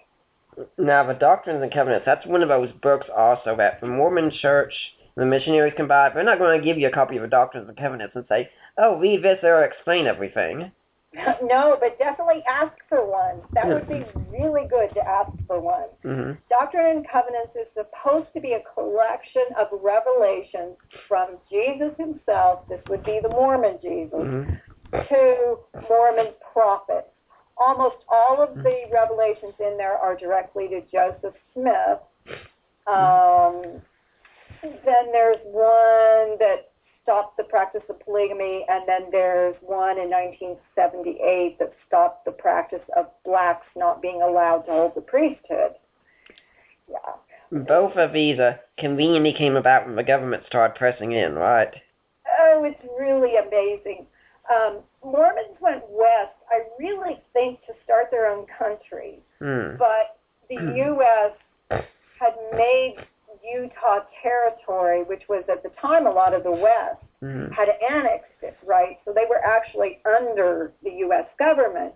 Now, 0.78 1.06
the 1.06 1.14
Doctrines 1.14 1.62
and 1.62 1.72
Covenants, 1.72 2.04
that's 2.06 2.26
one 2.26 2.42
of 2.42 2.48
those 2.48 2.70
books 2.82 3.06
also 3.16 3.56
that 3.56 3.80
the 3.80 3.86
Mormon 3.86 4.30
Church, 4.40 4.72
the 5.16 5.24
missionaries 5.24 5.74
can 5.76 5.88
buy. 5.88 6.10
They're 6.12 6.24
not 6.24 6.38
going 6.38 6.58
to 6.58 6.64
give 6.64 6.78
you 6.78 6.88
a 6.88 6.92
copy 6.92 7.16
of 7.16 7.22
the 7.22 7.28
Doctrines 7.28 7.68
and 7.68 7.76
Covenants 7.76 8.14
and 8.16 8.24
say, 8.28 8.48
oh, 8.78 8.98
read 8.98 9.22
this, 9.22 9.38
it'll 9.42 9.62
explain 9.62 10.06
everything. 10.06 10.72
no, 11.42 11.76
but 11.80 11.98
definitely 11.98 12.42
ask 12.48 12.72
for 12.88 13.08
one. 13.08 13.40
That 13.54 13.68
would 13.68 13.88
be 13.88 14.04
really 14.30 14.66
good 14.68 14.92
to 14.94 15.08
ask 15.08 15.30
for 15.46 15.60
one. 15.60 15.88
hmm 16.02 16.32
Doctrine 16.50 16.98
and 16.98 17.06
Covenants 17.10 17.54
is 17.54 17.66
supposed 17.74 18.28
to 18.34 18.40
be 18.40 18.52
a 18.52 18.62
collection 18.74 19.44
of 19.58 19.68
revelations 19.72 20.76
from 21.08 21.38
Jesus 21.50 21.90
himself, 21.98 22.68
this 22.68 22.80
would 22.88 23.04
be 23.04 23.20
the 23.22 23.28
Mormon 23.28 23.78
Jesus, 23.82 24.10
hmm 24.12 24.42
to 24.92 25.56
Mormon 25.90 26.28
prophets. 26.52 27.08
Almost 27.56 27.96
all 28.08 28.42
of 28.42 28.56
the 28.56 28.82
revelations 28.92 29.54
in 29.60 29.76
there 29.76 29.96
are 29.96 30.16
directly 30.16 30.68
to 30.68 30.80
Joseph 30.92 31.34
Smith. 31.52 32.00
Um, 32.86 33.80
then 34.62 35.12
there's 35.12 35.38
one 35.44 36.38
that 36.38 36.72
stopped 37.04 37.36
the 37.36 37.44
practice 37.44 37.82
of 37.88 38.00
polygamy, 38.00 38.64
and 38.68 38.88
then 38.88 39.08
there's 39.12 39.54
one 39.60 39.98
in 39.98 40.10
1978 40.10 41.58
that 41.58 41.72
stopped 41.86 42.24
the 42.24 42.32
practice 42.32 42.82
of 42.96 43.06
blacks 43.24 43.66
not 43.76 44.02
being 44.02 44.22
allowed 44.22 44.62
to 44.62 44.72
hold 44.72 44.92
the 44.96 45.00
priesthood. 45.00 45.74
Yeah. 46.90 47.60
Both 47.60 47.96
of 47.96 48.12
these 48.12 48.38
uh, 48.38 48.56
conveniently 48.78 49.32
came 49.32 49.54
about 49.54 49.86
when 49.86 49.96
the 49.96 50.02
government 50.02 50.44
started 50.46 50.76
pressing 50.76 51.12
in, 51.12 51.34
right? 51.34 51.72
Oh, 52.40 52.64
it's 52.64 52.80
really 52.98 53.36
amazing. 53.36 54.06
Um, 54.52 54.80
Mormons 55.02 55.56
went 55.60 55.82
west, 55.88 56.36
I 56.50 56.62
really 56.78 57.20
think, 57.32 57.60
to 57.66 57.72
start 57.84 58.10
their 58.10 58.26
own 58.26 58.46
country, 58.58 59.20
Hmm. 59.40 59.76
but 59.76 60.18
the 60.48 60.56
U.S. 60.56 61.32
had 61.70 62.34
made 62.52 62.96
Utah 63.42 64.00
territory, 64.22 65.02
which 65.04 65.22
was 65.28 65.44
at 65.48 65.62
the 65.62 65.70
time 65.80 66.06
a 66.06 66.10
lot 66.10 66.34
of 66.34 66.42
the 66.44 66.52
West, 66.52 67.02
hmm 67.20 67.46
had 67.52 67.68
annexed 67.90 68.42
it, 68.42 68.56
right? 68.64 68.98
So 69.04 69.12
they 69.12 69.24
were 69.28 69.42
actually 69.44 70.00
under 70.04 70.72
the 70.82 70.90
U.S. 71.06 71.26
government. 71.38 71.94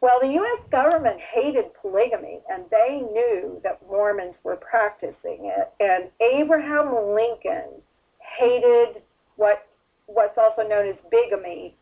Well, 0.00 0.18
the 0.20 0.28
U.S. 0.28 0.68
government 0.70 1.18
hated 1.32 1.66
polygamy, 1.80 2.40
and 2.50 2.64
they 2.70 3.00
knew 3.12 3.60
that 3.62 3.80
Mormons 3.88 4.34
were 4.42 4.56
practicing 4.56 5.46
it. 5.46 5.72
And 5.80 6.10
Abraham 6.20 7.14
Lincoln 7.14 7.80
hated 8.18 9.02
what 9.36 9.66
what's 10.12 10.36
also 10.38 10.66
known 10.68 10.88
as 10.88 10.96
bigamy 11.10 11.74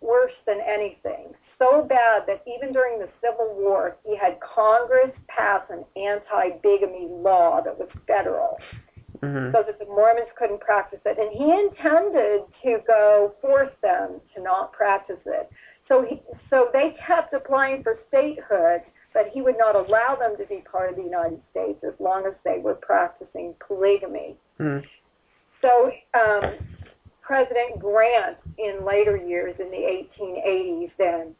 worse 0.00 0.32
than 0.46 0.58
anything. 0.60 1.34
So 1.58 1.82
bad 1.82 2.22
that 2.26 2.42
even 2.46 2.72
during 2.72 3.00
the 3.00 3.08
Civil 3.20 3.54
War, 3.56 3.96
he 4.06 4.16
had 4.16 4.38
Congress 4.40 5.10
pass 5.26 5.62
an 5.70 5.84
anti-bigamy 5.96 7.08
law 7.10 7.60
that 7.64 7.76
was 7.76 7.88
federal 8.06 8.58
hmm 9.20 9.50
so 9.50 9.64
that 9.66 9.78
the 9.78 9.86
Mormons 9.86 10.28
couldn't 10.38 10.60
practice 10.60 11.00
it. 11.04 11.18
And 11.18 11.32
he 11.32 11.50
intended 11.50 12.42
to 12.62 12.78
go 12.86 13.34
force 13.40 13.72
them 13.82 14.20
to 14.36 14.42
not 14.42 14.72
practice 14.72 15.18
it. 15.26 15.50
So 15.88 16.04
he, 16.08 16.20
so 16.50 16.68
they 16.72 16.94
kept 17.04 17.32
applying 17.32 17.82
for 17.82 17.98
statehood, 18.08 18.82
but 19.14 19.24
he 19.32 19.40
would 19.40 19.56
not 19.58 19.74
allow 19.74 20.16
them 20.20 20.36
to 20.36 20.44
be 20.46 20.62
part 20.70 20.90
of 20.90 20.96
the 20.96 21.02
United 21.02 21.40
States 21.50 21.82
as 21.82 21.94
long 21.98 22.26
as 22.26 22.34
they 22.44 22.58
were 22.58 22.74
practicing 22.74 23.54
polygamy. 23.66 24.36
hmm 24.58 24.78
So 25.62 25.90
um, 26.14 26.54
President 27.28 27.78
Grant, 27.78 28.38
in 28.56 28.86
later 28.86 29.14
years, 29.14 29.54
in 29.60 29.70
the 29.70 29.76
1880s, 29.76 30.90
then 30.96 31.34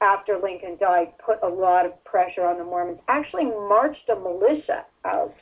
after 0.00 0.38
Lincoln 0.40 0.76
died, 0.78 1.08
put 1.18 1.42
a 1.42 1.48
lot 1.48 1.84
of 1.84 1.92
pressure 2.04 2.46
on 2.46 2.58
the 2.58 2.64
Mormons. 2.64 3.00
Actually, 3.08 3.46
marched 3.46 4.08
a 4.08 4.14
militia 4.14 4.84
out 5.04 5.34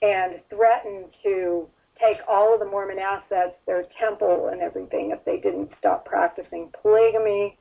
and 0.00 0.40
threatened 0.48 1.04
to 1.22 1.68
take 2.00 2.16
all 2.26 2.54
of 2.54 2.60
the 2.60 2.66
Mormon 2.66 2.98
assets, 2.98 3.52
their 3.66 3.84
temple 4.00 4.48
and 4.50 4.62
everything, 4.62 5.10
if 5.10 5.22
they 5.26 5.36
didn't 5.36 5.68
stop 5.78 6.06
practicing 6.06 6.72
polygamy. 6.80 7.58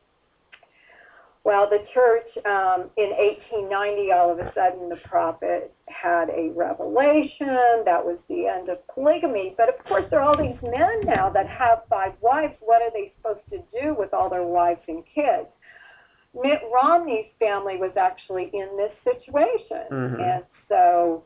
Well, 1.46 1.70
the 1.70 1.86
church 1.94 2.26
um, 2.44 2.90
in 2.98 3.14
1890, 3.14 4.12
all 4.12 4.32
of 4.32 4.40
a 4.40 4.52
sudden, 4.56 4.90
the 4.90 4.96
prophet 5.08 5.72
had 5.88 6.28
a 6.32 6.50
revelation. 6.56 7.86
That 7.86 8.04
was 8.04 8.18
the 8.28 8.48
end 8.48 8.68
of 8.70 8.80
polygamy. 8.88 9.54
But 9.56 9.70
of 9.70 9.78
course, 9.86 10.06
there 10.10 10.22
are 10.22 10.28
all 10.28 10.36
these 10.36 10.60
men 10.64 11.02
now 11.06 11.30
that 11.30 11.48
have 11.48 11.84
five 11.88 12.14
wives. 12.20 12.56
What 12.62 12.82
are 12.82 12.90
they 12.92 13.14
supposed 13.18 13.48
to 13.52 13.60
do 13.80 13.94
with 13.94 14.12
all 14.12 14.28
their 14.28 14.42
wives 14.42 14.82
and 14.88 15.04
kids? 15.14 15.46
Mitt 16.34 16.62
Romney's 16.74 17.30
family 17.38 17.78
was 17.78 17.92
actually 17.96 18.50
in 18.52 18.76
this 18.76 18.92
situation. 19.04 19.86
Mhm. 19.92 20.20
And 20.20 20.46
so 20.68 21.24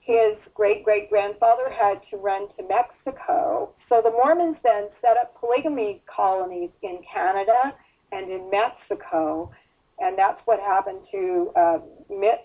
his 0.00 0.36
great 0.52 0.84
great 0.84 1.08
grandfather 1.08 1.70
had 1.70 2.02
to 2.10 2.16
run 2.16 2.48
to 2.56 2.64
Mexico. 2.64 3.72
So 3.88 4.02
the 4.02 4.10
Mormons 4.10 4.56
then 4.64 4.88
set 5.00 5.16
up 5.16 5.38
polygamy 5.38 6.02
colonies 6.06 6.70
in 6.82 6.98
Canada 7.02 7.72
and 8.12 8.30
in 8.30 8.50
Mexico, 8.50 9.50
and 9.98 10.16
that's 10.18 10.40
what 10.44 10.60
happened 10.60 11.00
to 11.12 11.50
uh, 11.56 11.78
Mitt's 12.08 12.42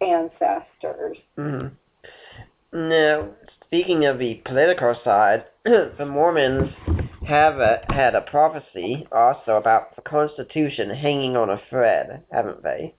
ancestors. 0.00 1.16
hmm 1.36 1.68
Now, 2.72 3.28
speaking 3.66 4.06
of 4.06 4.18
the 4.18 4.40
political 4.44 4.94
side, 5.04 5.44
the 5.64 6.06
Mormons 6.06 6.70
have 7.26 7.58
a, 7.58 7.80
had 7.88 8.14
a 8.14 8.20
prophecy 8.22 9.06
also 9.12 9.52
about 9.52 9.94
the 9.96 10.02
Constitution 10.02 10.90
hanging 10.90 11.36
on 11.36 11.50
a 11.50 11.60
thread, 11.70 12.22
haven't 12.32 12.62
they? 12.62 12.94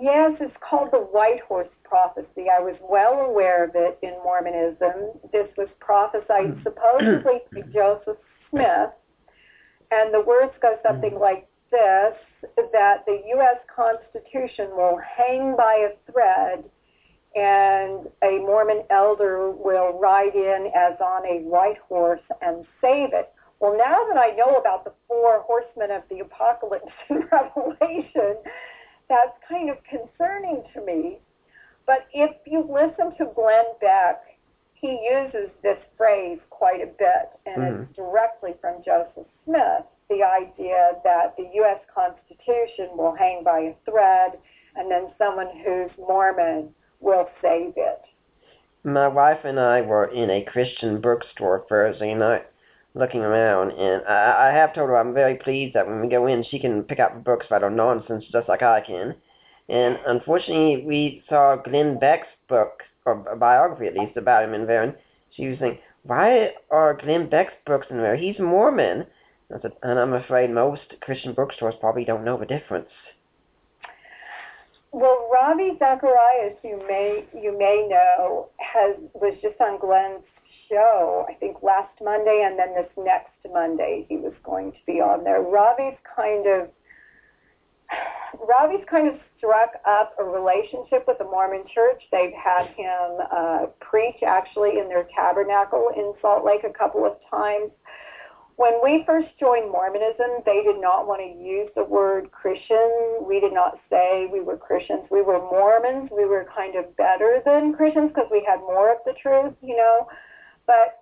Yes, 0.00 0.32
it's 0.40 0.54
called 0.60 0.90
the 0.92 0.98
White 0.98 1.40
Horse 1.46 1.68
Prophecy. 1.82 2.46
I 2.48 2.62
was 2.62 2.76
well 2.80 3.14
aware 3.28 3.64
of 3.64 3.72
it 3.74 3.98
in 4.02 4.12
Mormonism. 4.22 5.18
This 5.32 5.48
was 5.56 5.68
prophesied 5.80 6.60
supposedly 6.62 7.40
by 7.52 7.62
Joseph 7.72 8.18
Smith, 8.50 8.90
and 9.90 10.12
the 10.12 10.20
words 10.20 10.52
go 10.60 10.76
hmm. 10.76 10.86
something 10.86 11.18
like 11.18 11.48
this 11.70 12.14
that 12.72 13.04
the 13.06 13.20
U.S. 13.34 13.58
Constitution 13.74 14.70
will 14.72 14.98
hang 14.98 15.56
by 15.56 15.88
a 15.90 16.12
thread, 16.12 16.64
and 17.34 18.08
a 18.22 18.38
Mormon 18.38 18.82
elder 18.90 19.50
will 19.50 19.98
ride 19.98 20.34
in 20.34 20.70
as 20.74 20.98
on 21.00 21.26
a 21.26 21.42
white 21.42 21.78
horse 21.88 22.22
and 22.40 22.64
save 22.80 23.12
it. 23.12 23.32
Well, 23.60 23.76
now 23.76 24.06
that 24.08 24.16
I 24.16 24.34
know 24.36 24.54
about 24.54 24.84
the 24.84 24.92
four 25.08 25.40
horsemen 25.42 25.90
of 25.90 26.02
the 26.08 26.20
apocalypse 26.20 26.92
in 27.10 27.24
Revelation, 27.30 28.36
that's 29.08 29.36
kind 29.48 29.70
of 29.70 29.78
concerning 29.84 30.62
to 30.74 30.84
me. 30.84 31.18
But 31.86 32.06
if 32.12 32.36
you 32.46 32.60
listen 32.60 33.16
to 33.18 33.32
Glenn 33.34 33.64
Beck, 33.80 34.22
he 34.80 34.98
uses 35.10 35.50
this 35.62 35.78
phrase 35.96 36.38
quite 36.50 36.80
a 36.80 36.86
bit, 36.86 37.30
and 37.46 37.62
it's 37.62 37.76
mm-hmm. 37.76 38.02
directly 38.02 38.54
from 38.60 38.82
Joseph 38.84 39.26
Smith 39.44 39.84
the 40.08 40.22
idea 40.22 40.92
that 41.04 41.36
the 41.36 41.48
U.S. 41.54 41.80
Constitution 41.94 42.96
will 42.96 43.14
hang 43.14 43.42
by 43.44 43.58
a 43.58 43.74
thread, 43.84 44.38
and 44.76 44.90
then 44.90 45.08
someone 45.18 45.48
who's 45.64 45.90
Mormon 45.98 46.70
will 47.00 47.28
save 47.42 47.74
it. 47.76 48.02
My 48.84 49.08
wife 49.08 49.40
and 49.44 49.60
I 49.60 49.82
were 49.82 50.06
in 50.06 50.30
a 50.30 50.44
Christian 50.44 51.00
bookstore 51.00 51.66
Thursday 51.68 52.14
night 52.14 52.46
looking 52.94 53.20
around, 53.20 53.72
and 53.72 54.02
I, 54.08 54.48
I 54.48 54.54
have 54.54 54.74
told 54.74 54.88
her 54.88 54.96
I'm 54.96 55.12
very 55.12 55.36
pleased 55.36 55.74
that 55.74 55.86
when 55.86 56.00
we 56.00 56.08
go 56.08 56.26
in, 56.26 56.44
she 56.50 56.58
can 56.58 56.82
pick 56.84 56.98
out 56.98 57.22
books 57.22 57.46
that 57.50 57.62
are 57.62 57.70
nonsense 57.70 58.24
just 58.32 58.48
like 58.48 58.62
I 58.62 58.80
can. 58.80 59.14
And 59.68 59.98
unfortunately, 60.06 60.84
we 60.86 61.22
saw 61.28 61.56
Glenn 61.56 61.98
Beck's 61.98 62.28
book, 62.48 62.82
or 63.08 63.32
a 63.32 63.36
biography 63.36 63.86
at 63.86 63.94
least, 63.94 64.16
about 64.16 64.44
him 64.44 64.54
in 64.54 64.68
and 64.68 64.94
she 65.36 65.46
was 65.48 65.58
saying, 65.58 65.78
why 66.04 66.50
are 66.70 66.98
Glenn 67.00 67.28
Beck's 67.28 67.52
books 67.66 67.86
in 67.90 67.98
there? 67.98 68.16
He's 68.16 68.38
Mormon. 68.38 69.06
That's 69.50 69.64
a, 69.64 69.70
and 69.82 69.98
I'm 69.98 70.12
afraid 70.12 70.50
most 70.50 70.82
Christian 71.00 71.32
bookstores 71.32 71.74
probably 71.80 72.04
don't 72.04 72.24
know 72.24 72.38
the 72.38 72.46
difference. 72.46 72.88
Well, 74.92 75.30
Ravi 75.32 75.76
Zacharias, 75.78 76.56
you 76.64 76.82
may 76.88 77.24
you 77.34 77.56
may 77.58 77.86
know, 77.90 78.48
has 78.58 78.96
was 79.14 79.36
just 79.42 79.60
on 79.60 79.78
Glenn's 79.78 80.24
show. 80.68 81.26
I 81.28 81.34
think 81.34 81.62
last 81.62 81.92
Monday, 82.02 82.46
and 82.46 82.58
then 82.58 82.74
this 82.74 82.90
next 82.96 83.36
Monday 83.52 84.06
he 84.08 84.16
was 84.16 84.32
going 84.44 84.72
to 84.72 84.78
be 84.86 85.00
on 85.00 85.24
there. 85.24 85.42
Ravi's 85.42 85.98
kind 86.16 86.46
of 86.46 86.68
Ravi's 88.48 88.84
kind 88.90 89.08
of 89.08 89.14
struck 89.36 89.70
up 89.86 90.14
a 90.18 90.24
relationship 90.24 91.04
with 91.06 91.18
the 91.18 91.24
Mormon 91.24 91.64
Church. 91.74 92.02
They've 92.12 92.32
had 92.32 92.66
him 92.76 93.26
uh, 93.30 93.66
preach 93.80 94.22
actually 94.26 94.78
in 94.78 94.88
their 94.88 95.06
tabernacle 95.14 95.90
in 95.96 96.12
Salt 96.20 96.44
Lake 96.44 96.64
a 96.64 96.72
couple 96.72 97.04
of 97.06 97.16
times. 97.30 97.70
When 98.56 98.74
we 98.82 99.04
first 99.06 99.28
joined 99.38 99.70
Mormonism, 99.70 100.42
they 100.44 100.62
did 100.64 100.80
not 100.80 101.06
want 101.06 101.22
to 101.22 101.30
use 101.30 101.70
the 101.76 101.84
word 101.84 102.32
Christian. 102.32 103.22
We 103.22 103.38
did 103.38 103.52
not 103.52 103.78
say 103.88 104.26
we 104.32 104.40
were 104.40 104.56
Christians. 104.56 105.06
We 105.10 105.22
were 105.22 105.38
Mormons. 105.38 106.10
We 106.10 106.24
were 106.24 106.44
kind 106.54 106.74
of 106.74 106.96
better 106.96 107.40
than 107.46 107.72
Christians 107.72 108.10
because 108.12 108.28
we 108.32 108.44
had 108.44 108.58
more 108.58 108.90
of 108.90 108.98
the 109.06 109.14
truth, 109.14 109.54
you 109.62 109.76
know. 109.76 110.08
But 110.66 110.97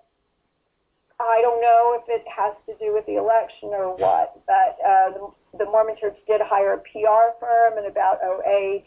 I 1.19 1.41
don't 1.41 1.61
know 1.61 1.97
if 1.97 2.05
it 2.09 2.27
has 2.29 2.55
to 2.67 2.75
do 2.77 2.93
with 2.93 3.07
the 3.07 3.17
election 3.17 3.73
or 3.73 3.97
what. 3.97 4.41
But 4.47 4.77
uh, 4.85 5.11
the, 5.13 5.65
the 5.65 5.65
Mormon 5.65 5.97
Church 6.01 6.17
did 6.27 6.41
hire 6.45 6.75
a 6.75 6.79
PR 6.79 7.33
firm 7.41 7.79
in 7.79 7.87
about 7.87 8.21
08. 8.23 8.85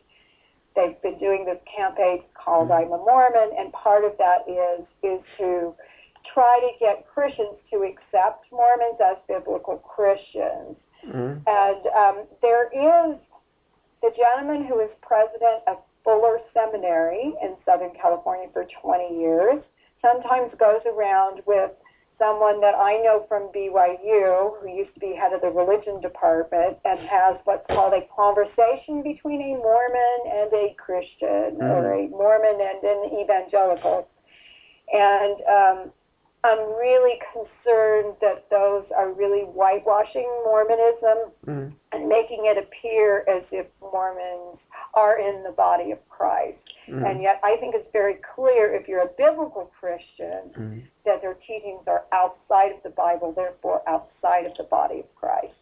They've 0.76 1.01
been 1.01 1.18
doing 1.18 1.45
this 1.45 1.57
campaign 1.65 2.23
called 2.35 2.72
I'm 2.72 2.93
a 2.93 2.97
Mormon, 2.97 3.51
and 3.57 3.73
part 3.73 4.06
of 4.06 4.14
that 4.19 4.45
is 4.47 4.85
is 5.01 5.19
to 5.39 5.73
try 6.34 6.60
to 6.61 6.72
get 6.80 7.07
Christians 7.10 7.57
to 7.73 7.81
accept 7.81 8.45
Mormons 8.51 9.01
as 9.01 9.18
biblical 9.27 9.77
Christians. 9.77 10.77
Mm-hmm. 11.03 11.41
And 11.47 11.81
um, 11.97 12.27
there 12.41 12.69
is 12.69 13.18
the 14.01 14.11
gentleman 14.15 14.65
who 14.68 14.80
is 14.80 14.89
president 15.01 15.65
of 15.68 15.77
Fuller 16.03 16.39
Seminary 16.53 17.34
in 17.41 17.56
Southern 17.65 17.91
California 17.99 18.47
for 18.53 18.65
20 18.81 19.19
years, 19.19 19.60
sometimes 20.01 20.51
goes 20.60 20.81
around 20.85 21.41
with 21.45 21.72
someone 22.19 22.59
that 22.61 22.75
I 22.75 23.01
know 23.01 23.25
from 23.27 23.49
BYU 23.55 24.59
who 24.59 24.67
used 24.69 24.93
to 24.93 24.99
be 24.99 25.15
head 25.15 25.31
of 25.33 25.41
the 25.41 25.49
religion 25.49 26.01
department 26.01 26.77
and 26.85 26.99
has 26.99 27.37
what's 27.45 27.65
called 27.67 27.93
a 27.93 28.05
conversation 28.13 29.01
between 29.01 29.41
a 29.41 29.55
Mormon 29.57 30.19
and 30.27 30.53
a 30.53 30.75
Christian 30.77 31.57
Mm. 31.57 31.71
or 31.71 31.93
a 31.93 32.07
Mormon 32.09 32.59
and 32.59 32.83
an 32.83 33.19
evangelical. 33.19 34.07
And 34.91 35.37
um, 35.47 35.91
I'm 36.43 36.59
really 36.77 37.19
concerned 37.33 38.15
that 38.21 38.49
those 38.49 38.85
are 38.95 39.11
really 39.11 39.43
whitewashing 39.43 40.27
Mormonism 40.45 41.31
Mm-hmm. 41.47 41.69
and 41.93 42.07
making 42.09 42.45
it 42.45 42.57
appear 42.57 43.23
as 43.27 43.43
if 43.51 43.65
Mormons 43.81 44.59
are 44.94 45.20
in 45.20 45.44
the 45.44 45.52
body 45.52 45.91
of 45.91 45.99
Christ. 46.10 46.57
Mm-hmm. 46.90 47.06
And 47.06 47.22
yet, 47.22 47.40
I 47.44 47.57
think 47.60 47.76
it's 47.76 47.90
very 47.94 48.18
clear 48.36 48.74
if 48.74 48.88
you're 48.88 49.03
a 49.03 49.10
biblical 49.18 49.72
Christian 49.80 50.52
Mm-hmm. 50.57 50.80
that 51.06 51.22
their 51.22 51.36
teachings 51.45 51.82
are 51.88 52.03
outside 52.11 52.72
of 52.72 52.84
the 52.84 52.90
Bible, 52.90 53.34
therefore 53.36 53.82
outside 53.88 54.45
of 54.45 54.56
the 54.57 54.64
body 54.64 54.99
of 54.99 55.16
Christ. 55.16 55.53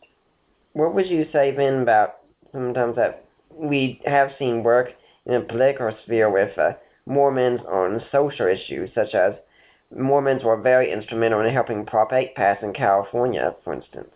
What 0.73 0.93
would 0.93 1.07
you 1.07 1.25
say 1.31 1.55
then 1.55 1.81
about 1.81 2.17
sometimes 2.51 2.95
that 2.95 3.25
we 3.51 4.01
have 4.05 4.31
seen 4.39 4.63
work 4.63 4.89
in 5.25 5.33
the 5.33 5.41
political 5.41 5.91
sphere 6.03 6.29
with 6.29 6.57
uh, 6.57 6.71
Mormons 7.05 7.61
on 7.67 8.01
social 8.11 8.47
issues, 8.47 8.89
such 8.93 9.13
as 9.13 9.33
Mormons 9.95 10.43
were 10.43 10.57
very 10.57 10.91
instrumental 10.91 11.41
in 11.41 11.53
helping 11.53 11.85
Prop 11.85 12.11
8 12.11 12.35
pass 12.35 12.57
in 12.61 12.73
California, 12.73 13.55
for 13.63 13.73
instance. 13.73 14.09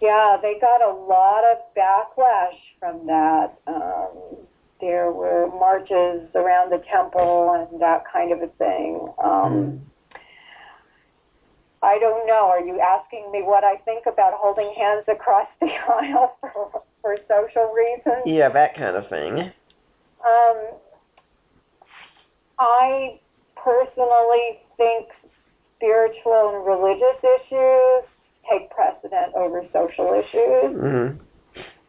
Yeah, 0.00 0.36
they 0.40 0.58
got 0.60 0.82
a 0.82 0.92
lot 0.92 1.44
of 1.44 1.58
backlash 1.76 2.58
from 2.78 3.06
that. 3.06 3.58
Um, 3.66 4.46
there 4.80 5.12
were 5.12 5.48
marches 5.58 6.28
around 6.34 6.72
the 6.72 6.82
temple 6.92 7.68
and 7.70 7.80
that 7.80 8.04
kind 8.10 8.32
of 8.32 8.40
a 8.42 8.48
thing. 8.56 9.08
Um, 9.22 9.80
I 11.82 11.98
don't 11.98 12.26
know. 12.26 12.48
Are 12.48 12.60
you 12.60 12.80
asking 12.80 13.30
me 13.32 13.42
what 13.42 13.64
I 13.64 13.76
think 13.84 14.04
about 14.06 14.32
holding 14.34 14.72
hands 14.76 15.04
across 15.08 15.48
the 15.60 15.68
aisle 15.88 16.36
for, 16.40 16.82
for 17.00 17.16
social 17.28 17.72
reasons? 17.72 18.24
Yeah, 18.26 18.48
that 18.50 18.74
kind 18.76 18.96
of 18.96 19.08
thing. 19.08 19.52
Um, 20.20 20.56
I 22.58 23.20
personally 23.56 24.60
think 24.76 25.08
spiritual 25.76 26.52
and 26.54 26.66
religious 26.66 27.18
issues 27.24 28.04
take 28.48 28.70
precedent 28.70 29.34
over 29.34 29.62
social 29.72 30.12
issues. 30.14 30.76
Mm-hmm. 30.76 31.18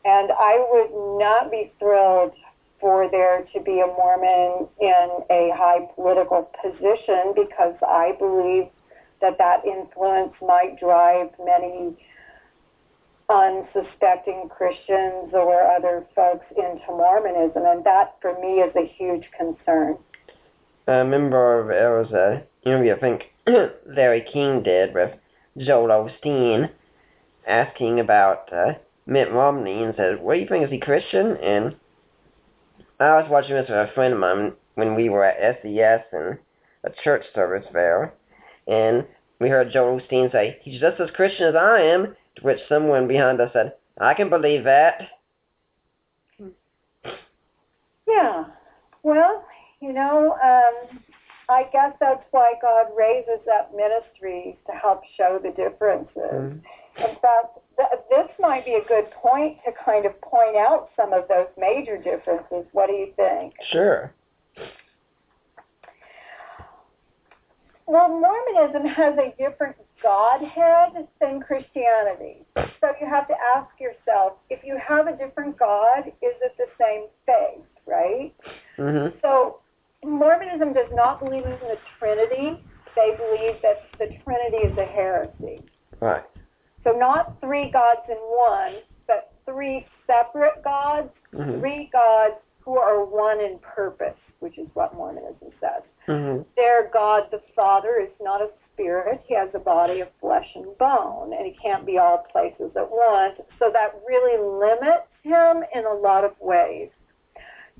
And 0.04 0.32
I 0.32 0.66
would 0.72 1.20
not 1.20 1.52
be 1.52 1.72
thrilled 1.78 2.34
for 2.80 3.10
there 3.12 3.46
to 3.54 3.60
be 3.62 3.80
a 3.80 3.88
Mormon 3.88 4.68
in 4.80 5.10
a 5.30 5.52
high 5.56 5.88
political 5.94 6.50
position 6.64 7.34
because 7.36 7.76
I 7.88 8.14
believe 8.18 8.66
that 9.22 9.38
that 9.38 9.64
influence 9.64 10.34
might 10.42 10.80
drive 10.80 11.30
many 11.46 11.96
unsuspecting 13.30 14.50
Christians 14.50 15.32
or 15.34 15.62
other 15.72 16.06
folks 16.16 16.46
into 16.58 16.88
Mormonism. 16.90 17.64
And 17.66 17.84
that, 17.86 18.16
for 18.20 18.34
me, 18.42 18.60
is 18.60 18.76
a 18.76 18.92
huge 18.98 19.26
concern. 19.38 19.98
I 20.88 20.94
remember 20.94 21.68
there 21.68 22.02
was 22.02 22.12
a 22.12 22.44
interview 22.68 22.96
I 22.96 23.00
think 23.00 23.24
Larry 23.86 24.26
King 24.32 24.64
did 24.64 24.94
with 24.94 25.12
Joel 25.58 26.10
Osteen 26.10 26.70
asking 27.48 28.00
about 28.00 28.52
uh, 28.54 28.74
Mitt 29.06 29.32
Romney 29.32 29.84
and 29.84 29.94
said, 29.96 30.22
What 30.22 30.36
do 30.36 30.40
you 30.40 30.48
think? 30.48 30.66
Is 30.66 30.72
he 30.72 30.80
Christian? 30.80 31.38
And 31.38 31.76
I 33.00 33.18
was 33.20 33.28
watching 33.30 33.56
this 33.56 33.70
with 33.70 33.78
a 33.78 33.92
friend 33.94 34.14
of 34.14 34.20
mine 34.20 34.54
when 34.76 34.96
we 34.96 35.10
were 35.10 35.26
at 35.26 35.62
SES 35.62 36.02
and 36.12 36.38
a 36.84 36.92
church 37.04 37.26
service 37.36 37.66
there. 37.74 38.14
And 38.68 39.06
we 39.40 39.50
heard 39.50 39.72
Joel 39.74 40.00
Osteen 40.00 40.32
say, 40.32 40.60
He's 40.62 40.80
just 40.80 41.00
as 41.00 41.10
Christian 41.12 41.48
as 41.48 41.56
I 41.56 41.82
am. 41.82 42.16
To 42.38 42.44
which 42.44 42.60
someone 42.70 43.10
behind 43.10 43.42
us 43.42 43.52
said, 43.52 43.74
I 44.00 44.14
can 44.14 44.30
believe 44.30 44.64
that. 44.64 45.02
Yeah. 48.08 48.46
Well, 49.04 49.44
you 49.82 49.92
know, 49.92 50.38
um, 50.42 51.00
I 51.52 51.64
guess 51.72 51.94
that's 52.00 52.24
why 52.32 52.54
God 52.62 52.88
raises 52.98 53.46
up 53.60 53.72
ministries 53.76 54.56
to 54.68 54.72
help 54.72 55.02
show 55.18 55.40
the 55.44 55.52
differences. 55.52 56.16
Mm. 56.16 56.62
In 56.98 57.16
fact, 57.22 57.60
th- 57.76 58.02
this 58.10 58.30
might 58.40 58.66
be 58.66 58.74
a 58.74 58.88
good 58.88 59.12
point 59.12 59.58
to 59.66 59.72
kind 59.84 60.06
of 60.06 60.20
point 60.22 60.56
out 60.56 60.90
some 60.96 61.12
of 61.12 61.28
those 61.28 61.48
major 61.58 61.98
differences. 61.98 62.66
What 62.72 62.88
do 62.88 62.94
you 62.94 63.12
think? 63.18 63.54
Sure. 63.72 64.14
Well, 67.86 68.08
Mormonism 68.08 68.86
has 68.88 69.16
a 69.18 69.36
different 69.38 69.76
Godhead 70.02 71.08
than 71.20 71.42
Christianity. 71.42 72.46
So 72.56 72.88
you 73.00 73.08
have 73.08 73.28
to 73.28 73.36
ask 73.56 73.70
yourself 73.80 74.34
if 74.50 74.64
you 74.64 74.80
have 74.88 75.08
a 75.08 75.18
different 75.18 75.60
God, 75.60 76.08
is 76.08 76.14
it 76.22 76.56
the 76.58 76.66
same 76.80 77.08
faith, 77.26 77.66
right? 77.86 78.34
Mm-hmm. 78.78 79.18
So 79.22 79.60
Mormonism 80.04 80.74
does 80.74 80.90
not 80.94 81.20
believe 81.20 81.46
in 81.46 81.52
the 81.52 81.78
Trinity. 82.00 82.64
They 82.96 83.16
believe 83.18 83.62
that 83.62 83.88
the 84.00 84.08
Trinity 84.24 84.68
is 84.68 84.78
a 84.78 84.86
heresy. 84.86 85.62
Right. 86.00 86.24
So 86.84 86.92
not 86.92 87.40
three 87.40 87.70
gods 87.72 88.02
in 88.10 88.18
one, 88.18 88.82
but 89.08 89.34
three 89.46 89.86
separate 90.08 90.64
gods, 90.64 91.10
Mm-hmm. 91.34 91.62
three 91.62 91.90
gods 91.94 92.36
who 92.60 92.78
are 92.78 93.06
one 93.06 93.40
in 93.40 93.58
purpose, 93.60 94.18
which 94.40 94.58
is 94.58 94.68
what 94.74 94.94
Mormonism 94.94 95.48
says. 95.62 95.82
Mm-hmm. 96.10 96.42
Their 96.58 96.90
God 96.92 97.24
the 97.32 97.42
Father 97.56 98.02
is 98.02 98.10
not 98.20 98.42
a 98.42 98.50
spirit. 98.74 99.22
He 99.28 99.36
has 99.36 99.48
a 99.54 99.60
body 99.60 100.02
of 100.02 100.10
flesh 100.20 100.48
and 100.56 100.78
bone, 100.78 101.32
and 101.32 101.46
he 101.46 101.56
can't 101.64 101.86
be 101.86 101.98
all 101.98 102.26
places 102.34 102.76
at 102.76 102.90
once. 102.92 103.40
So 103.60 103.72
that 103.72 103.96
really 104.06 104.38
limits 104.44 105.08
him 105.24 105.64
in 105.74 105.86
a 105.86 105.94
lot 105.94 106.26
of 106.26 106.32
ways. 106.42 106.90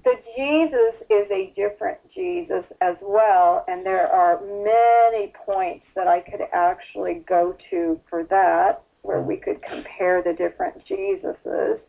The 0.04 0.16
Jesus 0.36 1.08
is 1.10 1.30
a 1.32 1.54
different 1.56 2.00
Jesus 2.14 2.64
as 2.82 2.96
well, 3.02 3.64
and 3.68 3.86
there 3.86 4.08
are 4.08 4.42
many 4.42 5.32
points 5.46 5.86
that 5.96 6.08
I 6.08 6.22
could 6.22 6.42
actually 6.54 7.24
go 7.28 7.56
to 7.70 8.00
for 8.10 8.24
that, 8.26 8.82
where 9.04 9.22
we 9.22 9.38
could 9.38 9.62
compare 9.62 10.24
the 10.24 10.34
different 10.34 10.84
Jesuses. 10.88 11.80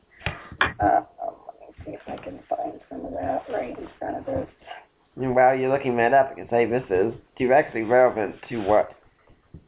Uh, 0.60 1.02
let 1.20 1.60
me 1.60 1.84
see 1.86 1.92
if 1.92 2.00
I 2.06 2.16
can 2.16 2.38
find 2.48 2.80
some 2.90 3.06
of 3.06 3.12
that 3.12 3.44
right 3.50 3.78
in 3.78 3.88
front 3.98 4.18
of 4.18 4.28
us. 4.28 4.48
And 5.16 5.34
while 5.34 5.56
you're 5.56 5.72
looking 5.72 5.96
that 5.96 6.12
up, 6.12 6.32
I 6.32 6.34
can 6.34 6.48
say 6.50 6.66
this 6.66 6.84
is 6.90 7.14
directly 7.38 7.82
relevant 7.82 8.36
to 8.48 8.58
what 8.58 8.94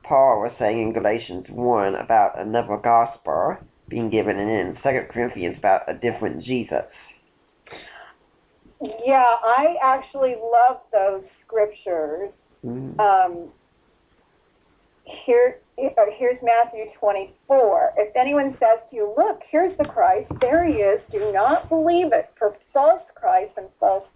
Paul 0.03 0.41
was 0.41 0.53
saying 0.59 0.81
in 0.81 0.93
Galatians 0.93 1.47
1 1.49 1.95
about 1.95 2.39
another 2.39 2.77
gospel 2.77 3.57
being 3.89 4.11
given, 4.11 4.39
and 4.39 4.51
in 4.51 4.77
2 4.83 5.07
Corinthians 5.11 5.57
about 5.59 5.89
a 5.89 5.95
different 5.95 6.45
Jesus. 6.45 6.85
Yeah, 9.05 9.25
I 9.43 9.77
actually 9.83 10.37
love 10.41 10.81
those 10.93 11.25
scriptures. 11.45 12.31
Mm. 12.65 12.99
Um, 12.99 13.49
here, 15.05 15.59
uh, 15.79 16.05
here's 16.17 16.39
Matthew 16.43 16.87
24. 16.99 17.95
If 17.97 18.17
anyone 18.17 18.57
says 18.61 18.79
to 18.91 18.97
you, 18.97 19.15
Look, 19.17 19.41
here's 19.51 19.77
the 19.79 19.85
Christ, 19.85 20.31
there 20.41 20.65
he 20.65 20.75
is, 20.75 21.01
do 21.11 21.33
not 21.33 21.69
believe 21.69 22.13
it, 22.13 22.31
for 22.39 22.57
false 22.73 23.03
Christ 23.15 23.53
and 23.57 23.67
false 23.81 24.07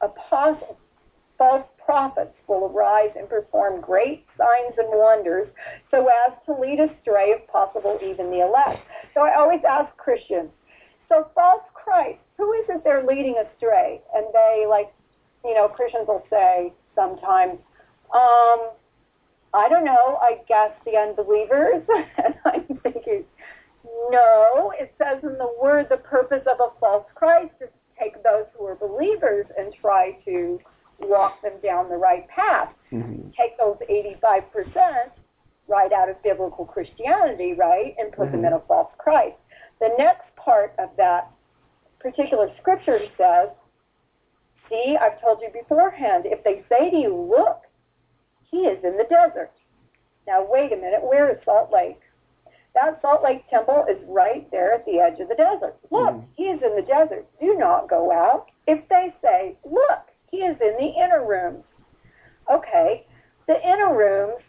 apostles, 0.00 0.76
false 1.36 1.64
prophets 1.84 2.34
will 2.48 2.66
arise 2.66 3.10
and 3.16 3.28
perform 3.28 3.80
great 3.80 4.26
signs 4.36 4.74
and 4.76 4.88
wonders 4.90 5.48
so 5.90 6.06
as 6.26 6.34
to 6.46 6.52
lead 6.52 6.80
astray, 6.80 7.30
if 7.30 7.46
possible, 7.48 7.98
even 8.02 8.30
the 8.30 8.40
elect. 8.40 8.82
So 9.14 9.20
I 9.20 9.38
always 9.38 9.60
ask 9.68 9.96
Christians, 9.96 10.50
so 11.08 11.30
false 11.34 11.62
Christ, 11.72 12.18
who 12.38 12.52
is 12.54 12.64
it 12.68 12.82
they're 12.84 13.04
leading 13.04 13.34
astray? 13.36 14.00
And 14.14 14.26
they, 14.32 14.64
like, 14.68 14.92
you 15.44 15.54
know, 15.54 15.68
Christians 15.68 16.06
will 16.06 16.24
say 16.30 16.72
sometimes, 16.94 17.58
um, 18.14 18.70
I 19.54 19.68
don't 19.68 19.84
know, 19.84 20.18
I 20.22 20.38
guess 20.46 20.70
the 20.84 20.96
unbelievers. 20.96 21.82
and 22.24 22.34
I'm 22.46 22.78
thinking, 22.82 23.24
no, 24.10 24.72
it 24.78 24.94
says 24.98 25.22
in 25.22 25.36
the 25.36 25.52
word 25.60 25.86
the 25.90 25.96
purpose 25.96 26.42
of 26.50 26.60
a 26.60 26.78
false 26.78 27.06
Christ 27.14 27.54
is 27.60 27.68
to 27.68 28.04
take 28.04 28.22
those 28.22 28.46
who 28.56 28.64
are 28.66 28.76
believers 28.76 29.46
and 29.58 29.74
try 29.80 30.16
to 30.24 30.60
walk 31.00 31.42
them 31.42 31.54
down 31.62 31.88
the 31.88 31.96
right 31.96 32.28
path. 32.28 32.68
Mm-hmm. 32.92 33.30
Take 33.30 33.58
those 33.58 33.76
85% 33.90 35.10
right 35.68 35.92
out 35.92 36.08
of 36.08 36.22
biblical 36.22 36.64
Christianity, 36.64 37.54
right, 37.54 37.94
and 37.98 38.12
put 38.12 38.32
them 38.32 38.44
in 38.44 38.52
a 38.52 38.60
false 38.66 38.90
Christ. 38.98 39.36
The 39.80 39.90
next 39.98 40.34
part 40.36 40.74
of 40.78 40.90
that 40.96 41.30
particular 42.00 42.48
scripture 42.60 43.00
says, 43.16 43.48
see, 44.68 44.96
I've 45.00 45.20
told 45.20 45.40
you 45.40 45.50
beforehand, 45.52 46.24
if 46.26 46.42
they 46.44 46.64
say 46.68 46.90
to 46.90 46.96
you, 46.96 47.14
look, 47.14 47.62
he 48.50 48.58
is 48.58 48.82
in 48.84 48.96
the 48.96 49.04
desert. 49.04 49.50
Now, 50.26 50.46
wait 50.48 50.72
a 50.72 50.76
minute, 50.76 51.02
where 51.02 51.30
is 51.30 51.38
Salt 51.44 51.72
Lake? 51.72 52.00
That 52.74 53.00
Salt 53.00 53.24
Lake 53.24 53.48
temple 53.50 53.86
is 53.90 53.98
right 54.06 54.48
there 54.50 54.74
at 54.74 54.84
the 54.84 55.00
edge 55.00 55.18
of 55.20 55.28
the 55.28 55.34
desert. 55.34 55.76
Look, 55.90 56.14
Mhm. 56.14 56.26
he 56.36 56.50
is 56.50 56.62
in 56.62 56.76
the 56.76 56.82
desert. 56.82 57.26
Do 57.40 57.54
not 57.56 57.88
go 57.88 58.12
out. 58.12 58.50
If 58.66 58.86
they 58.88 59.14
say, 59.22 59.56
look, 59.64 60.02
he 60.30 60.44
is 60.44 60.60
in 60.60 60.76
the 60.76 60.88
inner 60.88 61.24
rooms. 61.24 61.64
Okay, 62.48 63.06
the 63.46 63.60
inner 63.66 63.92
rooms, 63.94 64.42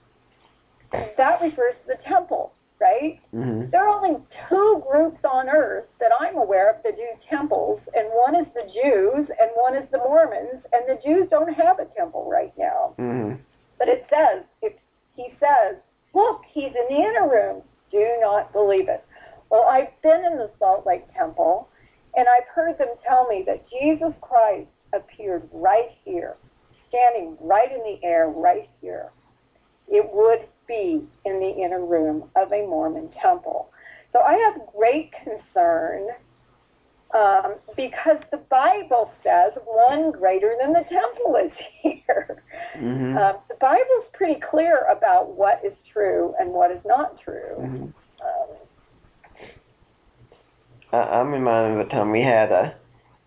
that 0.92 1.42
refers 1.42 1.76
to 1.82 1.88
the 1.88 1.96
temple, 2.04 2.52
right? 2.80 3.20
Mm-hmm. 3.34 3.70
There 3.72 3.88
are 3.88 3.98
only 3.98 4.20
two 4.48 4.84
groups 4.90 5.20
on 5.24 5.50
earth 5.50 5.86
that 6.00 6.12
I'm 6.20 6.38
aware 6.38 6.70
of 6.70 6.84
that 6.84 6.96
do 6.96 7.08
temples, 7.30 7.80
and 7.94 8.08
one 8.14 8.36
is 8.36 8.48
the 8.54 8.72
Jews 8.72 9.28
and 9.40 9.50
one 9.56 9.76
is 9.76 9.90
the 9.92 9.98
Mormons, 9.98 10.64
and 10.72 10.88
the 10.88 11.00
Jews 11.04 11.28
don't 11.30 11.54
have 11.54 11.80
a 11.80 11.86
temple 11.98 12.30
right 12.30 12.54
now. 12.58 12.96
Mm-hmm. 12.98 13.36
But 13.78 13.88
it 13.88 14.06
says, 14.10 14.44
if 14.62 14.74
he 15.16 15.28
says, 15.40 15.78
look, 16.14 16.42
he's 16.52 16.72
in 16.72 16.96
the 16.96 17.02
inner 17.02 17.30
room, 17.30 17.62
do 17.92 18.06
not 18.22 18.52
believe 18.54 18.88
it. 18.88 19.04
Well, 19.50 19.64
I've 19.64 20.00
been 20.02 20.24
in 20.32 20.38
the 20.38 20.52
Salt 20.60 20.86
Lake 20.86 21.06
Temple, 21.18 21.68
and 22.16 22.28
I've 22.28 22.48
heard 22.54 22.78
them 22.78 22.96
tell 23.08 23.28
me 23.28 23.44
that 23.48 23.66
Jesus 23.70 24.14
Christ 24.22 24.70
appeared 24.94 25.48
right 25.52 25.90
here, 26.04 26.36
standing 26.90 27.38
right 27.42 27.72
in 27.72 27.80
the 27.80 28.00
air 28.06 28.28
right 28.30 28.70
here. 28.82 29.12
It 29.88 30.08
would 30.14 30.48
be 30.70 31.02
in 31.26 31.40
the 31.42 31.54
inner 31.66 31.84
room 31.84 32.24
of 32.38 32.54
a 32.54 32.66
Mormon 32.66 33.10
temple. 33.22 33.70
So 34.14 34.20
I 34.20 34.34
have 34.34 34.62
great 34.74 35.12
concern 35.24 36.08
um, 37.14 37.56
because 37.76 38.18
the 38.32 38.38
Bible 38.38 39.12
says 39.24 39.54
one 39.66 40.12
greater 40.12 40.56
than 40.62 40.74
the 40.74 40.84
temple 40.90 41.36
is 41.44 41.52
here. 41.82 42.44
Mm-hmm. 42.78 43.18
Um, 43.18 43.36
the 43.50 43.56
Bible's 43.60 44.06
pretty 44.14 44.40
clear 44.50 44.86
about 44.96 45.36
what 45.36 45.62
is 45.66 45.74
true 45.92 46.34
and 46.40 46.52
what 46.52 46.72
is 46.72 46.82
not 46.86 47.20
true. 47.20 47.58
mm-hmm. 47.60 47.84
Um, 47.84 48.58
I, 50.92 50.98
I'm 50.98 51.32
reminded 51.32 51.80
of 51.80 51.88
the 51.88 51.94
time 51.94 52.12
we 52.12 52.22
had 52.22 52.52
uh, 52.52 52.72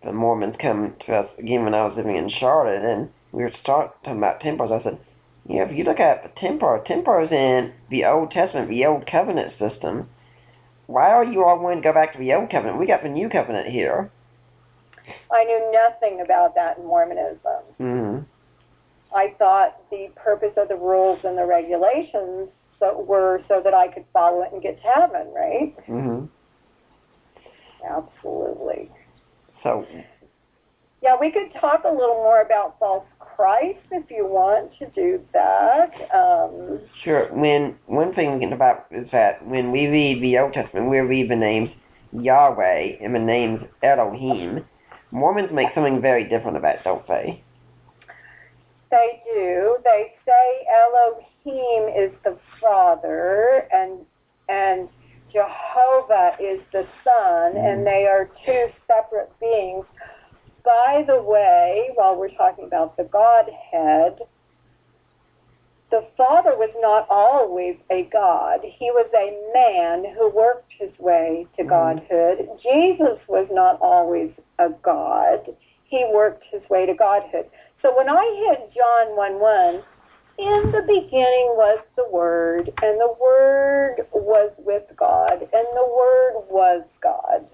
the 0.03 0.13
Mormons 0.13 0.55
come 0.61 0.93
to 1.05 1.15
us 1.15 1.29
again 1.37 1.63
when 1.63 1.73
I 1.73 1.85
was 1.85 1.93
living 1.95 2.17
in 2.17 2.29
Charlotte, 2.39 2.83
and 2.83 3.09
we 3.31 3.43
were 3.43 3.51
start 3.61 3.95
talking 4.03 4.17
about 4.17 4.41
temples. 4.41 4.71
I 4.71 4.83
said, 4.83 4.99
yeah, 5.47 5.63
if 5.63 5.77
you 5.77 5.83
look 5.83 5.99
at 5.99 6.23
the 6.23 6.39
temple, 6.39 6.81
temples 6.85 7.29
in 7.31 7.73
the 7.89 8.05
Old 8.05 8.31
Testament, 8.31 8.69
the 8.69 8.85
Old 8.85 9.05
Covenant 9.05 9.53
system, 9.59 10.09
why 10.87 11.11
are 11.11 11.25
you 11.25 11.43
all 11.43 11.59
wanting 11.59 11.81
to 11.81 11.89
go 11.89 11.93
back 11.93 12.13
to 12.13 12.19
the 12.19 12.33
Old 12.33 12.49
Covenant? 12.49 12.79
We 12.79 12.87
got 12.87 13.03
the 13.03 13.09
New 13.09 13.29
Covenant 13.29 13.69
here. 13.69 14.09
I 15.31 15.43
knew 15.43 15.71
nothing 15.71 16.21
about 16.21 16.55
that 16.55 16.77
in 16.77 16.85
Mormonism. 16.85 17.63
Mm-hmm. 17.79 18.19
I 19.15 19.33
thought 19.37 19.77
the 19.91 20.09
purpose 20.15 20.53
of 20.57 20.69
the 20.69 20.75
rules 20.75 21.19
and 21.23 21.37
the 21.37 21.45
regulations 21.45 22.49
so, 22.79 23.01
were 23.01 23.41
so 23.47 23.61
that 23.63 23.73
I 23.73 23.89
could 23.89 24.05
follow 24.13 24.43
it 24.43 24.53
and 24.53 24.61
get 24.61 24.81
to 24.81 24.87
heaven, 24.95 25.27
right? 25.33 25.75
Mm-hmm. 25.87 26.25
Absolutely. 27.89 28.89
So, 29.61 29.85
Yeah, 31.03 31.17
we 31.19 31.31
could 31.31 31.51
talk 31.59 31.83
a 31.83 31.91
little 31.91 32.15
more 32.15 32.41
about 32.41 32.79
false 32.79 33.03
Christ 33.19 33.85
if 33.91 34.09
you 34.09 34.25
want 34.25 34.71
to 34.79 34.85
do 34.95 35.21
that. 35.33 35.91
Um, 36.15 36.79
sure. 37.03 37.27
When 37.33 37.75
one 37.87 38.15
thing 38.15 38.53
about 38.53 38.85
is 38.89 39.05
that 39.11 39.45
when 39.45 39.73
we 39.73 39.87
read 39.87 40.23
the 40.23 40.37
Old 40.37 40.53
Testament, 40.53 40.89
we 40.89 40.99
read 40.99 41.29
the 41.29 41.35
names 41.35 41.71
Yahweh 42.13 42.99
and 43.01 43.13
the 43.13 43.19
names 43.19 43.59
Elohim. 43.83 44.63
Mormons 45.11 45.51
make 45.51 45.67
something 45.75 45.99
very 45.99 46.23
different 46.29 46.55
about 46.55 46.75
it, 46.75 46.83
don't 46.85 47.05
they? 47.05 47.43
They 48.89 49.21
do. 49.25 49.75
They 49.83 50.13
say 50.25 50.67
Elohim 50.87 51.89
is 51.89 52.11
the 52.23 52.37
Father 52.61 53.67
and 53.73 54.05
and 54.47 54.87
Jehovah 55.33 56.37
is 56.39 56.61
the 56.71 56.85
Son, 57.03 57.57
and 57.57 57.85
they 57.85 58.05
are 58.05 58.29
two 58.45 58.67
separate 58.87 59.31
beings. 59.39 59.85
By 60.63 61.03
the 61.05 61.21
way, 61.21 61.91
while 61.95 62.15
we're 62.15 62.29
talking 62.35 62.65
about 62.65 62.95
the 62.97 63.03
Godhead, 63.03 64.19
the 65.91 66.07
Father 66.17 66.55
was 66.55 66.71
not 66.79 67.07
always 67.09 67.77
a 67.91 68.03
God. 68.11 68.61
He 68.63 68.89
was 68.91 69.09
a 69.13 69.53
man 69.53 70.15
who 70.15 70.29
worked 70.29 70.71
his 70.79 70.97
way 70.99 71.47
to 71.57 71.63
Mhm. 71.63 71.69
Godhood. 71.69 72.49
Jesus 72.61 73.19
was 73.27 73.49
not 73.51 73.79
always 73.81 74.31
a 74.57 74.69
God. 74.69 75.55
He 75.83 76.03
worked 76.05 76.43
his 76.45 76.67
way 76.69 76.85
to 76.87 76.93
Godhood. 76.95 77.49
So 77.81 77.95
when 77.95 78.09
I 78.09 78.25
hit 78.47 78.71
John 78.71 79.15
1 79.15 79.39
1, 79.39 79.83
in 80.37 80.71
the 80.71 80.81
beginning 80.87 81.55
was 81.55 81.79
the 81.95 82.05
Word, 82.09 82.73
and 82.81 82.99
the 82.99 83.13
Word 83.19 84.07
was 84.13 84.51
with 84.57 84.83
God, 84.95 85.41
and 85.41 85.67
the 85.75 85.85
Word 85.95 86.45
was 86.49 86.83
God. 87.01 87.45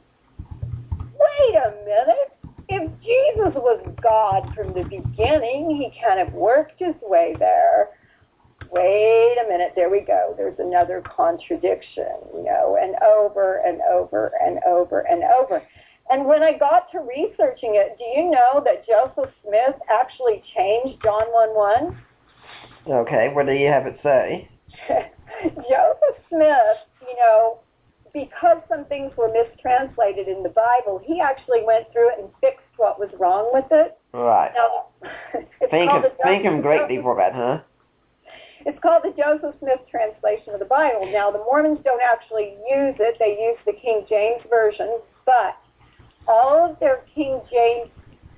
Wait 1.19 1.56
a 1.56 1.72
minute. 1.86 2.39
If 2.70 2.91
Jesus 3.02 3.56
was 3.56 3.82
God 4.02 4.54
from 4.56 4.74
the 4.74 4.84
beginning, 4.84 5.76
he 5.76 5.91
kind 6.06 6.20
of 6.20 6.34
worked 6.34 6.78
his 6.78 6.94
way 7.02 7.36
there. 7.40 7.90
Wait 8.72 9.36
a 9.44 9.50
minute, 9.50 9.74
there 9.76 9.90
we 9.90 10.02
go. 10.02 10.36
There's 10.38 10.60
another 10.60 11.02
contradiction, 11.02 12.14
you 12.36 12.44
know, 12.44 12.78
and 12.80 12.96
over 13.02 13.58
and 13.66 13.82
over 13.91 14.32
and 14.46 14.60
over 14.68 15.00
and 15.00 15.24
over. 15.24 15.64
And 16.12 16.26
when 16.26 16.44
I 16.44 16.58
got 16.58 16.91
to 16.91 17.00
researching 17.00 17.74
it, 17.74 17.98
do 17.98 18.04
you 18.22 18.30
know 18.30 18.64
that 18.64 18.86
Joseph 18.86 19.34
Smith 19.44 19.76
actually 19.90 20.44
changed 20.56 21.02
John 21.04 21.26
1 21.32 21.56
1? 21.56 22.04
Okay, 22.88 23.30
what 23.34 23.48
do 23.48 23.54
you 23.54 23.68
have 23.68 23.88
it 23.88 24.00
say? 24.04 24.50
Joseph 25.44 26.24
Smith, 26.30 26.78
you 27.02 27.16
know, 27.18 27.60
because 28.14 28.57
some 28.68 28.86
things 28.86 29.15
were 29.18 29.31
mistranslated 29.31 30.27
in 30.27 30.44
the 30.44 30.49
Bible, 30.49 31.02
he 31.03 31.22
actually 31.22 31.64
went 31.64 31.91
through 31.91 32.10
it 32.10 32.19
and 32.19 32.30
fixed 32.41 32.65
what 32.77 32.99
was 32.99 33.10
wrong 33.19 33.49
with 33.53 33.65
it. 33.72 33.98
Right. 34.14 34.52
Now, 34.53 34.88
it's 35.61 35.72
Thank 35.72 35.90
called 35.90 36.06
him, 36.06 36.11
the 36.18 36.23
thank 36.23 36.44
him 36.44 36.53
Joseph- 36.53 36.64
greatly 36.64 37.02
for 37.02 37.15
that, 37.18 37.34
huh? 37.34 37.60
It's 38.65 38.80
called 38.80 39.03
the 39.03 39.15
Joseph 39.15 39.56
Smith 39.60 39.80
translation 39.90 40.53
of 40.53 40.60
the 40.60 40.65
Bible. 40.65 41.10
Now, 41.11 41.31
the 41.31 41.40
Mormons 41.40 41.80
don't 41.84 42.02
actually 42.03 42.57
use 42.69 42.95
it; 42.99 43.15
they 43.18 43.40
use 43.40 43.57
the 43.65 43.73
King 43.73 44.06
James 44.10 44.41
version. 44.49 44.99
But 45.26 45.56
all 46.27 46.69
of 46.69 46.80
their 46.80 47.03
King 47.15 47.40
James, 47.49 47.90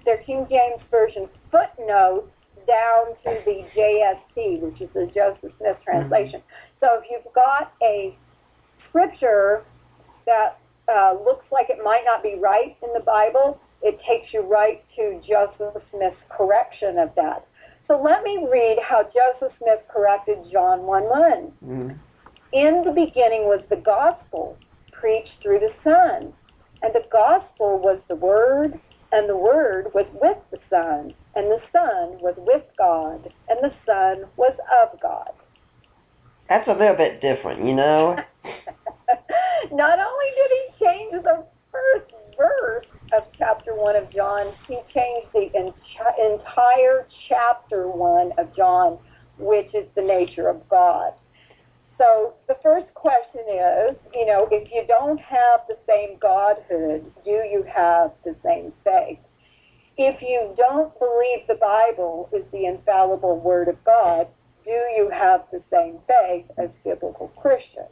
their 0.06 0.18
King 0.20 0.46
James 0.50 0.82
version 0.92 1.28
footnotes 1.50 2.30
down 2.68 3.16
to 3.24 3.42
the 3.46 3.66
JST, 3.76 4.62
which 4.62 4.80
is 4.80 4.90
the 4.94 5.10
Joseph 5.14 5.54
Smith 5.58 5.78
translation. 5.84 6.40
Mm-hmm. 6.40 6.86
So 6.86 7.02
if 7.02 7.06
you've 7.10 7.34
got 7.34 7.74
a 7.82 8.16
scripture 8.92 9.64
that 10.26 10.60
uh, 10.92 11.16
looks 11.26 11.46
like 11.52 11.70
it 11.70 11.80
might 11.84 12.04
not 12.06 12.22
be 12.22 12.38
right 12.40 12.76
in 12.84 12.94
the 12.94 13.00
Bible, 13.00 13.60
it 13.82 14.00
takes 14.08 14.34
you 14.34 14.42
right 14.42 14.84
to 14.96 15.20
Joseph 15.28 15.82
Smith's 15.92 16.22
correction 16.30 17.00
of 17.00 17.14
that. 17.16 17.48
So 17.88 18.00
let 18.02 18.24
me 18.24 18.48
read 18.50 18.78
how 18.82 19.04
Joseph 19.04 19.58
Smith 19.58 19.80
corrected 19.90 20.38
John 20.52 20.84
1 20.84 21.04
1. 21.04 21.52
Mm. 21.66 21.98
In 22.54 22.84
the 22.86 22.92
beginning 22.92 23.46
was 23.46 23.62
the 23.70 23.78
gospel 23.78 24.58
preached 24.92 25.34
through 25.42 25.60
the 25.60 25.74
Son, 25.84 26.34
and 26.84 26.94
the 26.94 27.04
gospel 27.12 27.80
was 27.80 28.00
the 28.08 28.16
Word, 28.16 28.80
and 29.12 29.28
the 29.28 29.38
Word 29.38 29.88
was 29.94 30.06
with 30.22 30.38
the 30.52 30.60
Son, 30.70 31.14
and 31.36 31.48
the 31.50 31.62
Son 31.72 32.20
was 32.22 32.36
with 32.38 32.64
God, 32.78 33.34
and 33.50 33.60
the 33.62 33.74
Son 33.86 34.26
was 34.38 34.56
of 34.84 35.00
God. 35.02 35.32
That's 36.50 36.68
a 36.68 36.74
little 36.74 36.96
bit 36.96 37.22
different, 37.22 37.66
you 37.66 37.74
know? 37.74 38.18
Not 39.70 40.00
only 40.00 40.26
did 40.36 40.52
he 40.58 40.86
change 40.86 41.24
the 41.24 41.46
first 41.72 42.12
verse 42.38 42.86
of 43.16 43.24
chapter 43.38 43.76
1 43.76 43.96
of 43.96 44.10
John, 44.12 44.54
he 44.68 44.76
changed 44.94 45.28
the 45.34 45.50
enti- 45.56 46.34
entire 46.34 47.08
chapter 47.30 47.88
1 47.88 48.32
of 48.40 48.56
John, 48.56 48.98
which 49.38 49.74
is 49.76 49.86
the 49.96 50.02
nature 50.02 50.50
of 50.50 50.68
God. 50.68 51.14
So 51.98 52.34
the 52.48 52.56
first 52.64 52.92
question 52.96 53.42
is, 53.48 53.96
you 54.14 54.26
know, 54.26 54.48
if 54.50 54.68
you 54.74 54.84
don't 54.88 55.20
have 55.20 55.62
the 55.68 55.78
same 55.88 56.18
godhood, 56.20 57.06
do 57.24 57.32
you 57.32 57.64
have 57.74 58.12
the 58.26 58.36
same 58.44 58.74
faith? 58.84 59.20
If 59.98 60.22
you 60.22 60.56
don't 60.58 60.98
believe 60.98 61.46
the 61.48 61.60
Bible 61.62 62.30
is 62.34 62.44
the 62.52 62.66
infallible 62.66 63.40
word 63.40 63.68
of 63.68 63.84
God, 63.84 64.28
do 64.66 64.72
you 64.72 65.12
have 65.14 65.44
the 65.52 65.62
same 65.72 66.00
faith 66.08 66.46
as 66.58 66.70
biblical 66.84 67.28
Christians? 67.40 67.90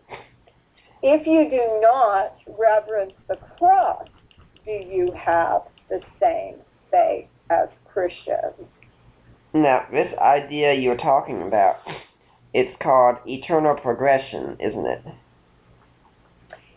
If 1.02 1.26
you 1.26 1.50
do 1.50 1.80
not 1.82 2.36
reverence 2.60 3.14
the 3.30 3.38
cross, 3.58 4.08
do 4.66 4.72
you 4.72 5.14
have 5.14 5.62
the 5.90 6.02
same 6.22 6.56
faith 6.92 7.28
as 7.50 7.70
Christians? 7.86 8.68
Now, 9.54 9.86
this 9.92 10.14
idea 10.20 10.74
you're 10.74 10.98
talking 10.98 11.42
about, 11.42 11.78
it's 12.54 12.76
called 12.82 13.18
eternal 13.26 13.76
progression, 13.76 14.58
isn't 14.60 14.86
it? 14.86 15.02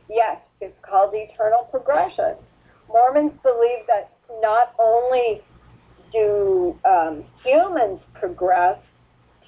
Yes, 0.08 0.38
it's 0.60 0.78
called 0.82 1.12
eternal 1.14 1.64
progression. 1.70 2.36
Mormons 2.88 3.32
believe 3.42 3.86
that 3.88 4.12
not 4.40 4.74
only 4.78 5.42
do 6.12 6.78
um, 6.84 7.24
humans 7.44 8.00
progress 8.14 8.78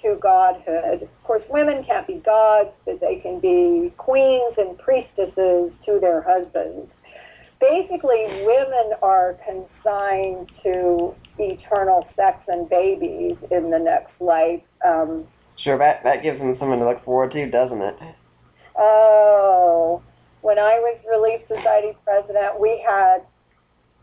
to 0.04 0.16
godhood, 0.20 1.02
of 1.02 1.24
course, 1.24 1.42
women 1.48 1.84
can't 1.84 2.06
be 2.06 2.14
gods, 2.14 2.70
but 2.84 3.00
they 3.00 3.16
can 3.16 3.40
be 3.40 3.92
queens 3.96 4.54
and 4.58 4.78
priestesses 4.78 5.72
to 5.84 5.98
their 6.00 6.22
husbands. 6.22 6.90
Basically, 7.60 8.44
women 8.44 8.92
are 9.02 9.38
consigned 9.44 10.50
to 10.62 11.14
eternal 11.38 12.06
sex 12.14 12.38
and 12.48 12.68
babies 12.68 13.36
in 13.50 13.70
the 13.70 13.78
next 13.78 14.12
life. 14.20 14.62
Um, 14.86 15.26
Sure, 15.56 15.78
that, 15.78 16.02
that 16.04 16.22
gives 16.22 16.38
them 16.38 16.56
something 16.58 16.78
to 16.78 16.84
look 16.86 17.04
forward 17.04 17.32
to, 17.32 17.48
doesn't 17.48 17.80
it? 17.80 17.96
Oh, 18.76 20.02
when 20.42 20.58
I 20.58 20.78
was 20.80 20.98
Relief 21.08 21.40
Society 21.48 21.96
president, 22.04 22.60
we 22.60 22.84
had 22.86 23.18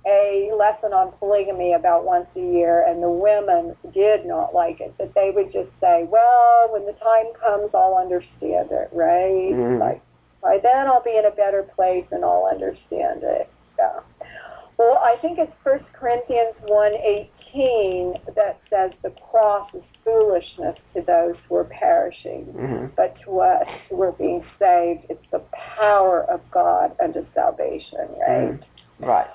a 0.06 0.52
lesson 0.58 0.94
on 0.94 1.12
polygamy 1.20 1.74
about 1.74 2.06
once 2.06 2.28
a 2.36 2.40
year, 2.40 2.84
and 2.88 3.04
the 3.04 3.10
women 3.10 3.76
did 3.94 4.26
not 4.26 4.54
like 4.54 4.82
it. 4.82 4.94
But 4.98 5.14
they 5.14 5.32
would 5.32 5.52
just 5.52 5.70
say, 5.80 6.06
"Well, 6.10 6.70
when 6.72 6.86
the 6.86 6.94
time 6.94 7.28
comes, 7.34 7.70
I'll 7.74 7.98
understand 7.98 8.72
it." 8.72 8.90
Right? 8.92 9.54
Mhm. 9.54 9.80
Like 9.80 10.02
by 10.42 10.58
then, 10.58 10.88
I'll 10.88 11.04
be 11.04 11.16
in 11.16 11.26
a 11.26 11.32
better 11.32 11.64
place 11.64 12.06
and 12.12 12.26
I'll 12.26 12.46
understand 12.52 13.24
it. 13.24 13.48
Yeah. 13.78 14.00
Well, 14.78 14.98
I 14.98 15.18
think 15.18 15.38
it's 15.38 15.54
First 15.64 15.86
Corinthians 15.94 16.56
one 16.66 16.96
eighteen 16.96 18.18
that 18.36 18.58
says 18.70 18.92
the 19.04 19.12
cross 19.30 19.72
is 19.76 19.84
foolishness 20.04 20.78
to 20.96 21.02
those 21.02 21.36
who 21.48 21.56
are 21.58 21.66
perishing 21.66 22.46
hmm 22.46 22.86
but 22.96 23.16
to 23.22 23.40
us 23.42 23.68
who 23.90 24.02
are 24.02 24.12
being 24.14 24.44
saved, 24.58 25.06
it's 25.10 25.26
the 25.32 25.42
power 25.78 26.24
of 26.24 26.40
God 26.52 26.96
unto 27.00 27.24
salvation, 27.36 28.08
right? 28.28 28.60
Right. 29.00 29.28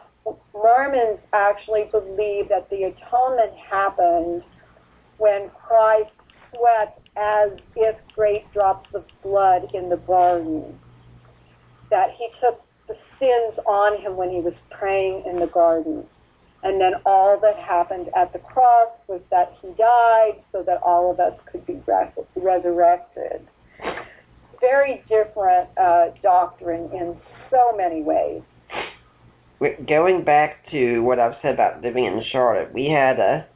Mormons 0.54 1.20
actually 1.32 1.84
believe 1.90 2.48
that 2.48 2.68
the 2.70 2.84
atonement 2.84 3.52
happened 3.54 4.42
when 5.18 5.50
Christ 5.50 6.10
sweat 6.50 7.00
as 7.16 7.50
if 7.76 7.96
great 8.14 8.50
drops 8.52 8.88
of 8.94 9.04
blood 9.22 9.68
in 9.74 9.88
the 9.88 9.96
garden. 9.96 10.78
That 11.90 12.10
he 12.18 12.28
took 12.40 12.60
the 12.88 12.96
sins 13.18 13.58
on 13.66 14.00
him 14.00 14.16
when 14.16 14.30
he 14.30 14.40
was 14.40 14.54
praying 14.70 15.24
in 15.26 15.38
the 15.38 15.46
garden. 15.46 16.04
And 16.62 16.80
then 16.80 16.94
all 17.04 17.38
that 17.40 17.56
happened 17.56 18.10
at 18.16 18.32
the 18.32 18.38
cross 18.40 18.90
was 19.06 19.20
that 19.30 19.54
he 19.62 19.68
died 19.78 20.42
so 20.52 20.62
that 20.64 20.82
all 20.82 21.10
of 21.10 21.20
us 21.20 21.38
could 21.50 21.64
be 21.66 21.80
res- 21.86 22.26
resurrected. 22.34 23.46
Very 24.60 25.04
different 25.08 25.68
uh, 25.78 26.08
doctrine 26.22 26.90
in 26.92 27.16
so 27.50 27.76
many 27.76 28.02
ways. 28.02 28.42
Going 29.58 30.22
back 30.22 30.70
to 30.70 31.00
what 31.00 31.18
I've 31.18 31.36
said 31.40 31.54
about 31.54 31.82
living 31.82 32.04
in 32.04 32.22
Charlotte, 32.30 32.74
we 32.74 32.90
had 32.90 33.18
a 33.18 33.46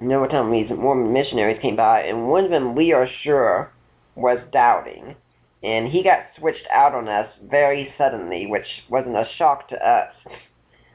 you 0.00 0.08
know 0.08 0.20
what 0.20 0.30
time 0.30 0.50
these 0.50 0.68
Mormon 0.70 1.12
missionaries 1.12 1.62
came 1.62 1.76
by, 1.76 2.02
and 2.02 2.28
one 2.28 2.44
of 2.44 2.50
them 2.50 2.74
we 2.74 2.92
are 2.92 3.08
sure 3.22 3.72
was 4.14 4.38
doubting, 4.52 5.16
and 5.62 5.88
he 5.88 6.02
got 6.02 6.26
switched 6.38 6.66
out 6.70 6.94
on 6.94 7.08
us 7.08 7.28
very 7.42 7.94
suddenly, 7.96 8.46
which 8.46 8.66
wasn't 8.90 9.16
a 9.16 9.26
shock 9.38 9.68
to 9.70 9.76
us. 9.76 10.12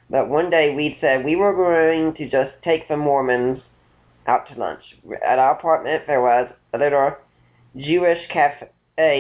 But 0.09 0.29
one 0.29 0.51
day 0.51 0.75
we 0.75 0.97
said 1.01 1.25
we 1.25 1.35
were 1.35 1.55
going 1.55 2.13
to 2.15 2.29
just 2.29 2.51
take 2.63 2.87
the 2.87 2.97
Mormons 2.97 3.61
out 4.27 4.47
to 4.49 4.59
lunch. 4.59 4.83
At 5.25 5.39
our 5.39 5.53
apartment 5.53 6.03
there 6.05 6.21
was 6.21 6.51
a 6.73 6.77
little 6.77 7.15
Jewish 7.75 8.27
cafe 8.31 8.69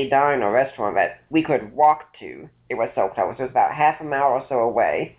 diner 0.09 0.51
restaurant 0.51 0.95
that 0.95 1.21
we 1.29 1.41
could 1.41 1.73
walk 1.73 2.13
to. 2.19 2.49
It 2.69 2.75
was 2.75 2.89
so 2.95 3.09
close. 3.13 3.35
It 3.39 3.43
was 3.43 3.51
about 3.51 3.73
half 3.73 4.01
a 4.01 4.03
mile 4.03 4.23
or 4.23 4.45
so 4.49 4.59
away. 4.59 5.17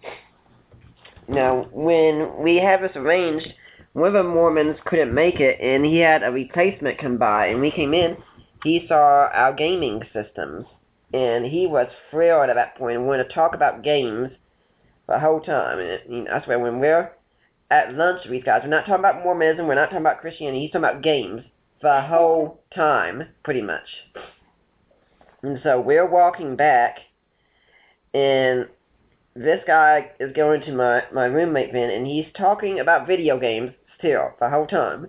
Now, 1.29 1.69
when 1.73 2.43
we 2.43 2.57
had 2.57 2.83
this 2.83 2.97
arranged, 2.97 3.55
one 3.93 4.09
of 4.09 4.13
the 4.13 4.23
Mormons 4.23 4.77
couldn't 4.85 5.15
make 5.15 5.41
it, 5.41 5.61
and 5.61 5.85
he 5.85 5.99
had 5.99 6.23
a 6.23 6.31
replacement 6.31 6.99
come 6.99 7.17
by, 7.17 7.47
and 7.47 7.61
we 7.61 7.71
came 7.71 7.95
in. 7.95 8.17
He 8.63 8.85
saw 8.87 9.29
our 9.33 9.55
gaming 9.55 10.03
systems, 10.13 10.67
and 11.15 11.47
he 11.47 11.67
was 11.67 11.89
thrilled 12.11 12.51
at 12.51 12.55
that 12.55 12.75
point. 12.75 12.79
point 12.79 12.97
and 12.99 13.07
wanted 13.07 13.25
to 13.25 13.35
talk 13.35 13.55
about 13.55 13.83
games 13.83 14.31
the 15.09 15.19
whole 15.19 15.41
time. 15.41 15.79
And 15.79 16.01
you 16.09 16.25
know, 16.25 16.33
I 16.33 16.45
swear, 16.45 16.59
when 16.59 16.81
we're 16.81 17.13
at 17.71 17.95
lunch 17.95 18.25
with 18.25 18.33
these 18.33 18.45
guys, 18.45 18.61
we're 18.63 18.71
not 18.71 18.87
talking 18.87 18.97
about 18.97 19.23
Mormonism, 19.23 19.67
we're 19.67 19.75
not 19.75 19.87
talking 19.87 19.99
about 19.99 20.21
Christianity, 20.21 20.63
he's 20.63 20.71
talking 20.73 20.85
about 20.85 21.03
games 21.03 21.43
the 21.83 22.03
whole 22.03 22.61
time, 22.75 23.29
pretty 23.43 23.63
much. 23.63 23.87
And 25.43 25.59
so 25.63 25.81
we're 25.81 26.09
walking 26.09 26.57
back, 26.57 26.99
and 28.13 28.69
this 29.35 29.61
guy 29.67 30.11
is 30.21 30.33
going 30.35 30.61
to 30.63 30.73
my, 30.73 31.05
my 31.13 31.25
roommate 31.25 31.73
then, 31.73 31.91
and 31.91 32.07
he's 32.07 32.27
talking 32.37 32.81
about 32.81 33.07
video 33.07 33.39
games 33.39 33.73
still 33.99 34.33
the 34.39 34.51
whole 34.51 34.67
time. 34.67 35.09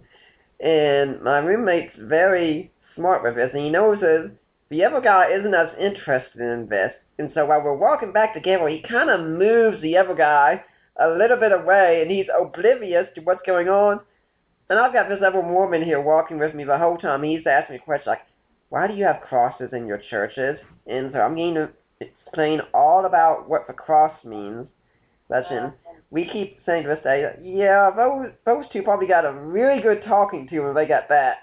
And 0.60 1.22
my 1.22 1.40
roommate's 1.40 1.96
very 1.98 2.72
smart 2.96 3.24
with 3.24 3.36
this, 3.36 3.50
and 3.54 3.64
he 3.64 3.70
knows 3.70 4.00
that 4.00 4.32
the 4.70 4.86
other 4.86 5.02
guy 5.02 5.32
isn't 5.32 5.54
as 5.54 5.70
interested 5.80 6.40
in 6.40 6.68
this. 6.70 6.94
And 7.18 7.32
so 7.34 7.46
while 7.46 7.62
we're 7.62 7.76
walking 7.76 8.14
back 8.14 8.34
together, 8.34 8.70
he 8.70 8.82
kind 8.88 9.10
of 9.10 9.20
moves 9.20 9.82
the 9.82 9.98
other 9.98 10.16
guy 10.16 10.64
a 10.98 11.10
little 11.10 11.38
bit 11.38 11.52
away, 11.52 12.02
and 12.02 12.10
he's 12.10 12.28
oblivious 12.40 13.08
to 13.16 13.22
what's 13.22 13.46
going 13.46 13.68
on. 13.68 14.00
And 14.70 14.80
I've 14.80 14.94
got 14.94 15.10
this 15.10 15.20
other 15.26 15.42
Mormon 15.42 15.84
here 15.84 16.00
walking 16.00 16.40
with 16.40 16.56
me 16.56 16.64
the 16.64 16.78
whole 16.78 16.98
time. 16.98 17.24
He's 17.24 17.46
asking 17.46 17.76
me 17.76 17.80
questions 17.80 18.08
like, 18.08 18.22
why 18.72 18.88
do 18.88 18.94
you 18.94 19.04
have 19.04 19.20
crosses 19.28 19.70
in 19.74 19.86
your 19.86 20.02
churches? 20.10 20.58
And 20.88 21.12
so 21.12 21.20
I'm 21.20 21.36
going 21.36 21.56
to 21.56 21.70
explain 22.00 22.62
all 22.74 23.06
about 23.06 23.50
what 23.50 23.68
the 23.68 23.74
cross 23.74 24.14
means. 24.24 24.66
Lesson. 25.30 25.74
We 26.10 26.26
keep 26.32 26.60
saying 26.66 26.84
to 26.84 26.90
this 26.90 27.04
day, 27.04 27.24
yeah, 27.42 27.92
those 27.92 28.32
those 28.46 28.66
two 28.74 28.82
probably 28.82 29.08
got 29.08 29.24
a 29.24 29.32
really 29.32 29.82
good 29.82 30.04
talking 30.06 30.48
to 30.50 30.60
when 30.62 30.76
they 30.76 30.86
got 30.86 31.08
back. 31.08 31.38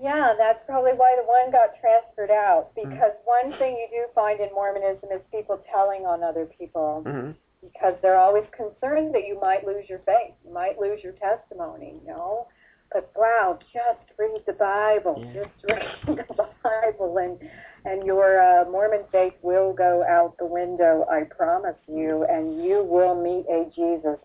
Yeah, 0.00 0.32
that's 0.38 0.60
probably 0.66 0.92
why 0.92 1.16
the 1.20 1.26
one 1.26 1.52
got 1.52 1.76
transferred 1.80 2.30
out. 2.30 2.72
Because 2.74 3.12
one 3.24 3.52
thing 3.58 3.76
you 3.76 3.88
do 3.90 4.06
find 4.14 4.40
in 4.40 4.48
Mormonism 4.54 5.10
is 5.12 5.20
people 5.30 5.62
telling 5.72 6.06
on 6.06 6.22
other 6.22 6.46
people 6.58 7.02
hmm 7.06 7.30
because 7.60 7.92
they're 8.00 8.18
always 8.18 8.44
concerned 8.56 9.14
that 9.14 9.26
you 9.26 9.38
might 9.38 9.66
lose 9.66 9.84
your 9.86 10.00
faith, 10.06 10.32
you 10.46 10.50
might 10.50 10.78
lose 10.78 10.98
your 11.04 11.12
testimony, 11.12 11.94
you 12.00 12.08
know. 12.08 12.46
But 12.92 13.12
wow, 13.14 13.58
just 13.72 14.18
read 14.18 14.42
the 14.46 14.52
Bible, 14.52 15.22
Yeah. 15.24 15.44
just 15.44 15.64
read 16.08 16.26
the 16.26 16.46
Bible, 16.62 17.18
and 17.18 17.38
and 17.84 18.04
your 18.04 18.40
uh, 18.40 18.68
Mormon 18.70 19.04
faith 19.10 19.32
will 19.42 19.72
go 19.72 20.04
out 20.04 20.36
the 20.38 20.44
window. 20.44 21.06
I 21.10 21.22
promise 21.24 21.76
you, 21.86 22.26
and 22.28 22.62
you 22.62 22.84
will 22.84 23.14
meet 23.14 23.46
a 23.48 23.70
Jesus 23.74 24.18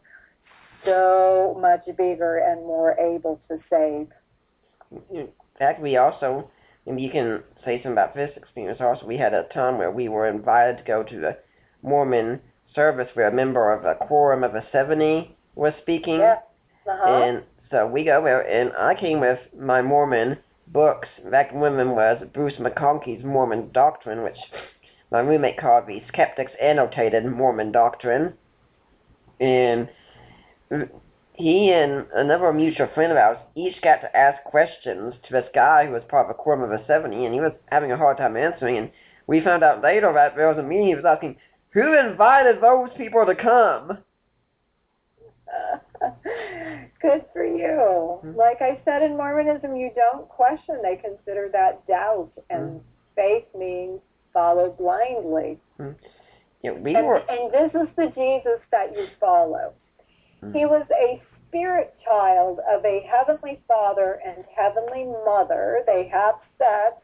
so 0.84 1.58
much 1.60 1.86
bigger 1.98 2.38
and 2.38 2.66
more 2.66 2.98
able 3.00 3.40
to 3.48 3.60
save. 3.70 4.08
In 5.12 5.30
fact, 5.58 5.82
we 5.82 5.98
also, 5.98 6.50
and 6.86 7.00
you 7.00 7.10
can 7.10 7.44
say 7.64 7.78
something 7.78 7.94
about 7.94 8.16
this 8.16 8.32
experience 8.36 8.80
also, 8.82 9.06
we 9.06 9.18
had 9.18 9.34
a 9.34 9.44
time 9.54 9.78
where 9.78 9.92
we 9.92 10.10
were 10.10 10.28
invited 10.28 10.78
to 10.78 10.84
go 10.84 11.04
to 11.04 11.20
the 11.20 11.38
Mormon 11.82 12.40
service 12.74 13.08
where 13.14 13.28
a 13.28 13.34
member 13.34 13.72
of 13.72 13.86
a 13.86 13.96
quorum 14.06 14.44
of 14.44 14.52
the 14.54 14.64
70 14.72 15.36
was 15.56 15.74
speaking. 15.82 16.20
Yeah. 16.20 16.40
Uh-huh. 16.88 17.10
And 17.10 17.44
so 17.76 17.86
we 17.86 18.06
go 18.06 18.24
there, 18.24 18.40
and 18.40 18.72
I 18.78 18.96
came 18.96 19.20
with 19.20 19.40
my 19.54 19.82
Mormon 19.82 20.38
books. 20.68 21.10
Back 21.30 21.52
of 21.52 21.60
them 21.60 21.90
was 21.94 22.24
Bruce 22.34 22.54
McConkie's 22.54 23.26
Mormon 23.26 23.70
Doctrine, 23.74 24.24
which 24.24 24.38
my 25.12 25.20
roommate 25.20 25.58
called 25.58 25.86
the 25.86 26.02
Skeptics 26.08 26.54
Annotated 26.62 27.26
Mormon 27.26 27.74
Doctrine. 27.74 28.34
And 29.42 29.90
he 31.34 31.70
and 31.72 32.06
another 32.16 32.54
mutual 32.54 32.88
friend 32.96 33.12
of 33.12 33.18
ours 33.18 33.40
each 33.56 33.82
got 33.82 33.98
to 33.98 34.16
ask 34.16 34.42
questions 34.46 35.14
to 35.28 35.34
this 35.34 35.50
guy 35.54 35.86
who 35.86 35.92
was 35.92 36.04
part 36.08 36.28
of 36.28 36.30
a 36.30 36.34
quorum 36.34 36.62
of 36.62 36.70
the 36.70 36.86
70, 36.88 37.26
and 37.26 37.34
he 37.34 37.42
was 37.42 37.52
having 37.74 37.92
a 37.92 37.98
hard 37.98 38.16
time 38.16 38.38
answering. 38.38 38.78
And 38.78 38.90
we 39.28 39.42
found 39.42 39.66
out 39.66 39.84
later 39.84 40.14
that 40.14 40.38
there 40.38 40.48
was 40.48 40.58
a 40.58 40.64
meeting. 40.64 40.88
He 40.88 40.96
was 40.96 41.04
asking, 41.04 41.36
"Who 41.72 41.94
invited 41.94 42.62
those 42.62 42.92
people 42.96 43.26
to 43.26 43.36
come?" 43.36 43.98
Good 47.06 47.26
for 47.34 47.46
you. 47.46 48.20
Mm-hmm. 48.24 48.36
Like 48.36 48.62
I 48.62 48.82
said 48.84 49.04
in 49.04 49.16
Mormonism, 49.18 49.76
you 49.76 49.92
don't 49.96 50.28
question. 50.28 50.82
They 50.82 50.96
consider 50.96 51.50
that 51.54 51.86
doubt, 51.88 52.32
and 52.50 52.82
mm-hmm. 52.82 53.16
faith 53.16 53.46
means 53.58 54.02
follow 54.34 54.76
blindly. 54.78 55.60
Mm-hmm. 55.80 55.94
Yeah, 56.64 56.72
we 56.72 56.96
and, 56.96 57.06
were... 57.06 57.22
and 57.30 57.54
this 57.54 57.70
is 57.80 57.88
the 57.96 58.08
Jesus 58.16 58.60
that 58.72 58.96
you 58.96 59.08
follow. 59.20 59.74
Mm-hmm. 60.42 60.58
He 60.58 60.66
was 60.66 60.86
a 60.92 61.22
spirit 61.48 61.94
child 62.04 62.60
of 62.68 62.84
a 62.84 63.06
heavenly 63.06 63.62
father 63.68 64.20
and 64.26 64.44
heavenly 64.56 65.06
mother. 65.26 65.82
They 65.86 66.10
have 66.12 66.36
sex. 66.58 67.02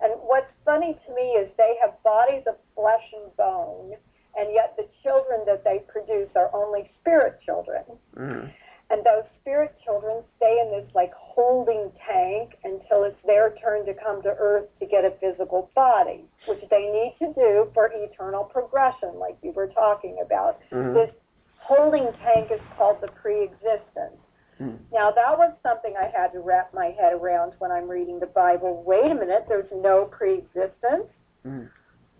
And 0.00 0.14
what's 0.24 0.50
funny 0.64 0.98
to 1.06 1.14
me 1.14 1.38
is 1.38 1.48
they 1.56 1.76
have 1.84 2.02
bodies 2.02 2.42
of 2.48 2.56
flesh 2.74 3.04
and 3.12 3.36
bone, 3.36 3.92
and 4.34 4.48
yet 4.52 4.74
the 4.76 4.88
children 5.02 5.44
that 5.46 5.62
they 5.62 5.78
produce 5.86 6.30
are 6.34 6.50
only 6.52 6.90
spirit 7.00 7.38
children. 7.44 7.84
Mm-hmm. 8.16 8.48
And 8.90 9.02
those 9.04 9.24
spirit 9.40 9.74
children 9.84 10.22
stay 10.36 10.60
in 10.60 10.70
this 10.70 10.88
like 10.94 11.12
holding 11.14 11.90
tank 12.06 12.58
until 12.64 13.04
it's 13.04 13.16
their 13.26 13.56
turn 13.62 13.86
to 13.86 13.94
come 13.94 14.22
to 14.22 14.36
earth 14.38 14.68
to 14.80 14.86
get 14.86 15.04
a 15.04 15.12
physical 15.20 15.70
body, 15.74 16.24
which 16.46 16.62
they 16.70 16.90
need 16.92 17.16
to 17.20 17.32
do 17.32 17.70
for 17.72 17.90
eternal 17.94 18.44
progression, 18.44 19.18
like 19.18 19.36
you 19.42 19.52
were 19.52 19.68
talking 19.68 20.18
about. 20.24 20.60
Mm-hmm. 20.70 20.94
This 20.94 21.10
holding 21.56 22.08
tank 22.22 22.50
is 22.52 22.60
called 22.76 22.98
the 23.00 23.08
pre-existence. 23.08 24.20
Mm. 24.60 24.78
Now 24.92 25.10
that 25.10 25.38
was 25.38 25.54
something 25.62 25.94
I 25.96 26.10
had 26.14 26.28
to 26.32 26.40
wrap 26.40 26.74
my 26.74 26.94
head 27.00 27.14
around 27.14 27.52
when 27.58 27.70
I'm 27.70 27.88
reading 27.88 28.20
the 28.20 28.26
Bible. 28.26 28.82
Wait 28.84 29.10
a 29.10 29.14
minute, 29.14 29.46
there's 29.48 29.70
no 29.72 30.04
pre-existence. 30.04 31.08
Mm. 31.46 31.70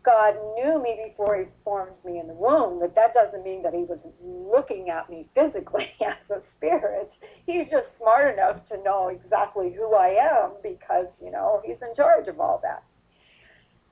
God 0.05 0.35
knew 0.55 0.83
me 0.83 1.09
before 1.09 1.37
he 1.37 1.45
formed 1.65 1.97
me 2.05 2.19
in 2.19 2.27
the 2.27 2.35
womb, 2.35 2.81
but 2.81 2.95
that 2.95 3.15
doesn't 3.15 3.45
mean 3.45 3.63
that 3.63 3.73
he 3.73 3.85
was 3.85 3.99
looking 4.23 4.91
at 4.91 5.09
me 5.09 5.29
physically 5.35 5.91
as 6.01 6.31
a 6.31 6.41
spirit. 6.57 7.11
He's 7.47 7.67
just 7.71 7.87
smart 8.01 8.35
enough 8.35 8.67
to 8.71 8.83
know 8.83 9.09
exactly 9.09 9.73
who 9.73 9.95
I 9.95 10.17
am 10.21 10.53
because, 10.63 11.07
you 11.23 11.31
know, 11.31 11.63
he's 11.65 11.81
in 11.83 11.95
charge 11.95 12.29
of 12.29 12.41
all 12.41 12.61
that. 12.63 12.83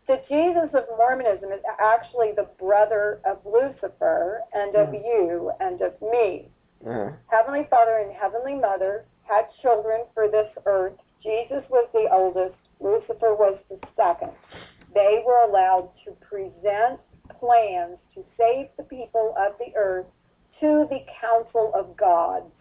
The 0.06 0.20
Jesus 0.28 0.74
of 0.74 0.84
Mormonism 0.96 1.52
is 1.52 1.62
actually 1.78 2.32
the 2.34 2.48
brother 2.58 3.20
of 3.24 3.38
Lucifer 3.44 4.40
and 4.52 4.74
of 4.74 4.88
mm. 4.88 5.04
you 5.04 5.52
and 5.60 5.80
of 5.82 5.94
me. 6.02 6.48
Mm. 6.84 7.14
Heavenly 7.28 7.68
Father 7.70 7.98
and 7.98 8.12
Heavenly 8.12 8.54
Mother 8.54 9.04
had 9.22 9.44
children 9.62 10.00
for 10.12 10.28
this 10.28 10.48
earth. 10.66 10.94
Jesus 11.22 11.62
was 11.70 11.88
the 11.92 12.08
oldest. 12.12 12.56
Lucifer 12.80 13.34
was 13.34 13.58
the 13.68 13.78
second. 13.94 14.32
They 14.94 15.22
were 15.24 15.48
allowed 15.48 15.90
to 16.04 16.12
present 16.12 17.00
plans 17.38 17.98
to 18.14 18.24
save 18.36 18.66
the 18.76 18.82
people 18.82 19.34
of 19.38 19.54
the 19.58 19.76
earth 19.76 20.06
to 20.60 20.86
the 20.90 21.00
council 21.20 21.72
of 21.74 21.96
gods. 21.96 22.52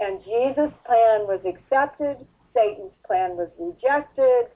And 0.00 0.22
Jesus' 0.24 0.72
plan 0.84 1.28
was 1.28 1.40
accepted, 1.44 2.16
Satan's 2.54 2.92
plan 3.06 3.36
was 3.36 3.48
rejected, 3.58 4.46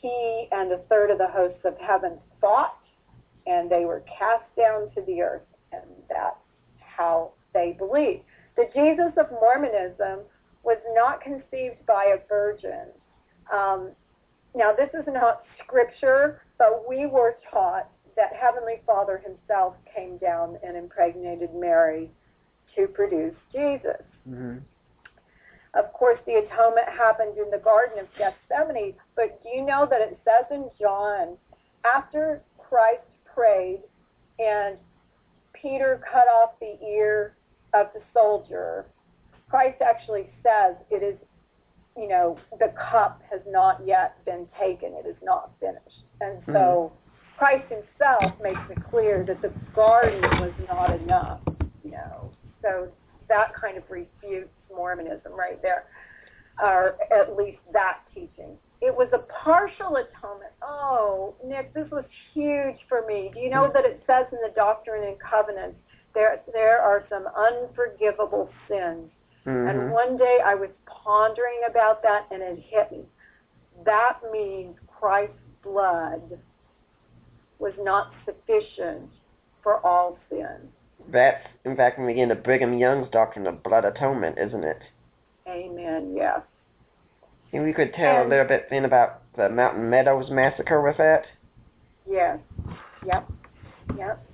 he 0.00 0.48
and 0.50 0.72
a 0.72 0.78
third 0.88 1.10
of 1.10 1.18
the 1.18 1.28
hosts 1.28 1.64
of 1.64 1.76
heaven 1.78 2.18
fought, 2.40 2.78
and 3.46 3.70
they 3.70 3.84
were 3.84 4.02
cast 4.18 4.44
down 4.56 4.90
to 4.94 5.02
the 5.02 5.22
earth. 5.22 5.42
And 5.72 5.82
that's 6.08 6.36
how 6.78 7.32
they 7.54 7.74
believe. 7.78 8.20
The 8.56 8.68
Jesus 8.74 9.12
of 9.16 9.30
Mormonism 9.30 10.20
was 10.64 10.78
not 10.94 11.20
conceived 11.20 11.84
by 11.86 12.14
a 12.16 12.28
virgin. 12.28 12.86
Um, 13.52 13.90
now, 14.54 14.72
this 14.72 14.90
is 14.92 15.06
not 15.06 15.44
scripture, 15.64 16.42
but 16.58 16.84
we 16.88 17.06
were 17.06 17.36
taught 17.50 17.88
that 18.16 18.32
Heavenly 18.38 18.80
Father 18.86 19.18
himself 19.18 19.74
came 19.94 20.18
down 20.18 20.58
and 20.62 20.76
impregnated 20.76 21.54
Mary 21.54 22.10
to 22.76 22.86
produce 22.86 23.34
Jesus. 23.52 24.02
Mm-hmm. 24.28 24.58
Of 25.74 25.92
course, 25.94 26.18
the 26.26 26.34
atonement 26.34 26.88
happened 26.88 27.38
in 27.38 27.50
the 27.50 27.58
Garden 27.58 27.98
of 27.98 28.06
Gethsemane, 28.18 28.94
but 29.16 29.42
do 29.42 29.48
you 29.48 29.64
know 29.64 29.86
that 29.88 30.02
it 30.02 30.18
says 30.22 30.44
in 30.50 30.68
John, 30.78 31.38
after 31.84 32.42
Christ 32.58 33.04
prayed 33.34 33.80
and 34.38 34.76
Peter 35.54 36.02
cut 36.12 36.26
off 36.28 36.50
the 36.60 36.76
ear 36.86 37.36
of 37.72 37.86
the 37.94 38.02
soldier, 38.12 38.84
Christ 39.48 39.80
actually 39.80 40.28
says 40.42 40.76
it 40.90 41.02
is, 41.02 41.16
you 41.96 42.08
know, 42.08 42.38
the 42.58 42.72
cup 42.90 43.22
has 43.30 43.40
not 43.46 43.80
yet 43.86 44.24
been 44.24 44.46
taken, 44.60 44.94
it 44.94 45.06
is 45.06 45.16
not 45.22 45.52
finished. 45.60 46.04
And 46.20 46.42
so 46.46 46.92
mm-hmm. 46.92 47.38
Christ 47.38 47.64
himself 47.68 48.40
makes 48.42 48.60
it 48.70 48.78
clear 48.90 49.24
that 49.26 49.42
the 49.42 49.52
garden 49.74 50.22
was 50.40 50.52
not 50.68 50.94
enough, 51.00 51.40
you 51.84 51.90
know. 51.90 52.30
So 52.62 52.88
that 53.28 53.52
kind 53.58 53.76
of 53.76 53.84
refutes 53.90 54.50
Mormonism 54.74 55.32
right 55.32 55.60
there, 55.60 55.84
or 56.62 56.96
at 57.12 57.36
least 57.36 57.58
that 57.72 58.00
teaching. 58.14 58.56
It 58.80 58.94
was 58.94 59.08
a 59.12 59.18
partial 59.44 59.96
atonement. 59.96 60.52
Oh, 60.62 61.34
Nick, 61.44 61.72
this 61.72 61.88
was 61.90 62.04
huge 62.34 62.78
for 62.88 63.06
me. 63.06 63.30
Do 63.32 63.40
you 63.40 63.50
know 63.50 63.70
that 63.72 63.84
it 63.84 64.02
says 64.06 64.26
in 64.32 64.38
the 64.42 64.52
Doctrine 64.54 65.06
and 65.06 65.16
Covenants 65.20 65.78
there 66.14 66.40
there 66.52 66.80
are 66.80 67.04
some 67.08 67.26
unforgivable 67.26 68.50
sins? 68.68 69.08
Mm-hmm. 69.46 69.68
And 69.68 69.92
one 69.92 70.16
day 70.16 70.38
I 70.44 70.54
was 70.54 70.70
pondering 70.86 71.60
about 71.68 72.02
that, 72.02 72.26
and 72.30 72.42
it 72.42 72.62
hit 72.68 72.92
me. 72.92 73.04
That 73.84 74.18
means 74.32 74.76
Christ's 74.86 75.34
blood 75.62 76.38
was 77.58 77.72
not 77.78 78.12
sufficient 78.24 79.08
for 79.62 79.84
all 79.86 80.18
sin. 80.28 80.68
That's, 81.08 81.44
in 81.64 81.76
fact, 81.76 81.98
when 81.98 82.06
we 82.06 82.14
get 82.14 82.22
into 82.22 82.36
Brigham 82.36 82.78
Young's 82.78 83.08
doctrine 83.10 83.46
of 83.46 83.62
blood 83.62 83.84
atonement, 83.84 84.38
isn't 84.38 84.64
it? 84.64 84.80
Amen, 85.48 86.14
yes. 86.16 86.40
And 87.52 87.64
we 87.64 87.72
could 87.72 87.92
tell 87.94 88.22
and, 88.22 88.26
a 88.26 88.28
little 88.28 88.46
bit 88.46 88.68
then 88.70 88.84
about 88.84 89.22
the 89.36 89.48
Mountain 89.48 89.90
Meadows 89.90 90.30
massacre 90.30 90.80
with 90.80 90.96
that? 90.98 91.24
Yes. 92.08 92.38
Yep. 93.06 93.30
Yep. 93.98 94.26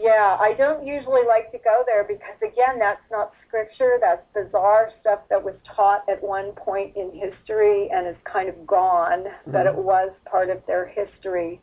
Yeah, 0.00 0.36
I 0.38 0.54
don't 0.56 0.86
usually 0.86 1.26
like 1.26 1.50
to 1.50 1.58
go 1.58 1.82
there 1.86 2.04
because, 2.04 2.36
again, 2.40 2.78
that's 2.78 3.02
not 3.10 3.32
scripture. 3.46 3.98
That's 4.00 4.22
bizarre 4.32 4.90
stuff 5.00 5.20
that 5.28 5.42
was 5.42 5.54
taught 5.74 6.08
at 6.08 6.22
one 6.22 6.52
point 6.52 6.94
in 6.96 7.10
history 7.12 7.90
and 7.92 8.06
is 8.06 8.16
kind 8.24 8.48
of 8.48 8.66
gone, 8.66 9.24
mm-hmm. 9.24 9.50
but 9.50 9.66
it 9.66 9.74
was 9.74 10.12
part 10.30 10.50
of 10.50 10.62
their 10.66 10.86
history 10.86 11.60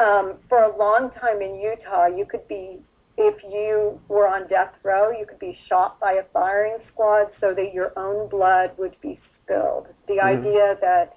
um, 0.00 0.34
for 0.48 0.62
a 0.62 0.76
long 0.76 1.10
time 1.20 1.42
in 1.42 1.60
Utah, 1.60 2.06
you 2.06 2.24
could 2.24 2.46
be, 2.48 2.78
if 3.18 3.34
you 3.44 4.00
were 4.08 4.26
on 4.26 4.48
death 4.48 4.72
row, 4.82 5.10
you 5.10 5.26
could 5.26 5.38
be 5.38 5.58
shot 5.68 6.00
by 6.00 6.12
a 6.12 6.24
firing 6.32 6.78
squad 6.92 7.26
so 7.40 7.52
that 7.54 7.74
your 7.74 7.92
own 7.98 8.28
blood 8.28 8.70
would 8.78 8.98
be 9.02 9.20
spilled. 9.42 9.88
The 10.08 10.14
mm-hmm. 10.14 10.38
idea 10.38 10.76
that 10.80 11.16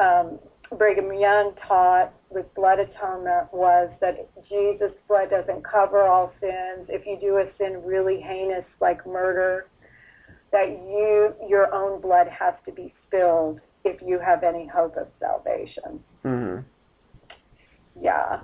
um, 0.00 0.38
Brigham 0.78 1.12
Young 1.12 1.52
taught 1.66 2.12
with 2.30 2.52
blood 2.54 2.78
atonement 2.78 3.52
was 3.52 3.90
that 4.00 4.28
Jesus' 4.48 4.92
blood 5.08 5.30
doesn't 5.30 5.64
cover 5.64 6.02
all 6.02 6.32
sins. 6.40 6.88
If 6.88 7.06
you 7.06 7.18
do 7.20 7.36
a 7.38 7.46
sin 7.58 7.82
really 7.84 8.20
heinous 8.20 8.64
like 8.80 9.06
murder, 9.06 9.66
that 10.52 10.68
you 10.68 11.34
your 11.48 11.72
own 11.74 12.00
blood 12.00 12.26
has 12.28 12.54
to 12.66 12.72
be 12.72 12.92
spilled 13.06 13.60
if 13.84 14.00
you 14.02 14.18
have 14.18 14.42
any 14.42 14.66
hope 14.66 14.96
of 14.96 15.08
salvation. 15.20 16.02
Mm-hmm. 16.24 16.62
Yeah. 18.02 18.40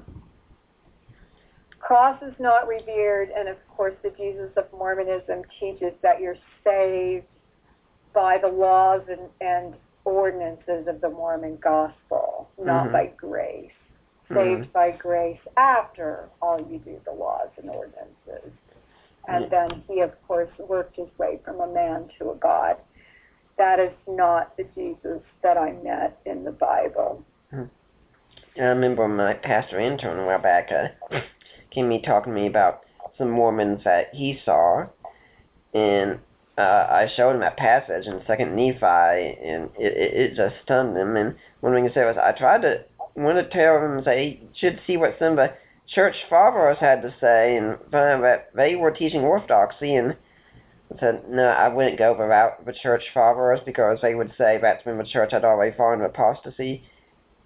Cross 1.81 2.23
is 2.23 2.35
not 2.39 2.69
revered, 2.69 3.31
and 3.37 3.49
of 3.49 3.57
course, 3.69 3.95
the 4.03 4.11
Jesus 4.11 4.51
of 4.57 4.73
Mormonism 4.73 5.43
teaches 5.59 5.93
that 6.03 6.21
you're 6.21 6.39
saved 6.65 7.27
by 8.15 8.39
the 8.41 8.49
laws 8.49 9.03
and, 9.09 9.29
and 9.41 9.75
ordinances 10.05 10.87
of 10.89 11.01
the 11.01 11.11
Mormon 11.11 11.59
gospel, 11.63 12.49
not 12.59 12.85
mm-hmm. 12.85 12.93
by 12.93 13.07
grace. 13.17 13.71
Mm-hmm. 14.31 14.63
Saved 14.63 14.73
by 14.73 14.91
grace 14.93 15.41
after 15.57 16.29
all 16.41 16.59
you 16.59 16.79
do 16.79 17.01
the 17.05 17.13
laws 17.13 17.49
and 17.61 17.71
ordinances. 17.71 18.53
And 19.29 19.51
then 19.51 19.85
he, 19.89 20.01
of 20.01 20.11
course, 20.27 20.51
worked 20.59 20.97
his 20.97 21.09
way 21.19 21.39
from 21.45 21.61
a 21.61 21.73
man 21.73 22.09
to 22.19 22.31
a 22.31 22.35
God. 22.35 22.77
That 23.57 23.79
is 23.79 23.93
not 24.09 24.57
the 24.57 24.65
Jesus 24.75 25.23
that 25.43 25.57
I 25.57 25.73
met 25.85 26.19
in 26.27 26.43
the 26.45 26.51
Bible. 26.51 27.25
Mm-hmm. 27.53 28.61
I 28.61 28.65
remember 28.65 29.07
my 29.09 29.35
pastor 29.35 29.81
intern 29.81 30.19
a 30.19 30.27
while 30.27 30.43
back 30.43 30.71
uh, 30.71 31.21
came 31.71 31.89
me 31.89 32.03
talking 32.03 32.35
to 32.35 32.41
me 32.41 32.47
about 32.47 32.83
some 33.17 33.31
Mormons 33.31 33.83
that 33.85 34.09
he 34.13 34.41
saw, 34.45 34.87
and 35.73 36.19
uh, 36.59 36.61
I 36.61 37.11
showed 37.17 37.35
him 37.35 37.41
that 37.41 37.57
passage 37.57 38.07
in 38.07 38.23
Second 38.27 38.55
Nephi, 38.55 38.79
and 38.83 39.71
it, 39.79 39.97
it, 39.97 40.15
it 40.15 40.37
just 40.37 40.55
stunned 40.63 40.97
him. 40.97 41.17
And 41.17 41.35
one 41.61 41.73
thing 41.73 41.87
he 41.87 41.93
said 41.93 42.05
was, 42.05 42.17
I 42.23 42.33
tried 42.33 42.63
to 42.63 42.85
want 43.15 43.39
to 43.39 43.49
tell 43.49 43.77
him, 43.79 44.03
say, 44.05 44.41
he 44.41 44.49
should 44.59 44.81
see 44.87 44.97
what 44.97 45.17
some 45.19 45.33
of 45.33 45.37
the 45.37 45.53
church 45.89 46.17
fathers 46.29 46.79
had 46.81 47.03
to 47.03 47.15
say, 47.21 47.57
and 47.57 47.79
that 47.91 48.51
they 48.55 48.75
were 48.75 48.91
teaching 48.91 49.23
orthodoxy, 49.23 49.95
and 49.95 50.17
said, 51.01 51.23
no, 51.29 51.45
I 51.45 51.69
wouldn't 51.69 51.99
go 51.99 52.15
route 52.15 52.65
the 52.67 52.73
church 52.73 53.05
fathers 53.15 53.61
because 53.65 53.99
they 54.03 54.15
would 54.15 54.33
say 54.37 54.59
that's 54.61 54.85
when 54.85 54.99
the 54.99 55.05
church 55.05 55.33
had 55.33 55.45
already 55.45 55.75
fallen 55.77 56.01
into 56.01 56.07
apostasy. 56.07 56.85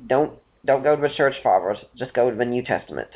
Don't 0.07 0.39
don't 0.65 0.83
go 0.83 0.97
to 0.97 1.03
the 1.03 1.15
church 1.15 1.37
fathers. 1.45 1.79
Just 1.97 2.13
go 2.13 2.29
to 2.29 2.37
the 2.37 2.45
New 2.45 2.63
Testament. 2.63 3.09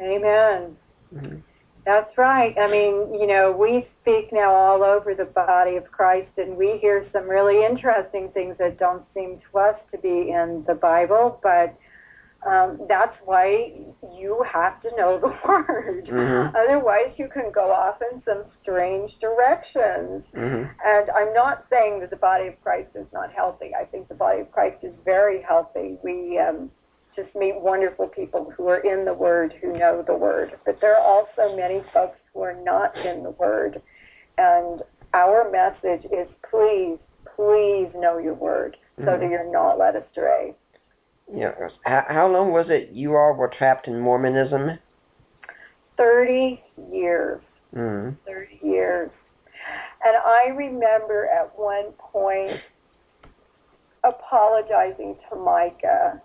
Amen. 0.00 0.76
Mm-hmm. 1.14 1.36
That's 1.86 2.18
right. 2.18 2.52
I 2.58 2.68
mean, 2.68 3.14
you 3.14 3.28
know, 3.28 3.52
we 3.52 3.86
speak 4.02 4.32
now 4.32 4.52
all 4.52 4.82
over 4.82 5.14
the 5.14 5.24
body 5.24 5.76
of 5.76 5.90
Christ, 5.92 6.32
and 6.36 6.56
we 6.56 6.78
hear 6.80 7.06
some 7.12 7.28
really 7.28 7.64
interesting 7.64 8.28
things 8.34 8.56
that 8.58 8.76
don't 8.80 9.04
seem 9.14 9.38
to 9.38 9.58
us 9.58 9.76
to 9.92 9.98
be 9.98 10.32
in 10.32 10.64
the 10.66 10.74
Bible, 10.74 11.38
but 11.44 11.78
um, 12.44 12.80
that's 12.88 13.16
why 13.24 13.72
you 14.18 14.44
have 14.52 14.82
to 14.82 14.90
know 14.96 15.20
the 15.20 15.28
word. 15.48 16.06
Mm-hmm. 16.06 16.56
Otherwise, 16.56 17.14
you 17.18 17.28
can 17.32 17.52
go 17.54 17.70
off 17.70 17.98
in 18.12 18.20
some 18.24 18.42
strange 18.62 19.12
directions. 19.20 20.24
Mm-hmm. 20.34 20.64
And 20.84 21.10
I'm 21.10 21.32
not 21.34 21.66
saying 21.70 22.00
that 22.00 22.10
the 22.10 22.16
body 22.16 22.48
of 22.48 22.60
Christ 22.64 22.90
is 22.96 23.06
not 23.12 23.32
healthy. 23.32 23.70
I 23.80 23.84
think 23.84 24.08
the 24.08 24.14
body 24.14 24.40
of 24.40 24.50
Christ 24.50 24.82
is 24.82 24.92
very 25.04 25.40
healthy. 25.40 25.98
We 26.02 26.38
um, 26.38 26.68
just 27.16 27.34
meet 27.34 27.54
wonderful 27.56 28.08
people 28.08 28.52
who 28.56 28.68
are 28.68 28.78
in 28.78 29.04
the 29.04 29.14
Word, 29.14 29.54
who 29.60 29.76
know 29.76 30.04
the 30.06 30.14
Word. 30.14 30.52
But 30.64 30.80
there 30.80 30.94
are 30.94 31.02
also 31.02 31.56
many 31.56 31.82
folks 31.92 32.18
who 32.32 32.42
are 32.42 32.56
not 32.62 32.96
in 32.98 33.22
the 33.22 33.30
Word. 33.30 33.80
And 34.38 34.82
our 35.14 35.50
message 35.50 36.04
is 36.12 36.28
please, 36.48 36.98
please 37.34 37.88
know 37.96 38.18
your 38.18 38.34
Word 38.34 38.76
mm-hmm. 38.98 39.08
so 39.08 39.18
that 39.18 39.30
you're 39.30 39.50
not 39.50 39.78
led 39.78 39.96
astray. 39.96 40.54
Yeah. 41.34 41.52
How, 41.84 42.04
how 42.08 42.28
long 42.28 42.52
was 42.52 42.66
it 42.68 42.90
you 42.92 43.16
all 43.16 43.34
were 43.34 43.50
trapped 43.56 43.88
in 43.88 43.98
Mormonism? 43.98 44.78
30 45.96 46.62
years. 46.92 47.40
Mm. 47.74 48.16
30 48.26 48.60
years. 48.62 49.10
And 50.04 50.16
I 50.16 50.54
remember 50.54 51.26
at 51.26 51.58
one 51.58 51.92
point 51.98 52.60
apologizing 54.04 55.16
to 55.28 55.36
Micah 55.36 56.22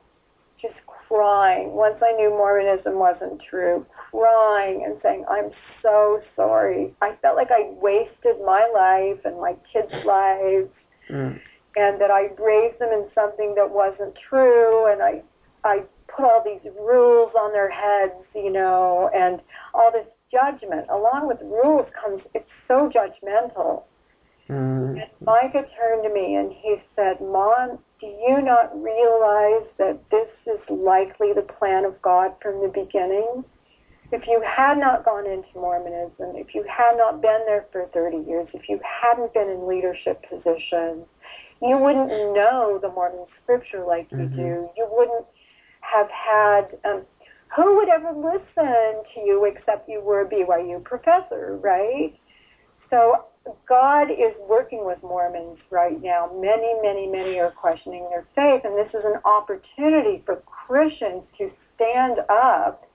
crying 1.11 1.73
once 1.73 1.97
I 2.01 2.13
knew 2.13 2.29
Mormonism 2.29 2.95
wasn't 2.95 3.41
true, 3.49 3.85
crying 4.11 4.83
and 4.85 4.97
saying, 5.03 5.25
I'm 5.29 5.51
so 5.81 6.21
sorry. 6.37 6.93
I 7.01 7.15
felt 7.21 7.35
like 7.35 7.49
I 7.51 7.69
wasted 7.81 8.39
my 8.45 8.63
life 8.73 9.19
and 9.25 9.35
my 9.41 9.55
kids' 9.71 9.91
lives 10.05 10.71
mm. 11.09 11.39
and 11.75 11.99
that 11.99 12.11
I 12.11 12.31
raised 12.39 12.79
them 12.79 12.89
in 12.93 13.07
something 13.13 13.55
that 13.55 13.69
wasn't 13.69 14.15
true 14.29 14.91
and 14.91 15.01
I 15.01 15.21
I 15.63 15.83
put 16.07 16.25
all 16.25 16.43
these 16.43 16.71
rules 16.79 17.31
on 17.37 17.51
their 17.51 17.69
heads, 17.69 18.25
you 18.33 18.51
know, 18.51 19.09
and 19.13 19.41
all 19.73 19.91
this 19.91 20.07
judgment. 20.31 20.87
Along 20.89 21.27
with 21.27 21.39
rules 21.41 21.87
comes 22.01 22.21
it's 22.33 22.49
so 22.67 22.89
judgmental. 22.89 23.83
Mm. 24.49 25.01
And 25.01 25.11
Micah 25.19 25.67
turned 25.77 26.03
to 26.03 26.13
me 26.13 26.35
and 26.35 26.51
he 26.51 26.77
said, 26.95 27.19
Mom, 27.19 27.79
do 28.01 28.07
you 28.07 28.41
not 28.41 28.73
realize 28.73 29.69
that 29.77 29.99
this 30.09 30.27
is 30.47 30.59
likely 30.69 31.33
the 31.33 31.43
plan 31.43 31.85
of 31.85 32.01
God 32.01 32.33
from 32.41 32.61
the 32.61 32.67
beginning? 32.67 33.45
If 34.11 34.23
you 34.27 34.43
had 34.43 34.77
not 34.79 35.05
gone 35.05 35.27
into 35.27 35.47
Mormonism, 35.55 36.35
if 36.35 36.53
you 36.55 36.65
had 36.67 36.97
not 36.97 37.21
been 37.21 37.41
there 37.45 37.67
for 37.71 37.87
30 37.93 38.27
years, 38.27 38.47
if 38.53 38.67
you 38.67 38.79
hadn't 38.83 39.33
been 39.33 39.49
in 39.49 39.67
leadership 39.67 40.25
positions, 40.27 41.05
you 41.61 41.77
wouldn't 41.77 42.09
know 42.09 42.79
the 42.81 42.89
Mormon 42.89 43.25
scripture 43.41 43.85
like 43.85 44.11
you 44.11 44.17
mm-hmm. 44.17 44.35
do. 44.35 44.69
You 44.75 44.87
wouldn't 44.91 45.25
have 45.81 46.09
had, 46.09 46.77
um, 46.83 47.03
who 47.55 47.77
would 47.77 47.87
ever 47.87 48.11
listen 48.11 49.03
to 49.13 49.19
you 49.23 49.45
except 49.45 49.87
you 49.87 50.01
were 50.01 50.21
a 50.21 50.29
BYU 50.29 50.83
professor, 50.83 51.59
right? 51.61 52.17
So 52.89 53.25
God 53.67 54.11
is 54.11 54.33
working 54.47 54.85
with 54.85 55.01
Mormons 55.01 55.57
right 55.71 56.01
now. 56.01 56.29
Many, 56.33 56.73
many, 56.83 57.07
many 57.07 57.39
are 57.39 57.51
questioning 57.51 58.07
their 58.09 58.27
faith, 58.35 58.61
and 58.63 58.77
this 58.77 58.93
is 58.93 59.03
an 59.03 59.19
opportunity 59.25 60.21
for 60.25 60.43
Christians 60.45 61.23
to 61.37 61.49
stand 61.75 62.19
up 62.29 62.87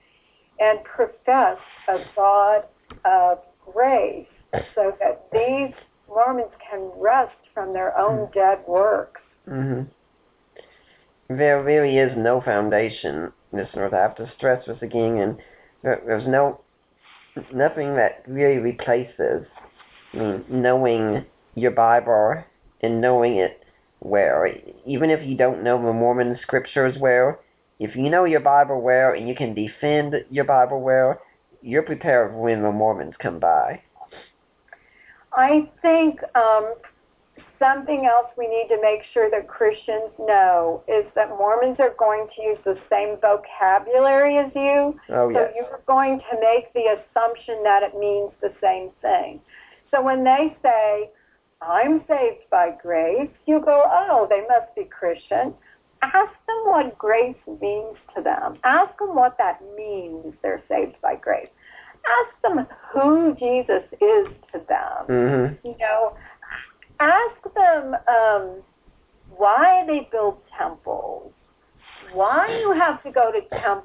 and 0.59 0.83
profess 0.83 1.57
a 1.89 1.97
God 2.15 2.63
of 3.05 3.39
grace 3.73 4.27
so 4.73 4.95
that 4.99 5.27
these 5.31 5.73
Mormons 6.07 6.51
can 6.69 6.89
rest 6.95 7.35
from 7.53 7.73
their 7.73 7.97
own 7.97 8.27
mm-hmm. 8.27 8.39
dead 8.39 8.59
works. 8.67 9.21
Mm-hmm. 9.47 9.83
There 11.35 11.61
really 11.61 11.97
is 11.97 12.11
no 12.17 12.41
foundation, 12.41 13.33
listeners. 13.51 13.91
I 13.93 13.97
have 13.97 14.15
to 14.15 14.31
stress 14.37 14.65
this 14.65 14.77
again, 14.81 15.17
and 15.17 15.37
there's 15.83 16.27
no 16.27 16.61
nothing 17.53 17.95
that 17.95 18.23
really 18.27 18.57
replaces 18.57 19.45
mean, 20.17 20.45
knowing 20.49 21.25
your 21.55 21.71
Bible 21.71 22.43
and 22.81 23.01
knowing 23.01 23.37
it 23.37 23.63
well, 23.99 24.45
even 24.85 25.09
if 25.09 25.27
you 25.27 25.35
don't 25.35 25.63
know 25.63 25.77
the 25.77 25.93
Mormon 25.93 26.37
scriptures 26.41 26.95
well, 26.99 27.39
if 27.79 27.95
you 27.95 28.09
know 28.09 28.25
your 28.25 28.39
Bible 28.39 28.81
well 28.81 29.13
and 29.13 29.27
you 29.27 29.35
can 29.35 29.53
defend 29.53 30.15
your 30.29 30.45
Bible 30.45 30.81
well, 30.81 31.19
you're 31.61 31.83
prepared 31.83 32.35
when 32.35 32.61
the 32.61 32.71
Mormons 32.71 33.15
come 33.19 33.39
by. 33.39 33.81
I 35.33 35.69
think 35.81 36.19
um, 36.35 36.73
something 37.59 38.05
else 38.05 38.31
we 38.37 38.47
need 38.47 38.67
to 38.69 38.81
make 38.81 39.01
sure 39.13 39.29
that 39.29 39.47
Christians 39.47 40.11
know 40.19 40.83
is 40.87 41.05
that 41.15 41.29
Mormons 41.29 41.77
are 41.79 41.93
going 41.97 42.27
to 42.35 42.41
use 42.41 42.57
the 42.63 42.77
same 42.89 43.17
vocabulary 43.21 44.37
as 44.37 44.51
you. 44.55 44.99
Oh, 45.09 45.29
yes. 45.29 45.49
So 45.49 45.55
you're 45.55 45.79
going 45.85 46.19
to 46.31 46.39
make 46.39 46.71
the 46.73 46.97
assumption 46.97 47.61
that 47.63 47.83
it 47.83 47.97
means 47.97 48.31
the 48.41 48.53
same 48.61 48.89
thing. 49.01 49.41
So 49.91 50.01
when 50.01 50.23
they 50.23 50.55
say, 50.61 51.09
I'm 51.61 52.03
saved 52.07 52.49
by 52.51 52.75
grace, 52.81 53.31
you 53.45 53.61
go, 53.63 53.83
oh, 53.85 54.27
they 54.29 54.41
must 54.41 54.75
be 54.75 54.83
Christian. 54.83 55.53
Ask 56.03 56.33
them 56.45 56.65
what 56.65 56.97
grace 56.97 57.35
means 57.47 57.97
to 58.15 58.21
them. 58.21 58.59
Ask 58.63 58.97
them 58.99 59.15
what 59.15 59.37
that 59.39 59.61
means 59.75 60.35
they're 60.41 60.63
saved 60.69 60.95
by 61.01 61.15
grace. 61.15 61.49
Ask 62.05 62.41
them 62.43 62.67
who 62.93 63.35
Jesus 63.39 63.83
is 63.93 64.27
to 64.53 64.61
them. 64.67 65.07
Mm-hmm. 65.09 65.67
You 65.67 65.75
know, 65.79 66.15
ask 66.99 67.43
them 67.55 67.95
um, 68.07 68.61
why 69.35 69.83
they 69.87 70.07
build 70.11 70.37
temples, 70.57 71.33
why 72.13 72.47
you 72.59 72.71
have 72.73 73.01
to 73.03 73.11
go 73.11 73.31
to 73.31 73.41
temp, 73.59 73.83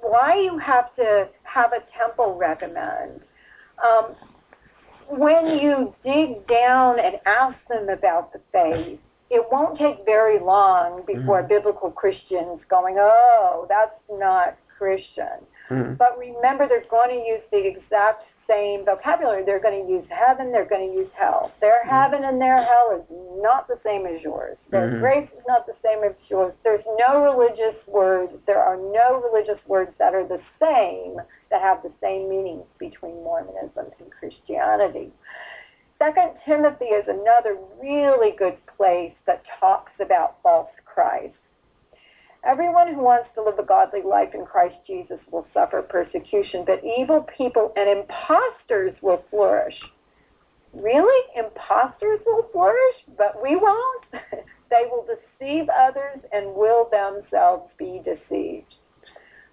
why 0.00 0.34
you 0.34 0.58
have 0.58 0.94
to 0.96 1.28
have 1.44 1.72
a 1.72 1.80
temple 1.96 2.36
recommend. 2.36 3.20
Um, 3.82 4.14
when 5.18 5.58
you 5.58 5.94
dig 6.04 6.46
down 6.46 6.98
and 6.98 7.16
ask 7.26 7.56
them 7.68 7.88
about 7.88 8.32
the 8.32 8.40
faith, 8.52 8.98
it 9.30 9.46
won't 9.50 9.78
take 9.78 10.04
very 10.04 10.38
long 10.38 11.02
before 11.06 11.40
mm-hmm. 11.40 11.48
biblical 11.48 11.90
Christians 11.90 12.60
going, 12.68 12.96
oh, 12.98 13.66
that's 13.68 13.98
not 14.10 14.56
Christian. 14.78 15.40
Mm-hmm. 15.70 15.94
But 15.94 16.18
remember, 16.18 16.68
they're 16.68 16.84
going 16.90 17.10
to 17.10 17.24
use 17.26 17.42
the 17.50 17.66
exact 17.66 18.24
same 18.52 18.84
vocabulary. 18.84 19.44
They're 19.44 19.62
going 19.62 19.86
to 19.86 19.90
use 19.90 20.04
heaven, 20.10 20.52
they're 20.52 20.68
going 20.68 20.92
to 20.92 20.94
use 20.94 21.10
hell. 21.18 21.52
Their 21.60 21.80
mm-hmm. 21.80 21.96
heaven 21.96 22.24
and 22.24 22.40
their 22.40 22.62
hell 22.62 23.00
is 23.00 23.04
not 23.40 23.66
the 23.68 23.78
same 23.84 24.06
as 24.06 24.20
yours. 24.22 24.56
Their 24.70 24.88
mm-hmm. 24.88 25.00
grace 25.00 25.28
is 25.32 25.44
not 25.48 25.66
the 25.66 25.74
same 25.82 26.04
as 26.04 26.12
yours. 26.28 26.52
There's 26.62 26.84
no 26.98 27.24
religious 27.24 27.76
words, 27.86 28.32
there 28.46 28.60
are 28.60 28.76
no 28.76 29.22
religious 29.24 29.60
words 29.66 29.92
that 29.98 30.14
are 30.14 30.26
the 30.26 30.40
same, 30.60 31.16
that 31.50 31.62
have 31.62 31.82
the 31.82 31.92
same 32.00 32.28
meanings 32.28 32.66
between 32.78 33.14
Mormonism 33.24 33.86
and 33.98 34.10
Christianity. 34.10 35.10
Second 35.98 36.32
Timothy 36.44 36.86
is 36.86 37.06
another 37.06 37.56
really 37.80 38.34
good 38.36 38.58
place 38.76 39.14
that 39.26 39.42
talks 39.60 39.92
about 40.00 40.36
false 40.42 40.70
Christ. 40.84 41.34
Everyone 42.44 42.92
who 42.92 43.02
wants 43.02 43.28
to 43.34 43.42
live 43.42 43.58
a 43.60 43.64
godly 43.64 44.02
life 44.02 44.34
in 44.34 44.44
Christ 44.44 44.74
Jesus 44.84 45.20
will 45.30 45.46
suffer 45.54 45.80
persecution, 45.80 46.64
but 46.66 46.82
evil 46.84 47.24
people 47.36 47.72
and 47.76 47.88
impostors 47.88 48.96
will 49.00 49.22
flourish. 49.30 49.78
Really? 50.74 51.22
Impostors 51.36 52.18
will 52.26 52.48
flourish, 52.52 52.96
but 53.16 53.40
we 53.40 53.54
won't? 53.54 54.04
they 54.70 54.84
will 54.90 55.06
deceive 55.06 55.68
others 55.68 56.18
and 56.32 56.54
will 56.56 56.90
themselves 56.90 57.70
be 57.78 58.02
deceived. 58.04 58.74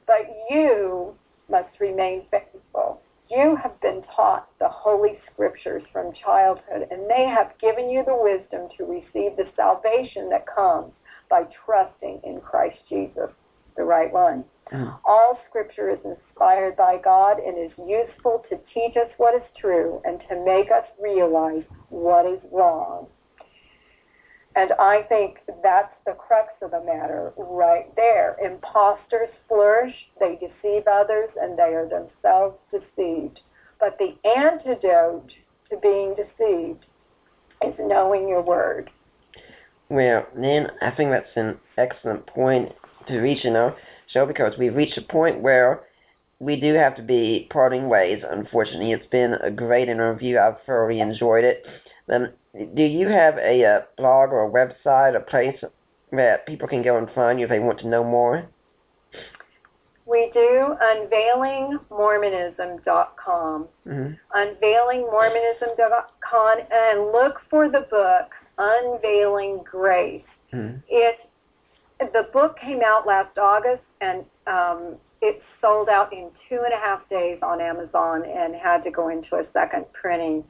But 0.07 0.25
you 0.49 1.13
must 1.47 1.79
remain 1.79 2.23
faithful. 2.31 3.01
You 3.29 3.55
have 3.61 3.79
been 3.81 4.01
taught 4.15 4.49
the 4.57 4.69
Holy 4.69 5.19
Scriptures 5.31 5.83
from 5.93 6.13
childhood, 6.13 6.87
and 6.89 7.07
they 7.07 7.27
have 7.27 7.53
given 7.61 7.91
you 7.91 8.03
the 8.03 8.17
wisdom 8.17 8.69
to 8.77 8.85
receive 8.85 9.37
the 9.37 9.47
salvation 9.55 10.29
that 10.29 10.47
comes 10.47 10.91
by 11.29 11.43
trusting 11.65 12.21
in 12.23 12.41
Christ 12.41 12.77
Jesus, 12.89 13.29
the 13.77 13.83
right 13.83 14.11
one. 14.11 14.43
Oh. 14.71 14.99
All 15.05 15.39
scripture 15.49 15.89
is 15.89 15.99
inspired 16.05 16.75
by 16.75 16.99
God 17.03 17.39
and 17.39 17.57
is 17.57 17.71
useful 17.77 18.43
to 18.49 18.57
teach 18.73 18.95
us 18.97 19.09
what 19.17 19.35
is 19.35 19.47
true 19.59 20.01
and 20.05 20.19
to 20.29 20.43
make 20.45 20.69
us 20.71 20.85
realize 21.01 21.63
what 21.89 22.25
is 22.25 22.39
wrong. 22.51 23.07
And 24.55 24.73
I 24.73 25.03
think 25.03 25.37
that's 25.63 25.93
the 26.05 26.13
crux 26.13 26.49
of 26.61 26.71
the 26.71 26.83
matter 26.83 27.31
right 27.37 27.95
there. 27.95 28.35
Imposters 28.43 29.29
flourish, 29.47 29.93
they 30.19 30.35
deceive 30.35 30.87
others, 30.87 31.29
and 31.39 31.57
they 31.57 31.73
are 31.75 31.87
themselves 31.87 32.57
deceived. 32.71 33.39
But 33.79 33.97
the 33.99 34.15
antidote 34.27 35.31
to 35.69 35.77
being 35.77 36.15
deceived 36.15 36.85
is 37.63 37.73
knowing 37.79 38.27
your 38.27 38.41
word. 38.41 38.89
Well, 39.89 40.25
then 40.35 40.67
I 40.81 40.91
think 40.91 41.11
that's 41.11 41.35
an 41.35 41.57
excellent 41.77 42.27
point 42.27 42.71
to 43.07 43.19
reach 43.19 43.43
in 43.43 43.55
our 43.55 43.75
show 44.07 44.25
because 44.25 44.53
we've 44.57 44.75
reached 44.75 44.97
a 44.97 45.01
point 45.01 45.41
where 45.41 45.83
we 46.39 46.59
do 46.59 46.73
have 46.75 46.95
to 46.95 47.03
be 47.03 47.47
parting 47.51 47.89
ways. 47.89 48.23
Unfortunately, 48.29 48.91
it's 48.91 49.07
been 49.07 49.33
a 49.43 49.51
great 49.51 49.89
interview. 49.89 50.37
I've 50.37 50.61
thoroughly 50.65 51.01
enjoyed 51.01 51.43
it. 51.43 51.65
Um, 52.11 52.29
do 52.75 52.83
you 52.83 53.07
have 53.07 53.37
a, 53.37 53.61
a 53.63 53.85
blog 53.97 54.31
or 54.31 54.45
a 54.45 54.49
website, 54.49 55.15
a 55.15 55.19
place 55.19 55.57
that 56.11 56.47
people 56.47 56.67
can 56.67 56.83
go 56.83 56.97
and 56.97 57.07
find 57.13 57.39
you 57.39 57.45
if 57.45 57.49
they 57.49 57.59
want 57.59 57.79
to 57.79 57.87
know 57.87 58.03
more? 58.03 58.45
We 60.05 60.29
do 60.33 60.75
unveilingmormonism.com. 60.81 63.67
Mm-hmm. 63.87 64.13
Unveilingmormonism.com 64.35 66.59
and 66.71 67.11
look 67.11 67.41
for 67.49 67.69
the 67.69 67.81
book 67.91 68.31
Unveiling 68.59 69.63
Grace. 69.69 70.21
Mm-hmm. 70.53 70.77
It 70.89 71.15
the 71.99 72.29
book 72.31 72.57
came 72.59 72.79
out 72.85 73.05
last 73.05 73.37
August 73.37 73.83
and 73.99 74.23
um, 74.47 74.95
it 75.21 75.41
sold 75.59 75.89
out 75.89 76.13
in 76.13 76.29
two 76.47 76.55
and 76.63 76.73
a 76.73 76.77
half 76.77 77.07
days 77.09 77.39
on 77.41 77.59
Amazon 77.59 78.23
and 78.25 78.55
had 78.55 78.83
to 78.83 78.91
go 78.91 79.09
into 79.09 79.35
a 79.35 79.43
second 79.53 79.85
printing. 79.93 80.43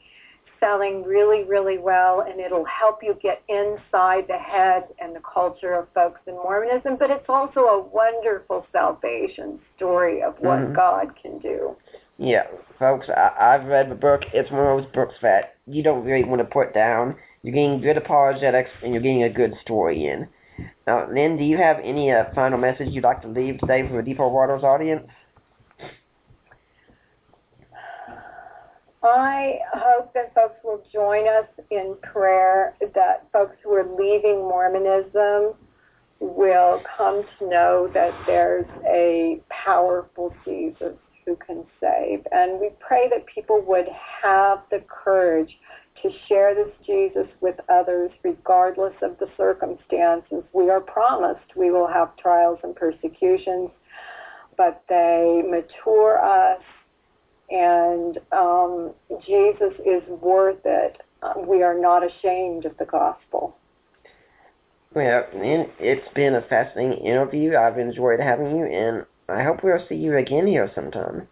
Selling 0.60 1.06
really, 1.06 1.46
really 1.46 1.78
well, 1.78 2.26
and 2.30 2.42
it'll 2.42 2.66
help 2.66 3.00
you 3.02 3.18
get 3.24 3.42
inside 3.48 4.26
the 4.28 4.38
head 4.38 4.84
and 5.00 5.16
the 5.16 5.22
culture 5.22 5.74
of 5.74 5.88
folks 5.96 6.20
in 6.28 6.34
Mormonism. 6.34 6.98
But 7.00 7.12
it's 7.12 7.30
also 7.30 7.62
a 7.62 7.82
wonderful 7.82 8.68
salvation 8.74 9.58
story 9.78 10.22
of 10.22 10.36
what 10.40 10.60
mm-hmm. 10.60 10.74
God 10.74 11.14
can 11.22 11.40
do. 11.40 11.78
Yeah, 12.18 12.44
folks, 12.78 13.08
I, 13.08 13.56
I've 13.56 13.68
read 13.68 13.90
the 13.90 13.96
book. 13.96 14.24
It's 14.34 14.52
one 14.52 14.60
of 14.60 14.84
those 14.84 14.92
books 14.94 15.16
that 15.22 15.56
you 15.66 15.82
don't 15.82 16.04
really 16.04 16.26
want 16.26 16.42
to 16.42 16.46
put 16.46 16.74
down. 16.74 17.16
You're 17.44 17.54
getting 17.54 17.82
good 17.82 17.98
apologetics, 17.98 18.70
and 18.84 18.94
you're 18.94 19.02
getting 19.02 19.24
a 19.24 19.30
good 19.30 19.54
story 19.62 20.08
in. 20.08 20.28
Now, 20.86 21.08
Lynn, 21.10 21.38
do 21.38 21.44
you 21.44 21.58
have 21.58 21.78
any 21.84 22.12
uh, 22.12 22.26
final 22.36 22.58
message 22.58 22.90
you'd 22.90 23.04
like 23.04 23.22
to 23.22 23.28
leave 23.28 23.60
today 23.60 23.88
for 23.88 23.98
the 23.98 24.04
Deeper 24.04 24.28
Waters 24.28 24.64
audience? 24.64 25.08
I 29.02 29.60
hope 29.74 30.14
that 30.14 30.36
folks 30.36 30.58
will 30.64 30.84
join 30.92 31.26
us 31.28 31.48
in 31.72 31.96
prayer, 32.04 32.76
that 32.82 33.28
folks 33.32 33.56
who 33.64 33.74
are 33.74 33.86
leaving 33.86 34.40
Mormonism 34.40 35.54
will 36.20 36.82
come 36.98 37.24
to 37.38 37.50
know 37.50 37.90
that 37.94 38.12
there's 38.28 38.68
a 38.86 39.40
powerful 39.50 40.36
Jesus 40.44 40.98
who 41.26 41.38
can 41.38 41.64
save. 41.80 42.26
And 42.34 42.60
we 42.60 42.72
pray 42.80 43.08
that 43.10 43.26
people 43.34 43.64
would 43.68 43.88
have 44.22 44.60
the 44.70 44.84
courage 44.90 45.58
to 46.02 46.10
share 46.28 46.56
this 46.56 46.74
Jesus 46.86 47.28
with 47.42 47.56
others 47.70 48.12
regardless 48.24 48.94
of 49.02 49.18
the 49.20 49.28
circumstances. 49.38 50.44
We 50.54 50.70
are 50.70 50.82
promised 50.82 51.56
we 51.56 51.72
will 51.72 51.88
have 51.88 52.16
trials 52.18 52.60
and 52.64 52.76
persecutions, 52.76 53.70
but 54.58 54.84
they 54.90 55.44
mature 55.46 56.24
us, 56.24 56.62
and 57.50 58.18
um, 58.32 58.94
Jesus 59.26 59.74
is 59.86 60.04
worth 60.22 60.62
it. 60.66 61.02
we 61.48 61.64
are 61.64 61.80
not 61.80 62.04
ashamed 62.06 62.66
of 62.66 62.78
the 62.78 62.86
gospel. 62.86 63.58
Well, 64.94 65.26
it's 65.34 66.14
been 66.16 66.36
a 66.36 66.42
fascinating 66.42 67.06
interview. 67.06 67.56
I've 67.56 67.78
enjoyed 67.78 68.20
having 68.20 68.58
you, 68.58 68.66
and 68.66 69.06
I 69.28 69.44
hope 69.44 69.64
we'll 69.64 69.86
see 69.88 69.96
you 69.96 70.18
again 70.18 70.48
here 70.48 70.72
sometime. 70.74 71.28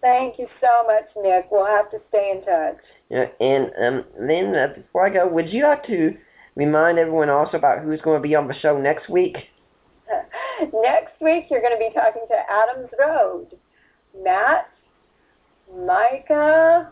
Thank 0.00 0.38
you 0.38 0.46
so 0.60 0.86
much, 0.86 1.10
Nick. 1.22 1.48
We'll 1.50 1.66
have 1.66 1.90
to 1.90 1.98
stay 2.08 2.32
in 2.34 2.44
touch. 2.44 2.78
Yeah, 3.10 3.26
and 3.40 3.70
um, 3.82 4.04
then 4.18 4.54
uh, 4.54 4.74
before 4.74 5.06
I 5.06 5.10
go, 5.10 5.28
would 5.28 5.52
you 5.52 5.64
like 5.64 5.86
to 5.86 6.16
remind 6.56 6.98
everyone 6.98 7.28
also 7.28 7.58
about 7.58 7.84
who's 7.84 8.00
going 8.00 8.20
to 8.20 8.26
be 8.26 8.34
on 8.34 8.48
the 8.48 8.54
show 8.54 8.80
next 8.80 9.10
week? 9.10 9.36
next 10.72 11.20
week, 11.20 11.46
you're 11.50 11.60
going 11.60 11.72
to 11.72 11.78
be 11.78 11.90
talking 11.94 12.24
to 12.28 12.36
Adams 12.50 12.90
Road. 12.98 13.48
Matt, 14.22 14.68
Micah. 15.70 16.90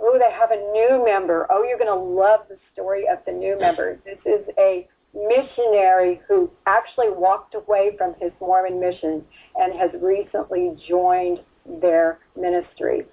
Oh, 0.00 0.18
they 0.18 0.32
have 0.32 0.50
a 0.50 0.72
new 0.72 1.04
member. 1.04 1.46
Oh, 1.50 1.64
you're 1.64 1.78
going 1.78 1.88
to 1.88 1.94
love 1.94 2.40
the 2.48 2.56
story 2.72 3.04
of 3.10 3.18
the 3.26 3.32
new 3.32 3.58
member. 3.58 3.98
This 4.04 4.18
is 4.24 4.46
a 4.58 4.86
missionary 5.14 6.20
who 6.28 6.50
actually 6.66 7.10
walked 7.10 7.54
away 7.54 7.92
from 7.96 8.14
his 8.20 8.30
Mormon 8.40 8.78
mission 8.78 9.24
and 9.56 9.72
has 9.78 9.90
recently 10.00 10.76
joined 10.88 11.40
their 11.80 12.18
ministry. 12.36 13.04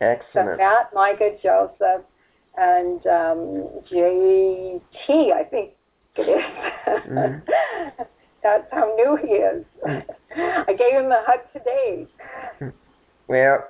Excellent. 0.00 0.50
So 0.50 0.56
Matt, 0.56 0.90
Micah, 0.92 1.36
Joseph, 1.42 2.04
and 2.56 3.06
um, 3.06 3.68
JT, 3.90 5.32
I 5.32 5.44
think 5.50 5.72
it 6.16 6.22
is. 6.22 7.10
Mm. 7.10 7.42
That's 8.42 8.66
how 8.72 8.94
new 8.96 9.16
he 9.16 9.34
is. 9.34 9.64
Mm. 9.86 10.04
I 10.68 10.72
gave 10.74 10.92
him 10.92 11.10
a 11.10 11.24
hug 11.26 11.40
today. 11.52 12.06
Well, 13.26 13.64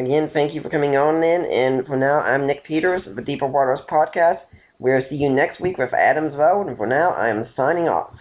again, 0.00 0.30
thank 0.32 0.52
you 0.52 0.60
for 0.60 0.68
coming 0.68 0.96
on 0.96 1.20
then. 1.20 1.44
And 1.44 1.86
for 1.86 1.96
now, 1.96 2.18
I'm 2.18 2.44
Nick 2.44 2.64
Peters 2.64 3.06
of 3.06 3.14
the 3.14 3.22
Deeper 3.22 3.46
Waters 3.46 3.78
Podcast. 3.88 4.40
We'll 4.80 5.02
see 5.08 5.14
you 5.14 5.30
next 5.30 5.60
week 5.60 5.78
with 5.78 5.94
Adams 5.94 6.34
Road. 6.34 6.66
And 6.66 6.76
for 6.76 6.88
now, 6.88 7.10
I 7.10 7.28
am 7.28 7.46
signing 7.56 7.86
off. 7.86 8.18